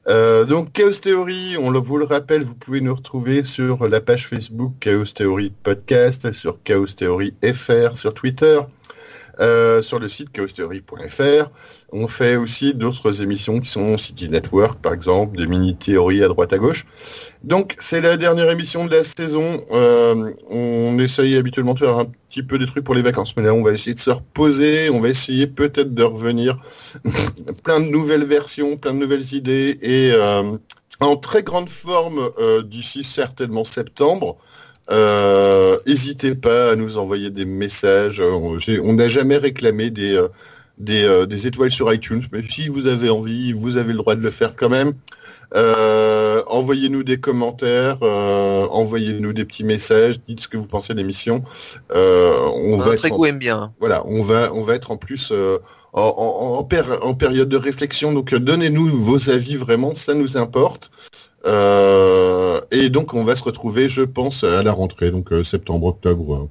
Euh, 0.08 0.44
donc 0.44 0.72
Chaos 0.72 0.90
Theory, 0.90 1.56
on 1.60 1.70
vous 1.80 1.96
le 1.96 2.04
rappelle, 2.04 2.42
vous 2.42 2.56
pouvez 2.56 2.80
nous 2.80 2.94
retrouver 2.94 3.44
sur 3.44 3.86
la 3.86 4.00
page 4.00 4.26
Facebook 4.26 4.72
Chaos 4.80 5.04
Theory 5.04 5.52
Podcast, 5.62 6.32
sur 6.32 6.60
Chaos 6.64 6.86
Theory 6.86 7.34
FR, 7.44 7.96
sur 7.96 8.12
Twitter, 8.12 8.58
sur 9.38 9.98
le 9.98 10.08
site 10.08 10.32
chaostheory.fr. 10.32 11.50
On 11.94 12.08
fait 12.08 12.36
aussi 12.36 12.72
d'autres 12.72 13.20
émissions 13.20 13.60
qui 13.60 13.68
sont 13.68 13.98
City 13.98 14.28
Network, 14.28 14.80
par 14.80 14.94
exemple, 14.94 15.36
des 15.36 15.46
mini-théories 15.46 16.24
à 16.24 16.28
droite 16.28 16.54
à 16.54 16.58
gauche. 16.58 16.86
Donc, 17.44 17.76
c'est 17.78 18.00
la 18.00 18.16
dernière 18.16 18.50
émission 18.50 18.86
de 18.86 18.96
la 18.96 19.04
saison. 19.04 19.60
Euh, 19.72 20.32
on 20.48 20.98
essaye 20.98 21.36
habituellement 21.36 21.74
de 21.74 21.80
faire 21.80 21.98
un 21.98 22.06
petit 22.30 22.42
peu 22.42 22.58
des 22.58 22.66
trucs 22.66 22.84
pour 22.84 22.94
les 22.94 23.02
vacances, 23.02 23.36
mais 23.36 23.42
là, 23.42 23.52
on 23.52 23.62
va 23.62 23.72
essayer 23.72 23.94
de 23.94 24.00
se 24.00 24.10
reposer. 24.10 24.88
On 24.88 25.00
va 25.00 25.10
essayer 25.10 25.46
peut-être 25.46 25.94
de 25.94 26.02
revenir 26.02 26.58
plein 27.62 27.80
de 27.80 27.90
nouvelles 27.90 28.24
versions, 28.24 28.78
plein 28.78 28.94
de 28.94 28.98
nouvelles 28.98 29.34
idées 29.34 29.78
et 29.82 30.12
euh, 30.12 30.56
en 31.00 31.16
très 31.16 31.42
grande 31.42 31.68
forme 31.68 32.30
euh, 32.38 32.62
d'ici 32.62 33.04
certainement 33.04 33.64
septembre. 33.64 34.38
N'hésitez 34.90 36.34
pas 36.34 36.72
à 36.72 36.76
nous 36.76 36.98
envoyer 36.98 37.30
des 37.30 37.44
messages. 37.44 38.20
On 38.20 38.92
n'a 38.92 39.08
jamais 39.08 39.36
réclamé 39.36 39.90
des 39.90 40.20
euh, 40.90 41.26
des, 41.26 41.46
étoiles 41.46 41.70
sur 41.70 41.92
iTunes, 41.92 42.22
mais 42.32 42.42
si 42.42 42.68
vous 42.68 42.86
avez 42.86 43.10
envie, 43.10 43.52
vous 43.52 43.76
avez 43.76 43.92
le 43.92 43.98
droit 43.98 44.14
de 44.14 44.22
le 44.22 44.30
faire 44.30 44.56
quand 44.56 44.68
même. 44.68 44.94
Euh, 45.54 46.42
envoyez-nous 46.46 47.02
des 47.04 47.20
commentaires, 47.20 47.98
euh, 48.02 48.66
envoyez-nous 48.68 49.32
des 49.34 49.44
petits 49.44 49.64
messages, 49.64 50.18
dites 50.26 50.40
ce 50.40 50.48
que 50.48 50.56
vous 50.56 50.66
pensez 50.66 50.94
de 50.94 50.98
l'émission. 50.98 51.44
on 51.94 52.76
va 52.78 52.94
être 52.94 53.12
en... 53.12 53.24
aime 53.24 53.38
bien. 53.38 53.72
Voilà, 53.80 54.04
on 54.06 54.22
va 54.22 54.52
on 54.54 54.62
va 54.62 54.74
être 54.74 54.90
en 54.90 54.96
plus 54.96 55.32
en, 55.92 56.64
en, 57.02 57.14
période 57.14 57.48
de 57.48 57.56
réflexion, 57.56 58.12
donc 58.12 58.34
donnez-nous 58.34 58.88
vos 58.88 59.30
avis 59.30 59.56
vraiment, 59.56 59.94
ça 59.94 60.14
nous 60.14 60.38
importe. 60.38 60.90
Et 61.44 62.90
donc 62.90 63.14
on 63.14 63.24
va 63.24 63.36
se 63.36 63.44
retrouver, 63.44 63.88
je 63.88 64.02
pense, 64.02 64.44
à 64.44 64.62
la 64.62 64.72
rentrée, 64.72 65.10
donc 65.10 65.30
septembre, 65.44 65.86
octobre, 65.86 66.48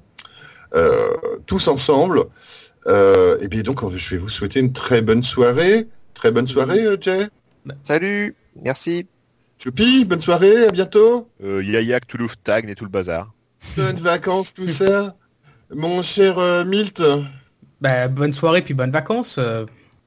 tous 1.46 1.68
ensemble. 1.68 2.26
Euh, 2.88 3.38
et 3.42 3.48
bien 3.48 3.62
donc, 3.62 3.80
je 3.96 4.10
vais 4.10 4.18
vous 4.18 4.30
souhaiter 4.30 4.60
une 4.60 4.74
très 4.74 5.02
bonne 5.02 5.24
soirée. 5.24 5.88
Très 6.14 6.32
bonne 6.32 6.48
soirée, 6.48 6.86
euh, 6.86 6.98
Jay. 7.00 7.28
Salut, 7.84 8.36
merci. 8.56 9.08
Choupi, 9.62 10.06
bonne 10.06 10.22
soirée, 10.22 10.66
à 10.66 10.72
bientôt. 10.72 11.30
Euh, 11.44 11.64
Yayak, 11.64 12.08
Toulouse, 12.08 12.34
Tagn 12.44 12.70
et 12.70 12.76
tout 12.76 12.86
le 12.86 12.90
bazar. 12.90 13.32
Bonnes 13.78 13.98
vacances, 13.98 14.54
tout 14.54 14.68
ça. 14.68 15.16
Mon 15.74 16.02
cher 16.02 16.40
euh, 16.40 16.66
Milt. 16.66 17.02
Bah, 17.80 18.08
bonne 18.08 18.34
soirée 18.34 18.62
puis 18.62 18.74
bonnes 18.74 18.92
vacances. 18.92 19.40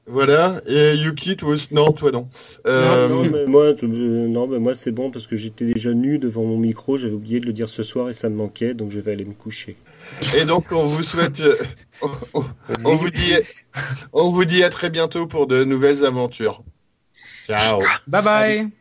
Voilà, 0.07 0.61
et 0.67 0.93
Yuki, 0.93 1.35
toi 1.35 1.55
non, 1.71 1.91
toi 1.91 2.11
non. 2.11 2.27
Non, 2.65 3.23
mais 3.23 3.45
moi, 3.47 3.73
non, 3.81 4.47
mais 4.47 4.59
moi 4.59 4.75
c'est 4.75 4.91
bon 4.91 5.09
parce 5.09 5.25
que 5.25 5.35
j'étais 5.35 5.65
déjà 5.65 5.93
nu 5.93 6.19
devant 6.19 6.43
mon 6.43 6.57
micro, 6.57 6.95
j'avais 6.97 7.13
oublié 7.13 7.39
de 7.39 7.47
le 7.47 7.53
dire 7.53 7.67
ce 7.67 7.81
soir 7.81 8.09
et 8.09 8.13
ça 8.13 8.29
me 8.29 8.35
manquait, 8.35 8.75
donc 8.75 8.91
je 8.91 8.99
vais 8.99 9.13
aller 9.13 9.25
me 9.25 9.33
coucher. 9.33 9.77
Et 10.37 10.45
donc, 10.45 10.65
on 10.71 10.85
vous 10.85 11.03
souhaite. 11.03 11.41
Euh, 11.41 11.55
on, 12.83 12.95
vous 12.95 13.09
dit, 13.09 13.33
on 14.13 14.29
vous 14.29 14.45
dit 14.45 14.63
à 14.63 14.69
très 14.69 14.89
bientôt 14.89 15.27
pour 15.27 15.47
de 15.47 15.63
nouvelles 15.63 16.05
aventures. 16.05 16.63
Ciao. 17.45 17.81
Bye 18.07 18.23
bye. 18.23 18.71